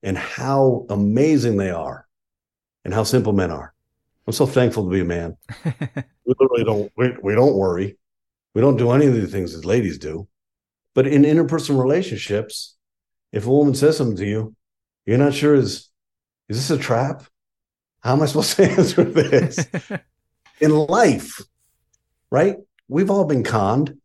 and 0.01 0.17
how 0.17 0.87
amazing 0.89 1.57
they 1.57 1.69
are 1.69 2.07
and 2.83 2.91
how 2.91 3.03
simple 3.03 3.33
men 3.33 3.51
are. 3.51 3.71
I'm 4.25 4.33
so 4.33 4.47
thankful 4.47 4.85
to 4.85 4.89
be 4.89 5.01
a 5.01 5.05
man. 5.05 5.37
we 5.63 6.33
literally 6.39 6.63
don't 6.63 6.91
we, 6.97 7.13
we 7.21 7.35
don't 7.35 7.53
worry. 7.53 7.99
We 8.55 8.61
don't 8.61 8.77
do 8.77 8.89
any 8.89 9.05
of 9.05 9.13
the 9.13 9.27
things 9.27 9.53
that 9.53 9.63
ladies 9.63 9.99
do. 9.99 10.27
But 10.95 11.05
in 11.05 11.21
interpersonal 11.21 11.83
relationships, 11.83 12.75
if 13.31 13.45
a 13.45 13.51
woman 13.51 13.75
says 13.75 13.95
something 13.95 14.17
to 14.17 14.25
you, 14.25 14.55
you're 15.05 15.19
not 15.19 15.35
sure 15.35 15.53
is 15.53 15.91
is 16.49 16.67
this 16.67 16.71
a 16.71 16.81
trap? 16.81 17.25
How 17.99 18.13
am 18.13 18.23
I 18.23 18.25
supposed 18.25 18.55
to 18.55 18.71
answer 18.71 19.03
this? 19.03 19.67
in 20.59 20.71
life, 20.71 21.39
right? 22.31 22.55
We've 22.87 23.11
all 23.11 23.25
been 23.25 23.43
conned. 23.43 23.99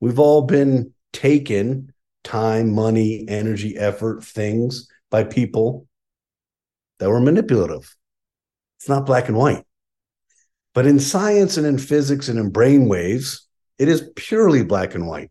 We've 0.00 0.18
all 0.18 0.42
been 0.42 0.92
taken 1.12 1.92
time, 2.24 2.74
money, 2.74 3.24
energy, 3.28 3.76
effort, 3.76 4.24
things 4.24 4.88
by 5.10 5.24
people 5.24 5.86
that 6.98 7.08
were 7.08 7.20
manipulative. 7.20 7.94
It's 8.78 8.88
not 8.88 9.06
black 9.06 9.28
and 9.28 9.36
white. 9.36 9.64
But 10.74 10.86
in 10.86 11.00
science 11.00 11.56
and 11.56 11.66
in 11.66 11.78
physics 11.78 12.28
and 12.28 12.38
in 12.38 12.50
brain 12.50 12.88
waves, 12.88 13.46
it 13.78 13.88
is 13.88 14.10
purely 14.16 14.62
black 14.62 14.94
and 14.94 15.06
white. 15.06 15.30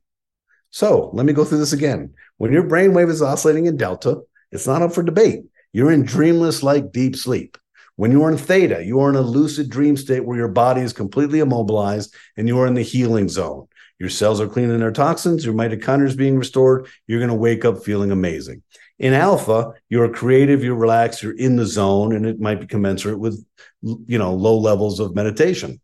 So 0.71 1.11
let 1.13 1.25
me 1.25 1.33
go 1.33 1.45
through 1.45 1.59
this 1.59 1.73
again. 1.73 2.13
When 2.37 2.51
your 2.51 2.63
brainwave 2.63 3.09
is 3.09 3.21
oscillating 3.21 3.65
in 3.65 3.77
delta, 3.77 4.21
it's 4.51 4.67
not 4.67 4.81
up 4.81 4.93
for 4.93 5.03
debate. 5.03 5.43
You're 5.71 5.91
in 5.91 6.03
dreamless 6.03 6.63
like 6.63 6.91
deep 6.91 7.15
sleep. 7.15 7.57
When 7.97 8.11
you 8.11 8.23
are 8.23 8.31
in 8.31 8.37
theta, 8.37 8.83
you 8.83 8.99
are 8.99 9.09
in 9.09 9.15
a 9.15 9.21
lucid 9.21 9.69
dream 9.69 9.95
state 9.95 10.25
where 10.25 10.37
your 10.37 10.49
body 10.49 10.81
is 10.81 10.93
completely 10.93 11.39
immobilized 11.39 12.13
and 12.35 12.47
you 12.47 12.59
are 12.59 12.67
in 12.67 12.73
the 12.73 12.81
healing 12.81 13.29
zone. 13.29 13.67
Your 13.99 14.09
cells 14.09 14.41
are 14.41 14.47
cleaning 14.47 14.79
their 14.79 14.91
toxins, 14.91 15.45
your 15.45 15.53
mitochondria 15.53 16.07
is 16.07 16.15
being 16.15 16.37
restored. 16.37 16.87
You're 17.07 17.19
going 17.19 17.29
to 17.29 17.35
wake 17.35 17.63
up 17.63 17.83
feeling 17.83 18.11
amazing. 18.11 18.61
In 18.99 19.13
alpha, 19.13 19.73
you're 19.89 20.09
creative, 20.09 20.63
you're 20.63 20.75
relaxed, 20.75 21.21
you're 21.21 21.37
in 21.37 21.55
the 21.55 21.65
zone, 21.65 22.15
and 22.15 22.25
it 22.25 22.39
might 22.39 22.59
be 22.59 22.67
commensurate 22.67 23.19
with, 23.19 23.45
you 23.81 24.17
know, 24.17 24.33
low 24.33 24.57
levels 24.57 24.99
of 24.99 25.15
meditation. 25.15 25.81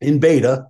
In 0.00 0.18
beta, 0.20 0.66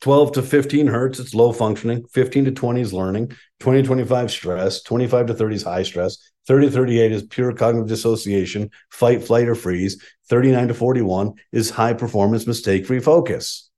12 0.00 0.32
to 0.32 0.42
15 0.42 0.88
hertz, 0.88 1.20
it's 1.20 1.34
low 1.34 1.52
functioning. 1.52 2.04
15 2.12 2.46
to 2.46 2.50
20 2.50 2.80
is 2.80 2.92
learning. 2.92 3.32
20 3.60 3.82
to 3.82 3.86
25 3.86 4.30
stress. 4.30 4.82
25 4.82 5.26
to 5.26 5.34
30 5.34 5.54
is 5.54 5.62
high 5.62 5.84
stress. 5.84 6.18
30 6.48 6.66
to 6.66 6.72
38 6.72 7.12
is 7.12 7.22
pure 7.22 7.52
cognitive 7.52 7.88
dissociation, 7.88 8.70
fight, 8.90 9.22
flight, 9.22 9.48
or 9.48 9.54
freeze. 9.54 10.02
39 10.28 10.68
to 10.68 10.74
41 10.74 11.34
is 11.52 11.70
high 11.70 11.94
performance, 11.94 12.46
mistake 12.46 12.86
free 12.86 12.98
focus. 12.98 13.70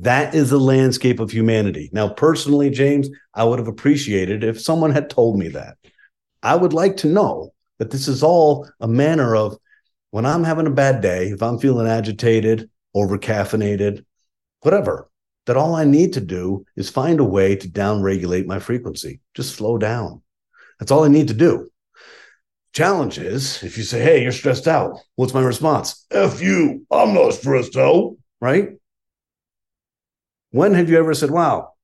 That 0.00 0.34
is 0.34 0.48
the 0.48 0.58
landscape 0.58 1.20
of 1.20 1.30
humanity. 1.30 1.90
Now, 1.92 2.08
personally, 2.08 2.70
James, 2.70 3.10
I 3.34 3.44
would 3.44 3.58
have 3.58 3.68
appreciated 3.68 4.42
if 4.42 4.58
someone 4.58 4.92
had 4.92 5.10
told 5.10 5.38
me 5.38 5.48
that. 5.48 5.76
I 6.42 6.56
would 6.56 6.72
like 6.72 6.96
to 6.98 7.06
know 7.06 7.52
that 7.78 7.90
this 7.90 8.08
is 8.08 8.22
all 8.22 8.66
a 8.80 8.88
manner 8.88 9.36
of 9.36 9.58
when 10.10 10.24
I'm 10.24 10.42
having 10.42 10.66
a 10.66 10.70
bad 10.70 11.02
day, 11.02 11.28
if 11.28 11.42
I'm 11.42 11.58
feeling 11.58 11.86
agitated, 11.86 12.70
over 12.94 13.18
caffeinated, 13.18 14.06
whatever, 14.62 15.10
that 15.44 15.58
all 15.58 15.74
I 15.74 15.84
need 15.84 16.14
to 16.14 16.20
do 16.22 16.64
is 16.76 16.88
find 16.88 17.20
a 17.20 17.24
way 17.24 17.54
to 17.56 17.68
down 17.68 18.00
regulate 18.00 18.46
my 18.46 18.58
frequency, 18.58 19.20
just 19.34 19.54
slow 19.54 19.76
down. 19.76 20.22
That's 20.78 20.90
all 20.90 21.04
I 21.04 21.08
need 21.08 21.28
to 21.28 21.34
do. 21.34 21.68
Challenge 22.72 23.18
is 23.18 23.62
if 23.62 23.76
you 23.76 23.84
say, 23.84 24.00
Hey, 24.00 24.22
you're 24.22 24.32
stressed 24.32 24.66
out, 24.66 24.98
what's 25.16 25.34
my 25.34 25.42
response? 25.42 26.06
F 26.10 26.40
you, 26.40 26.86
I'm 26.90 27.12
not 27.12 27.34
stressed 27.34 27.76
out, 27.76 28.16
right? 28.40 28.79
When 30.50 30.74
have 30.74 30.90
you 30.90 30.98
ever 30.98 31.14
said, 31.14 31.30
wow, 31.30 31.74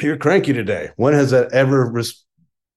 you're 0.00 0.16
cranky 0.16 0.52
today? 0.52 0.90
When 0.96 1.14
has 1.14 1.30
that 1.30 1.52
ever 1.52 1.90
res- 1.90 2.24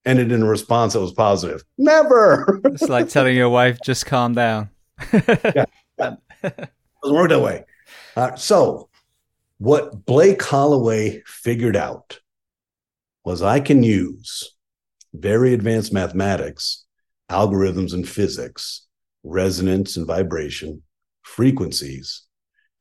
ended 0.05 0.31
in 0.31 0.43
a 0.43 0.47
response 0.47 0.93
that 0.93 0.99
was 0.99 1.13
positive? 1.13 1.63
Never. 1.77 2.61
it's 2.65 2.89
like 2.89 3.09
telling 3.09 3.35
your 3.35 3.49
wife, 3.49 3.79
just 3.83 4.05
calm 4.05 4.33
down. 4.33 4.69
yeah. 5.11 5.65
yeah. 5.97 6.15
Doesn't 6.43 7.17
work 7.17 7.29
that 7.29 7.41
way. 7.41 7.65
Uh, 8.15 8.35
so, 8.35 8.89
what 9.57 10.05
Blake 10.05 10.41
Holloway 10.41 11.23
figured 11.25 11.75
out 11.75 12.19
was 13.23 13.41
I 13.41 13.59
can 13.59 13.83
use 13.83 14.55
very 15.13 15.53
advanced 15.53 15.93
mathematics, 15.93 16.85
algorithms 17.31 17.93
and 17.93 18.07
physics, 18.07 18.85
resonance 19.23 19.95
and 19.95 20.05
vibration, 20.05 20.83
frequencies 21.21 22.23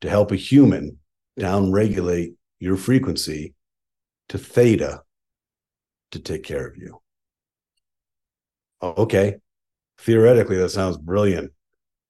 to 0.01 0.09
help 0.09 0.31
a 0.31 0.35
human 0.35 0.99
down 1.37 1.71
regulate 1.71 2.33
your 2.59 2.77
frequency 2.77 3.53
to 4.29 4.37
theta 4.37 5.01
to 6.11 6.19
take 6.19 6.43
care 6.43 6.65
of 6.67 6.77
you. 6.77 7.01
Oh, 8.81 8.93
okay. 9.03 9.37
Theoretically, 9.99 10.57
that 10.57 10.69
sounds 10.69 10.97
brilliant. 10.97 11.51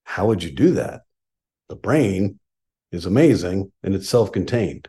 How 0.04 0.28
would 0.28 0.44
you 0.44 0.52
do 0.52 0.72
that? 0.72 1.02
The 1.70 1.76
brain 1.76 2.40
is 2.91 3.06
amazing 3.06 3.72
and 3.84 3.95
it's 3.95 4.10
self 4.10 4.32
contained. 4.32 4.88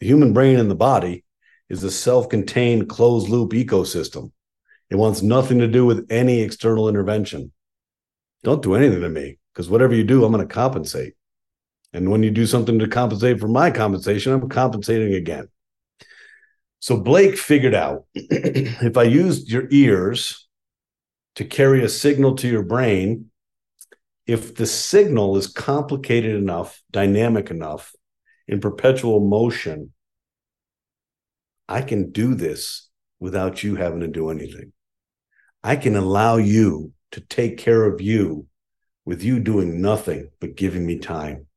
The 0.00 0.06
human 0.06 0.32
brain 0.32 0.58
and 0.58 0.70
the 0.70 0.74
body 0.74 1.24
is 1.68 1.84
a 1.84 1.90
self 1.90 2.28
contained 2.28 2.88
closed 2.88 3.28
loop 3.28 3.52
ecosystem. 3.52 4.32
It 4.90 4.96
wants 4.96 5.22
nothing 5.22 5.58
to 5.58 5.68
do 5.68 5.84
with 5.84 6.06
any 6.10 6.40
external 6.40 6.88
intervention. 6.88 7.52
Don't 8.42 8.62
do 8.62 8.74
anything 8.74 9.00
to 9.00 9.08
me 9.08 9.38
because 9.52 9.68
whatever 9.68 9.94
you 9.94 10.04
do, 10.04 10.24
I'm 10.24 10.32
going 10.32 10.46
to 10.46 10.52
compensate. 10.52 11.14
And 11.92 12.10
when 12.10 12.22
you 12.22 12.30
do 12.30 12.46
something 12.46 12.78
to 12.78 12.88
compensate 12.88 13.40
for 13.40 13.48
my 13.48 13.70
compensation, 13.70 14.32
I'm 14.32 14.48
compensating 14.48 15.14
again. 15.14 15.48
So 16.80 16.98
Blake 16.98 17.36
figured 17.36 17.74
out 17.74 18.04
if 18.14 18.96
I 18.96 19.04
used 19.04 19.50
your 19.50 19.66
ears 19.70 20.46
to 21.36 21.44
carry 21.44 21.82
a 21.82 21.88
signal 21.88 22.36
to 22.36 22.48
your 22.48 22.62
brain, 22.62 23.30
if 24.26 24.54
the 24.54 24.66
signal 24.66 25.36
is 25.36 25.46
complicated 25.46 26.36
enough, 26.36 26.82
dynamic 26.90 27.50
enough, 27.50 27.92
in 28.46 28.60
perpetual 28.60 29.20
motion, 29.20 29.92
I 31.68 31.82
can 31.82 32.12
do 32.12 32.34
this 32.34 32.88
without 33.18 33.62
you 33.62 33.76
having 33.76 34.00
to 34.00 34.08
do 34.08 34.30
anything. 34.30 34.72
I 35.62 35.76
can 35.76 35.96
allow 35.96 36.36
you 36.36 36.92
to 37.12 37.20
take 37.20 37.58
care 37.58 37.84
of 37.84 38.00
you 38.00 38.46
with 39.04 39.22
you 39.22 39.40
doing 39.40 39.80
nothing 39.80 40.30
but 40.40 40.56
giving 40.56 40.86
me 40.86 40.98
time 40.98 41.47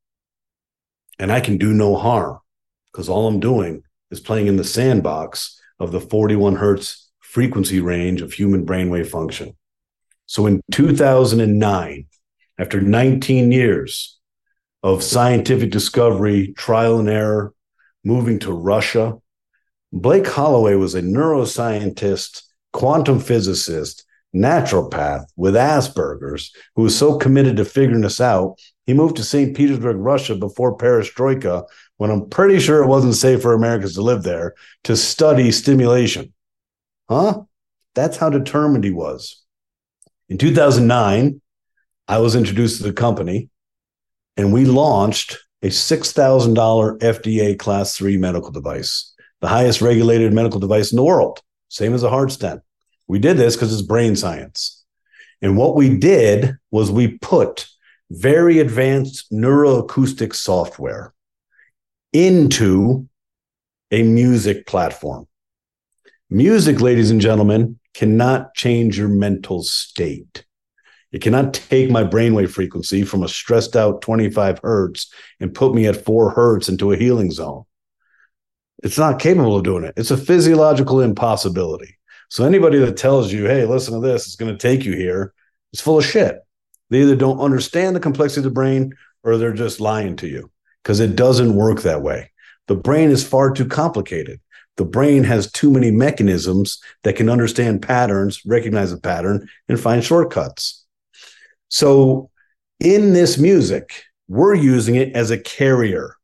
and 1.22 1.30
I 1.30 1.38
can 1.38 1.56
do 1.56 1.72
no 1.72 1.94
harm 1.94 2.40
because 2.90 3.08
all 3.08 3.28
I'm 3.28 3.38
doing 3.38 3.84
is 4.10 4.18
playing 4.18 4.48
in 4.48 4.56
the 4.56 4.64
sandbox 4.64 5.56
of 5.78 5.92
the 5.92 6.00
41 6.00 6.56
hertz 6.56 7.10
frequency 7.20 7.78
range 7.78 8.22
of 8.22 8.32
human 8.32 8.66
brainwave 8.66 9.06
function. 9.06 9.56
So 10.26 10.46
in 10.46 10.60
2009, 10.72 12.06
after 12.58 12.80
19 12.80 13.52
years 13.52 14.18
of 14.82 15.04
scientific 15.04 15.70
discovery, 15.70 16.54
trial 16.54 16.98
and 16.98 17.08
error, 17.08 17.54
moving 18.02 18.40
to 18.40 18.52
Russia, 18.52 19.16
Blake 19.92 20.26
Holloway 20.26 20.74
was 20.74 20.96
a 20.96 21.02
neuroscientist, 21.02 22.42
quantum 22.72 23.20
physicist, 23.20 24.04
naturopath 24.34 25.26
with 25.36 25.54
Asperger's 25.54 26.52
who 26.74 26.82
was 26.82 26.98
so 26.98 27.16
committed 27.16 27.58
to 27.58 27.64
figuring 27.64 28.00
this 28.00 28.20
out. 28.20 28.58
He 28.86 28.94
moved 28.94 29.16
to 29.16 29.24
St. 29.24 29.56
Petersburg, 29.56 29.96
Russia 29.98 30.34
before 30.34 30.76
perestroika, 30.76 31.64
when 31.98 32.10
I'm 32.10 32.28
pretty 32.28 32.58
sure 32.58 32.82
it 32.82 32.88
wasn't 32.88 33.14
safe 33.14 33.42
for 33.42 33.54
Americans 33.54 33.94
to 33.94 34.02
live 34.02 34.22
there, 34.22 34.54
to 34.84 34.96
study 34.96 35.52
stimulation. 35.52 36.32
Huh? 37.08 37.42
That's 37.94 38.16
how 38.16 38.30
determined 38.30 38.84
he 38.84 38.90
was. 38.90 39.42
In 40.28 40.38
2009, 40.38 41.40
I 42.08 42.18
was 42.18 42.34
introduced 42.34 42.78
to 42.78 42.82
the 42.84 42.92
company 42.92 43.50
and 44.36 44.52
we 44.52 44.64
launched 44.64 45.38
a 45.62 45.68
$6,000 45.68 46.98
FDA 46.98 47.58
class 47.58 47.96
three 47.96 48.16
medical 48.16 48.50
device, 48.50 49.14
the 49.40 49.48
highest 49.48 49.80
regulated 49.80 50.32
medical 50.32 50.58
device 50.58 50.90
in 50.90 50.96
the 50.96 51.04
world, 51.04 51.40
same 51.68 51.94
as 51.94 52.02
a 52.02 52.10
heart 52.10 52.32
stent. 52.32 52.62
We 53.06 53.18
did 53.18 53.36
this 53.36 53.54
because 53.54 53.72
it's 53.72 53.82
brain 53.82 54.16
science. 54.16 54.84
And 55.40 55.56
what 55.56 55.76
we 55.76 55.98
did 55.98 56.56
was 56.70 56.90
we 56.90 57.18
put 57.18 57.68
very 58.12 58.58
advanced 58.58 59.32
neuroacoustic 59.32 60.34
software 60.34 61.14
into 62.12 63.08
a 63.90 64.02
music 64.02 64.66
platform. 64.66 65.26
Music, 66.28 66.80
ladies 66.80 67.10
and 67.10 67.22
gentlemen, 67.22 67.78
cannot 67.94 68.54
change 68.54 68.98
your 68.98 69.08
mental 69.08 69.62
state. 69.62 70.44
It 71.10 71.22
cannot 71.22 71.54
take 71.54 71.90
my 71.90 72.04
brainwave 72.04 72.50
frequency 72.50 73.02
from 73.02 73.22
a 73.22 73.28
stressed 73.28 73.76
out 73.76 74.02
25 74.02 74.60
hertz 74.62 75.12
and 75.40 75.54
put 75.54 75.74
me 75.74 75.86
at 75.86 76.04
four 76.04 76.30
hertz 76.30 76.68
into 76.68 76.92
a 76.92 76.96
healing 76.96 77.30
zone. 77.30 77.64
It's 78.82 78.98
not 78.98 79.20
capable 79.20 79.56
of 79.56 79.64
doing 79.64 79.84
it. 79.84 79.94
It's 79.96 80.10
a 80.10 80.16
physiological 80.16 81.00
impossibility. 81.00 81.98
So 82.28 82.44
anybody 82.44 82.78
that 82.78 82.96
tells 82.96 83.32
you, 83.32 83.46
hey, 83.46 83.64
listen 83.64 83.94
to 83.94 84.06
this, 84.06 84.26
it's 84.26 84.36
going 84.36 84.52
to 84.52 84.58
take 84.58 84.84
you 84.84 84.92
here," 84.92 85.32
is 85.72 85.80
full 85.80 85.98
of 85.98 86.04
shit. 86.04 86.38
They 86.92 87.00
either 87.00 87.16
don't 87.16 87.40
understand 87.40 87.96
the 87.96 88.00
complexity 88.00 88.40
of 88.40 88.44
the 88.44 88.50
brain 88.50 88.92
or 89.24 89.38
they're 89.38 89.54
just 89.54 89.80
lying 89.80 90.14
to 90.16 90.28
you 90.28 90.50
because 90.82 91.00
it 91.00 91.16
doesn't 91.16 91.54
work 91.54 91.80
that 91.82 92.02
way. 92.02 92.30
The 92.68 92.74
brain 92.74 93.08
is 93.08 93.26
far 93.26 93.50
too 93.50 93.64
complicated. 93.64 94.40
The 94.76 94.84
brain 94.84 95.24
has 95.24 95.50
too 95.50 95.70
many 95.70 95.90
mechanisms 95.90 96.82
that 97.02 97.16
can 97.16 97.30
understand 97.30 97.80
patterns, 97.80 98.44
recognize 98.44 98.92
a 98.92 98.98
pattern, 98.98 99.48
and 99.70 99.80
find 99.80 100.04
shortcuts. 100.04 100.84
So 101.68 102.28
in 102.78 103.14
this 103.14 103.38
music, 103.38 104.04
we're 104.28 104.54
using 104.54 104.96
it 104.96 105.16
as 105.16 105.30
a 105.30 105.38
carrier. 105.38 106.16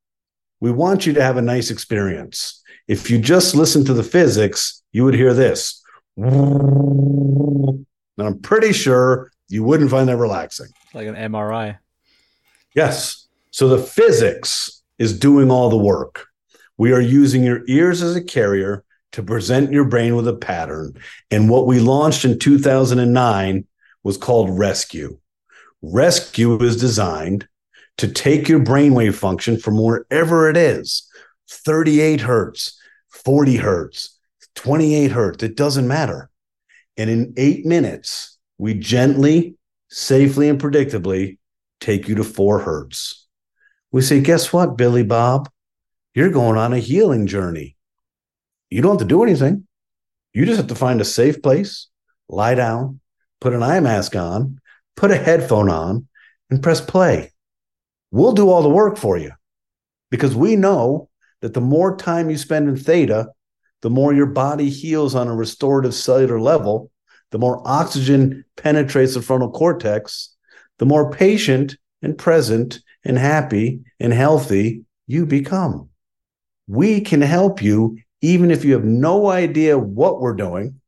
We 0.61 0.71
want 0.71 1.07
you 1.07 1.15
to 1.15 1.23
have 1.23 1.39
a 1.39 1.43
nice 1.43 1.71
experience. 1.71 2.63
If 2.89 3.11
you 3.11 3.19
just 3.19 3.55
listen 3.55 3.87
to 3.87 3.95
the 3.95 4.03
physics, 4.03 4.83
you 4.93 5.07
would 5.07 5.15
hear 5.15 5.33
this. 5.33 5.83
And 6.19 7.87
I'm 8.19 8.41
pretty 8.41 8.75
sure 8.75 9.31
you 9.49 9.65
wouldn't 9.65 9.91
find 9.91 10.09
that 10.09 10.17
relaxing. 10.17 10.69
Like 10.95 11.07
an 11.07 11.15
MRI. 11.15 11.79
Yes. 12.75 13.27
So 13.51 13.69
the 13.69 13.83
physics 13.83 14.83
is 14.99 15.19
doing 15.19 15.51
all 15.51 15.71
the 15.71 15.77
work. 15.77 16.27
We 16.77 16.93
are 16.93 17.01
using 17.01 17.43
your 17.43 17.63
ears 17.67 18.03
as 18.03 18.15
a 18.15 18.23
carrier 18.23 18.85
to 19.13 19.23
present 19.23 19.73
your 19.73 19.85
brain 19.85 20.17
with 20.17 20.29
a 20.29 20.37
pattern. 20.37 20.95
And 21.31 21.49
what 21.49 21.67
we 21.67 21.81
launched 21.81 22.25
in 22.25 22.39
2009 22.39 23.67
was 24.03 24.17
called 24.17 24.59
Rescue. 24.59 25.19
Rescue 25.83 26.63
is 26.63 26.77
designed 26.77 27.49
to 27.99 28.09
take 28.09 28.49
your 28.49 28.61
brainwave 28.61 29.15
function 29.15 29.59
from 29.59 29.83
wherever 29.83 30.49
it 30.49 30.57
is 30.57 31.09
38 31.51 32.21
hertz, 32.21 32.79
40 33.11 33.57
hertz, 33.57 34.19
28 34.55 35.13
hertz, 35.13 35.43
it 35.43 35.57
doesn't 35.57 35.89
matter. 35.89 36.31
And 36.97 37.09
in 37.09 37.35
eight 37.37 37.65
minutes, 37.65 38.38
we 38.59 38.75
gently, 38.75 39.57
safely, 39.89 40.49
and 40.49 40.61
predictably 40.61 41.39
take 41.81 42.09
you 42.09 42.17
to 42.17 42.25
four 42.25 42.59
hertz. 42.59 43.27
We 43.91 44.03
say, 44.03 44.21
guess 44.21 44.53
what, 44.53 44.77
Billy 44.77 45.05
Bob? 45.05 45.49
You're 46.15 46.31
going 46.31 46.59
on 46.59 46.73
a 46.73 46.79
healing 46.79 47.27
journey. 47.27 47.77
You 48.71 48.83
don't 48.83 48.99
have 48.99 48.99
to 48.99 49.05
do 49.05 49.23
anything. 49.23 49.67
You 50.35 50.45
just 50.45 50.59
have 50.59 50.67
to 50.67 50.75
find 50.75 51.01
a 51.01 51.05
safe 51.05 51.41
place, 51.41 51.89
lie 52.29 52.55
down, 52.55 53.01
put 53.41 53.55
an 53.55 53.63
eye 53.63 53.81
mask 53.81 54.15
on, 54.15 54.61
put 54.97 55.11
a 55.11 55.17
headphone 55.17 55.71
on, 55.71 56.09
and 56.51 56.63
press 56.63 56.81
play. 56.81 57.33
We'll 58.11 58.33
do 58.33 58.51
all 58.51 58.63
the 58.63 58.69
work 58.69 58.97
for 58.97 59.17
you 59.17 59.33
because 60.11 60.35
we 60.35 60.57
know 60.57 61.09
that 61.41 61.55
the 61.55 61.61
more 61.61 61.97
time 61.97 62.31
you 62.31 62.37
spend 62.37 62.69
in 62.69 62.77
theta, 62.77 63.29
the 63.83 63.91
more 63.91 64.13
your 64.13 64.27
body 64.27 64.69
heals 64.69 65.15
on 65.15 65.29
a 65.29 65.35
restorative 65.35 65.95
cellular 65.95 66.41
level, 66.41 66.91
the 67.31 67.39
more 67.39 67.63
oxygen 67.67 68.45
penetrates 68.57 69.15
the 69.15 69.23
frontal 69.23 69.51
cortex, 69.51 70.35
the 70.79 70.87
more 70.87 71.11
patient 71.11 71.77
and 72.03 72.17
present 72.17 72.81
and 73.05 73.19
happy 73.19 73.81
and 74.01 74.13
healthy 74.13 74.85
you 75.07 75.27
become. 75.27 75.89
We 76.67 77.01
can 77.01 77.21
help 77.21 77.63
you 77.63 77.99
even 78.21 78.51
if 78.51 78.65
you 78.65 78.73
have 78.73 78.85
no 78.85 79.29
idea 79.29 79.79
what 79.79 80.21
we're 80.21 80.35
doing 80.35 80.81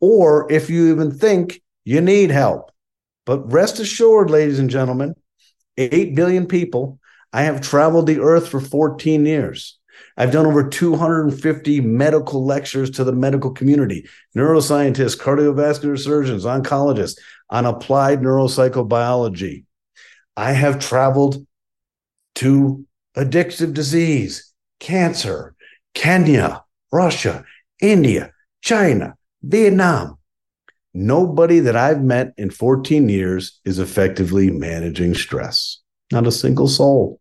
or 0.00 0.50
if 0.52 0.68
you 0.68 0.92
even 0.92 1.10
think 1.10 1.62
you 1.84 2.00
need 2.00 2.30
help. 2.30 2.70
But 3.26 3.52
rest 3.52 3.78
assured, 3.78 4.30
ladies 4.30 4.58
and 4.58 4.68
gentlemen, 4.68 5.14
8 5.78 6.14
billion 6.14 6.46
people, 6.46 6.98
I 7.32 7.42
have 7.42 7.60
traveled 7.60 8.06
the 8.06 8.20
earth 8.20 8.48
for 8.48 8.60
14 8.60 9.26
years. 9.26 9.78
I've 10.16 10.32
done 10.32 10.46
over 10.46 10.68
250 10.68 11.80
medical 11.80 12.44
lectures 12.44 12.90
to 12.92 13.04
the 13.04 13.12
medical 13.12 13.50
community, 13.50 14.08
neuroscientists, 14.36 15.18
cardiovascular 15.18 15.98
surgeons, 15.98 16.44
oncologists 16.44 17.18
on 17.50 17.66
applied 17.66 18.20
neuropsychobiology. 18.20 19.64
I 20.36 20.52
have 20.52 20.78
traveled 20.78 21.46
to 22.36 22.84
addictive 23.16 23.74
disease, 23.74 24.52
cancer, 24.80 25.54
Kenya, 25.94 26.64
Russia, 26.92 27.44
India, 27.80 28.32
China, 28.62 29.14
Vietnam. 29.42 30.18
Nobody 30.92 31.58
that 31.60 31.76
I've 31.76 32.02
met 32.02 32.34
in 32.36 32.50
14 32.50 33.08
years 33.08 33.60
is 33.64 33.80
effectively 33.80 34.50
managing 34.50 35.14
stress. 35.14 35.80
Not 36.12 36.26
a 36.26 36.32
single 36.32 36.68
soul. 36.68 37.20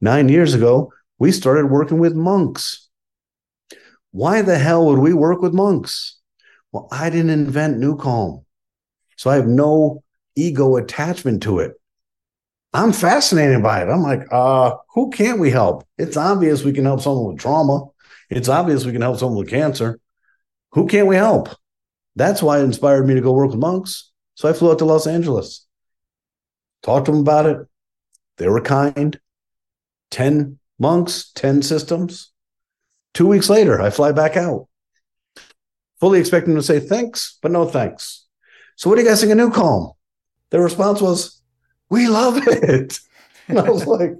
Nine 0.00 0.28
years 0.28 0.54
ago, 0.54 0.92
we 1.22 1.30
started 1.30 1.66
working 1.66 2.00
with 2.00 2.16
monks. 2.16 2.88
Why 4.10 4.42
the 4.42 4.58
hell 4.58 4.86
would 4.86 4.98
we 4.98 5.12
work 5.12 5.40
with 5.40 5.54
monks? 5.54 6.18
Well, 6.72 6.88
I 6.90 7.10
didn't 7.10 7.30
invent 7.30 7.78
NuCalm. 7.78 8.44
So 9.16 9.30
I 9.30 9.36
have 9.36 9.46
no 9.46 10.02
ego 10.34 10.74
attachment 10.74 11.44
to 11.44 11.60
it. 11.60 11.74
I'm 12.72 12.92
fascinated 12.92 13.62
by 13.62 13.82
it. 13.82 13.88
I'm 13.88 14.02
like, 14.02 14.26
uh, 14.32 14.74
who 14.94 15.10
can't 15.10 15.38
we 15.38 15.52
help? 15.52 15.86
It's 15.96 16.16
obvious 16.16 16.64
we 16.64 16.72
can 16.72 16.86
help 16.86 17.02
someone 17.02 17.34
with 17.34 17.38
trauma. 17.38 17.84
It's 18.28 18.48
obvious 18.48 18.84
we 18.84 18.90
can 18.90 19.02
help 19.02 19.20
someone 19.20 19.38
with 19.38 19.48
cancer. 19.48 20.00
Who 20.72 20.88
can't 20.88 21.06
we 21.06 21.14
help? 21.14 21.50
That's 22.16 22.42
why 22.42 22.58
it 22.58 22.64
inspired 22.64 23.06
me 23.06 23.14
to 23.14 23.20
go 23.20 23.32
work 23.32 23.50
with 23.50 23.60
monks. 23.60 24.10
So 24.34 24.48
I 24.48 24.54
flew 24.54 24.72
out 24.72 24.80
to 24.80 24.86
Los 24.86 25.06
Angeles, 25.06 25.68
talked 26.82 27.06
to 27.06 27.12
them 27.12 27.20
about 27.20 27.46
it. 27.46 27.58
They 28.38 28.48
were 28.48 28.60
kind. 28.60 29.20
10 30.10 30.58
monks, 30.82 31.30
10 31.36 31.62
systems. 31.62 32.32
Two 33.14 33.28
weeks 33.28 33.48
later, 33.48 33.80
I 33.80 33.88
fly 33.90 34.12
back 34.12 34.36
out, 34.36 34.66
fully 36.00 36.18
expecting 36.18 36.56
to 36.56 36.62
say 36.62 36.80
thanks, 36.80 37.38
but 37.40 37.52
no 37.52 37.64
thanks. 37.66 38.26
So, 38.76 38.90
what 38.90 38.96
do 38.96 39.02
you 39.02 39.08
guys 39.08 39.20
think 39.20 39.32
of 39.32 39.38
NuCalm? 39.38 39.94
Their 40.50 40.62
response 40.62 41.00
was, 41.00 41.40
We 41.88 42.08
love 42.08 42.42
it. 42.46 42.98
And 43.48 43.58
I 43.58 43.70
was 43.70 43.86
like, 43.86 44.12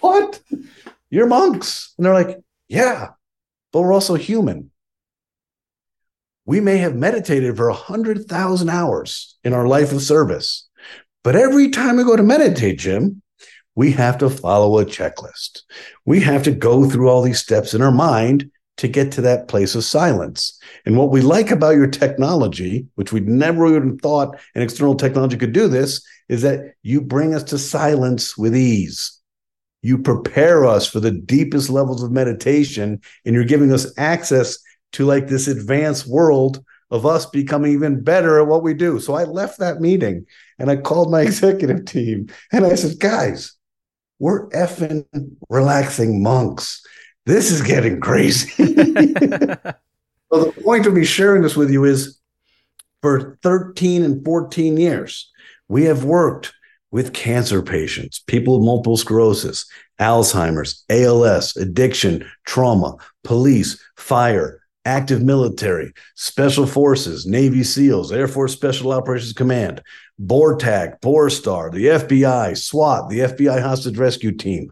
What? 0.00 0.40
You're 1.10 1.26
monks. 1.26 1.94
And 1.96 2.06
they're 2.06 2.14
like, 2.14 2.38
Yeah, 2.68 3.10
but 3.72 3.80
we're 3.80 3.92
also 3.92 4.14
human. 4.14 4.70
We 6.46 6.60
may 6.60 6.78
have 6.78 6.94
meditated 6.96 7.56
for 7.56 7.68
100,000 7.68 8.70
hours 8.70 9.36
in 9.44 9.52
our 9.52 9.66
life 9.66 9.92
of 9.92 10.00
service, 10.00 10.68
but 11.22 11.36
every 11.36 11.68
time 11.70 11.96
we 11.96 12.04
go 12.04 12.16
to 12.16 12.22
meditate, 12.22 12.78
Jim, 12.78 13.20
we 13.78 13.92
have 13.92 14.18
to 14.18 14.28
follow 14.28 14.80
a 14.80 14.84
checklist. 14.84 15.62
We 16.04 16.18
have 16.22 16.42
to 16.42 16.50
go 16.50 16.90
through 16.90 17.08
all 17.08 17.22
these 17.22 17.38
steps 17.38 17.74
in 17.74 17.80
our 17.80 17.92
mind 17.92 18.50
to 18.78 18.88
get 18.88 19.12
to 19.12 19.20
that 19.20 19.46
place 19.46 19.76
of 19.76 19.84
silence. 19.84 20.58
And 20.84 20.96
what 20.96 21.12
we 21.12 21.20
like 21.20 21.52
about 21.52 21.76
your 21.76 21.86
technology, 21.86 22.88
which 22.96 23.12
we'd 23.12 23.28
never 23.28 23.68
even 23.68 23.96
thought 23.96 24.36
an 24.56 24.62
external 24.62 24.96
technology 24.96 25.36
could 25.36 25.52
do 25.52 25.68
this, 25.68 26.04
is 26.28 26.42
that 26.42 26.74
you 26.82 27.00
bring 27.00 27.36
us 27.36 27.44
to 27.44 27.56
silence 27.58 28.36
with 28.36 28.56
ease. 28.56 29.16
You 29.82 29.98
prepare 29.98 30.66
us 30.66 30.88
for 30.88 30.98
the 30.98 31.12
deepest 31.12 31.70
levels 31.70 32.02
of 32.02 32.10
meditation, 32.10 33.00
and 33.24 33.32
you're 33.32 33.44
giving 33.44 33.72
us 33.72 33.96
access 33.96 34.58
to 34.94 35.04
like 35.04 35.28
this 35.28 35.46
advanced 35.46 36.08
world 36.08 36.64
of 36.90 37.06
us 37.06 37.26
becoming 37.26 37.74
even 37.74 38.02
better 38.02 38.40
at 38.40 38.48
what 38.48 38.64
we 38.64 38.74
do. 38.74 38.98
So 38.98 39.14
I 39.14 39.22
left 39.22 39.60
that 39.60 39.80
meeting 39.80 40.26
and 40.58 40.68
I 40.68 40.78
called 40.78 41.12
my 41.12 41.20
executive 41.30 41.84
team 41.84 42.28
and 42.50 42.66
I 42.66 42.74
said, 42.74 42.98
guys, 42.98 43.54
we're 44.18 44.48
effing 44.50 45.04
relaxing 45.48 46.22
monks. 46.22 46.84
This 47.26 47.50
is 47.50 47.62
getting 47.62 48.00
crazy. 48.00 48.48
so 48.56 48.66
the 50.30 50.52
point 50.62 50.86
of 50.86 50.94
me 50.94 51.04
sharing 51.04 51.42
this 51.42 51.56
with 51.56 51.70
you 51.70 51.84
is 51.84 52.18
for 53.02 53.38
13 53.42 54.02
and 54.02 54.24
14 54.24 54.76
years, 54.76 55.30
we 55.68 55.84
have 55.84 56.04
worked 56.04 56.52
with 56.90 57.12
cancer 57.12 57.62
patients, 57.62 58.20
people 58.26 58.58
with 58.58 58.66
multiple 58.66 58.96
sclerosis, 58.96 59.66
Alzheimer's, 60.00 60.84
ALS, 60.88 61.56
addiction, 61.56 62.28
trauma, 62.46 62.96
police, 63.24 63.82
fire, 63.96 64.62
active 64.84 65.22
military, 65.22 65.92
special 66.14 66.66
forces, 66.66 67.26
Navy 67.26 67.62
SEALs, 67.62 68.10
Air 68.10 68.26
Force 68.26 68.52
Special 68.52 68.92
Operations 68.92 69.34
Command, 69.34 69.82
BORTAC, 70.20 71.00
BORSTAR, 71.00 71.70
the 71.70 71.86
FBI, 71.86 72.56
SWAT, 72.56 73.08
the 73.08 73.20
FBI 73.20 73.62
Hostage 73.62 73.98
Rescue 73.98 74.32
Team, 74.32 74.70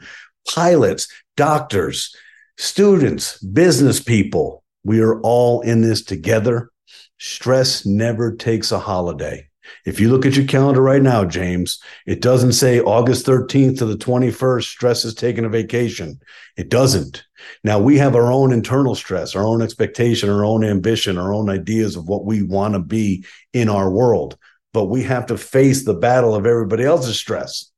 pilots, 0.48 1.08
doctors, 1.36 2.14
students, 2.56 3.38
business 3.38 4.00
people. 4.00 4.64
We 4.84 5.00
are 5.00 5.20
all 5.20 5.60
in 5.60 5.82
this 5.82 6.02
together. 6.02 6.70
Stress 7.18 7.86
never 7.86 8.34
takes 8.34 8.72
a 8.72 8.78
holiday. 8.78 9.48
If 9.84 10.00
you 10.00 10.10
look 10.10 10.26
at 10.26 10.36
your 10.36 10.46
calendar 10.46 10.80
right 10.80 11.02
now, 11.02 11.24
James, 11.24 11.80
it 12.06 12.20
doesn't 12.20 12.52
say 12.52 12.80
August 12.80 13.26
13th 13.26 13.78
to 13.78 13.86
the 13.86 13.96
21st, 13.96 14.64
stress 14.64 15.04
is 15.04 15.14
taking 15.14 15.44
a 15.44 15.48
vacation. 15.48 16.20
It 16.56 16.68
doesn't. 16.68 17.24
Now 17.64 17.78
we 17.78 17.98
have 17.98 18.14
our 18.14 18.32
own 18.32 18.52
internal 18.52 18.94
stress, 18.94 19.34
our 19.34 19.44
own 19.44 19.62
expectation, 19.62 20.30
our 20.30 20.44
own 20.44 20.64
ambition, 20.64 21.18
our 21.18 21.32
own 21.32 21.50
ideas 21.50 21.96
of 21.96 22.08
what 22.08 22.24
we 22.24 22.42
want 22.42 22.74
to 22.74 22.80
be 22.80 23.24
in 23.52 23.68
our 23.68 23.90
world. 23.90 24.38
But 24.76 24.90
we 24.90 25.04
have 25.04 25.24
to 25.28 25.38
face 25.38 25.86
the 25.86 25.94
battle 25.94 26.34
of 26.34 26.44
everybody 26.44 26.84
else's 26.84 27.16
stress. 27.16 27.72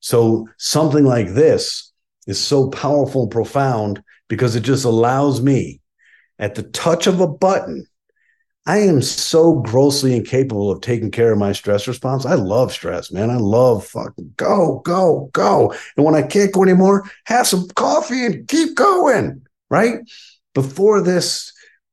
So 0.00 0.48
something 0.58 1.04
like 1.04 1.28
this 1.28 1.92
is 2.26 2.40
so 2.40 2.68
powerful 2.68 3.22
and 3.22 3.30
profound 3.30 4.02
because 4.26 4.56
it 4.56 4.64
just 4.64 4.84
allows 4.84 5.40
me 5.40 5.80
at 6.40 6.56
the 6.56 6.64
touch 6.64 7.06
of 7.06 7.20
a 7.20 7.28
button 7.28 7.86
I 8.66 8.78
am 8.78 9.02
so 9.02 9.60
grossly 9.60 10.16
incapable 10.16 10.70
of 10.70 10.80
taking 10.80 11.12
care 11.12 11.32
of 11.32 11.38
my 11.38 11.52
stress 11.52 11.86
response. 11.88 12.24
I 12.26 12.34
love 12.34 12.72
stress, 12.72 13.12
man. 13.12 13.30
I 13.30 13.36
love 13.36 13.86
fucking 13.86 14.34
go, 14.36 14.80
go, 14.84 15.30
go. 15.32 15.74
And 15.96 16.04
when 16.04 16.16
I 16.16 16.22
can't 16.22 16.52
go 16.52 16.64
anymore, 16.64 17.08
have 17.26 17.46
some 17.46 17.68
coffee 17.76 18.24
and 18.24 18.46
keep 18.48 18.76
going. 18.76 19.42
Right. 19.68 19.98
Before 20.54 21.00
this 21.00 21.51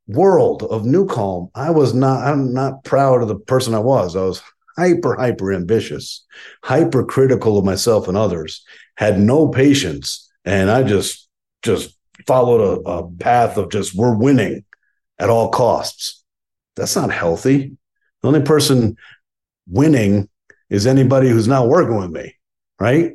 world 0.10 0.64
of 0.64 0.84
NuCalm, 0.84 1.52
I 1.56 1.70
was 1.70 1.94
not, 1.94 2.26
I'm 2.28 2.54
not 2.54 2.84
proud 2.84 3.22
of 3.22 3.28
the 3.28 3.40
person 3.40 3.74
I 3.74 3.80
was. 3.80 4.16
I 4.16 4.24
was 4.24 4.42
hyper, 4.76 5.16
hyper 5.16 5.54
ambitious, 5.54 6.26
hyper 6.64 7.06
critical 7.06 7.58
of 7.58 7.64
myself 7.64 8.08
and 8.08 8.18
others, 8.18 8.64
had 8.96 9.20
no 9.20 9.48
patience. 9.48 10.30
And 10.44 10.70
I 10.70 10.84
just, 10.84 11.30
just 11.62 11.96
followed 12.28 12.62
a, 12.62 12.90
a 12.90 13.12
path 13.12 13.58
of 13.58 13.72
just, 13.72 13.96
we're 13.96 14.16
winning 14.16 14.66
at 15.20 15.30
all 15.30 15.50
costs 15.50 16.24
that's 16.76 16.96
not 16.96 17.12
healthy. 17.12 17.78
The 18.22 18.28
only 18.28 18.42
person 18.42 18.96
winning 19.68 20.30
is 20.70 20.88
anybody 20.88 21.30
who's 21.30 21.48
not 21.48 21.68
working 21.68 21.98
with 21.98 22.10
me, 22.10 22.36
right? 22.80 23.14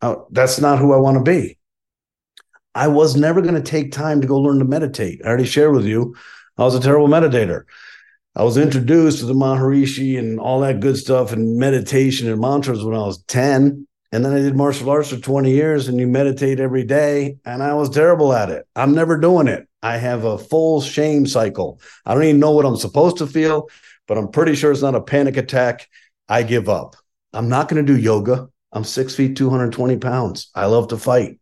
Uh, 0.00 0.16
that's 0.30 0.58
not 0.58 0.78
who 0.78 0.92
I 0.92 0.96
want 0.96 1.18
to 1.18 1.22
be. 1.22 1.55
I 2.76 2.88
was 2.88 3.16
never 3.16 3.40
going 3.40 3.54
to 3.54 3.62
take 3.62 3.90
time 3.90 4.20
to 4.20 4.26
go 4.26 4.38
learn 4.38 4.58
to 4.58 4.66
meditate. 4.66 5.22
I 5.24 5.28
already 5.28 5.46
shared 5.46 5.74
with 5.74 5.86
you, 5.86 6.14
I 6.58 6.64
was 6.64 6.74
a 6.74 6.80
terrible 6.80 7.08
meditator. 7.08 7.62
I 8.34 8.44
was 8.44 8.58
introduced 8.58 9.20
to 9.20 9.24
the 9.24 9.32
Maharishi 9.32 10.18
and 10.18 10.38
all 10.38 10.60
that 10.60 10.80
good 10.80 10.98
stuff 10.98 11.32
and 11.32 11.56
meditation 11.56 12.28
and 12.28 12.38
mantras 12.38 12.84
when 12.84 12.94
I 12.94 13.06
was 13.06 13.22
10. 13.22 13.88
And 14.12 14.24
then 14.24 14.34
I 14.34 14.40
did 14.40 14.56
martial 14.56 14.90
arts 14.90 15.08
for 15.08 15.16
20 15.16 15.50
years 15.50 15.88
and 15.88 15.98
you 15.98 16.06
meditate 16.06 16.60
every 16.60 16.84
day. 16.84 17.38
And 17.46 17.62
I 17.62 17.72
was 17.72 17.88
terrible 17.88 18.34
at 18.34 18.50
it. 18.50 18.66
I'm 18.76 18.92
never 18.92 19.16
doing 19.16 19.48
it. 19.48 19.66
I 19.82 19.96
have 19.96 20.24
a 20.24 20.36
full 20.36 20.82
shame 20.82 21.26
cycle. 21.26 21.80
I 22.04 22.12
don't 22.12 22.24
even 22.24 22.40
know 22.40 22.52
what 22.52 22.66
I'm 22.66 22.76
supposed 22.76 23.16
to 23.18 23.26
feel, 23.26 23.70
but 24.06 24.18
I'm 24.18 24.28
pretty 24.28 24.54
sure 24.54 24.70
it's 24.70 24.82
not 24.82 24.94
a 24.94 25.00
panic 25.00 25.38
attack. 25.38 25.88
I 26.28 26.42
give 26.42 26.68
up. 26.68 26.94
I'm 27.32 27.48
not 27.48 27.70
going 27.70 27.84
to 27.84 27.90
do 27.90 27.98
yoga. 27.98 28.48
I'm 28.70 28.84
six 28.84 29.14
feet, 29.14 29.34
220 29.34 29.96
pounds. 29.96 30.50
I 30.54 30.66
love 30.66 30.88
to 30.88 30.98
fight. 30.98 31.40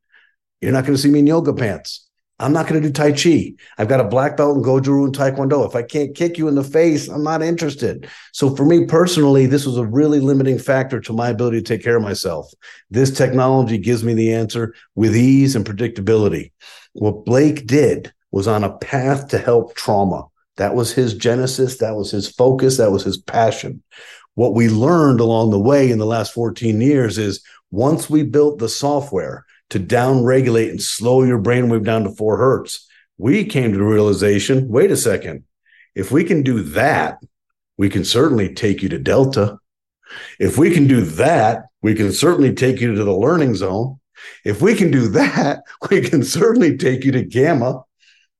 You're 0.65 0.73
not 0.73 0.85
going 0.85 0.97
to 0.97 1.03
see 1.03 1.11
me 1.11 1.19
in 1.19 1.27
yoga 1.27 1.53
pants. 1.53 2.09
I'm 2.39 2.55
not 2.55 2.67
going 2.67 2.81
to 2.81 2.89
do 2.89 2.93
Tai 2.93 3.13
Chi. 3.13 3.53
I've 3.77 3.89
got 3.89 4.01
a 4.01 4.09
black 4.09 4.37
belt 4.39 4.57
in 4.57 4.63
Goju 4.63 5.05
and 5.05 5.15
Taekwondo. 5.15 5.69
If 5.69 5.77
I 5.77 5.83
can't 5.83 6.17
kick 6.17 6.39
you 6.39 6.49
in 6.49 6.55
the 6.55 6.65
face, 6.65 7.07
I'm 7.07 7.23
not 7.23 7.43
interested. 7.43 8.09
So 8.33 8.57
for 8.57 8.65
me 8.65 8.87
personally, 8.87 9.45
this 9.45 9.67
was 9.67 9.77
a 9.77 9.85
really 9.85 10.21
limiting 10.21 10.59
factor 10.59 11.01
to 11.03 11.13
my 11.13 11.29
ability 11.29 11.59
to 11.59 11.63
take 11.63 11.85
care 11.85 11.97
of 11.97 12.03
myself. 12.03 12.51
This 12.91 13.11
technology 13.11 13.77
gives 13.77 14.03
me 14.03 14.15
the 14.15 14.33
answer 14.33 14.75
with 14.95 15.15
ease 15.15 15.55
and 15.55 15.67
predictability. 15.67 16.53
What 16.95 17.27
Blake 17.27 17.67
did 17.67 18.13
was 18.33 18.49
on 18.49 18.65
a 18.65 18.77
path 18.79 19.29
to 19.29 19.39
help 19.39 19.75
trauma. 19.75 20.25
That 20.57 20.75
was 20.75 20.93
his 20.93 21.13
genesis. 21.13 21.77
That 21.77 21.95
was 21.95 22.11
his 22.11 22.29
focus. 22.29 22.79
That 22.79 22.91
was 22.91 23.05
his 23.05 23.19
passion. 23.19 23.83
What 24.35 24.55
we 24.55 24.71
learned 24.71 25.21
along 25.21 25.51
the 25.51 25.61
way 25.61 25.91
in 25.91 25.99
the 25.99 26.07
last 26.07 26.33
14 26.33 26.81
years 26.81 27.19
is 27.19 27.45
once 27.71 28.09
we 28.09 28.23
built 28.23 28.59
the 28.59 28.69
software 28.69 29.45
to 29.75 29.81
down 29.81 30.23
regulate 30.23 30.71
and 30.71 30.81
slow 30.81 31.25
your 31.25 31.43
brainwave 31.43 31.85
down 31.85 32.05
to 32.05 32.11
four 32.11 32.37
hertz, 32.37 32.87
we 33.19 33.45
came 33.45 33.73
to 33.73 33.79
the 33.79 33.85
realization 33.85 34.69
wait 34.69 34.93
a 34.93 34.97
second, 34.97 35.43
if 35.97 36.13
we 36.13 36.23
can 36.23 36.45
do 36.45 36.63
that, 36.63 37.19
we 37.77 37.89
can 37.89 38.05
certainly 38.05 38.55
take 38.55 38.85
you 38.85 38.89
to 38.91 39.01
delta. 39.01 39.59
If 40.39 40.59
we 40.59 40.71
can 40.71 40.87
do 40.87 41.01
that, 41.01 41.65
we 41.83 41.97
can 41.97 42.13
certainly 42.13 42.55
take 42.55 42.81
you 42.81 42.95
to 42.95 43.03
the 43.03 43.17
learning 43.17 43.57
zone. 43.57 43.99
If 44.45 44.63
we 44.63 44.77
can 44.77 44.93
do 44.93 45.09
that, 45.09 45.65
we 45.91 46.03
can 46.03 46.23
certainly 46.23 46.77
take 46.77 47.03
you 47.03 47.11
to 47.11 47.25
gamma. 47.25 47.83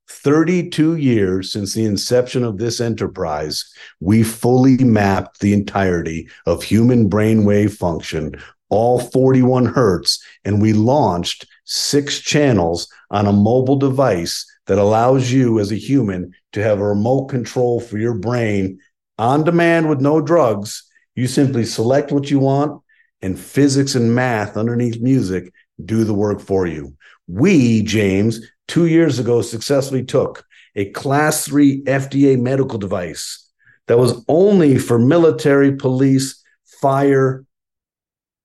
32 0.09 0.97
years 0.97 1.51
since 1.51 1.75
the 1.75 1.85
inception 1.85 2.45
of 2.45 2.59
this 2.59 2.81
enterprise, 2.81 3.65
we 3.99 4.23
fully 4.23 4.77
mapped 4.85 5.41
the 5.41 5.53
entirety 5.53 6.29
of 6.47 6.63
human 6.63 7.11
brainwave 7.11 7.77
function, 7.77 8.41
all 8.75 8.99
41 8.99 9.67
hertz, 9.67 10.23
and 10.45 10.61
we 10.61 10.73
launched 10.73 11.47
six 11.65 12.21
channels 12.21 12.89
on 13.11 13.27
a 13.27 13.33
mobile 13.33 13.77
device 13.77 14.45
that 14.67 14.79
allows 14.79 15.31
you 15.31 15.59
as 15.61 15.71
a 15.71 15.77
human 15.77 16.33
to 16.53 16.63
have 16.63 16.81
a 16.81 16.87
remote 16.87 17.27
control 17.27 17.81
for 17.81 17.99
your 17.99 18.15
brain 18.15 18.79
on 19.19 19.45
demand 19.45 19.89
with 19.89 20.01
no 20.01 20.21
drugs. 20.21 20.83
You 21.15 21.27
simply 21.27 21.65
select 21.65 22.13
what 22.13 22.31
you 22.31 22.39
want, 22.39 22.83
and 23.23 23.39
physics 23.39 23.95
and 23.95 24.15
math 24.15 24.57
underneath 24.57 25.01
music 25.01 25.53
do 25.85 26.05
the 26.05 26.15
work 26.15 26.41
for 26.41 26.67
you. 26.67 26.95
We, 27.27 27.83
James, 27.83 28.41
two 28.69 28.87
years 28.87 29.19
ago 29.19 29.41
successfully 29.41 30.05
took 30.05 30.45
a 30.77 30.91
class 30.91 31.47
three 31.47 31.83
FDA 31.85 32.39
medical 32.39 32.79
device 32.79 33.49
that 33.87 33.99
was 33.99 34.25
only 34.29 34.79
for 34.79 34.99
military, 34.99 35.77
police, 35.77 36.43
fire, 36.81 37.44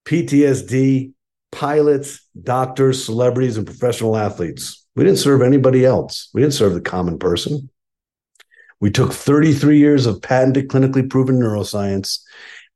PTSD, 0.06 1.14
pilots, 1.52 2.28
doctors, 2.42 3.04
celebrities, 3.04 3.58
and 3.58 3.66
professional 3.66 4.18
athletes. 4.18 4.86
We 4.96 5.04
didn't 5.04 5.20
serve 5.20 5.42
anybody 5.42 5.86
else. 5.86 6.30
We 6.34 6.42
didn't 6.42 6.54
serve 6.54 6.74
the 6.74 6.82
common 6.82 7.20
person. 7.20 7.70
We 8.82 8.92
took 8.92 9.12
33 9.12 9.78
years 9.78 10.06
of 10.06 10.22
patented, 10.22 10.70
clinically 10.70 11.10
proven 11.10 11.40
neuroscience 11.40 12.20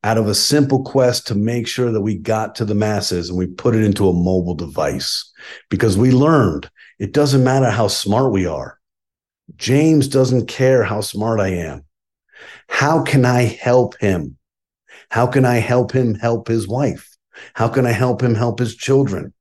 out 0.04 0.18
of 0.18 0.28
a 0.28 0.36
simple 0.36 0.84
quest 0.84 1.28
to 1.28 1.36
make 1.36 1.68
sure 1.68 1.92
that 1.92 2.02
we 2.02 2.16
got 2.16 2.56
to 2.56 2.66
the 2.66 2.76
masses 2.76 3.30
and 3.30 3.38
we 3.38 3.48
put 3.48 3.76
it 3.76 3.84
into 3.84 4.10
a 4.10 4.14
mobile 4.14 4.56
device 4.56 5.32
because 5.70 5.98
we 5.98 6.12
learned 6.12 6.70
it 7.00 7.14
doesn't 7.14 7.44
matter 7.44 7.70
how 7.70 7.88
smart 7.88 8.32
we 8.32 8.46
are. 8.46 8.80
James 9.56 10.08
doesn't 10.08 10.48
care 10.48 10.84
how 10.84 11.02
smart 11.02 11.40
I 11.40 11.50
am. 11.50 11.86
How 12.68 13.04
can 13.04 13.24
I 13.26 13.44
help 13.44 13.98
him? 14.00 14.38
How 15.10 15.28
can 15.28 15.46
I 15.46 15.56
help 15.56 15.92
him 15.92 16.16
help 16.16 16.48
his 16.48 16.68
wife? 16.68 17.13
How 17.54 17.68
can 17.68 17.86
I 17.86 17.92
help 17.92 18.22
him 18.22 18.36
help 18.36 18.60
his 18.60 18.76
children? 18.76 19.34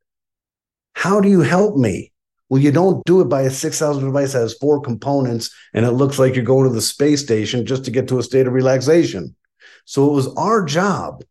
How 0.94 1.20
do 1.20 1.28
you 1.28 1.40
help 1.40 1.76
me? 1.76 2.12
Well, 2.48 2.60
you 2.60 2.70
don't 2.70 3.04
do 3.06 3.22
it 3.22 3.30
by 3.30 3.42
a 3.42 3.50
6,000 3.50 4.04
device 4.04 4.32
that 4.32 4.40
has 4.40 4.54
four 4.54 4.80
components 4.80 5.50
and 5.72 5.86
it 5.86 5.92
looks 5.92 6.18
like 6.18 6.34
you're 6.34 6.44
going 6.44 6.68
to 6.68 6.74
the 6.74 6.82
space 6.82 7.22
station 7.22 7.64
just 7.64 7.84
to 7.86 7.90
get 7.90 8.08
to 8.08 8.18
a 8.18 8.22
state 8.22 8.46
of 8.46 8.52
relaxation. 8.52 9.34
So 9.84 10.10
it 10.10 10.12
was 10.12 10.28
our 10.36 10.64
job, 10.64 11.24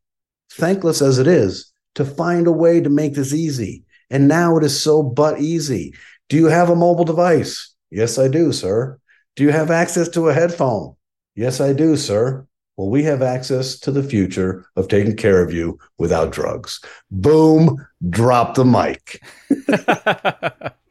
thankless 0.54 1.02
as 1.02 1.20
it 1.20 1.28
is, 1.28 1.72
to 1.96 2.06
find 2.06 2.48
a 2.48 2.52
way 2.52 2.82
to 2.82 2.90
make 2.90 3.14
this 3.14 3.34
easy. 3.34 3.84
And 4.10 4.28
now 4.28 4.58
it 4.58 4.64
is 4.64 4.82
so 4.82 5.04
but 5.04 5.40
easy. 5.40 5.94
Do 6.28 6.38
you 6.38 6.48
have 6.48 6.70
a 6.70 6.76
mobile 6.76 7.06
device? 7.06 7.76
Yes, 7.92 8.18
I 8.18 8.28
do, 8.28 8.52
sir. 8.52 9.00
Do 9.36 9.44
you 9.44 9.52
have 9.52 9.72
access 9.72 10.10
to 10.10 10.30
a 10.30 10.34
headphone? 10.34 10.96
Yes, 11.36 11.62
I 11.62 11.74
do, 11.74 11.96
sir. 11.96 12.48
Well, 12.78 12.90
we 12.90 13.04
have 13.04 13.22
access 13.22 13.78
to 13.80 13.92
the 13.92 14.04
future 14.04 14.66
of 14.76 14.88
taking 14.88 15.16
care 15.16 15.44
of 15.44 15.54
you 15.54 15.78
without 15.98 16.32
drugs. 16.32 16.80
Boom, 17.12 17.86
drop 18.10 18.56
the 18.56 18.66
mic. 18.66 19.22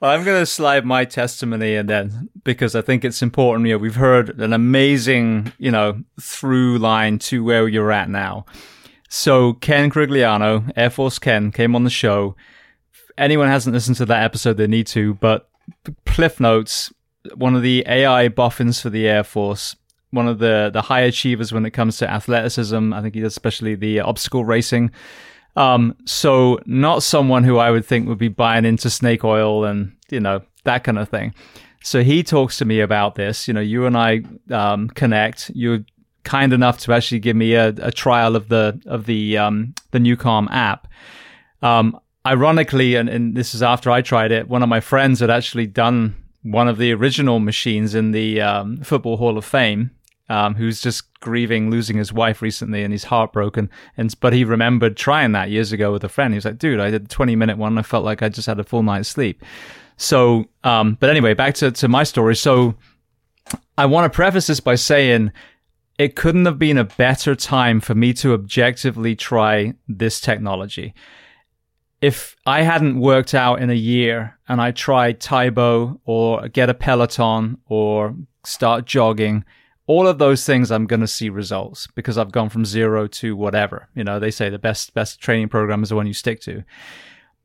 well, 0.00 0.10
I'm 0.10 0.24
going 0.24 0.40
to 0.40 0.46
slide 0.46 0.84
my 0.84 1.04
testimony 1.04 1.74
in 1.74 1.86
then 1.86 2.30
because 2.44 2.74
I 2.74 2.82
think 2.82 3.04
it's 3.04 3.20
important. 3.20 3.66
You 3.66 3.74
know, 3.74 3.78
we've 3.78 3.96
heard 3.96 4.40
an 4.40 4.52
amazing, 4.52 5.52
you 5.58 5.70
know, 5.70 6.02
through 6.20 6.78
line 6.78 7.18
to 7.20 7.44
where 7.44 7.68
you're 7.68 7.92
at 7.92 8.08
now. 8.08 8.46
So 9.08 9.54
Ken 9.54 9.90
Corigliano, 9.90 10.72
Air 10.76 10.88
Force 10.88 11.18
Ken, 11.18 11.52
came 11.52 11.76
on 11.76 11.84
the 11.84 11.90
show. 11.90 12.36
Anyone 13.18 13.48
hasn't 13.48 13.74
listened 13.74 13.98
to 13.98 14.06
that 14.06 14.22
episode, 14.22 14.56
they 14.56 14.66
need 14.66 14.86
to. 14.88 15.14
But 15.14 15.50
Cliff 16.06 16.40
Notes, 16.40 16.92
one 17.34 17.54
of 17.54 17.62
the 17.62 17.84
AI 17.86 18.28
boffins 18.28 18.80
for 18.80 18.90
the 18.90 19.06
Air 19.06 19.24
Force, 19.24 19.76
one 20.10 20.28
of 20.28 20.38
the 20.38 20.70
the 20.72 20.82
high 20.82 21.00
achievers 21.00 21.52
when 21.52 21.64
it 21.66 21.70
comes 21.70 21.96
to 21.98 22.10
athleticism. 22.10 22.92
I 22.92 23.00
think 23.00 23.14
he 23.14 23.20
does 23.20 23.32
especially 23.32 23.74
the 23.74 24.00
obstacle 24.00 24.44
racing. 24.44 24.90
Um, 25.54 25.96
so 26.06 26.58
not 26.64 27.02
someone 27.02 27.44
who 27.44 27.58
I 27.58 27.70
would 27.70 27.84
think 27.84 28.08
would 28.08 28.18
be 28.18 28.28
buying 28.28 28.64
into 28.64 28.88
snake 28.88 29.22
oil 29.24 29.64
and 29.64 29.94
you 30.10 30.20
know 30.20 30.42
that 30.64 30.84
kind 30.84 30.98
of 30.98 31.08
thing. 31.08 31.34
So 31.82 32.02
he 32.02 32.22
talks 32.22 32.58
to 32.58 32.64
me 32.64 32.80
about 32.80 33.16
this. 33.16 33.48
You 33.48 33.54
know, 33.54 33.60
you 33.60 33.86
and 33.86 33.96
I 33.96 34.22
um, 34.50 34.88
connect. 34.88 35.50
You're 35.54 35.84
kind 36.24 36.52
enough 36.52 36.78
to 36.78 36.92
actually 36.92 37.18
give 37.18 37.36
me 37.36 37.54
a, 37.54 37.68
a 37.68 37.90
trial 37.90 38.36
of 38.36 38.48
the 38.48 38.80
of 38.86 39.06
the 39.06 39.38
um, 39.38 39.74
the 39.90 39.98
NuCalm 39.98 40.48
app. 40.50 40.88
Um, 41.62 41.98
ironically, 42.26 42.94
and, 42.94 43.08
and 43.08 43.36
this 43.36 43.54
is 43.54 43.62
after 43.62 43.90
I 43.90 44.02
tried 44.02 44.32
it, 44.32 44.48
one 44.48 44.62
of 44.62 44.68
my 44.68 44.80
friends 44.80 45.20
had 45.20 45.30
actually 45.30 45.66
done 45.66 46.16
one 46.42 46.68
of 46.68 46.78
the 46.78 46.92
original 46.92 47.38
machines 47.38 47.94
in 47.94 48.12
the 48.12 48.40
um, 48.40 48.78
Football 48.78 49.16
Hall 49.16 49.38
of 49.38 49.44
Fame 49.44 49.92
um, 50.32 50.54
who's 50.54 50.80
just 50.80 51.12
grieving 51.20 51.70
losing 51.70 51.98
his 51.98 52.10
wife 52.10 52.40
recently 52.40 52.82
and 52.82 52.92
he's 52.92 53.04
heartbroken. 53.04 53.68
And 53.98 54.18
but 54.20 54.32
he 54.32 54.44
remembered 54.44 54.96
trying 54.96 55.32
that 55.32 55.50
years 55.50 55.72
ago 55.72 55.92
with 55.92 56.04
a 56.04 56.08
friend. 56.08 56.32
He 56.32 56.36
was 56.36 56.46
like, 56.46 56.58
"Dude, 56.58 56.80
I 56.80 56.90
did 56.90 57.04
a 57.04 57.08
20 57.08 57.36
minute 57.36 57.58
one. 57.58 57.76
I 57.76 57.82
felt 57.82 58.04
like 58.04 58.22
I 58.22 58.30
just 58.30 58.46
had 58.46 58.58
a 58.58 58.64
full 58.64 58.82
night's 58.82 59.10
sleep." 59.10 59.44
So, 59.98 60.46
um, 60.64 60.96
but 60.98 61.10
anyway, 61.10 61.34
back 61.34 61.54
to 61.56 61.70
to 61.70 61.88
my 61.88 62.04
story. 62.04 62.34
So, 62.34 62.76
I 63.76 63.84
want 63.84 64.10
to 64.10 64.16
preface 64.16 64.46
this 64.46 64.60
by 64.60 64.76
saying 64.76 65.32
it 65.98 66.16
couldn't 66.16 66.46
have 66.46 66.58
been 66.58 66.78
a 66.78 66.84
better 66.84 67.34
time 67.34 67.80
for 67.80 67.94
me 67.94 68.14
to 68.14 68.32
objectively 68.32 69.14
try 69.14 69.74
this 69.86 70.18
technology. 70.18 70.94
If 72.02 72.36
I 72.44 72.62
hadn't 72.62 73.00
worked 73.00 73.32
out 73.32 73.62
in 73.62 73.70
a 73.70 73.74
year 73.74 74.36
and 74.48 74.60
I 74.60 74.72
tried 74.72 75.20
Tae 75.20 75.50
Bo 75.50 76.00
or 76.04 76.48
get 76.48 76.68
a 76.68 76.74
Peloton 76.74 77.58
or 77.66 78.14
start 78.44 78.84
jogging, 78.84 79.44
all 79.86 80.08
of 80.08 80.18
those 80.18 80.44
things 80.44 80.70
I'm 80.70 80.86
going 80.86 81.00
to 81.00 81.06
see 81.06 81.30
results 81.30 81.86
because 81.94 82.18
I've 82.18 82.32
gone 82.32 82.48
from 82.48 82.64
zero 82.64 83.06
to 83.06 83.36
whatever. 83.36 83.88
You 83.94 84.02
know, 84.02 84.18
they 84.18 84.32
say 84.32 84.50
the 84.50 84.58
best 84.58 84.94
best 84.94 85.20
training 85.20 85.48
program 85.48 85.82
is 85.82 85.90
the 85.90 85.96
one 85.96 86.06
you 86.08 86.12
stick 86.12 86.40
to. 86.42 86.64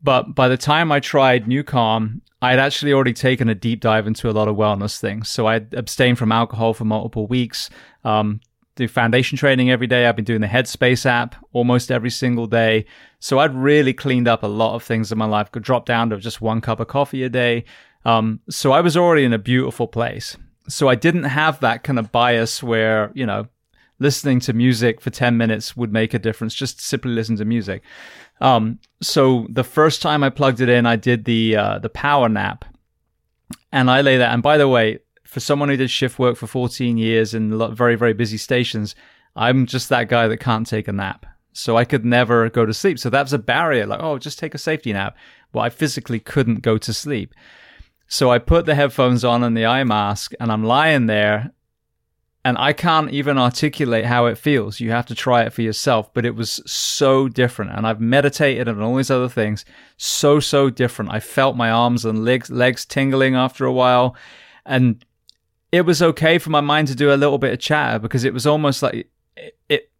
But 0.01 0.35
by 0.35 0.47
the 0.47 0.57
time 0.57 0.91
I 0.91 0.99
tried 0.99 1.45
NuCalm, 1.45 2.21
I'd 2.41 2.59
actually 2.59 2.93
already 2.93 3.13
taken 3.13 3.49
a 3.49 3.55
deep 3.55 3.79
dive 3.79 4.05
into 4.05 4.29
a 4.29 4.31
lot 4.31 4.47
of 4.47 4.55
wellness 4.55 4.99
things. 4.99 5.29
So 5.29 5.47
I'd 5.47 5.73
abstained 5.73 6.19
from 6.19 6.31
alcohol 6.31 6.73
for 6.73 6.85
multiple 6.85 7.25
weeks, 7.27 7.69
um, 8.03 8.41
do 8.77 8.87
foundation 8.87 9.37
training 9.37 9.69
every 9.69 9.87
day. 9.87 10.05
I've 10.05 10.15
been 10.15 10.25
doing 10.25 10.41
the 10.41 10.47
Headspace 10.47 11.05
app 11.05 11.35
almost 11.53 11.91
every 11.91 12.09
single 12.09 12.47
day. 12.47 12.85
So 13.19 13.39
I'd 13.39 13.53
really 13.53 13.93
cleaned 13.93 14.27
up 14.27 14.43
a 14.43 14.47
lot 14.47 14.75
of 14.75 14.83
things 14.83 15.11
in 15.11 15.17
my 15.17 15.25
life, 15.25 15.51
could 15.51 15.63
drop 15.63 15.85
down 15.85 16.09
to 16.11 16.17
just 16.17 16.41
one 16.41 16.61
cup 16.61 16.79
of 16.79 16.87
coffee 16.87 17.23
a 17.23 17.29
day. 17.29 17.65
Um, 18.05 18.39
so 18.49 18.71
I 18.71 18.81
was 18.81 18.95
already 18.95 19.25
in 19.25 19.33
a 19.33 19.39
beautiful 19.39 19.87
place 19.87 20.37
so 20.67 20.87
I 20.87 20.95
didn't 20.95 21.23
have 21.23 21.59
that 21.61 21.83
kind 21.83 21.97
of 21.97 22.11
bias 22.11 22.61
where, 22.61 23.11
you 23.13 23.25
know, 23.25 23.47
listening 23.99 24.39
to 24.41 24.53
music 24.53 25.01
for 25.01 25.09
10 25.09 25.37
minutes 25.37 25.75
would 25.75 25.91
make 25.91 26.13
a 26.13 26.19
difference. 26.19 26.53
Just 26.53 26.81
simply 26.81 27.11
listen 27.11 27.37
to 27.37 27.45
music. 27.45 27.83
Um, 28.41 28.79
so 29.01 29.47
the 29.49 29.63
first 29.63 30.01
time 30.01 30.23
I 30.23 30.29
plugged 30.29 30.61
it 30.61 30.69
in, 30.69 30.85
I 30.85 30.95
did 30.95 31.25
the, 31.25 31.55
uh, 31.55 31.79
the 31.79 31.89
power 31.89 32.29
nap 32.29 32.65
and 33.71 33.89
I 33.89 34.01
lay 34.01 34.17
that. 34.17 34.33
And 34.33 34.43
by 34.43 34.57
the 34.57 34.67
way, 34.67 34.99
for 35.27 35.39
someone 35.41 35.69
who 35.69 35.77
did 35.77 35.91
shift 35.91 36.17
work 36.17 36.37
for 36.37 36.47
14 36.47 36.97
years 36.97 37.33
in 37.33 37.75
very, 37.75 37.95
very 37.95 38.13
busy 38.13 38.37
stations, 38.37 38.95
I'm 39.35 39.65
just 39.65 39.89
that 39.89 40.07
guy 40.07 40.27
that 40.27 40.37
can't 40.37 40.65
take 40.65 40.87
a 40.87 40.93
nap. 40.93 41.25
So 41.51 41.75
I 41.75 41.85
could 41.85 42.05
never 42.05 42.49
go 42.49 42.65
to 42.65 42.73
sleep. 42.73 42.97
So 42.97 43.09
that's 43.09 43.33
a 43.33 43.39
barrier. 43.39 43.85
Like, 43.85 44.01
oh, 44.01 44.19
just 44.19 44.39
take 44.39 44.55
a 44.55 44.59
safety 44.59 44.93
nap. 44.93 45.17
Well, 45.51 45.65
I 45.65 45.69
physically 45.69 46.19
couldn't 46.19 46.61
go 46.61 46.77
to 46.77 46.93
sleep. 46.93 47.33
So 48.07 48.31
I 48.31 48.39
put 48.39 48.65
the 48.65 48.75
headphones 48.75 49.25
on 49.25 49.43
and 49.43 49.57
the 49.57 49.65
eye 49.65 49.83
mask, 49.83 50.31
and 50.39 50.49
I'm 50.51 50.63
lying 50.63 51.07
there, 51.07 51.51
and 52.45 52.57
I 52.57 52.71
can't 52.71 53.11
even 53.11 53.37
articulate 53.37 54.05
how 54.05 54.27
it 54.27 54.37
feels. 54.37 54.79
You 54.79 54.91
have 54.91 55.07
to 55.07 55.15
try 55.15 55.43
it 55.43 55.51
for 55.51 55.61
yourself. 55.61 56.13
But 56.13 56.25
it 56.25 56.35
was 56.35 56.61
so 56.65 57.27
different, 57.27 57.71
and 57.71 57.85
I've 57.85 57.99
meditated 57.99 58.69
and 58.69 58.81
all 58.81 58.95
these 58.95 59.11
other 59.11 59.27
things. 59.27 59.65
So 59.97 60.39
so 60.39 60.69
different. 60.69 61.11
I 61.11 61.19
felt 61.19 61.57
my 61.57 61.69
arms 61.69 62.05
and 62.05 62.23
legs 62.23 62.49
legs 62.49 62.85
tingling 62.85 63.35
after 63.35 63.65
a 63.65 63.73
while, 63.73 64.15
and 64.65 65.03
it 65.71 65.81
was 65.81 66.01
okay 66.01 66.37
for 66.37 66.49
my 66.49 66.61
mind 66.61 66.87
to 66.89 66.95
do 66.95 67.13
a 67.13 67.15
little 67.15 67.37
bit 67.37 67.53
of 67.53 67.59
chatter 67.59 67.99
because 67.99 68.23
it 68.23 68.33
was 68.33 68.47
almost 68.47 68.81
like 68.81 69.09
it, 69.35 69.57
it 69.69 69.91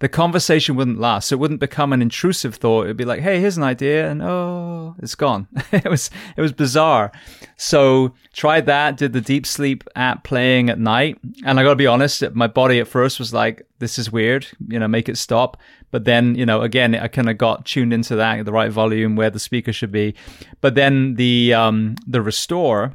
the 0.00 0.08
conversation 0.08 0.76
wouldn't 0.76 0.98
last. 0.98 1.28
So 1.28 1.34
it 1.34 1.38
wouldn't 1.38 1.60
become 1.60 1.92
an 1.92 2.02
intrusive 2.02 2.56
thought. 2.56 2.84
It'd 2.84 2.96
be 2.96 3.04
like, 3.04 3.20
"Hey, 3.20 3.40
here's 3.40 3.56
an 3.56 3.62
idea," 3.62 4.10
and 4.10 4.20
oh, 4.22 4.96
it's 4.98 5.14
gone. 5.14 5.48
it 5.72 5.88
was 5.88 6.10
it 6.36 6.40
was 6.40 6.52
bizarre. 6.52 7.12
So 7.56 8.12
tried 8.32 8.66
that. 8.66 8.96
Did 8.96 9.12
the 9.12 9.20
deep 9.20 9.46
sleep 9.46 9.84
app 9.96 10.24
playing 10.24 10.68
at 10.68 10.78
night, 10.78 11.18
and 11.44 11.58
I 11.58 11.62
got 11.62 11.70
to 11.70 11.76
be 11.76 11.86
honest, 11.86 12.22
my 12.34 12.48
body 12.48 12.80
at 12.80 12.88
first 12.88 13.18
was 13.18 13.32
like, 13.32 13.66
"This 13.78 13.98
is 13.98 14.12
weird," 14.12 14.46
you 14.68 14.78
know, 14.78 14.88
make 14.88 15.08
it 15.08 15.16
stop. 15.16 15.56
But 15.90 16.04
then, 16.04 16.34
you 16.34 16.44
know, 16.44 16.60
again, 16.60 16.96
I 16.96 17.06
kind 17.06 17.30
of 17.30 17.38
got 17.38 17.66
tuned 17.66 17.92
into 17.92 18.16
that 18.16 18.40
at 18.40 18.44
the 18.44 18.52
right 18.52 18.72
volume 18.72 19.14
where 19.14 19.30
the 19.30 19.38
speaker 19.38 19.72
should 19.72 19.92
be. 19.92 20.16
But 20.60 20.74
then 20.74 21.14
the 21.14 21.54
um 21.54 21.94
the 22.06 22.20
restore 22.20 22.94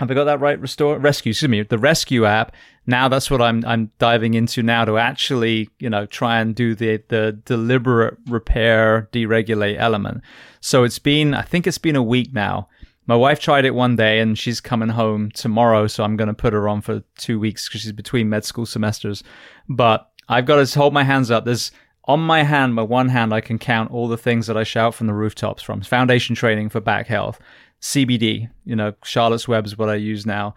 have 0.00 0.10
I 0.10 0.14
got 0.14 0.24
that 0.24 0.40
right? 0.40 0.58
Restore, 0.58 0.98
rescue, 0.98 1.30
excuse 1.30 1.48
me, 1.48 1.62
the 1.62 1.76
rescue 1.76 2.24
app. 2.24 2.54
Now 2.86 3.08
that's 3.08 3.30
what 3.30 3.42
I'm 3.42 3.62
I'm 3.66 3.90
diving 3.98 4.32
into 4.32 4.62
now 4.62 4.86
to 4.86 4.96
actually, 4.96 5.68
you 5.78 5.90
know, 5.90 6.06
try 6.06 6.40
and 6.40 6.54
do 6.54 6.74
the 6.74 7.02
the 7.08 7.38
deliberate 7.44 8.16
repair 8.26 9.10
deregulate 9.12 9.78
element. 9.78 10.22
So 10.60 10.84
it's 10.84 10.98
been, 10.98 11.34
I 11.34 11.42
think 11.42 11.66
it's 11.66 11.78
been 11.78 11.96
a 11.96 12.02
week 12.02 12.32
now. 12.32 12.68
My 13.06 13.14
wife 13.14 13.40
tried 13.40 13.66
it 13.66 13.74
one 13.74 13.94
day 13.94 14.20
and 14.20 14.38
she's 14.38 14.60
coming 14.60 14.88
home 14.88 15.30
tomorrow, 15.32 15.86
so 15.86 16.02
I'm 16.02 16.16
going 16.16 16.28
to 16.28 16.34
put 16.34 16.54
her 16.54 16.66
on 16.66 16.80
for 16.80 17.02
two 17.18 17.38
weeks 17.38 17.68
because 17.68 17.82
she's 17.82 17.92
between 17.92 18.30
med 18.30 18.46
school 18.46 18.64
semesters. 18.64 19.22
But 19.68 20.10
I've 20.30 20.46
got 20.46 20.64
to 20.64 20.78
hold 20.78 20.94
my 20.94 21.04
hands 21.04 21.30
up. 21.30 21.44
There's 21.44 21.72
on 22.04 22.20
my 22.20 22.42
hand, 22.42 22.74
my 22.74 22.82
one 22.82 23.10
hand, 23.10 23.34
I 23.34 23.42
can 23.42 23.58
count 23.58 23.90
all 23.90 24.08
the 24.08 24.16
things 24.16 24.46
that 24.46 24.56
I 24.56 24.64
shout 24.64 24.94
from 24.94 25.08
the 25.08 25.12
rooftops 25.12 25.62
from 25.62 25.82
foundation 25.82 26.34
training 26.34 26.70
for 26.70 26.80
back 26.80 27.06
health 27.06 27.38
CBD. 27.80 28.50
You 28.64 28.76
know, 28.76 28.94
Charlotte's 29.04 29.48
Web 29.48 29.66
is 29.66 29.76
what 29.76 29.88
I 29.88 29.94
use 29.94 30.26
now. 30.26 30.54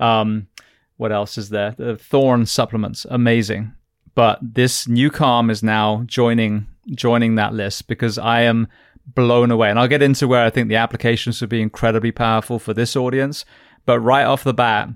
Um, 0.00 0.48
what 0.96 1.12
else 1.12 1.36
is 1.38 1.50
there? 1.50 1.74
The 1.76 1.96
Thorne 1.96 2.46
supplements, 2.46 3.06
amazing. 3.10 3.74
But 4.14 4.38
this 4.42 4.86
NuCalm 4.86 5.50
is 5.50 5.62
now 5.62 6.02
joining 6.06 6.66
joining 6.94 7.34
that 7.34 7.52
list 7.52 7.88
because 7.88 8.16
I 8.16 8.42
am 8.42 8.68
blown 9.06 9.50
away. 9.50 9.70
And 9.70 9.78
I'll 9.78 9.88
get 9.88 10.02
into 10.02 10.28
where 10.28 10.44
I 10.44 10.50
think 10.50 10.68
the 10.68 10.76
applications 10.76 11.40
would 11.40 11.50
be 11.50 11.60
incredibly 11.60 12.12
powerful 12.12 12.58
for 12.58 12.72
this 12.72 12.96
audience. 12.96 13.44
But 13.84 14.00
right 14.00 14.24
off 14.24 14.44
the 14.44 14.54
bat, 14.54 14.88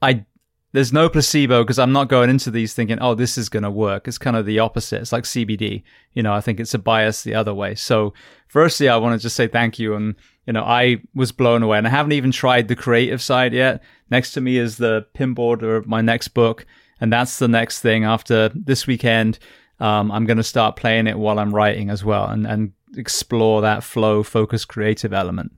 I 0.00 0.24
there's 0.72 0.92
no 0.92 1.08
placebo 1.08 1.62
because 1.62 1.78
I'm 1.78 1.92
not 1.92 2.08
going 2.08 2.30
into 2.30 2.50
these 2.50 2.72
thinking, 2.72 2.98
oh, 3.00 3.14
this 3.14 3.36
is 3.36 3.50
going 3.50 3.62
to 3.62 3.70
work. 3.70 4.08
It's 4.08 4.16
kind 4.16 4.36
of 4.36 4.46
the 4.46 4.58
opposite. 4.58 5.02
It's 5.02 5.12
like 5.12 5.24
CBD. 5.24 5.82
You 6.14 6.22
know, 6.22 6.32
I 6.32 6.40
think 6.40 6.60
it's 6.60 6.72
a 6.72 6.78
bias 6.78 7.22
the 7.22 7.34
other 7.34 7.52
way. 7.52 7.74
So, 7.74 8.14
firstly, 8.48 8.88
I 8.88 8.96
want 8.96 9.18
to 9.18 9.22
just 9.22 9.36
say 9.36 9.48
thank 9.48 9.78
you. 9.78 9.94
And, 9.94 10.14
you 10.46 10.52
know, 10.52 10.62
I 10.62 11.02
was 11.14 11.32
blown 11.32 11.62
away 11.62 11.78
and 11.78 11.86
I 11.86 11.90
haven't 11.90 12.12
even 12.12 12.32
tried 12.32 12.68
the 12.68 12.76
creative 12.76 13.22
side 13.22 13.52
yet. 13.52 13.82
Next 14.10 14.32
to 14.32 14.40
me 14.40 14.58
is 14.58 14.76
the 14.76 15.06
pinboard 15.14 15.62
of 15.62 15.86
my 15.86 16.00
next 16.00 16.28
book. 16.28 16.66
And 17.00 17.12
that's 17.12 17.38
the 17.38 17.48
next 17.48 17.80
thing 17.80 18.04
after 18.04 18.50
this 18.54 18.86
weekend. 18.86 19.38
Um, 19.80 20.12
I'm 20.12 20.26
going 20.26 20.36
to 20.36 20.42
start 20.44 20.76
playing 20.76 21.06
it 21.06 21.18
while 21.18 21.38
I'm 21.38 21.54
writing 21.54 21.90
as 21.90 22.04
well 22.04 22.28
and, 22.28 22.46
and 22.46 22.72
explore 22.96 23.62
that 23.62 23.82
flow, 23.82 24.22
focus, 24.22 24.64
creative 24.64 25.12
element. 25.12 25.52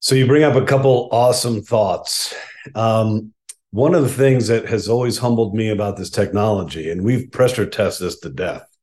So 0.00 0.14
you 0.14 0.26
bring 0.26 0.42
up 0.42 0.54
a 0.54 0.64
couple 0.64 1.08
awesome 1.12 1.62
thoughts. 1.62 2.34
Um, 2.74 3.32
one 3.70 3.94
of 3.94 4.02
the 4.02 4.08
things 4.08 4.48
that 4.48 4.66
has 4.66 4.88
always 4.88 5.18
humbled 5.18 5.54
me 5.54 5.70
about 5.70 5.96
this 5.96 6.10
technology, 6.10 6.90
and 6.90 7.02
we've 7.02 7.30
pressure 7.32 7.66
tested 7.66 8.06
this 8.06 8.20
to 8.20 8.28
death. 8.28 8.73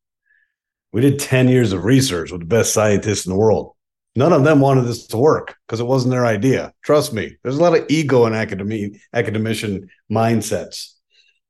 We 0.92 1.02
did 1.02 1.20
10 1.20 1.48
years 1.48 1.74
of 1.74 1.86
research 1.86 2.32
with 2.32 2.42
the 2.42 2.48
best 2.48 2.74
scientists 2.74 3.26
in 3.26 3.32
the 3.32 3.38
world. 3.38 3.76
None 4.16 4.34
of 4.34 4.44
them 4.44 4.60
wanted 4.60 4.84
this 4.84 5.08
to 5.08 5.18
work 5.18 5.56
because 5.66 5.80
it 5.80 5.86
wasn't 5.86 6.12
their 6.12 6.26
idea. 6.26 6.74
Trust 6.84 7.14
me, 7.14 7.38
there's 7.44 7.58
a 7.58 7.62
lot 7.62 7.78
of 7.78 7.86
ego 7.90 8.26
in 8.26 8.34
academy, 8.34 9.00
academician 9.14 9.90
mindsets. 10.12 10.94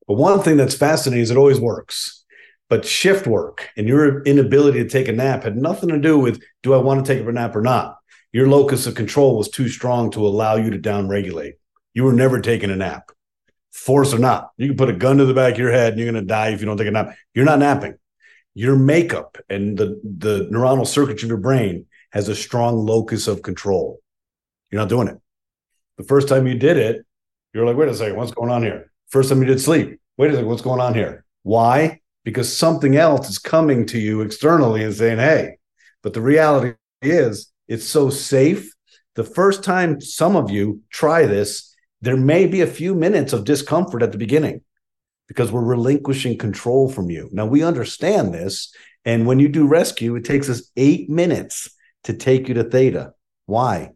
But 0.08 0.16
one 0.16 0.42
thing 0.42 0.58
that's 0.58 0.76
fascinating 0.76 1.24
is 1.24 1.32
it 1.32 1.38
always 1.38 1.60
works. 1.60 2.24
But 2.70 2.86
shift 2.86 3.26
work 3.26 3.70
and 3.76 3.88
your 3.88 4.22
inability 4.24 4.84
to 4.84 4.90
take 4.90 5.08
a 5.08 5.12
nap 5.12 5.44
had 5.44 5.58
nothing 5.58 5.90
to 5.90 5.98
do 5.98 6.20
with 6.20 6.42
do 6.62 6.74
I 6.74 6.78
want 6.78 7.04
to 7.04 7.14
take 7.14 7.28
a 7.28 7.32
nap 7.32 7.56
or 7.56 7.62
not? 7.62 7.98
your 8.32 8.48
locus 8.48 8.88
of 8.88 8.96
control 8.96 9.38
was 9.38 9.50
too 9.50 9.68
strong 9.68 10.12
to 10.12 10.26
allow 10.26 10.56
you 10.56 10.72
to 10.72 10.80
downregulate. 10.80 11.54
You 11.94 12.04
were 12.04 12.14
never 12.14 12.40
taking 12.40 12.70
a 12.70 12.76
nap, 12.76 13.12
force 13.72 14.14
or 14.14 14.20
not. 14.20 14.52
You 14.58 14.70
can 14.70 14.78
put 14.78 14.90
a 14.90 14.94
gun 14.94 15.18
to 15.18 15.26
the 15.26 15.34
back 15.34 15.54
of 15.54 15.60
your 15.60 15.72
head 15.72 15.94
and 15.94 16.00
you're 16.00 16.12
going 16.12 16.24
to 16.24 16.28
die 16.28 16.50
if 16.50 16.62
you 16.62 16.66
don't 16.66 16.78
take 16.78 16.88
a 16.88 16.92
nap. 16.92 17.16
You're 17.34 17.46
not 17.46 17.60
napping. 17.60 17.96
Your 18.54 18.76
makeup 18.76 19.38
and 19.50 19.78
the, 19.78 20.00
the 20.04 20.50
neuronal 20.52 20.86
circuitry 20.86 21.26
of 21.28 21.30
your 21.30 21.38
brain 21.38 21.86
has 22.12 22.28
a 22.28 22.36
strong 22.36 22.86
locus 22.86 23.28
of 23.28 23.42
control. 23.42 24.00
You're 24.70 24.82
not 24.82 24.90
doing 24.90 25.08
it. 25.08 25.18
The 25.98 26.04
first 26.04 26.28
time 26.28 26.48
you 26.48 26.56
did 26.56 26.78
it, 26.78 27.06
you're 27.54 27.66
like, 27.66 27.78
wait 27.78 27.90
a 27.90 27.96
second, 27.96 28.18
what's 28.18 28.32
going 28.32 28.52
on 28.52 28.64
here? 28.64 28.92
First 29.10 29.30
time 29.30 29.40
you 29.42 29.48
did 29.48 29.62
sleep, 29.62 30.00
wait 30.18 30.32
a 30.32 30.34
second, 30.34 30.48
what's 30.48 30.62
going 30.62 30.82
on 30.82 30.94
here? 30.94 31.26
Why? 31.44 32.02
Because 32.24 32.56
something 32.56 32.96
else 32.96 33.30
is 33.30 33.40
coming 33.40 33.86
to 33.88 34.00
you 34.00 34.22
externally 34.22 34.84
and 34.84 34.94
saying, 34.94 35.18
hey, 35.18 35.58
but 36.02 36.14
the 36.14 36.22
reality 36.22 36.74
is 37.02 37.52
it's 37.68 37.86
so 37.86 38.10
safe. 38.10 38.74
The 39.16 39.24
first 39.24 39.64
time 39.64 40.00
some 40.02 40.36
of 40.36 40.50
you 40.50 40.82
try 40.90 41.26
this, 41.26 41.76
there 42.02 42.18
may 42.18 42.48
be 42.48 42.62
a 42.62 42.68
few 42.68 42.96
minutes 42.96 43.34
of 43.34 43.44
discomfort 43.44 44.02
at 44.04 44.12
the 44.12 44.18
beginning 44.18 44.62
because 45.32 45.50
we're 45.50 45.64
relinquishing 45.64 46.38
control 46.38 46.90
from 46.90 47.10
you. 47.10 47.30
Now 47.32 47.46
we 47.46 47.64
understand 47.64 48.34
this. 48.34 48.76
And 49.06 49.26
when 49.26 49.40
you 49.40 49.48
do 49.48 49.66
rescue, 49.66 50.14
it 50.18 50.26
takes 50.26 50.50
us 50.50 50.70
eight 50.76 51.10
minutes 51.10 51.70
to 52.04 52.14
take 52.14 52.50
you 52.50 52.54
to 52.56 52.66
theta. 52.66 53.14
Why? 53.46 53.92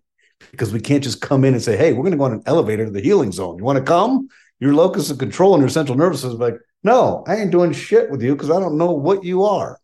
Because 0.52 0.72
we 0.72 0.80
can't 0.80 1.04
just 1.04 1.20
come 1.20 1.44
in 1.44 1.54
and 1.54 1.62
say, 1.62 1.76
hey, 1.76 1.92
we're 1.92 2.04
going 2.04 2.14
to 2.14 2.18
go 2.18 2.24
on 2.24 2.32
an 2.32 2.44
elevator 2.46 2.86
to 2.86 2.92
the 2.92 3.02
healing 3.02 3.34
zone. 3.34 3.58
You 3.58 3.66
want 3.66 3.78
to 3.80 3.84
come? 3.84 4.30
Your 4.62 4.74
locus 4.74 5.12
of 5.12 5.18
control 5.18 5.54
and 5.54 5.62
your 5.62 5.68
central 5.68 5.98
nervous 5.98 6.22
system 6.22 6.36
is 6.36 6.40
like, 6.40 6.58
no, 6.86 7.26
I 7.28 7.36
ain't 7.36 7.52
doing 7.52 7.74
shit 7.74 8.10
with 8.10 8.24
you 8.24 8.34
because 8.34 8.50
I 8.50 8.62
don't 8.62 8.78
know 8.78 8.92
what 8.92 9.26
you 9.26 9.44
are. 9.44 9.78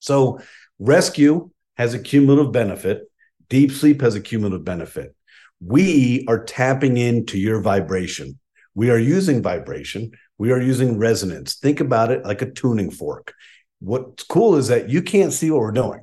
So 0.00 0.40
rescue 0.80 1.50
has 1.76 1.94
a 1.94 2.00
cumulative 2.00 2.50
benefit. 2.50 3.02
Deep 3.48 3.70
sleep 3.70 4.00
has 4.00 4.16
a 4.16 4.20
cumulative 4.20 4.64
benefit. 4.64 5.14
We 5.60 6.24
are 6.26 6.42
tapping 6.42 6.96
into 6.96 7.38
your 7.38 7.60
vibration. 7.60 8.40
We 8.74 8.90
are 8.90 8.98
using 8.98 9.42
vibration. 9.42 10.10
We 10.42 10.50
are 10.50 10.60
using 10.60 10.98
resonance. 10.98 11.54
Think 11.54 11.78
about 11.78 12.10
it 12.10 12.24
like 12.24 12.42
a 12.42 12.50
tuning 12.50 12.90
fork. 12.90 13.32
What's 13.78 14.24
cool 14.24 14.56
is 14.56 14.66
that 14.66 14.88
you 14.88 15.00
can't 15.00 15.32
see 15.32 15.52
what 15.52 15.60
we're 15.60 15.70
doing. 15.70 16.00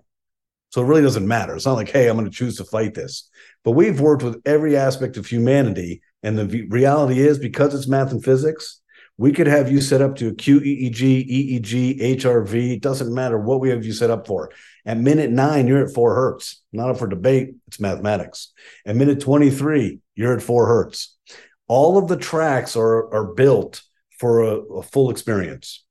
So 0.69 0.81
it 0.81 0.85
really 0.85 1.01
doesn't 1.01 1.27
matter. 1.27 1.57
It's 1.57 1.65
not 1.65 1.73
like, 1.73 1.89
hey, 1.89 2.07
I'm 2.07 2.15
going 2.15 2.23
to 2.23 2.31
choose 2.31 2.55
to 2.55 2.63
fight 2.63 2.93
this. 2.93 3.29
But 3.65 3.71
we've 3.71 3.99
worked 3.99 4.23
with 4.23 4.41
every 4.45 4.77
aspect 4.77 5.17
of 5.17 5.27
humanity. 5.27 6.01
And 6.23 6.37
the 6.37 6.65
reality 6.69 7.19
is, 7.19 7.37
because 7.37 7.75
it's 7.75 7.89
math 7.89 8.13
and 8.13 8.23
physics, 8.23 8.79
we 9.17 9.33
could 9.33 9.47
have 9.47 9.69
you 9.69 9.81
set 9.81 10.01
up 10.01 10.15
to 10.15 10.33
QEEG, 10.33 11.59
EEG, 11.59 11.99
HRV. 11.99 12.75
It 12.75 12.81
doesn't 12.81 13.13
matter 13.13 13.37
what 13.37 13.59
we 13.59 13.71
have 13.71 13.85
you 13.85 13.91
set 13.91 14.09
up 14.09 14.25
for. 14.25 14.51
At 14.85 14.99
minute 14.99 15.31
nine, 15.31 15.67
you're 15.67 15.83
at 15.83 15.93
four 15.93 16.15
hertz. 16.15 16.61
Not 16.71 16.91
up 16.91 16.99
for 16.99 17.07
debate. 17.07 17.55
It's 17.67 17.81
mathematics. 17.81 18.53
At 18.85 18.95
minute 18.95 19.19
23, 19.19 19.99
you're 20.15 20.37
at 20.37 20.41
four 20.41 20.65
hertz. 20.65 21.17
All 21.67 21.97
of 21.97 22.07
the 22.07 22.15
tracks 22.15 22.77
are, 22.77 23.13
are 23.13 23.33
built 23.33 23.81
for 24.19 24.41
a, 24.41 24.55
a 24.55 24.83
full 24.83 25.09
experience. 25.09 25.83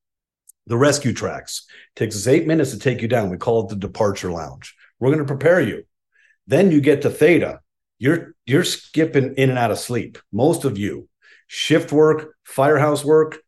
The 0.67 0.77
rescue 0.77 1.15
tracks 1.15 1.67
takes 1.97 2.15
us 2.15 2.27
eight 2.27 2.47
minutes 2.47 2.71
to 2.73 2.79
take 2.79 3.01
you 3.01 3.09
down. 3.09 3.31
We 3.31 3.39
call 3.39 3.65
it 3.65 3.71
the 3.71 3.77
departure 3.77 4.31
lounge. 4.31 4.77
We're 4.99 5.09
going 5.09 5.27
to 5.27 5.35
prepare 5.35 5.61
you. 5.61 5.85
Then 6.47 6.71
you 6.71 6.81
get 6.81 7.03
to 7.03 7.11
theta. 7.11 7.61
You're 7.99 8.35
you're 8.47 8.65
skipping 8.65 9.35
in 9.35 9.51
and 9.51 9.59
out 9.59 9.71
of 9.71 9.79
sleep. 9.79 10.19
Most 10.31 10.65
of 10.65 10.79
you 10.79 11.09
shift 11.47 11.91
work, 11.91 12.35
firehouse 12.45 13.05
work. 13.05 13.39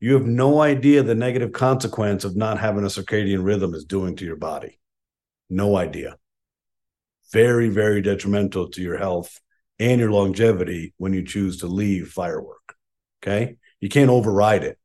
You 0.00 0.14
have 0.14 0.26
no 0.26 0.60
idea 0.60 1.02
the 1.02 1.14
negative 1.14 1.52
consequence 1.52 2.24
of 2.24 2.34
not 2.34 2.58
having 2.58 2.82
a 2.82 2.88
circadian 2.88 3.44
rhythm 3.44 3.74
is 3.74 3.84
doing 3.84 4.16
to 4.16 4.24
your 4.24 4.36
body. 4.36 4.80
No 5.48 5.76
idea. 5.76 6.16
Very, 7.32 7.68
very 7.68 8.02
detrimental 8.02 8.70
to 8.70 8.82
your 8.82 8.98
health 8.98 9.38
and 9.78 10.00
your 10.00 10.10
longevity 10.10 10.94
when 10.96 11.12
you 11.12 11.24
choose 11.24 11.58
to 11.58 11.66
leave 11.66 12.08
firework. 12.08 12.74
Okay. 13.22 13.56
You 13.82 13.90
can't 13.90 14.10
override 14.10 14.64
it. 14.64 14.78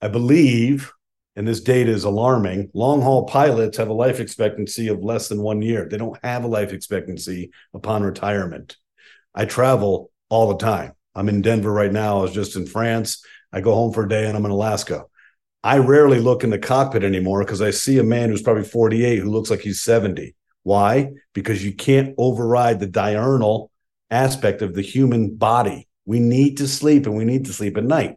I 0.00 0.06
believe 0.06 0.92
and 1.36 1.48
this 1.48 1.60
data 1.60 1.90
is 1.90 2.04
alarming. 2.04 2.70
Long 2.74 3.00
haul 3.00 3.24
pilots 3.24 3.78
have 3.78 3.88
a 3.88 3.94
life 3.94 4.20
expectancy 4.20 4.88
of 4.88 5.02
less 5.02 5.28
than 5.28 5.40
one 5.40 5.62
year. 5.62 5.88
They 5.88 5.96
don't 5.96 6.22
have 6.24 6.44
a 6.44 6.48
life 6.48 6.72
expectancy 6.72 7.50
upon 7.72 8.02
retirement. 8.02 8.76
I 9.34 9.44
travel 9.44 10.10
all 10.28 10.48
the 10.48 10.58
time. 10.58 10.92
I'm 11.14 11.28
in 11.28 11.40
Denver 11.40 11.72
right 11.72 11.92
now. 11.92 12.18
I 12.18 12.22
was 12.22 12.32
just 12.32 12.56
in 12.56 12.66
France. 12.66 13.24
I 13.52 13.60
go 13.60 13.74
home 13.74 13.92
for 13.92 14.04
a 14.04 14.08
day 14.08 14.26
and 14.26 14.36
I'm 14.36 14.44
in 14.44 14.50
Alaska. 14.50 15.04
I 15.62 15.78
rarely 15.78 16.20
look 16.20 16.42
in 16.44 16.50
the 16.50 16.58
cockpit 16.58 17.04
anymore 17.04 17.44
because 17.44 17.62
I 17.62 17.70
see 17.70 17.98
a 17.98 18.04
man 18.04 18.28
who's 18.28 18.42
probably 18.42 18.64
48 18.64 19.18
who 19.20 19.30
looks 19.30 19.50
like 19.50 19.60
he's 19.60 19.82
70. 19.82 20.34
Why? 20.62 21.12
Because 21.32 21.64
you 21.64 21.72
can't 21.72 22.14
override 22.18 22.80
the 22.80 22.86
diurnal 22.86 23.70
aspect 24.10 24.62
of 24.62 24.74
the 24.74 24.82
human 24.82 25.36
body. 25.36 25.88
We 26.10 26.18
need 26.18 26.56
to 26.56 26.66
sleep 26.66 27.06
and 27.06 27.14
we 27.14 27.24
need 27.24 27.44
to 27.44 27.52
sleep 27.52 27.76
at 27.76 27.84
night. 27.84 28.16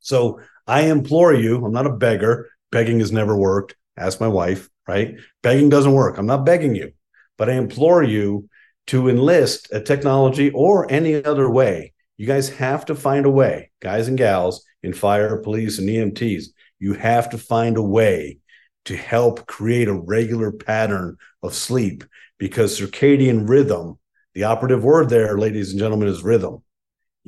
So 0.00 0.40
I 0.66 0.82
implore 0.82 1.32
you, 1.32 1.64
I'm 1.64 1.72
not 1.72 1.86
a 1.86 1.96
beggar. 1.96 2.50
Begging 2.70 3.00
has 3.00 3.10
never 3.10 3.34
worked. 3.34 3.76
Ask 3.96 4.20
my 4.20 4.28
wife, 4.28 4.68
right? 4.86 5.14
Begging 5.42 5.70
doesn't 5.70 5.94
work. 5.94 6.18
I'm 6.18 6.26
not 6.26 6.44
begging 6.44 6.74
you, 6.74 6.92
but 7.38 7.48
I 7.48 7.54
implore 7.54 8.02
you 8.02 8.50
to 8.88 9.08
enlist 9.08 9.72
a 9.72 9.80
technology 9.80 10.50
or 10.50 10.92
any 10.92 11.24
other 11.24 11.48
way. 11.48 11.94
You 12.18 12.26
guys 12.26 12.50
have 12.50 12.84
to 12.84 12.94
find 12.94 13.24
a 13.24 13.30
way, 13.30 13.70
guys 13.80 14.06
and 14.08 14.18
gals 14.18 14.62
in 14.82 14.92
fire, 14.92 15.38
police, 15.38 15.78
and 15.78 15.88
EMTs. 15.88 16.48
You 16.78 16.92
have 16.92 17.30
to 17.30 17.38
find 17.38 17.78
a 17.78 17.82
way 17.82 18.40
to 18.84 18.98
help 18.98 19.46
create 19.46 19.88
a 19.88 19.94
regular 19.94 20.52
pattern 20.52 21.16
of 21.42 21.54
sleep 21.54 22.04
because 22.36 22.78
circadian 22.78 23.48
rhythm, 23.48 23.98
the 24.34 24.44
operative 24.44 24.84
word 24.84 25.08
there, 25.08 25.38
ladies 25.38 25.70
and 25.70 25.80
gentlemen, 25.80 26.08
is 26.08 26.22
rhythm. 26.22 26.62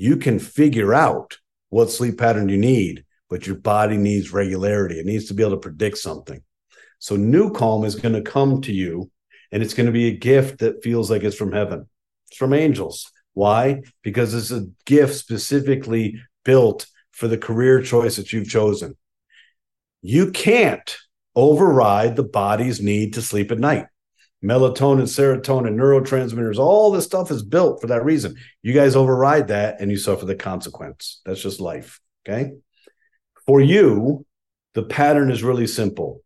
You 0.00 0.16
can 0.16 0.38
figure 0.38 0.92
out 0.94 1.38
what 1.68 1.90
sleep 1.90 2.18
pattern 2.18 2.48
you 2.48 2.58
need 2.58 3.04
but 3.30 3.46
your 3.46 3.56
body 3.56 3.96
needs 3.96 4.32
regularity. 4.32 4.98
It 4.98 5.06
needs 5.06 5.26
to 5.26 5.34
be 5.34 5.44
able 5.44 5.52
to 5.52 5.58
predict 5.58 5.98
something. 5.98 6.42
So 6.98 7.16
NuCalm 7.16 7.86
is 7.86 7.94
going 7.94 8.16
to 8.16 8.30
come 8.30 8.60
to 8.62 8.72
you 8.72 9.10
and 9.52 9.62
it's 9.62 9.72
going 9.72 9.86
to 9.86 9.92
be 9.92 10.08
a 10.08 10.16
gift 10.16 10.58
that 10.58 10.82
feels 10.82 11.10
like 11.10 11.22
it's 11.22 11.36
from 11.36 11.52
heaven. 11.52 11.88
It's 12.28 12.36
from 12.36 12.52
angels. 12.52 13.10
Why? 13.32 13.82
Because 14.02 14.34
it's 14.34 14.50
a 14.50 14.66
gift 14.84 15.14
specifically 15.14 16.20
built 16.44 16.86
for 17.12 17.28
the 17.28 17.38
career 17.38 17.80
choice 17.80 18.16
that 18.16 18.32
you've 18.32 18.48
chosen. 18.48 18.96
You 20.02 20.32
can't 20.32 20.96
override 21.36 22.16
the 22.16 22.24
body's 22.24 22.80
need 22.80 23.14
to 23.14 23.22
sleep 23.22 23.52
at 23.52 23.58
night. 23.58 23.86
Melatonin, 24.42 25.02
serotonin, 25.02 25.74
neurotransmitters, 25.74 26.58
all 26.58 26.90
this 26.90 27.04
stuff 27.04 27.30
is 27.30 27.42
built 27.42 27.80
for 27.80 27.88
that 27.88 28.04
reason. 28.04 28.36
You 28.62 28.72
guys 28.72 28.96
override 28.96 29.48
that 29.48 29.80
and 29.80 29.90
you 29.90 29.98
suffer 29.98 30.24
the 30.24 30.34
consequence. 30.34 31.20
That's 31.26 31.42
just 31.42 31.60
life. 31.60 32.00
Okay. 32.26 32.52
For 33.46 33.60
you, 33.60 34.24
the 34.74 34.82
pattern 34.82 35.30
is 35.30 35.42
really 35.42 35.66
simple. 35.66 36.22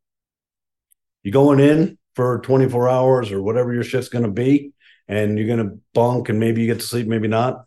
You're 1.22 1.32
going 1.32 1.58
in 1.58 1.98
for 2.14 2.38
24 2.40 2.88
hours 2.88 3.32
or 3.32 3.42
whatever 3.42 3.72
your 3.72 3.82
shift's 3.82 4.10
going 4.10 4.24
to 4.24 4.30
be, 4.30 4.72
and 5.08 5.38
you're 5.38 5.48
going 5.48 5.68
to 5.68 5.78
bunk 5.92 6.28
and 6.28 6.38
maybe 6.38 6.60
you 6.60 6.66
get 6.66 6.80
to 6.80 6.86
sleep, 6.86 7.06
maybe 7.06 7.28
not. 7.28 7.64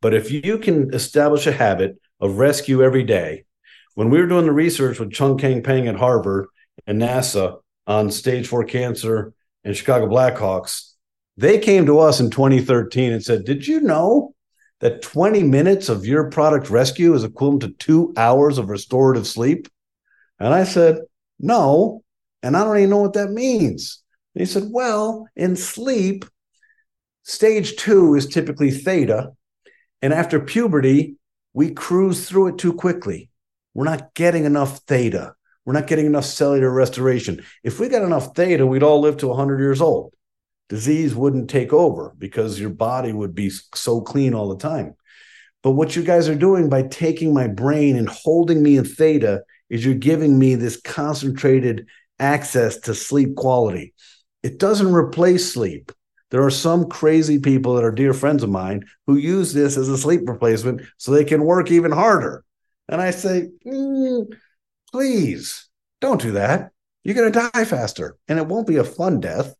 But 0.00 0.14
if 0.14 0.30
you 0.30 0.58
can 0.58 0.94
establish 0.94 1.46
a 1.46 1.52
habit 1.52 2.00
of 2.20 2.38
rescue 2.38 2.82
every 2.82 3.02
day, 3.02 3.44
when 3.94 4.10
we 4.10 4.20
were 4.20 4.28
doing 4.28 4.46
the 4.46 4.52
research 4.52 5.00
with 5.00 5.10
Chung 5.10 5.38
Kang 5.38 5.62
Peng 5.62 5.88
at 5.88 5.96
Harvard 5.96 6.46
and 6.86 7.00
NASA 7.00 7.58
on 7.86 8.12
stage 8.12 8.46
four 8.46 8.64
cancer 8.64 9.32
and 9.64 9.76
Chicago 9.76 10.06
Blackhawks, 10.06 10.92
they 11.36 11.58
came 11.58 11.86
to 11.86 12.00
us 12.00 12.20
in 12.20 12.30
2013 12.30 13.12
and 13.12 13.24
said, 13.24 13.44
Did 13.44 13.66
you 13.66 13.80
know 13.80 14.34
that 14.80 15.02
20 15.02 15.42
minutes 15.44 15.88
of 15.88 16.06
your 16.06 16.30
product 16.30 16.70
rescue 16.70 17.14
is 17.14 17.24
equivalent 17.24 17.62
to 17.62 17.70
two 17.70 18.12
hours 18.16 18.58
of 18.58 18.68
restorative 18.68 19.26
sleep? 19.26 19.68
And 20.38 20.52
I 20.52 20.64
said, 20.64 20.98
No. 21.38 22.02
And 22.42 22.56
I 22.56 22.64
don't 22.64 22.78
even 22.78 22.90
know 22.90 22.98
what 22.98 23.14
that 23.14 23.30
means. 23.30 24.02
And 24.34 24.40
he 24.42 24.46
said, 24.46 24.64
Well, 24.70 25.28
in 25.36 25.56
sleep, 25.56 26.24
stage 27.22 27.76
two 27.76 28.14
is 28.14 28.26
typically 28.26 28.70
theta. 28.70 29.32
And 30.02 30.12
after 30.12 30.40
puberty, 30.40 31.16
we 31.52 31.72
cruise 31.72 32.28
through 32.28 32.48
it 32.48 32.58
too 32.58 32.72
quickly. 32.72 33.30
We're 33.74 33.84
not 33.84 34.14
getting 34.14 34.44
enough 34.44 34.78
theta. 34.80 35.34
We're 35.68 35.74
not 35.74 35.86
getting 35.86 36.06
enough 36.06 36.24
cellular 36.24 36.70
restoration. 36.70 37.44
If 37.62 37.78
we 37.78 37.90
got 37.90 38.00
enough 38.00 38.34
theta, 38.34 38.64
we'd 38.64 38.82
all 38.82 39.02
live 39.02 39.18
to 39.18 39.28
100 39.28 39.60
years 39.60 39.82
old 39.82 40.14
disease 40.70 41.14
wouldn't 41.14 41.50
take 41.50 41.74
over 41.74 42.14
because 42.16 42.58
your 42.58 42.70
body 42.70 43.12
would 43.12 43.34
be 43.34 43.50
so 43.74 44.00
clean 44.00 44.32
all 44.32 44.48
the 44.48 44.56
time. 44.56 44.94
But 45.62 45.72
what 45.72 45.94
you 45.94 46.02
guys 46.02 46.26
are 46.26 46.34
doing 46.34 46.70
by 46.70 46.84
taking 46.84 47.34
my 47.34 47.48
brain 47.48 47.96
and 47.96 48.08
holding 48.08 48.62
me 48.62 48.78
in 48.78 48.86
theta 48.86 49.42
is 49.68 49.84
you're 49.84 49.94
giving 49.94 50.38
me 50.38 50.54
this 50.54 50.80
concentrated 50.80 51.86
access 52.18 52.78
to 52.78 52.94
sleep 52.94 53.36
quality. 53.36 53.92
It 54.42 54.58
doesn't 54.58 54.94
replace 54.94 55.52
sleep. 55.52 55.92
There 56.30 56.44
are 56.44 56.50
some 56.50 56.88
crazy 56.88 57.40
people 57.40 57.74
that 57.74 57.84
are 57.84 57.92
dear 57.92 58.14
friends 58.14 58.42
of 58.42 58.48
mine 58.48 58.84
who 59.06 59.16
use 59.16 59.52
this 59.52 59.76
as 59.76 59.90
a 59.90 59.98
sleep 59.98 60.22
replacement 60.24 60.80
so 60.96 61.12
they 61.12 61.26
can 61.26 61.44
work 61.44 61.70
even 61.70 61.92
harder. 61.92 62.42
And 62.88 63.02
I 63.02 63.10
say, 63.10 63.50
mm, 63.66 64.34
please 64.92 65.68
don't 66.00 66.20
do 66.20 66.32
that. 66.32 66.70
You're 67.04 67.14
going 67.14 67.32
to 67.32 67.50
die 67.52 67.64
faster 67.64 68.16
and 68.28 68.38
it 68.38 68.46
won't 68.46 68.66
be 68.66 68.76
a 68.76 68.84
fun 68.84 69.20
death. 69.20 69.54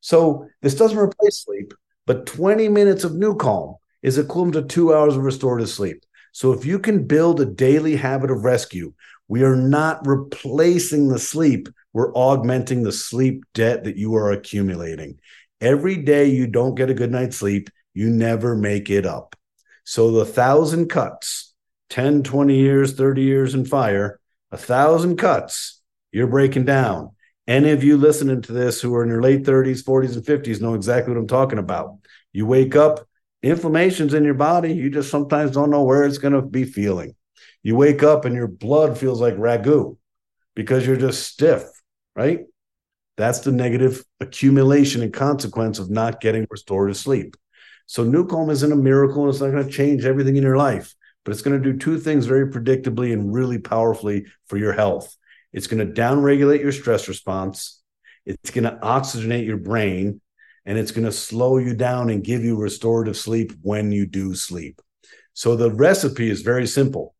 So 0.00 0.48
this 0.62 0.74
doesn't 0.74 0.98
replace 0.98 1.44
sleep, 1.44 1.72
but 2.06 2.26
20 2.26 2.68
minutes 2.68 3.04
of 3.04 3.12
NuCalm 3.12 3.76
is 4.02 4.18
equivalent 4.18 4.54
to 4.54 4.74
two 4.74 4.94
hours 4.94 5.16
of 5.16 5.24
restorative 5.24 5.68
sleep. 5.68 6.04
So 6.32 6.52
if 6.52 6.66
you 6.66 6.78
can 6.78 7.06
build 7.06 7.40
a 7.40 7.46
daily 7.46 7.96
habit 7.96 8.30
of 8.30 8.44
rescue, 8.44 8.92
we 9.28 9.42
are 9.42 9.56
not 9.56 10.06
replacing 10.06 11.08
the 11.08 11.18
sleep. 11.18 11.68
we're 11.92 12.12
augmenting 12.14 12.82
the 12.82 12.92
sleep 12.92 13.44
debt 13.54 13.84
that 13.84 13.96
you 13.96 14.16
are 14.16 14.32
accumulating. 14.32 15.18
Every 15.60 15.96
day 15.96 16.26
you 16.26 16.48
don't 16.48 16.74
get 16.74 16.90
a 16.90 16.94
good 16.94 17.12
night's 17.12 17.36
sleep, 17.36 17.70
you 17.94 18.10
never 18.10 18.56
make 18.56 18.90
it 18.90 19.06
up. 19.06 19.36
So 19.84 20.10
the 20.10 20.24
thousand 20.24 20.88
cuts, 20.88 21.54
10, 21.90 22.24
20 22.24 22.56
years, 22.56 22.94
30 22.94 23.22
years 23.22 23.54
in 23.54 23.64
fire, 23.64 24.18
a 24.54 24.56
thousand 24.56 25.16
cuts, 25.16 25.82
you're 26.12 26.28
breaking 26.28 26.64
down. 26.64 27.10
Any 27.46 27.70
of 27.72 27.82
you 27.82 27.96
listening 27.96 28.40
to 28.42 28.52
this 28.52 28.80
who 28.80 28.94
are 28.94 29.02
in 29.02 29.10
your 29.10 29.20
late 29.20 29.42
30s, 29.42 29.82
40s, 29.82 30.14
and 30.14 30.24
50s 30.24 30.60
know 30.60 30.74
exactly 30.74 31.12
what 31.12 31.20
I'm 31.20 31.26
talking 31.26 31.58
about. 31.58 31.98
You 32.32 32.46
wake 32.46 32.76
up, 32.76 33.06
inflammation's 33.42 34.14
in 34.14 34.24
your 34.24 34.34
body. 34.34 34.72
You 34.72 34.90
just 34.90 35.10
sometimes 35.10 35.50
don't 35.50 35.70
know 35.70 35.82
where 35.82 36.04
it's 36.04 36.18
going 36.18 36.32
to 36.32 36.40
be 36.40 36.64
feeling. 36.64 37.16
You 37.62 37.74
wake 37.74 38.02
up 38.02 38.24
and 38.24 38.34
your 38.34 38.46
blood 38.46 38.96
feels 38.96 39.20
like 39.20 39.34
ragu 39.34 39.96
because 40.54 40.86
you're 40.86 40.96
just 40.96 41.26
stiff, 41.26 41.64
right? 42.14 42.40
That's 43.16 43.40
the 43.40 43.52
negative 43.52 44.04
accumulation 44.20 45.02
and 45.02 45.12
consequence 45.12 45.78
of 45.80 45.90
not 45.90 46.20
getting 46.20 46.46
restorative 46.48 46.96
sleep. 46.96 47.36
So 47.86 48.04
NuCalm 48.04 48.50
isn't 48.50 48.72
a 48.72 48.76
miracle 48.76 49.28
it's 49.28 49.40
not 49.40 49.50
going 49.50 49.64
to 49.66 49.70
change 49.70 50.04
everything 50.04 50.36
in 50.36 50.42
your 50.44 50.56
life, 50.56 50.94
but 51.24 51.32
it's 51.32 51.42
going 51.42 51.60
to 51.60 51.72
do 51.72 51.78
two 51.78 51.98
things 51.98 52.26
very 52.26 52.50
predictably 52.50 53.12
and 53.12 53.32
really 53.32 53.58
powerfully 53.58 54.26
for 54.46 54.56
your 54.56 54.72
health. 54.72 55.16
It's 55.52 55.66
going 55.66 55.86
to 55.86 56.00
downregulate 56.00 56.60
your 56.60 56.72
stress 56.72 57.08
response. 57.08 57.80
It's 58.26 58.50
going 58.50 58.64
to 58.64 58.78
oxygenate 58.82 59.46
your 59.46 59.56
brain 59.56 60.20
and 60.66 60.78
it's 60.78 60.92
going 60.92 61.04
to 61.04 61.12
slow 61.12 61.58
you 61.58 61.74
down 61.74 62.10
and 62.10 62.24
give 62.24 62.42
you 62.42 62.56
restorative 62.56 63.16
sleep 63.16 63.52
when 63.62 63.92
you 63.92 64.06
do 64.06 64.34
sleep. 64.34 64.80
So 65.34 65.56
the 65.56 65.70
recipe 65.70 66.30
is 66.30 66.42
very 66.42 66.66
simple. 66.66 67.14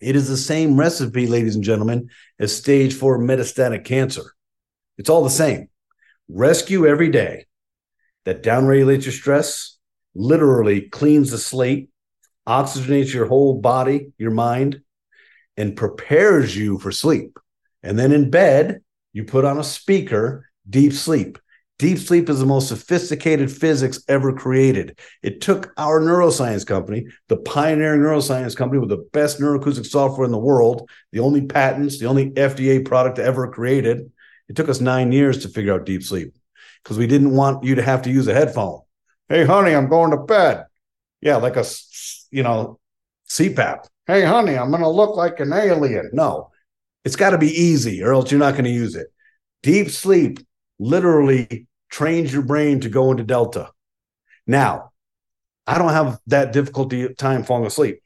It 0.00 0.16
is 0.16 0.28
the 0.28 0.36
same 0.36 0.78
recipe, 0.78 1.26
ladies 1.26 1.54
and 1.54 1.64
gentlemen, 1.64 2.10
as 2.38 2.54
stage 2.54 2.94
four 2.94 3.18
metastatic 3.18 3.84
cancer. 3.84 4.34
It's 4.98 5.08
all 5.08 5.24
the 5.24 5.30
same. 5.30 5.68
Rescue 6.28 6.86
every 6.86 7.10
day 7.10 7.46
that 8.24 8.42
downregulates 8.42 9.04
your 9.04 9.12
stress, 9.12 9.78
literally 10.14 10.82
cleans 10.82 11.30
the 11.30 11.38
slate, 11.38 11.88
oxygenates 12.46 13.12
your 13.12 13.26
whole 13.26 13.60
body, 13.60 14.12
your 14.18 14.30
mind, 14.30 14.80
and 15.56 15.76
prepares 15.76 16.56
you 16.56 16.78
for 16.78 16.92
sleep. 16.92 17.38
And 17.82 17.98
then 17.98 18.12
in 18.12 18.30
bed, 18.30 18.82
you 19.12 19.24
put 19.24 19.44
on 19.44 19.58
a 19.58 19.64
speaker, 19.64 20.48
deep 20.68 20.92
sleep. 20.92 21.38
Deep 21.78 21.98
sleep 21.98 22.28
is 22.28 22.38
the 22.38 22.46
most 22.46 22.68
sophisticated 22.68 23.50
physics 23.50 24.02
ever 24.08 24.32
created. 24.32 24.98
It 25.22 25.40
took 25.40 25.72
our 25.76 26.00
neuroscience 26.00 26.64
company, 26.64 27.08
the 27.28 27.36
pioneering 27.36 28.00
neuroscience 28.00 28.56
company 28.56 28.78
with 28.78 28.90
the 28.90 29.08
best 29.12 29.40
neuroacoustic 29.40 29.86
software 29.86 30.24
in 30.24 30.30
the 30.30 30.38
world, 30.38 30.88
the 31.12 31.20
only 31.20 31.46
patents, 31.46 31.98
the 31.98 32.06
only 32.06 32.30
FDA 32.30 32.84
product 32.84 33.18
ever 33.18 33.48
created, 33.48 34.10
it 34.48 34.56
took 34.56 34.68
us 34.68 34.80
nine 34.80 35.12
years 35.12 35.38
to 35.42 35.48
figure 35.48 35.74
out 35.74 35.86
deep 35.86 36.02
sleep 36.02 36.34
because 36.82 36.98
we 36.98 37.06
didn't 37.06 37.30
want 37.30 37.64
you 37.64 37.76
to 37.76 37.82
have 37.82 38.02
to 38.02 38.10
use 38.10 38.28
a 38.28 38.34
headphone. 38.34 38.80
Hey, 39.28 39.44
honey, 39.44 39.74
I'm 39.74 39.88
going 39.88 40.10
to 40.10 40.18
bed. 40.18 40.66
Yeah, 41.20 41.36
like 41.36 41.56
a, 41.56 41.64
you 42.34 42.42
know, 42.42 42.80
CPAP. 43.28 43.86
Hey, 44.06 44.24
honey, 44.24 44.58
I'm 44.58 44.70
going 44.70 44.82
to 44.82 44.88
look 44.88 45.16
like 45.16 45.38
an 45.38 45.52
alien. 45.52 46.10
No, 46.12 46.50
it's 47.04 47.16
got 47.16 47.30
to 47.30 47.38
be 47.38 47.48
easy 47.48 48.02
or 48.02 48.12
else 48.12 48.30
you're 48.30 48.40
not 48.40 48.54
going 48.54 48.64
to 48.64 48.70
use 48.70 48.96
it. 48.96 49.06
Deep 49.62 49.88
sleep 49.88 50.40
literally 50.80 51.68
trains 51.90 52.32
your 52.32 52.42
brain 52.42 52.80
to 52.80 52.88
go 52.88 53.12
into 53.12 53.22
delta. 53.22 53.70
Now, 54.48 54.90
I 55.66 55.78
don't 55.78 55.92
have 55.92 56.18
that 56.26 56.52
difficulty 56.52 57.14
time 57.14 57.44
falling 57.44 57.66
asleep. 57.66 58.00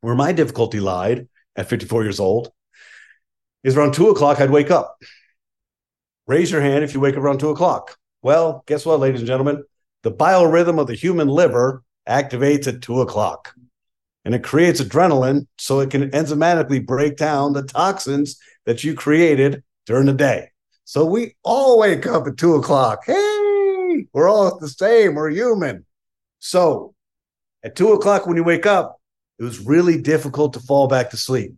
Where 0.00 0.16
my 0.16 0.32
difficulty 0.32 0.80
lied 0.80 1.28
at 1.56 1.68
54 1.70 2.02
years 2.02 2.20
old 2.20 2.50
is 3.62 3.76
around 3.76 3.94
two 3.94 4.10
o'clock, 4.10 4.40
I'd 4.40 4.50
wake 4.50 4.72
up. 4.72 4.98
Raise 6.26 6.50
your 6.50 6.60
hand 6.60 6.82
if 6.82 6.92
you 6.92 7.00
wake 7.00 7.16
up 7.16 7.22
around 7.22 7.38
two 7.38 7.50
o'clock. 7.50 7.96
Well, 8.20 8.64
guess 8.66 8.84
what, 8.84 9.00
ladies 9.00 9.20
and 9.20 9.28
gentlemen? 9.28 9.62
The 10.02 10.12
biorhythm 10.12 10.78
of 10.78 10.88
the 10.88 10.94
human 10.94 11.28
liver 11.28 11.82
activates 12.08 12.66
at 12.66 12.82
two 12.82 13.00
o'clock 13.00 13.54
and 14.24 14.34
it 14.34 14.42
creates 14.42 14.80
adrenaline 14.80 15.46
so 15.58 15.80
it 15.80 15.90
can 15.90 16.10
enzymatically 16.10 16.84
break 16.84 17.16
down 17.16 17.52
the 17.52 17.62
toxins 17.62 18.38
that 18.64 18.82
you 18.82 18.94
created 18.94 19.62
during 19.86 20.06
the 20.06 20.14
day. 20.14 20.50
So 20.84 21.04
we 21.04 21.34
all 21.42 21.78
wake 21.78 22.06
up 22.06 22.26
at 22.26 22.36
two 22.36 22.54
o'clock. 22.54 23.04
Hey, 23.06 24.06
we're 24.12 24.28
all 24.28 24.58
the 24.58 24.68
same. 24.68 25.14
We're 25.14 25.30
human. 25.30 25.84
So 26.38 26.94
at 27.62 27.76
two 27.76 27.92
o'clock, 27.92 28.26
when 28.26 28.36
you 28.36 28.44
wake 28.44 28.66
up, 28.66 29.00
it 29.38 29.44
was 29.44 29.60
really 29.60 30.00
difficult 30.00 30.54
to 30.54 30.60
fall 30.60 30.88
back 30.88 31.10
to 31.10 31.16
sleep. 31.16 31.54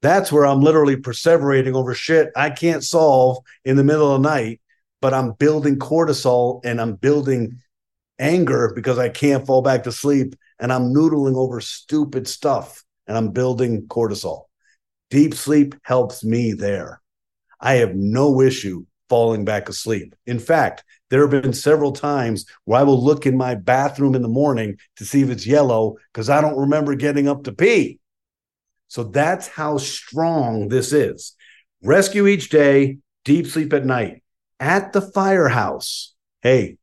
That's 0.00 0.30
where 0.30 0.46
I'm 0.46 0.60
literally 0.60 0.96
perseverating 0.96 1.74
over 1.74 1.94
shit 1.94 2.30
I 2.36 2.50
can't 2.50 2.84
solve 2.84 3.38
in 3.64 3.76
the 3.76 3.84
middle 3.84 4.14
of 4.14 4.22
the 4.22 4.28
night, 4.28 4.60
but 5.00 5.12
I'm 5.12 5.32
building 5.32 5.78
cortisol 5.78 6.60
and 6.64 6.80
I'm 6.80 6.94
building 6.94 7.58
anger 8.18 8.72
because 8.74 8.98
I 8.98 9.08
can't 9.08 9.46
fall 9.46 9.62
back 9.62 9.84
to 9.84 9.92
sleep 9.92 10.34
and 10.58 10.72
I'm 10.72 10.92
noodling 10.92 11.36
over 11.36 11.60
stupid 11.60 12.26
stuff 12.28 12.84
and 13.06 13.16
I'm 13.16 13.30
building 13.30 13.86
cortisol. 13.86 14.44
Deep 15.10 15.34
sleep 15.34 15.74
helps 15.82 16.24
me 16.24 16.52
there. 16.52 17.00
I 17.60 17.74
have 17.74 17.94
no 17.94 18.40
issue 18.40 18.84
falling 19.08 19.44
back 19.44 19.68
asleep. 19.68 20.14
In 20.26 20.38
fact, 20.38 20.84
there 21.10 21.22
have 21.22 21.42
been 21.42 21.52
several 21.52 21.92
times 21.92 22.44
where 22.64 22.80
I 22.80 22.82
will 22.82 23.02
look 23.02 23.26
in 23.26 23.36
my 23.36 23.54
bathroom 23.54 24.14
in 24.14 24.22
the 24.22 24.28
morning 24.28 24.76
to 24.96 25.04
see 25.04 25.22
if 25.22 25.30
it's 25.30 25.46
yellow 25.46 25.96
because 26.12 26.28
I 26.28 26.40
don't 26.40 26.58
remember 26.58 26.94
getting 26.94 27.28
up 27.28 27.44
to 27.44 27.52
pee. 27.52 28.00
So 28.88 29.04
that's 29.04 29.48
how 29.48 29.78
strong 29.78 30.68
this 30.68 30.92
is. 30.92 31.34
Rescue 31.82 32.26
each 32.26 32.50
day, 32.50 32.98
deep 33.24 33.46
sleep 33.46 33.72
at 33.72 33.84
night. 33.86 34.22
At 34.60 34.92
the 34.92 35.02
firehouse, 35.02 36.14
hey, 36.42 36.77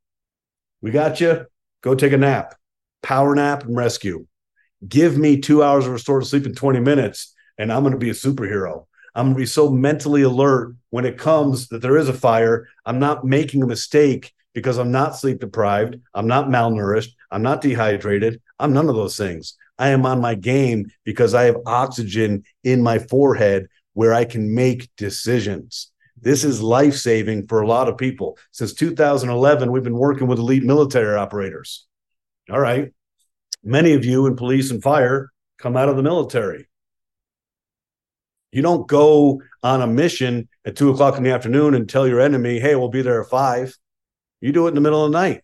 we 0.86 0.91
got 0.91 1.20
you. 1.20 1.48
Go 1.82 1.95
take 1.95 2.14
a 2.14 2.18
nap, 2.18 2.53
power 3.02 3.34
nap 3.34 3.64
and 3.64 3.76
rescue. 3.76 4.28
Give 4.88 5.18
me 5.18 5.41
two 5.41 5.64
hours 5.64 5.88
of 5.88 5.94
restorative 5.94 6.30
sleep 6.30 6.45
in 6.45 6.53
20 6.53 6.80
minutes, 6.80 7.34
and 7.57 7.74
I'm 7.74 7.82
going 7.82 7.94
to 7.94 7.98
be 7.98 8.12
a 8.12 8.14
superhero. 8.14 8.86
I'm 9.16 9.26
going 9.26 9.34
to 9.34 9.40
be 9.40 9.48
so 9.48 9.72
mentally 9.72 10.22
alert 10.22 10.76
when 10.91 11.06
it 11.06 11.18
comes 11.18 11.70
that 11.70 11.82
there 11.82 11.98
is 11.98 12.07
a 12.07 12.14
fire. 12.14 12.68
I'm 12.86 12.99
not 12.99 13.26
making 13.26 13.64
a 13.64 13.66
mistake 13.66 14.32
because 14.53 14.78
I'm 14.78 14.91
not 14.91 15.16
sleep 15.16 15.40
deprived. 15.40 15.95
I'm 16.14 16.28
not 16.28 16.49
malnourished. 16.49 17.14
I'm 17.32 17.41
not 17.41 17.62
dehydrated. 17.62 18.40
I'm 18.60 18.72
none 18.72 18.88
of 18.88 18.95
those 18.95 19.18
things. 19.18 19.57
I 19.80 19.90
am 19.90 20.06
on 20.06 20.22
my 20.22 20.36
game 20.36 20.91
because 21.03 21.34
I 21.34 21.45
have 21.45 21.57
oxygen 21.66 22.44
in 22.64 22.84
my 22.84 22.99
forehead 22.99 23.70
where 23.94 24.14
I 24.14 24.24
can 24.24 24.53
make 24.53 24.91
decisions. 24.98 25.91
This 26.26 26.43
is 26.43 26.60
life 26.60 26.95
saving 26.95 27.45
for 27.45 27.61
a 27.61 27.68
lot 27.68 27.88
of 27.88 27.99
people. 27.99 28.39
Since 28.52 28.73
2011, 28.73 29.72
we've 29.72 29.84
been 29.84 29.93
working 29.93 30.26
with 30.26 30.39
elite 30.39 30.64
military 30.64 31.15
operators. 31.15 31.85
All 32.49 32.60
right. 32.60 32.91
Many 33.64 33.93
of 33.93 34.03
you 34.03 34.26
in 34.26 34.35
police 34.35 34.72
and 34.72 34.81
fire 34.81 35.31
come 35.60 35.77
out 35.77 35.88
of 35.88 35.97
the 35.97 36.03
military. 36.03 36.68
You 38.52 38.64
don't 38.64 38.88
go 38.88 39.43
on 39.61 39.84
a 39.84 39.88
mission 39.88 40.49
at 40.65 40.76
two 40.76 40.89
o'clock 40.89 41.15
in 41.15 41.23
the 41.23 41.31
afternoon 41.31 41.76
and 41.76 41.88
tell 41.88 42.07
your 42.07 42.22
enemy, 42.22 42.60
hey, 42.60 42.73
we'll 42.73 42.89
be 42.89 43.03
there 43.03 43.22
at 43.22 43.30
five. 43.30 43.77
You 44.41 44.52
do 44.52 44.65
it 44.65 44.69
in 44.69 44.76
the 44.76 44.81
middle 44.81 45.06
of 45.06 45.11
the 45.11 45.18
night. 45.18 45.43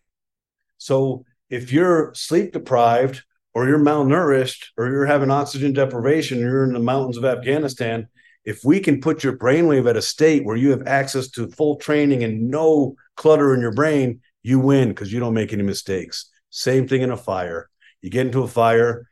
So 0.78 1.24
if 1.48 1.70
you're 1.70 2.12
sleep 2.14 2.54
deprived 2.54 3.22
or 3.54 3.68
you're 3.68 3.78
malnourished 3.78 4.70
or 4.76 4.88
you're 4.88 5.06
having 5.06 5.30
oxygen 5.30 5.74
deprivation, 5.74 6.40
you're 6.40 6.64
in 6.64 6.72
the 6.72 6.80
mountains 6.80 7.18
of 7.18 7.24
Afghanistan, 7.24 8.08
if 8.44 8.64
we 8.64 8.80
can 8.80 9.00
put 9.00 9.22
your 9.22 9.36
brainwave 9.36 9.88
at 9.88 9.96
a 9.96 10.02
state 10.02 10.44
where 10.44 10.56
you 10.56 10.70
have 10.70 10.86
access 10.86 11.28
to 11.30 11.48
full 11.48 11.76
training 11.76 12.24
and 12.24 12.50
no 12.50 12.94
clutter 13.16 13.54
in 13.54 13.60
your 13.60 13.72
brain, 13.72 14.20
you 14.42 14.58
win 14.58 14.88
because 14.88 15.12
you 15.12 15.20
don't 15.20 15.34
make 15.34 15.52
any 15.52 15.62
mistakes. 15.62 16.30
Same 16.50 16.88
thing 16.88 17.02
in 17.02 17.10
a 17.10 17.16
fire. 17.16 17.68
You 18.00 18.10
get 18.10 18.26
into 18.26 18.42
a 18.42 18.48
fire, 18.48 19.08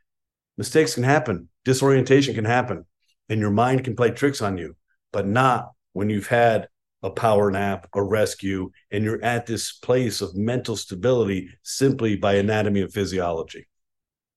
mistakes 0.58 0.94
can 0.94 1.04
happen, 1.04 1.48
disorientation 1.64 2.34
can 2.34 2.44
happen, 2.44 2.84
and 3.28 3.40
your 3.40 3.50
mind 3.50 3.84
can 3.84 3.94
play 3.94 4.10
tricks 4.10 4.42
on 4.42 4.58
you, 4.58 4.76
but 5.12 5.26
not 5.26 5.70
when 5.92 6.10
you've 6.10 6.26
had 6.26 6.68
a 7.02 7.10
power 7.10 7.50
nap, 7.50 7.88
a 7.94 8.02
rescue, 8.02 8.70
and 8.90 9.04
you're 9.04 9.24
at 9.24 9.46
this 9.46 9.72
place 9.72 10.20
of 10.20 10.36
mental 10.36 10.76
stability 10.76 11.48
simply 11.62 12.16
by 12.16 12.34
anatomy 12.34 12.82
and 12.82 12.92
physiology. 12.92 13.66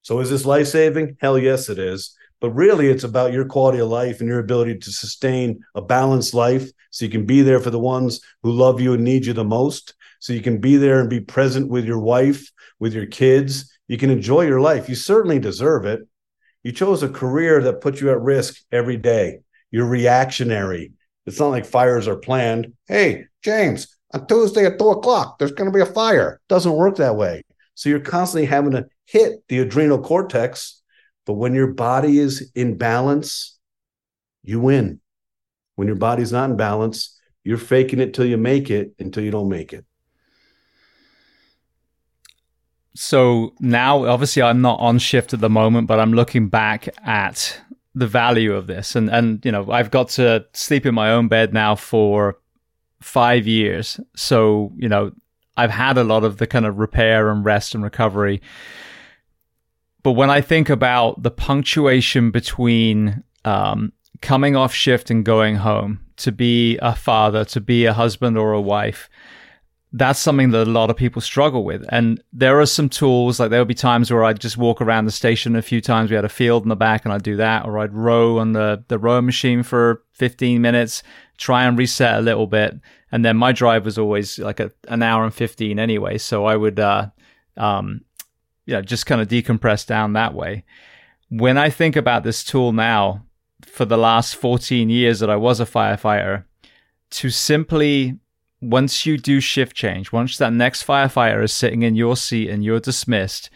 So 0.01 0.19
is 0.19 0.29
this 0.29 0.45
life 0.45 0.67
saving? 0.67 1.17
Hell 1.19 1.37
yes, 1.37 1.69
it 1.69 1.79
is. 1.79 2.15
But 2.43 2.55
really, 2.55 2.89
it's 2.89 3.05
about 3.05 3.31
your 3.31 3.45
quality 3.45 3.79
of 3.79 3.87
life 3.87 4.19
and 4.19 4.27
your 4.27 4.39
ability 4.39 4.79
to 4.79 4.91
sustain 4.91 5.63
a 5.75 5.81
balanced 5.81 6.33
life 6.33 6.69
so 6.89 7.05
you 7.05 7.11
can 7.11 7.25
be 7.25 7.41
there 7.41 7.61
for 7.61 7.69
the 7.69 7.79
ones 7.79 8.19
who 8.41 8.51
love 8.51 8.81
you 8.81 8.91
and 8.91 9.01
need 9.01 9.25
you 9.25 9.31
the 9.31 9.45
most. 9.45 9.93
So 10.19 10.33
you 10.33 10.41
can 10.41 10.57
be 10.57 10.75
there 10.75 10.99
and 10.99 11.09
be 11.09 11.21
present 11.21 11.69
with 11.69 11.85
your 11.85 12.01
wife, 12.01 12.51
with 12.79 12.93
your 12.93 13.05
kids. 13.05 13.73
You 13.87 13.97
can 13.97 14.09
enjoy 14.09 14.41
your 14.41 14.59
life. 14.59 14.89
You 14.89 14.95
certainly 14.95 15.39
deserve 15.39 15.85
it. 15.85 16.01
You 16.63 16.73
chose 16.73 17.01
a 17.01 17.07
career 17.07 17.61
that 17.61 17.79
puts 17.79 18.01
you 18.01 18.11
at 18.11 18.19
risk 18.19 18.61
every 18.73 18.97
day. 18.97 19.39
You're 19.71 19.87
reactionary. 19.87 20.91
It's 21.25 21.39
not 21.39 21.47
like 21.47 21.65
fires 21.65 22.09
are 22.09 22.17
planned. 22.17 22.73
Hey, 22.89 23.23
James, 23.41 23.87
on 24.13 24.27
Tuesday 24.27 24.65
at 24.65 24.77
two 24.77 24.89
o'clock, 24.89 25.39
there's 25.39 25.53
going 25.53 25.71
to 25.71 25.73
be 25.73 25.81
a 25.81 25.85
fire. 25.85 26.41
Doesn't 26.49 26.73
work 26.73 26.97
that 26.97 27.15
way. 27.15 27.43
So 27.75 27.87
you're 27.87 28.01
constantly 28.01 28.47
having 28.47 28.71
to 28.71 28.87
hit 29.05 29.47
the 29.47 29.59
adrenal 29.59 30.01
cortex. 30.01 30.81
But 31.25 31.33
when 31.33 31.53
your 31.53 31.67
body 31.73 32.19
is 32.19 32.51
in 32.55 32.77
balance, 32.77 33.57
you 34.43 34.59
win. 34.59 34.99
When 35.75 35.87
your 35.87 35.97
body's 35.97 36.31
not 36.31 36.49
in 36.49 36.57
balance, 36.57 37.19
You're 37.43 37.57
faking 37.57 37.99
it 37.99 38.13
till 38.13 38.25
you 38.25 38.37
make 38.37 38.69
it 38.71 38.93
until 38.99 39.23
you 39.23 39.31
don't 39.31 39.49
make 39.49 39.73
it. 39.73 39.85
So 42.95 43.53
now, 43.59 44.05
obviously, 44.05 44.41
I'm 44.43 44.61
not 44.61 44.79
on 44.79 44.99
shift 44.99 45.33
at 45.33 45.39
the 45.41 45.49
moment, 45.49 45.87
but 45.87 45.99
I'm 45.99 46.13
looking 46.13 46.47
back 46.47 46.87
at 47.03 47.59
the 47.95 48.07
value 48.07 48.53
of 48.53 48.67
this, 48.67 48.95
and 48.95 49.09
and 49.09 49.43
you 49.45 49.51
know, 49.51 49.71
I've 49.71 49.91
got 49.91 50.09
to 50.09 50.45
sleep 50.53 50.85
in 50.85 50.93
my 50.95 51.11
own 51.11 51.27
bed 51.27 51.53
now 51.53 51.75
for 51.75 52.37
five 53.01 53.47
years. 53.47 53.99
So 54.15 54.71
you 54.77 54.89
know, 54.89 55.11
I've 55.57 55.71
had 55.71 55.97
a 55.97 56.03
lot 56.03 56.23
of 56.23 56.37
the 56.37 56.47
kind 56.47 56.65
of 56.65 56.77
repair 56.79 57.29
and 57.29 57.43
rest 57.45 57.73
and 57.75 57.83
recovery. 57.83 58.41
But 60.03 60.11
when 60.11 60.29
I 60.29 60.41
think 60.41 60.69
about 60.69 61.23
the 61.23 61.31
punctuation 61.31 62.29
between 62.29 63.23
um, 63.45 63.93
coming 64.21 64.55
off 64.55 64.73
shift 64.73 65.09
and 65.09 65.23
going 65.23 65.55
home 65.55 66.01
to 66.17 66.31
be 66.31 66.77
a 66.81 66.95
father, 66.95 67.45
to 67.45 67.61
be 67.61 67.85
a 67.85 67.93
husband 67.93 68.37
or 68.37 68.51
a 68.51 68.61
wife, 68.61 69.09
that's 69.93 70.19
something 70.19 70.49
that 70.49 70.67
a 70.67 70.71
lot 70.71 70.89
of 70.89 70.97
people 70.97 71.21
struggle 71.21 71.63
with. 71.63 71.85
And 71.89 72.21
there 72.33 72.59
are 72.59 72.65
some 72.65 72.89
tools, 72.89 73.39
like 73.39 73.51
there'll 73.51 73.63
be 73.63 73.75
times 73.75 74.11
where 74.11 74.25
I'd 74.25 74.39
just 74.39 74.57
walk 74.57 74.81
around 74.81 75.05
the 75.05 75.11
station 75.11 75.55
a 75.55 75.61
few 75.61 75.81
times. 75.81 76.09
We 76.09 76.15
had 76.15 76.25
a 76.25 76.29
field 76.29 76.63
in 76.63 76.69
the 76.69 76.75
back 76.75 77.05
and 77.05 77.13
I'd 77.13 77.23
do 77.23 77.37
that, 77.37 77.65
or 77.65 77.77
I'd 77.77 77.93
row 77.93 78.39
on 78.39 78.53
the, 78.53 78.83
the 78.87 78.97
row 78.97 79.21
machine 79.21 79.61
for 79.61 80.03
15 80.13 80.61
minutes, 80.61 81.03
try 81.37 81.63
and 81.63 81.77
reset 81.77 82.17
a 82.17 82.21
little 82.21 82.47
bit. 82.47 82.79
And 83.11 83.23
then 83.23 83.37
my 83.37 83.51
drive 83.51 83.85
was 83.85 83.99
always 83.99 84.39
like 84.39 84.59
a, 84.59 84.71
an 84.87 85.03
hour 85.03 85.23
and 85.23 85.33
15 85.33 85.77
anyway. 85.77 86.17
So 86.17 86.45
I 86.45 86.55
would, 86.55 86.79
uh, 86.79 87.09
um, 87.55 88.01
you 88.65 88.73
know, 88.73 88.81
just 88.81 89.05
kind 89.05 89.21
of 89.21 89.27
decompress 89.27 89.85
down 89.85 90.13
that 90.13 90.33
way. 90.33 90.63
When 91.29 91.57
I 91.57 91.69
think 91.69 91.95
about 91.95 92.23
this 92.23 92.43
tool 92.43 92.71
now, 92.71 93.25
for 93.65 93.85
the 93.85 93.97
last 93.97 94.35
14 94.35 94.89
years 94.89 95.19
that 95.19 95.29
I 95.29 95.35
was 95.35 95.59
a 95.59 95.65
firefighter, 95.65 96.45
to 97.11 97.29
simply 97.29 98.19
once 98.61 99.05
you 99.05 99.17
do 99.17 99.39
shift 99.39 99.75
change, 99.75 100.11
once 100.11 100.37
that 100.37 100.53
next 100.53 100.85
firefighter 100.85 101.43
is 101.43 101.53
sitting 101.53 101.81
in 101.81 101.95
your 101.95 102.15
seat 102.15 102.49
and 102.49 102.63
you're 102.63 102.79
dismissed, 102.79 103.49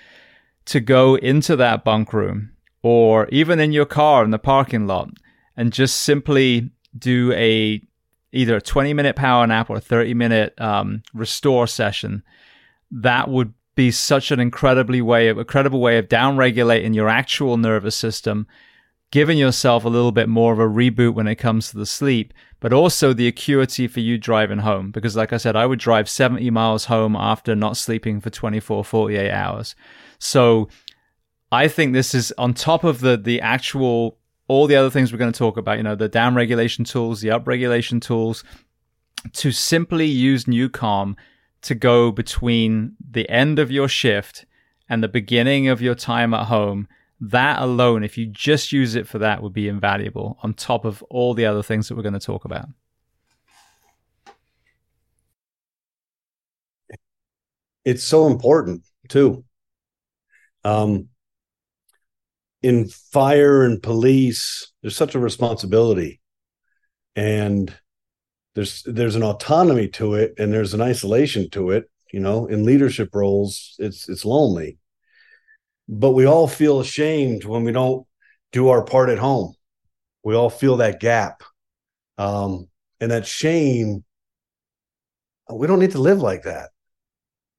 to 0.65 0.79
go 0.79 1.15
into 1.15 1.55
that 1.55 1.83
bunk 1.83 2.11
room 2.11 2.51
or 2.83 3.27
even 3.29 3.59
in 3.59 3.71
your 3.71 3.85
car 3.85 4.23
in 4.23 4.31
the 4.31 4.39
parking 4.39 4.85
lot 4.85 5.09
and 5.55 5.71
just 5.71 6.01
simply 6.01 6.69
do 6.97 7.31
a 7.33 7.81
either 8.33 8.57
a 8.57 8.61
20 8.61 8.93
minute 8.93 9.15
power 9.15 9.47
nap 9.47 9.69
or 9.69 9.77
a 9.77 9.81
30 9.81 10.13
minute 10.13 10.53
um, 10.59 11.01
restore 11.13 11.67
session, 11.67 12.21
that 12.91 13.29
would 13.29 13.53
be 13.77 13.91
such 13.91 14.29
an 14.31 14.41
incredibly 14.41 15.01
way 15.01 15.29
of 15.29 15.37
incredible 15.37 15.79
way 15.79 15.97
of 15.97 16.09
down 16.09 16.35
regulating 16.35 16.93
your 16.93 17.07
actual 17.07 17.55
nervous 17.55 17.95
system 17.95 18.45
giving 19.11 19.37
yourself 19.37 19.85
a 19.85 19.89
little 19.89 20.11
bit 20.11 20.27
more 20.27 20.51
of 20.51 20.59
a 20.59 20.67
reboot 20.67 21.13
when 21.13 21.27
it 21.27 21.35
comes 21.35 21.69
to 21.69 21.77
the 21.77 21.85
sleep, 21.85 22.33
but 22.59 22.73
also 22.73 23.13
the 23.13 23.27
acuity 23.27 23.87
for 23.87 23.99
you 23.99 24.17
driving 24.17 24.59
home. 24.59 24.91
Because, 24.91 25.15
like 25.15 25.31
I 25.31 25.37
said, 25.37 25.55
I 25.55 25.65
would 25.65 25.79
drive 25.79 26.09
70 26.09 26.49
miles 26.49 26.85
home 26.85 27.15
after 27.15 27.55
not 27.55 27.77
sleeping 27.77 28.19
for 28.19 28.29
24, 28.29 28.83
48 28.83 29.31
hours. 29.31 29.75
So 30.19 30.67
I 31.51 31.67
think 31.67 31.93
this 31.93 32.13
is 32.13 32.33
on 32.37 32.53
top 32.53 32.83
of 32.83 32.99
the, 32.99 33.15
the 33.15 33.39
actual, 33.39 34.17
all 34.47 34.67
the 34.67 34.75
other 34.75 34.89
things 34.89 35.11
we're 35.11 35.19
going 35.19 35.31
to 35.31 35.37
talk 35.37 35.57
about, 35.57 35.77
you 35.77 35.83
know, 35.83 35.95
the 35.95 36.09
down 36.09 36.35
regulation 36.35 36.83
tools, 36.83 37.21
the 37.21 37.31
up 37.31 37.47
regulation 37.47 37.99
tools, 37.99 38.43
to 39.33 39.51
simply 39.51 40.05
use 40.05 40.45
NuCalm 40.45 41.15
to 41.63 41.75
go 41.75 42.11
between 42.11 42.95
the 43.09 43.29
end 43.29 43.59
of 43.59 43.71
your 43.71 43.87
shift 43.87 44.45
and 44.89 45.03
the 45.03 45.07
beginning 45.07 45.67
of 45.67 45.81
your 45.81 45.95
time 45.95 46.33
at 46.33 46.45
home 46.45 46.87
that 47.19 47.61
alone, 47.61 48.03
if 48.03 48.17
you 48.17 48.27
just 48.27 48.71
use 48.71 48.95
it 48.95 49.07
for 49.07 49.19
that, 49.19 49.41
would 49.41 49.53
be 49.53 49.67
invaluable 49.67 50.37
on 50.43 50.53
top 50.53 50.85
of 50.85 51.01
all 51.09 51.33
the 51.33 51.45
other 51.45 51.63
things 51.63 51.87
that 51.87 51.95
we're 51.95 52.03
going 52.03 52.13
to 52.13 52.19
talk 52.19 52.45
about. 52.45 52.67
It's 57.83 58.03
so 58.03 58.27
important 58.27 58.83
too. 59.07 59.45
Um, 60.63 61.07
in 62.61 62.89
fire 62.89 63.63
and 63.63 63.81
police, 63.81 64.71
there's 64.81 64.95
such 64.95 65.15
a 65.15 65.19
responsibility, 65.19 66.19
and 67.15 67.73
there's 68.57 68.83
there's 68.83 69.15
an 69.15 69.23
autonomy 69.23 69.87
to 69.89 70.15
it, 70.15 70.33
and 70.37 70.51
there's 70.51 70.73
an 70.73 70.81
isolation 70.81 71.49
to 71.51 71.71
it. 71.71 71.89
You 72.11 72.19
know, 72.19 72.47
in 72.47 72.65
leadership 72.65 73.15
roles, 73.15 73.75
it's 73.79 74.09
it's 74.09 74.25
lonely 74.25 74.79
but 75.87 76.11
we 76.11 76.25
all 76.25 76.47
feel 76.47 76.79
ashamed 76.79 77.45
when 77.45 77.63
we 77.63 77.71
don't 77.71 78.05
do 78.51 78.69
our 78.69 78.83
part 78.83 79.09
at 79.09 79.19
home. 79.19 79.55
We 80.23 80.35
all 80.35 80.49
feel 80.49 80.77
that 80.77 80.99
gap. 80.99 81.43
Um, 82.17 82.67
and 82.99 83.11
that 83.11 83.25
shame, 83.25 84.03
we 85.51 85.67
don't 85.67 85.79
need 85.79 85.91
to 85.91 86.01
live 86.01 86.19
like 86.19 86.43
that. 86.43 86.71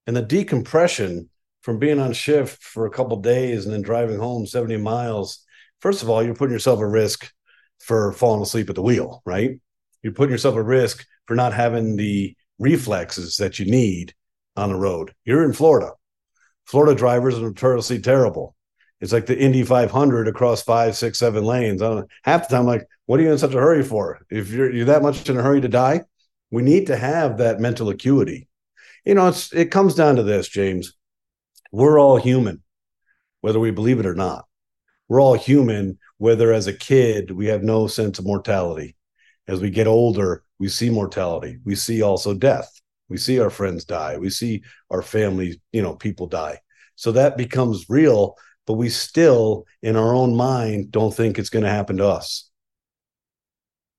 And 0.06 0.16
the 0.16 0.22
decompression 0.22 1.30
from 1.62 1.78
being 1.78 2.00
on 2.00 2.12
shift 2.12 2.62
for 2.62 2.86
a 2.86 2.90
couple 2.90 3.16
days 3.20 3.64
and 3.64 3.72
then 3.74 3.82
driving 3.82 4.18
home 4.18 4.46
70 4.46 4.76
miles, 4.78 5.44
first 5.80 6.02
of 6.02 6.10
all, 6.10 6.22
you're 6.22 6.34
putting 6.34 6.52
yourself 6.52 6.80
at 6.80 6.86
risk 6.86 7.30
for 7.78 8.12
falling 8.12 8.42
asleep 8.42 8.68
at 8.68 8.74
the 8.74 8.82
wheel, 8.82 9.22
right? 9.24 9.60
You're 10.02 10.12
putting 10.12 10.32
yourself 10.32 10.56
at 10.56 10.64
risk 10.64 11.06
for 11.26 11.34
not 11.34 11.52
having 11.52 11.96
the 11.96 12.36
reflexes 12.58 13.36
that 13.36 13.58
you 13.58 13.66
need 13.66 14.14
on 14.56 14.70
the 14.70 14.76
road. 14.76 15.14
You're 15.24 15.44
in 15.44 15.52
Florida. 15.52 15.92
Florida 16.66 16.94
drivers 16.94 17.38
are 17.38 17.42
notoriously 17.42 18.00
terrible. 18.00 18.54
It's 19.00 19.12
like 19.12 19.26
the 19.26 19.38
Indy 19.38 19.62
500 19.62 20.28
across 20.28 20.62
five, 20.62 20.96
six, 20.96 21.18
seven 21.18 21.44
lanes. 21.44 21.82
I 21.82 21.88
don't 21.88 22.10
half 22.24 22.48
the 22.48 22.52
time, 22.54 22.62
I'm 22.62 22.66
like, 22.66 22.86
what 23.06 23.20
are 23.20 23.22
you 23.22 23.32
in 23.32 23.38
such 23.38 23.54
a 23.54 23.60
hurry 23.60 23.82
for? 23.82 24.20
If 24.28 24.50
you're 24.50 24.70
you're 24.70 24.86
that 24.86 25.02
much 25.02 25.28
in 25.28 25.38
a 25.38 25.42
hurry 25.42 25.60
to 25.60 25.68
die, 25.68 26.02
we 26.50 26.62
need 26.62 26.88
to 26.88 26.96
have 26.96 27.38
that 27.38 27.60
mental 27.60 27.88
acuity. 27.88 28.48
You 29.04 29.14
know, 29.14 29.28
it's 29.28 29.52
it 29.54 29.70
comes 29.70 29.94
down 29.94 30.16
to 30.16 30.22
this, 30.22 30.48
James. 30.48 30.94
We're 31.72 31.98
all 31.98 32.16
human, 32.16 32.62
whether 33.40 33.60
we 33.60 33.70
believe 33.70 34.00
it 34.00 34.06
or 34.06 34.14
not. 34.14 34.46
We're 35.08 35.22
all 35.22 35.34
human, 35.34 35.98
whether 36.18 36.52
as 36.52 36.66
a 36.66 36.72
kid 36.72 37.30
we 37.30 37.46
have 37.46 37.62
no 37.62 37.86
sense 37.86 38.18
of 38.18 38.26
mortality. 38.26 38.96
As 39.48 39.60
we 39.60 39.70
get 39.70 39.86
older, 39.86 40.44
we 40.58 40.68
see 40.68 40.90
mortality. 40.90 41.58
We 41.64 41.74
see 41.74 42.02
also 42.02 42.34
death. 42.34 42.70
We 43.08 43.16
see 43.16 43.40
our 43.40 43.50
friends 43.50 43.84
die. 43.84 44.18
We 44.18 44.28
see 44.28 44.62
our 44.90 45.02
family, 45.02 45.60
you 45.72 45.82
know, 45.82 45.94
people 45.96 46.26
die. 46.26 46.60
So 46.96 47.12
that 47.12 47.38
becomes 47.38 47.86
real, 47.88 48.36
but 48.66 48.74
we 48.74 48.90
still, 48.90 49.64
in 49.82 49.96
our 49.96 50.14
own 50.14 50.36
mind, 50.36 50.90
don't 50.90 51.14
think 51.14 51.38
it's 51.38 51.48
going 51.48 51.64
to 51.64 51.70
happen 51.70 51.96
to 51.96 52.06
us. 52.06 52.50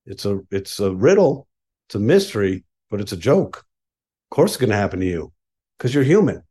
It's 0.05 0.25
a 0.25 0.39
it's 0.51 0.79
a 0.79 0.93
riddle, 0.93 1.47
it's 1.87 1.95
a 1.95 1.99
mystery, 1.99 2.65
but 2.89 3.01
it's 3.01 3.11
a 3.11 3.17
joke. 3.17 3.57
Of 3.57 4.35
course, 4.35 4.51
it's 4.51 4.57
going 4.57 4.69
to 4.69 4.75
happen 4.75 4.99
to 4.99 5.05
you 5.05 5.33
because 5.77 5.93
you're 5.93 6.03
human. 6.03 6.43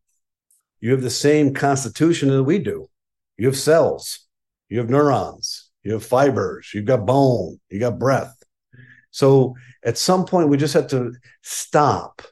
You 0.80 0.92
have 0.92 1.02
the 1.02 1.10
same 1.10 1.54
constitution 1.54 2.30
that 2.30 2.44
we 2.44 2.58
do. 2.58 2.88
You 3.36 3.46
have 3.46 3.56
cells, 3.56 4.26
you 4.68 4.78
have 4.78 4.90
neurons, 4.90 5.70
you 5.82 5.92
have 5.92 6.04
fibers, 6.04 6.70
you've 6.74 6.84
got 6.84 7.06
bone, 7.06 7.60
you 7.68 7.78
got 7.78 7.98
breath. 7.98 8.37
So 9.18 9.56
at 9.84 9.98
some 9.98 10.26
point, 10.26 10.48
we 10.48 10.56
just 10.56 10.74
have 10.74 10.86
to 10.88 11.12
stop 11.42 12.22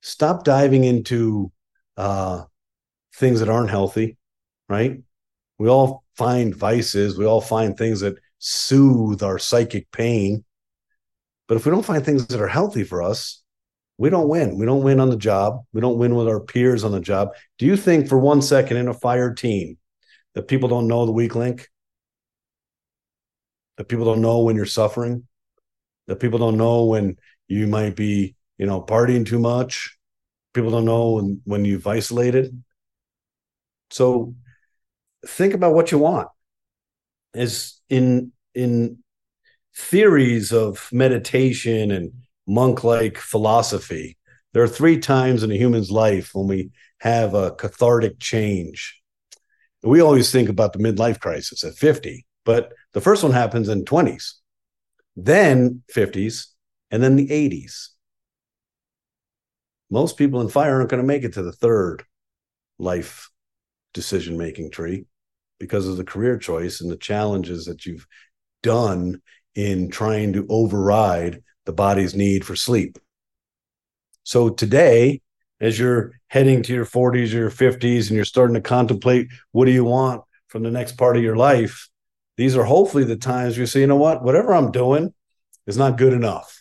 stop 0.00 0.42
diving 0.42 0.84
into 0.84 1.52
uh, 1.98 2.44
things 3.16 3.40
that 3.40 3.50
aren't 3.50 3.68
healthy, 3.68 4.16
right? 4.70 5.02
We 5.58 5.68
all 5.68 6.02
find 6.16 6.56
vices, 6.56 7.18
we 7.18 7.26
all 7.26 7.42
find 7.42 7.76
things 7.76 8.00
that 8.00 8.16
soothe 8.38 9.22
our 9.22 9.38
psychic 9.38 9.90
pain. 9.92 10.44
But 11.46 11.58
if 11.58 11.66
we 11.66 11.70
don't 11.70 11.84
find 11.84 12.02
things 12.02 12.26
that 12.28 12.40
are 12.40 12.48
healthy 12.48 12.84
for 12.84 13.02
us, 13.02 13.42
we 13.98 14.08
don't 14.08 14.28
win. 14.28 14.56
We 14.56 14.64
don't 14.64 14.82
win 14.82 14.98
on 14.98 15.10
the 15.10 15.16
job. 15.18 15.62
We 15.74 15.82
don't 15.82 15.98
win 15.98 16.14
with 16.14 16.26
our 16.26 16.40
peers 16.40 16.84
on 16.84 16.92
the 16.92 17.00
job. 17.00 17.34
Do 17.58 17.66
you 17.66 17.76
think 17.76 18.08
for 18.08 18.18
one 18.18 18.40
second 18.40 18.78
in 18.78 18.88
a 18.88 18.94
fire 18.94 19.34
team 19.34 19.76
that 20.34 20.48
people 20.48 20.70
don't 20.70 20.88
know 20.88 21.04
the 21.04 21.12
weak 21.12 21.34
link? 21.34 21.68
That 23.76 23.88
people 23.88 24.06
don't 24.06 24.22
know 24.22 24.40
when 24.40 24.56
you're 24.56 24.64
suffering? 24.64 25.28
That 26.06 26.20
people 26.20 26.38
don't 26.38 26.56
know 26.56 26.84
when 26.84 27.16
you 27.48 27.66
might 27.66 27.96
be 27.96 28.36
you 28.62 28.68
know, 28.68 28.80
partying 28.80 29.26
too 29.26 29.40
much. 29.40 29.98
People 30.54 30.70
don't 30.70 30.84
know 30.84 31.14
when, 31.14 31.40
when 31.42 31.64
you've 31.64 31.88
isolated. 31.88 32.62
So 33.90 34.36
think 35.26 35.52
about 35.52 35.74
what 35.74 35.90
you 35.90 35.98
want. 35.98 36.28
As 37.34 37.80
in 37.88 38.30
in 38.54 38.98
theories 39.76 40.52
of 40.52 40.88
meditation 40.92 41.90
and 41.90 42.12
monk-like 42.46 43.18
philosophy, 43.18 44.16
there 44.52 44.62
are 44.62 44.68
three 44.68 44.98
times 44.98 45.42
in 45.42 45.50
a 45.50 45.56
human's 45.56 45.90
life 45.90 46.30
when 46.32 46.46
we 46.46 46.70
have 46.98 47.34
a 47.34 47.50
cathartic 47.56 48.20
change. 48.20 49.00
We 49.82 50.00
always 50.00 50.30
think 50.30 50.48
about 50.48 50.72
the 50.72 50.78
midlife 50.78 51.18
crisis 51.18 51.64
at 51.64 51.74
50, 51.74 52.24
but 52.44 52.72
the 52.92 53.00
first 53.00 53.24
one 53.24 53.32
happens 53.32 53.68
in 53.68 53.84
20s, 53.84 54.34
then 55.16 55.82
50s, 55.94 56.46
and 56.90 57.02
then 57.02 57.16
the 57.16 57.28
80s 57.28 57.88
most 59.92 60.16
people 60.16 60.40
in 60.40 60.48
fire 60.48 60.76
aren't 60.76 60.88
going 60.88 61.02
to 61.02 61.06
make 61.06 61.22
it 61.22 61.34
to 61.34 61.42
the 61.42 61.52
third 61.52 62.02
life 62.78 63.28
decision 63.92 64.38
making 64.38 64.70
tree 64.70 65.04
because 65.60 65.86
of 65.86 65.98
the 65.98 66.04
career 66.04 66.38
choice 66.38 66.80
and 66.80 66.90
the 66.90 66.96
challenges 66.96 67.66
that 67.66 67.84
you've 67.84 68.06
done 68.62 69.20
in 69.54 69.90
trying 69.90 70.32
to 70.32 70.46
override 70.48 71.42
the 71.66 71.74
body's 71.74 72.14
need 72.14 72.42
for 72.42 72.56
sleep. 72.56 72.98
So 74.22 74.48
today, 74.48 75.20
as 75.60 75.78
you're 75.78 76.12
heading 76.28 76.62
to 76.62 76.72
your 76.72 76.86
40s 76.86 77.34
or 77.34 77.36
your 77.36 77.50
50s 77.50 78.06
and 78.06 78.16
you're 78.16 78.24
starting 78.24 78.54
to 78.54 78.62
contemplate 78.62 79.28
what 79.50 79.66
do 79.66 79.72
you 79.72 79.84
want 79.84 80.22
from 80.48 80.62
the 80.62 80.70
next 80.70 80.96
part 80.96 81.18
of 81.18 81.22
your 81.22 81.36
life, 81.36 81.90
these 82.42 82.56
are 82.56 82.64
hopefully 82.64 83.04
the 83.04 83.14
times 83.14 83.56
you 83.56 83.66
say, 83.66 83.82
you 83.82 83.86
know 83.86 83.94
what, 83.94 84.24
whatever 84.24 84.52
I'm 84.52 84.72
doing 84.72 85.14
is 85.68 85.78
not 85.78 85.96
good 85.96 86.12
enough. 86.12 86.60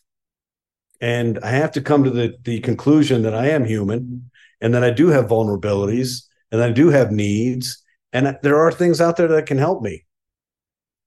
And 1.01 1.39
I 1.39 1.49
have 1.49 1.71
to 1.71 1.81
come 1.81 2.03
to 2.03 2.11
the, 2.11 2.35
the 2.43 2.59
conclusion 2.59 3.23
that 3.23 3.33
I 3.33 3.47
am 3.47 3.65
human 3.65 4.29
and 4.61 4.75
that 4.75 4.83
I 4.83 4.91
do 4.91 5.07
have 5.07 5.25
vulnerabilities 5.25 6.27
and 6.51 6.61
I 6.61 6.69
do 6.71 6.89
have 6.89 7.11
needs. 7.11 7.83
And 8.13 8.37
there 8.43 8.59
are 8.59 8.71
things 8.71 9.01
out 9.01 9.17
there 9.17 9.29
that 9.29 9.47
can 9.47 9.57
help 9.57 9.81
me, 9.81 10.05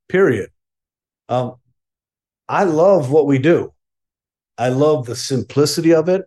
period. 0.08 0.50
Um, 1.28 1.54
I 2.48 2.64
love 2.64 3.12
what 3.12 3.28
we 3.28 3.38
do. 3.38 3.72
I 4.58 4.70
love 4.70 5.06
the 5.06 5.14
simplicity 5.14 5.94
of 5.94 6.08
it. 6.08 6.22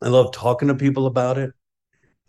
I 0.00 0.08
love 0.08 0.32
talking 0.32 0.68
to 0.68 0.74
people 0.74 1.04
about 1.04 1.36
it. 1.36 1.52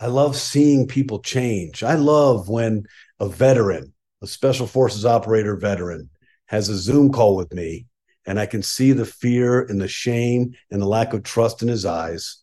I 0.01 0.07
love 0.07 0.35
seeing 0.35 0.85
people 0.85 1.19
change. 1.19 1.81
I 1.81 1.95
love 1.95 2.49
when 2.49 2.87
a 3.21 3.29
veteran, 3.29 3.92
a 4.23 4.27
special 4.27 4.65
forces 4.65 5.05
operator 5.05 5.55
veteran, 5.55 6.09
has 6.47 6.69
a 6.69 6.77
Zoom 6.77 7.11
call 7.11 7.35
with 7.35 7.53
me 7.53 7.85
and 8.25 8.39
I 8.39 8.45
can 8.45 8.63
see 8.63 8.93
the 8.93 9.05
fear 9.05 9.61
and 9.61 9.79
the 9.79 9.87
shame 9.87 10.53
and 10.71 10.81
the 10.81 10.87
lack 10.87 11.13
of 11.13 11.23
trust 11.23 11.61
in 11.61 11.67
his 11.67 11.85
eyes, 11.85 12.37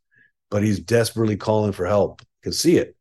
but 0.51 0.62
he's 0.62 0.78
desperately 0.78 1.36
calling 1.36 1.73
for 1.73 1.86
help. 1.86 2.20
I 2.23 2.27
can 2.43 2.52
see 2.52 2.77
it. 2.77 2.97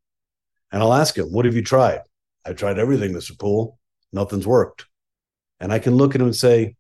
And 0.71 0.81
I'll 0.81 0.93
ask 0.93 1.17
him, 1.17 1.31
What 1.31 1.45
have 1.45 1.55
you 1.55 1.61
tried? 1.61 2.01
I've 2.45 2.55
tried 2.55 2.79
everything, 2.79 3.11
Mr. 3.11 3.37
Poole. 3.37 3.77
Nothing's 4.13 4.47
worked. 4.47 4.85
And 5.59 5.73
I 5.73 5.79
can 5.79 5.95
look 5.95 6.15
at 6.15 6.21
him 6.21 6.27
and 6.27 6.35
say, 6.35 6.75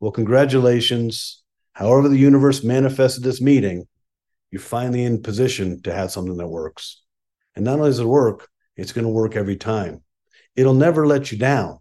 Well, 0.00 0.12
congratulations. 0.12 1.42
However, 1.72 2.08
the 2.08 2.18
universe 2.18 2.64
manifested 2.64 3.22
this 3.22 3.40
meeting, 3.40 3.86
you're 4.50 4.60
finally 4.60 5.04
in 5.04 5.22
position 5.22 5.80
to 5.82 5.94
have 5.94 6.10
something 6.10 6.36
that 6.36 6.48
works. 6.48 7.02
And 7.54 7.64
not 7.64 7.78
only 7.78 7.90
does 7.90 8.00
it 8.00 8.04
work, 8.04 8.48
it's 8.76 8.92
going 8.92 9.04
to 9.04 9.10
work 9.10 9.36
every 9.36 9.56
time. 9.56 10.02
It'll 10.58 10.74
never 10.74 11.06
let 11.06 11.30
you 11.30 11.38
down. 11.38 11.78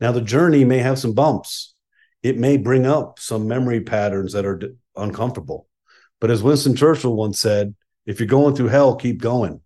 Now, 0.00 0.12
the 0.12 0.20
journey 0.20 0.64
may 0.64 0.78
have 0.78 1.00
some 1.00 1.14
bumps. 1.14 1.74
It 2.22 2.38
may 2.38 2.56
bring 2.56 2.86
up 2.86 3.18
some 3.18 3.48
memory 3.48 3.80
patterns 3.80 4.34
that 4.34 4.46
are 4.46 4.60
uncomfortable. 4.94 5.66
But 6.20 6.30
as 6.30 6.40
Winston 6.40 6.76
Churchill 6.76 7.16
once 7.16 7.40
said, 7.40 7.74
if 8.06 8.20
you're 8.20 8.28
going 8.28 8.54
through 8.54 8.68
hell, 8.68 8.94
keep 8.94 9.20
going. 9.20 9.62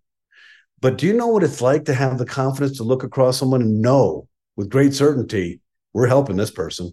But 0.81 0.97
do 0.97 1.05
you 1.05 1.13
know 1.13 1.27
what 1.27 1.43
it's 1.43 1.61
like 1.61 1.85
to 1.85 1.93
have 1.93 2.17
the 2.17 2.25
confidence 2.25 2.77
to 2.77 2.83
look 2.83 3.03
across 3.03 3.37
someone 3.37 3.61
and 3.61 3.83
know 3.83 4.27
with 4.55 4.71
great 4.71 4.95
certainty, 4.95 5.61
we're 5.93 6.07
helping 6.07 6.35
this 6.35 6.49
person? 6.49 6.91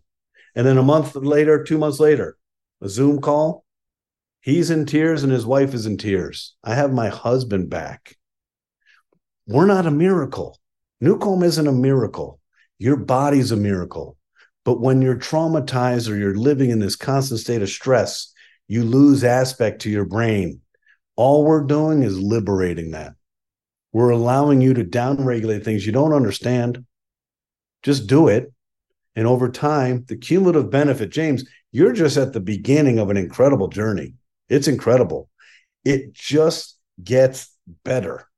And 0.55 0.66
then 0.66 0.77
a 0.77 0.83
month 0.83 1.16
later, 1.16 1.65
two 1.65 1.78
months 1.78 1.99
later, 1.99 2.37
a 2.83 2.89
Zoom 2.91 3.23
call, 3.23 3.65
he's 4.41 4.69
in 4.69 4.85
tears 4.85 5.23
and 5.23 5.33
his 5.33 5.47
wife 5.47 5.73
is 5.73 5.87
in 5.87 5.97
tears. 5.97 6.55
I 6.62 6.74
have 6.74 6.93
my 6.93 7.09
husband 7.09 7.70
back. 7.70 8.19
We're 9.47 9.65
not 9.65 9.87
a 9.87 9.91
miracle. 9.91 10.59
NuCalm 11.02 11.44
isn't 11.44 11.66
a 11.66 11.73
miracle. 11.73 12.40
Your 12.78 12.97
body's 12.97 13.52
a 13.52 13.56
miracle. 13.56 14.16
But 14.64 14.81
when 14.81 15.01
you're 15.01 15.16
traumatized 15.16 16.10
or 16.10 16.16
you're 16.16 16.35
living 16.35 16.70
in 16.70 16.81
this 16.81 16.97
constant 16.97 17.40
state 17.40 17.62
of 17.62 17.68
stress, 17.68 18.32
you 18.68 18.82
lose 18.82 19.23
aspect 19.23 19.82
to 19.82 19.90
your 19.90 20.05
brain. 20.05 20.60
All 21.14 21.44
we're 21.44 21.64
doing 21.64 22.02
is 22.02 22.18
liberating 22.18 22.90
that. 22.90 23.14
We're 23.93 24.10
allowing 24.10 24.60
you 24.60 24.74
to 24.74 24.85
downregulate 24.85 25.64
things 25.64 25.86
you 25.86 25.93
don't 25.93 26.12
understand. 26.12 26.85
Just 27.82 28.06
do 28.06 28.28
it. 28.28 28.52
And 29.14 29.27
over 29.27 29.48
time, 29.51 30.05
the 30.09 30.16
cumulative 30.16 30.70
benefit, 30.70 31.10
James, 31.10 31.44
you're 31.73 31.93
just 31.93 32.16
at 32.16 32.32
the 32.32 32.40
beginning 32.40 32.98
of 32.98 33.09
an 33.09 33.16
incredible 33.16 33.68
journey. 33.68 34.14
It's 34.48 34.68
incredible. 34.68 35.31
It 35.85 36.12
just 36.12 36.78
gets 37.02 37.55
better. 37.85 38.28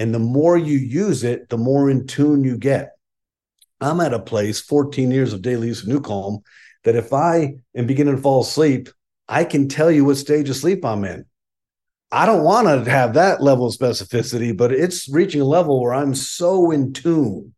And 0.00 0.14
the 0.14 0.18
more 0.18 0.56
you 0.56 0.78
use 0.78 1.24
it, 1.24 1.50
the 1.50 1.58
more 1.58 1.90
in 1.90 2.06
tune 2.06 2.42
you 2.42 2.56
get. 2.56 2.92
I'm 3.82 4.00
at 4.00 4.14
a 4.14 4.18
place, 4.18 4.58
14 4.58 5.10
years 5.10 5.34
of 5.34 5.42
daily 5.42 5.66
use 5.66 5.82
of 5.82 5.90
NuCalm, 5.90 6.40
that 6.84 6.96
if 6.96 7.12
I 7.12 7.56
am 7.76 7.86
beginning 7.86 8.16
to 8.16 8.22
fall 8.22 8.40
asleep, 8.40 8.88
I 9.28 9.44
can 9.44 9.68
tell 9.68 9.90
you 9.90 10.06
what 10.06 10.16
stage 10.16 10.48
of 10.48 10.56
sleep 10.56 10.86
I'm 10.86 11.04
in. 11.04 11.26
I 12.10 12.24
don't 12.24 12.44
want 12.44 12.66
to 12.66 12.90
have 12.90 13.12
that 13.12 13.42
level 13.42 13.66
of 13.66 13.74
specificity, 13.74 14.56
but 14.56 14.72
it's 14.72 15.06
reaching 15.06 15.42
a 15.42 15.44
level 15.44 15.82
where 15.82 15.92
I'm 15.92 16.14
so 16.14 16.70
in 16.70 16.94
tune. 16.94 17.52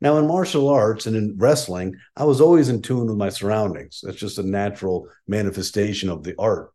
Now, 0.00 0.18
in 0.18 0.28
martial 0.28 0.68
arts 0.68 1.06
and 1.06 1.16
in 1.16 1.34
wrestling, 1.36 1.96
I 2.16 2.22
was 2.22 2.40
always 2.40 2.68
in 2.68 2.80
tune 2.80 3.08
with 3.08 3.16
my 3.16 3.30
surroundings. 3.30 4.02
That's 4.04 4.18
just 4.18 4.38
a 4.38 4.44
natural 4.44 5.08
manifestation 5.26 6.10
of 6.10 6.22
the 6.22 6.36
art. 6.38 6.70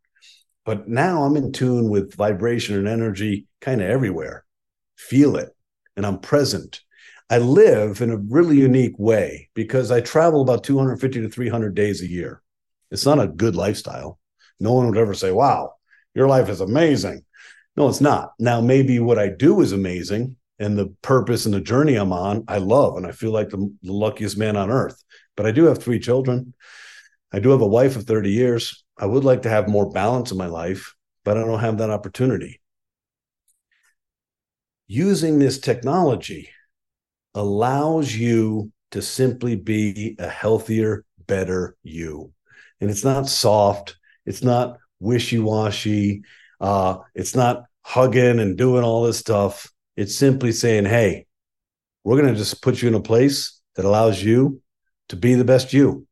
But 0.65 0.89
now 0.89 1.23
I'm 1.23 1.37
in 1.37 1.53
tune 1.53 1.87
with 1.89 2.13
vibration 2.13 2.75
and 2.75 2.89
energy 2.89 3.47
kind 3.61 3.81
of 3.81 3.89
everywhere. 3.89 4.43
Feel 5.09 5.35
it, 5.35 5.49
and 5.97 6.05
I'm 6.05 6.19
present. 6.19 6.81
I 7.30 7.39
live 7.39 8.01
in 8.01 8.09
a 8.09 8.17
really 8.17 8.57
unique 8.57 8.97
way 8.97 9.49
because 9.53 9.91
I 9.91 10.01
travel 10.01 10.41
about 10.41 10.63
250 10.63 11.21
to 11.21 11.30
300 11.30 11.75
days 11.75 12.01
a 12.01 12.07
year. 12.07 12.41
It's 12.91 13.05
not 13.05 13.19
a 13.19 13.27
good 13.27 13.55
lifestyle. 13.55 14.19
No 14.59 14.73
one 14.73 14.88
would 14.88 14.97
ever 14.97 15.13
say, 15.13 15.31
wow, 15.31 15.73
your 16.13 16.27
life 16.27 16.47
is 16.47 16.61
amazing. 16.61 17.25
No, 17.75 17.89
it's 17.89 18.01
not. 18.01 18.34
Now, 18.39 18.61
maybe 18.61 18.99
what 18.99 19.19
I 19.19 19.30
do 19.30 19.61
is 19.61 19.71
amazing 19.71 20.38
and 20.59 20.77
the 20.77 20.95
purpose 21.01 21.45
and 21.45 21.53
the 21.53 21.59
journey 21.61 21.95
I'm 21.95 22.13
on, 22.13 22.45
I 22.47 22.59
love, 22.59 22.97
and 22.97 23.05
I 23.05 23.11
feel 23.11 23.31
like 23.31 23.49
the, 23.49 23.73
the 23.81 23.91
luckiest 23.91 24.38
man 24.38 24.55
on 24.55 24.69
earth. 24.69 25.03
But 25.35 25.45
I 25.45 25.51
do 25.51 25.65
have 25.65 25.80
three 25.80 25.99
children. 25.99 26.53
I 27.31 27.39
do 27.39 27.49
have 27.49 27.61
a 27.61 27.67
wife 27.67 27.95
of 27.95 28.03
30 28.03 28.31
years. 28.31 28.85
I 28.97 29.07
would 29.07 29.23
like 29.23 29.41
to 29.41 29.49
have 29.49 29.67
more 29.67 29.89
balance 29.89 30.31
in 30.31 30.38
my 30.38 30.45
life, 30.45 30.93
but 31.25 31.38
I 31.38 31.41
don't 31.41 31.59
have 31.59 31.80
that 31.80 31.89
opportunity. 31.89 32.61
Using 34.94 35.40
this 35.40 35.57
technology 35.57 36.52
allows 37.34 38.15
you 38.15 38.72
to 38.91 39.02
simply 39.02 39.56
be 39.56 40.15
a 40.20 40.30
healthier, 40.30 41.03
better 41.26 41.76
you. 41.82 42.32
And 42.80 42.91
it's 42.91 43.03
not 43.03 43.28
soft, 43.28 43.98
it's 44.28 44.44
not 44.44 44.78
wishy 44.99 45.40
washy, 45.40 46.22
uh, 46.61 46.98
it's 47.15 47.36
not 47.36 47.64
hugging 47.82 48.40
and 48.40 48.56
doing 48.56 48.84
all 48.84 49.02
this 49.02 49.18
stuff. 49.18 49.68
It's 49.98 50.15
simply 50.15 50.52
saying, 50.52 50.86
hey, 50.86 51.26
we're 52.03 52.22
going 52.22 52.32
to 52.32 52.38
just 52.38 52.61
put 52.61 52.80
you 52.80 52.88
in 52.88 52.94
a 52.94 53.02
place 53.02 53.60
that 53.76 53.86
allows 53.86 54.22
you 54.22 54.61
to 55.10 55.15
be 55.15 55.34
the 55.34 55.44
best 55.44 55.74
you. 55.74 56.06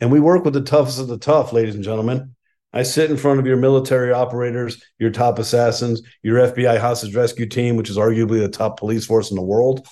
And 0.00 0.10
we 0.10 0.20
work 0.20 0.42
with 0.42 0.54
the 0.54 0.62
toughest 0.62 0.98
of 0.98 1.08
the 1.08 1.18
tough, 1.18 1.52
ladies 1.52 1.74
and 1.74 1.84
gentlemen. 1.84 2.34
I 2.76 2.82
sit 2.82 3.10
in 3.10 3.16
front 3.16 3.40
of 3.40 3.46
your 3.46 3.56
military 3.56 4.12
operators, 4.12 4.82
your 4.98 5.08
top 5.08 5.38
assassins, 5.38 6.02
your 6.22 6.46
FBI 6.46 6.78
hostage 6.78 7.16
rescue 7.16 7.46
team, 7.46 7.74
which 7.74 7.88
is 7.88 7.96
arguably 7.96 8.38
the 8.38 8.50
top 8.50 8.78
police 8.78 9.06
force 9.06 9.30
in 9.30 9.36
the 9.36 9.42
world. 9.42 9.88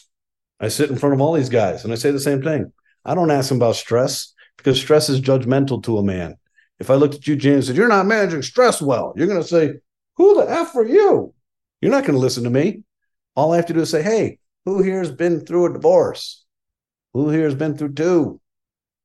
I 0.61 0.69
sit 0.69 0.91
in 0.91 0.99
front 0.99 1.15
of 1.15 1.23
all 1.23 1.33
these 1.33 1.49
guys 1.49 1.85
and 1.85 1.95
I 1.95 1.97
say 1.97 2.11
the 2.11 2.21
same 2.21 2.43
thing. 2.43 2.71
I 3.03 3.15
don't 3.15 3.31
ask 3.31 3.49
them 3.49 3.57
about 3.57 3.77
stress 3.77 4.35
because 4.59 4.79
stress 4.79 5.09
is 5.09 5.23
judgmental 5.23 5.83
to 5.85 5.97
a 5.97 6.03
man. 6.03 6.37
If 6.79 6.91
I 6.91 6.97
looked 6.97 7.15
at 7.15 7.27
you, 7.27 7.37
James, 7.37 7.55
and 7.55 7.65
said, 7.69 7.77
You're 7.77 7.89
not 7.89 8.05
managing 8.05 8.43
stress 8.43 8.83
well, 8.83 9.15
you're 9.17 9.29
going 9.29 9.41
to 9.41 9.49
say, 9.49 9.77
Who 10.17 10.35
the 10.35 10.51
F 10.51 10.77
are 10.77 10.85
you? 10.85 11.33
You're 11.81 11.91
not 11.91 12.05
going 12.05 12.17
to 12.17 12.21
listen 12.21 12.45
to 12.45 12.51
me. 12.51 12.83
All 13.35 13.55
I 13.55 13.57
have 13.57 13.67
to 13.67 13.73
do 13.73 13.81
is 13.81 13.89
say, 13.89 14.03
Hey, 14.03 14.41
who 14.67 14.83
here 14.83 14.99
has 14.99 15.11
been 15.11 15.47
through 15.47 15.65
a 15.65 15.73
divorce? 15.73 16.45
Who 17.15 17.31
here 17.31 17.45
has 17.45 17.55
been 17.55 17.79
through 17.79 17.95
two? 17.95 18.43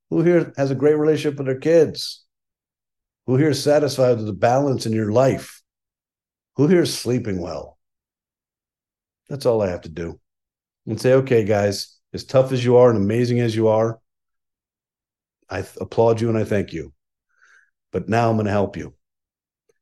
Who 0.10 0.22
here 0.22 0.51
has 0.57 0.69
a 0.69 0.76
great 0.76 0.97
relationship 0.97 1.38
with 1.38 1.47
their 1.47 1.60
kids? 1.60 2.26
Who 3.30 3.35
here 3.35 3.51
is 3.51 3.61
satisfied 3.61 4.18
with 4.18 4.26
the 4.26 4.34
balance 4.34 4.88
in 4.88 4.91
your 4.91 5.11
life? 5.11 5.61
Who 6.56 6.65
here 6.65 6.81
is 6.81 6.97
sleeping 6.97 7.39
well? 7.39 7.77
That's 9.30 9.45
all 9.45 9.61
I 9.61 9.69
have 9.69 9.81
to 9.81 9.89
do. 9.89 10.19
And 10.88 10.99
say, 10.99 11.14
okay, 11.14 11.43
guys, 11.43 11.95
as 12.11 12.23
tough 12.23 12.51
as 12.51 12.65
you 12.65 12.77
are 12.77 12.89
and 12.89 12.97
amazing 12.97 13.39
as 13.39 13.56
you 13.56 13.68
are, 13.68 13.99
I 15.47 15.61
th- 15.61 15.77
applaud 15.80 16.22
you 16.22 16.30
and 16.30 16.39
I 16.39 16.43
thank 16.43 16.73
you. 16.73 16.91
But 17.91 18.10
now 18.10 18.31
I'm 18.31 18.35
going 18.38 18.47
to 18.47 18.51
help 18.51 18.76
you. 18.76 18.95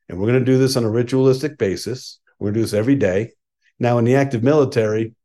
And 0.10 0.19
we're 0.19 0.28
going 0.28 0.44
to 0.44 0.52
do 0.52 0.57
this 0.57 0.76
on 0.76 0.84
a 0.84 0.90
ritualistic 0.90 1.57
basis. 1.57 2.19
We're 2.40 2.48
going 2.48 2.56
to 2.56 2.60
do 2.60 2.64
this 2.65 2.74
every 2.74 2.95
day. 2.95 3.32
Now, 3.80 3.98
in 3.98 4.03
the 4.03 4.15
active 4.15 4.44
military, 4.44 5.15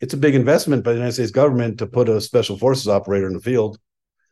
it's 0.00 0.14
a 0.14 0.16
big 0.16 0.34
investment 0.34 0.82
by 0.82 0.90
the 0.90 0.98
United 0.98 1.12
States 1.12 1.30
government 1.30 1.78
to 1.78 1.86
put 1.86 2.08
a 2.08 2.20
special 2.20 2.58
forces 2.58 2.88
operator 2.88 3.28
in 3.28 3.34
the 3.34 3.40
field. 3.40 3.78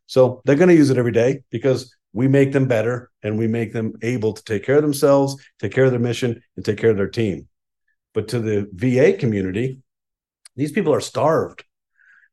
So 0.07 0.43
they're 0.45 0.57
going 0.57 0.69
to 0.69 0.74
use 0.74 0.91
it 0.91 0.99
every 0.99 1.12
day 1.12 1.45
because 1.51 1.95
we 2.15 2.28
make 2.28 2.53
them 2.53 2.66
better 2.66 3.11
and 3.23 3.36
we 3.36 3.49
make 3.49 3.73
them 3.73 3.93
able 4.01 4.32
to 4.32 4.45
take 4.45 4.65
care 4.65 4.77
of 4.77 4.82
themselves, 4.82 5.36
take 5.59 5.73
care 5.73 5.85
of 5.85 5.91
their 5.91 6.01
mission, 6.01 6.41
and 6.57 6.65
take 6.65 6.78
care 6.78 6.91
of 6.91 6.97
their 6.97 7.09
team. 7.09 7.49
But 8.15 8.28
to 8.28 8.39
the 8.39 8.69
VA 8.73 9.19
community, 9.19 9.81
these 10.55 10.70
people 10.70 10.95
are 10.95 11.01
starved. 11.01 11.65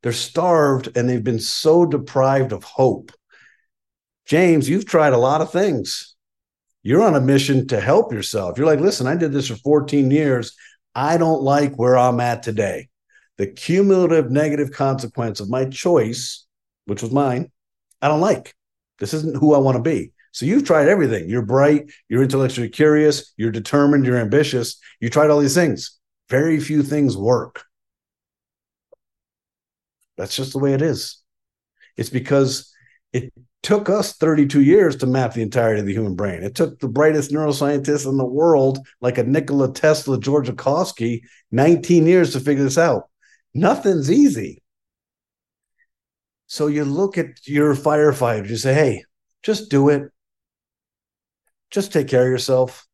They're 0.04 0.14
starved 0.14 0.96
and 0.96 1.10
they've 1.10 1.24
been 1.24 1.40
so 1.40 1.86
deprived 1.86 2.54
of 2.54 2.64
hope. 2.64 3.12
James, 4.26 4.70
you've 4.70 4.86
tried 4.86 5.14
a 5.14 5.18
lot 5.18 5.42
of 5.42 5.52
things. 5.52 6.16
You're 6.84 7.04
on 7.04 7.16
a 7.16 7.22
mission 7.22 7.68
to 7.70 7.82
help 7.82 8.14
yourself. 8.14 8.58
You're 8.58 8.68
like, 8.68 8.80
listen, 8.80 9.08
I 9.08 9.16
did 9.16 9.34
this 9.34 9.48
for 9.48 9.56
14 9.56 10.12
years. 10.12 10.56
I 10.94 11.18
don't 11.18 11.42
like 11.42 11.76
where 11.76 11.98
I'm 11.98 12.20
at 12.20 12.44
today. 12.44 12.90
The 13.38 13.48
cumulative 13.48 14.30
negative 14.30 14.72
consequence 14.72 15.40
of 15.40 15.50
my 15.50 15.66
choice, 15.66 16.46
which 16.86 17.02
was 17.02 17.12
mine, 17.12 17.52
I 18.00 18.08
don't 18.08 18.22
like. 18.22 18.54
This 19.02 19.16
isn't 19.16 19.36
who 19.36 19.56
I 19.56 19.58
want 19.58 19.78
to 19.78 19.82
be. 19.82 20.14
So 20.32 20.46
you've 20.46 20.64
tried 20.64 20.88
everything. 20.88 21.28
You're 21.28 21.42
bright, 21.42 21.92
you're 22.08 22.24
intellectually 22.24 22.70
curious, 22.70 23.34
you're 23.36 23.52
determined, 23.52 24.06
you're 24.06 24.20
ambitious. 24.20 24.80
You 25.00 25.10
tried 25.10 25.32
all 25.32 25.40
these 25.40 25.56
things. 25.56 26.00
Very 26.30 26.60
few 26.60 26.84
things 26.84 27.18
work. 27.18 27.66
That's 30.18 30.36
just 30.36 30.54
the 30.54 30.60
way 30.60 30.74
it 30.74 30.84
is. 30.84 31.18
It's 31.98 32.12
because 32.12 32.72
it 33.12 33.34
took 33.64 33.90
us 33.90 34.14
32 34.18 34.62
years 34.62 34.96
to 34.98 35.08
map 35.08 35.34
the 35.34 35.42
entirety 35.42 35.82
of 35.82 35.88
the 35.88 35.94
human 35.94 36.16
brain. 36.16 36.44
It 36.44 36.54
took 36.54 36.80
the 36.80 36.88
brightest 36.88 37.32
neuroscientists 37.32 38.08
in 38.08 38.18
the 38.18 38.26
world, 38.26 38.80
like 39.02 39.18
a 39.18 39.24
Nikola 39.24 39.74
Tesla, 39.74 40.20
George 40.20 40.48
Jankowski, 40.48 41.22
19 41.52 42.06
years 42.06 42.34
to 42.34 42.40
figure 42.40 42.64
this 42.64 42.78
out. 42.78 43.10
Nothing's 43.56 44.12
easy. 44.12 44.61
So 46.52 46.68
you 46.68 46.84
look 46.84 47.18
at 47.18 47.48
your 47.48 47.74
firefighter, 47.74 48.50
you 48.50 48.58
say, 48.58 48.74
hey, 48.74 49.06
just 49.42 49.72
do 49.72 49.88
it. 49.88 50.12
Just 51.70 51.94
take 51.94 52.10
care 52.10 52.24
of 52.24 52.30
yourself. 52.30 52.86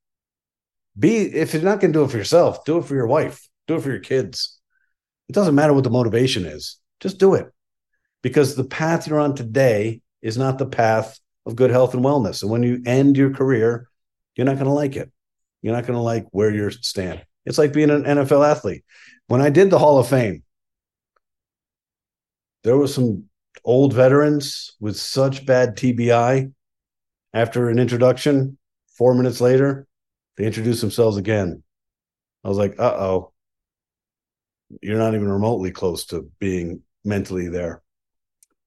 Be 0.97 1.21
if 1.21 1.55
you're 1.55 1.63
not 1.63 1.79
going 1.79 1.91
to 1.91 1.97
do 1.97 2.05
it 2.05 2.11
for 2.11 2.17
yourself, 2.17 2.63
do 2.65 2.77
it 2.77 2.85
for 2.85 2.93
your 2.93 3.07
wife, 3.07 3.49
do 3.65 3.77
it 3.77 3.81
for 3.81 3.89
your 3.89 3.99
kids. 3.99 4.59
It 5.27 5.33
doesn't 5.33 5.55
matter 5.55 5.73
what 5.73 5.83
the 5.83 5.89
motivation 5.89 6.45
is. 6.45 6.77
Just 6.99 7.17
do 7.17 7.33
it. 7.33 7.47
Because 8.21 8.55
the 8.55 8.63
path 8.63 9.07
you're 9.07 9.19
on 9.19 9.33
today 9.33 10.01
is 10.21 10.37
not 10.37 10.59
the 10.59 10.67
path 10.67 11.19
of 11.47 11.55
good 11.55 11.71
health 11.71 11.95
and 11.95 12.05
wellness. 12.05 12.43
And 12.43 12.51
when 12.51 12.61
you 12.61 12.83
end 12.85 13.17
your 13.17 13.33
career, 13.33 13.89
you're 14.35 14.45
not 14.45 14.57
going 14.57 14.67
to 14.67 14.71
like 14.71 14.95
it. 14.95 15.11
You're 15.63 15.73
not 15.73 15.87
going 15.87 15.97
to 15.97 16.03
like 16.03 16.27
where 16.29 16.53
you're 16.53 16.69
stand. 16.69 17.25
It's 17.43 17.57
like 17.57 17.73
being 17.73 17.89
an 17.89 18.03
NFL 18.03 18.47
athlete. 18.47 18.83
When 19.25 19.41
I 19.41 19.49
did 19.49 19.71
the 19.71 19.79
Hall 19.79 19.97
of 19.97 20.07
Fame, 20.07 20.43
there 22.63 22.77
was 22.77 22.93
some 22.93 23.26
old 23.67 23.93
veterans 23.93 24.75
with 24.79 24.97
such 24.97 25.45
bad 25.45 25.75
TBI. 25.75 26.51
After 27.33 27.69
an 27.69 27.77
introduction, 27.77 28.57
four 28.87 29.13
minutes 29.13 29.41
later, 29.41 29.85
they 30.37 30.45
introduced 30.45 30.81
themselves 30.81 31.17
again. 31.17 31.61
I 32.43 32.47
was 32.47 32.57
like, 32.57 32.79
uh 32.79 32.95
oh, 32.97 33.33
you're 34.81 34.97
not 34.97 35.13
even 35.13 35.29
remotely 35.29 35.71
close 35.71 36.05
to 36.07 36.31
being 36.39 36.81
mentally 37.03 37.49
there. 37.49 37.83